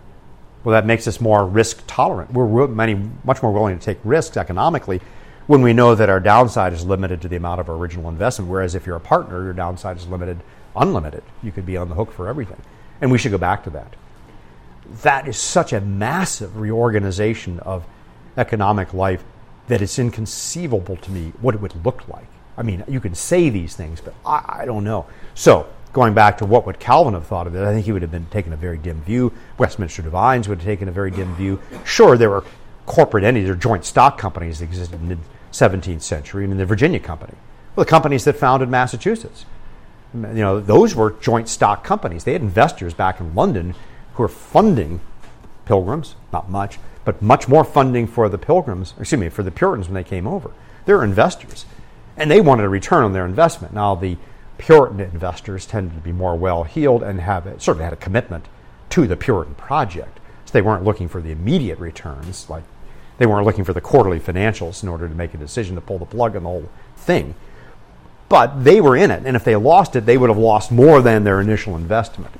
Well, 0.64 0.72
that 0.72 0.86
makes 0.86 1.06
us 1.06 1.20
more 1.20 1.46
risk 1.46 1.84
tolerant. 1.86 2.32
We're 2.32 2.66
many, 2.66 3.10
much 3.24 3.42
more 3.42 3.52
willing 3.52 3.78
to 3.78 3.84
take 3.84 3.98
risks 4.02 4.36
economically 4.36 5.00
when 5.46 5.62
we 5.62 5.72
know 5.72 5.94
that 5.94 6.08
our 6.08 6.18
downside 6.18 6.72
is 6.72 6.84
limited 6.84 7.22
to 7.22 7.28
the 7.28 7.36
amount 7.36 7.60
of 7.60 7.68
our 7.68 7.76
original 7.76 8.08
investment. 8.08 8.50
Whereas 8.50 8.74
if 8.74 8.84
you're 8.84 8.96
a 8.96 9.00
partner, 9.00 9.44
your 9.44 9.52
downside 9.52 9.96
is 9.96 10.08
limited, 10.08 10.40
unlimited. 10.74 11.22
You 11.42 11.52
could 11.52 11.66
be 11.66 11.76
on 11.76 11.88
the 11.88 11.94
hook 11.94 12.12
for 12.12 12.28
everything. 12.28 12.60
And 13.00 13.12
we 13.12 13.18
should 13.18 13.30
go 13.30 13.38
back 13.38 13.62
to 13.64 13.70
that. 13.70 13.94
That 15.02 15.28
is 15.28 15.36
such 15.36 15.72
a 15.72 15.80
massive 15.80 16.56
reorganization 16.56 17.60
of 17.60 17.84
economic 18.36 18.92
life 18.92 19.22
that 19.68 19.82
it's 19.82 19.98
inconceivable 19.98 20.96
to 20.96 21.10
me 21.10 21.32
what 21.40 21.54
it 21.54 21.60
would 21.60 21.84
look 21.84 22.08
like. 22.08 22.26
I 22.56 22.62
mean, 22.62 22.84
you 22.88 23.00
can 23.00 23.14
say 23.14 23.50
these 23.50 23.76
things, 23.76 24.00
but 24.00 24.14
I, 24.24 24.60
I, 24.60 24.64
don't 24.64 24.84
know. 24.84 25.06
So, 25.34 25.68
going 25.92 26.14
back 26.14 26.38
to 26.38 26.46
what 26.46 26.66
would 26.66 26.78
Calvin 26.78 27.14
have 27.14 27.26
thought 27.26 27.46
of 27.46 27.54
it, 27.54 27.62
I 27.62 27.72
think 27.72 27.84
he 27.84 27.92
would 27.92 28.02
have 28.02 28.10
been 28.10 28.26
taking 28.30 28.52
a 28.52 28.56
very 28.56 28.78
dim 28.78 29.02
view. 29.02 29.32
Westminster 29.58 30.02
Divines 30.02 30.48
would 30.48 30.58
have 30.58 30.66
taken 30.66 30.88
a 30.88 30.92
very 30.92 31.10
dim 31.10 31.34
view. 31.36 31.60
Sure, 31.84 32.16
there 32.16 32.30
were 32.30 32.44
corporate 32.86 33.24
entities 33.24 33.50
or 33.50 33.56
joint 33.56 33.84
stock 33.84 34.16
companies 34.16 34.60
that 34.60 34.66
existed 34.66 35.00
in 35.00 35.08
the 35.08 35.18
17th 35.52 36.02
century. 36.02 36.44
I 36.44 36.46
mean, 36.46 36.58
the 36.58 36.66
Virginia 36.66 37.00
Company, 37.00 37.34
well, 37.74 37.84
the 37.84 37.90
companies 37.90 38.24
that 38.24 38.36
founded 38.36 38.68
Massachusetts. 38.68 39.44
You 40.14 40.20
know, 40.20 40.60
those 40.60 40.94
were 40.94 41.10
joint 41.10 41.48
stock 41.48 41.84
companies. 41.84 42.24
They 42.24 42.32
had 42.32 42.40
investors 42.40 42.94
back 42.94 43.20
in 43.20 43.34
London 43.34 43.74
who 44.14 44.22
were 44.22 44.28
funding 44.28 45.00
pilgrims, 45.66 46.14
not 46.32 46.48
much, 46.48 46.78
but 47.04 47.20
much 47.20 47.48
more 47.48 47.64
funding 47.64 48.06
for 48.06 48.28
the 48.28 48.38
pilgrims, 48.38 48.94
excuse 48.98 49.20
me, 49.20 49.28
for 49.28 49.42
the 49.42 49.50
Puritans 49.50 49.88
when 49.88 49.94
they 49.94 50.08
came 50.08 50.26
over. 50.26 50.52
They're 50.86 51.04
investors 51.04 51.66
and 52.16 52.30
they 52.30 52.40
wanted 52.40 52.64
a 52.64 52.68
return 52.68 53.04
on 53.04 53.12
their 53.12 53.26
investment. 53.26 53.74
Now, 53.74 53.94
the 53.94 54.16
Puritan 54.58 55.00
investors 55.00 55.66
tended 55.66 55.94
to 55.94 56.00
be 56.00 56.12
more 56.12 56.36
well 56.36 56.64
heeled 56.64 57.02
and 57.02 57.20
have 57.20 57.44
certainly 57.58 57.84
had 57.84 57.92
a 57.92 57.96
commitment 57.96 58.46
to 58.90 59.06
the 59.06 59.16
Puritan 59.16 59.54
project. 59.54 60.18
So 60.46 60.52
they 60.52 60.62
weren't 60.62 60.84
looking 60.84 61.08
for 61.08 61.20
the 61.20 61.32
immediate 61.32 61.78
returns, 61.78 62.48
like 62.48 62.64
they 63.18 63.26
weren't 63.26 63.46
looking 63.46 63.64
for 63.64 63.72
the 63.72 63.80
quarterly 63.80 64.20
financials 64.20 64.82
in 64.82 64.88
order 64.88 65.08
to 65.08 65.14
make 65.14 65.34
a 65.34 65.38
decision 65.38 65.74
to 65.74 65.80
pull 65.80 65.98
the 65.98 66.06
plug 66.06 66.36
on 66.36 66.42
the 66.42 66.48
whole 66.48 66.68
thing. 66.96 67.34
But 68.28 68.64
they 68.64 68.80
were 68.80 68.96
in 68.96 69.10
it, 69.10 69.22
and 69.24 69.36
if 69.36 69.44
they 69.44 69.56
lost 69.56 69.94
it, 69.94 70.06
they 70.06 70.18
would 70.18 70.30
have 70.30 70.38
lost 70.38 70.72
more 70.72 71.00
than 71.00 71.24
their 71.24 71.40
initial 71.40 71.76
investment. 71.76 72.34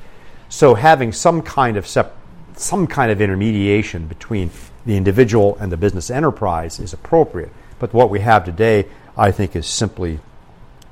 So 0.48 0.74
having 0.74 1.12
some 1.12 1.42
kind 1.42 1.76
of 1.76 1.86
sep- 1.86 2.16
some 2.56 2.86
kind 2.86 3.10
of 3.10 3.20
intermediation 3.20 4.06
between 4.06 4.50
the 4.86 4.96
individual 4.96 5.56
and 5.60 5.70
the 5.70 5.76
business 5.76 6.10
enterprise 6.10 6.80
is 6.80 6.92
appropriate. 6.92 7.52
But 7.78 7.92
what 7.92 8.08
we 8.08 8.20
have 8.20 8.44
today 8.44 8.86
I 9.16 9.30
think 9.30 9.56
is 9.56 9.66
simply 9.66 10.20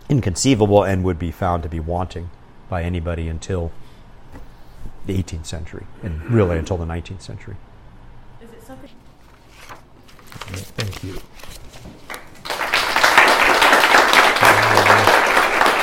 inconceivable 0.09 0.83
and 0.83 1.05
would 1.05 1.19
be 1.19 1.31
found 1.31 1.63
to 1.63 1.69
be 1.69 1.81
wanting 1.81 2.31
by 2.69 2.83
anybody 2.83 3.29
until 3.29 3.71
the 5.07 5.23
18th 5.23 5.47
century 5.47 5.87
and 6.03 6.31
really 6.31 6.59
until 6.59 6.79
the 6.79 6.87
19th 6.87 7.21
century. 7.21 7.57
Is 8.41 8.51
it 8.51 8.63
something? 8.63 8.91
Thank 10.77 11.05
you. 11.05 11.15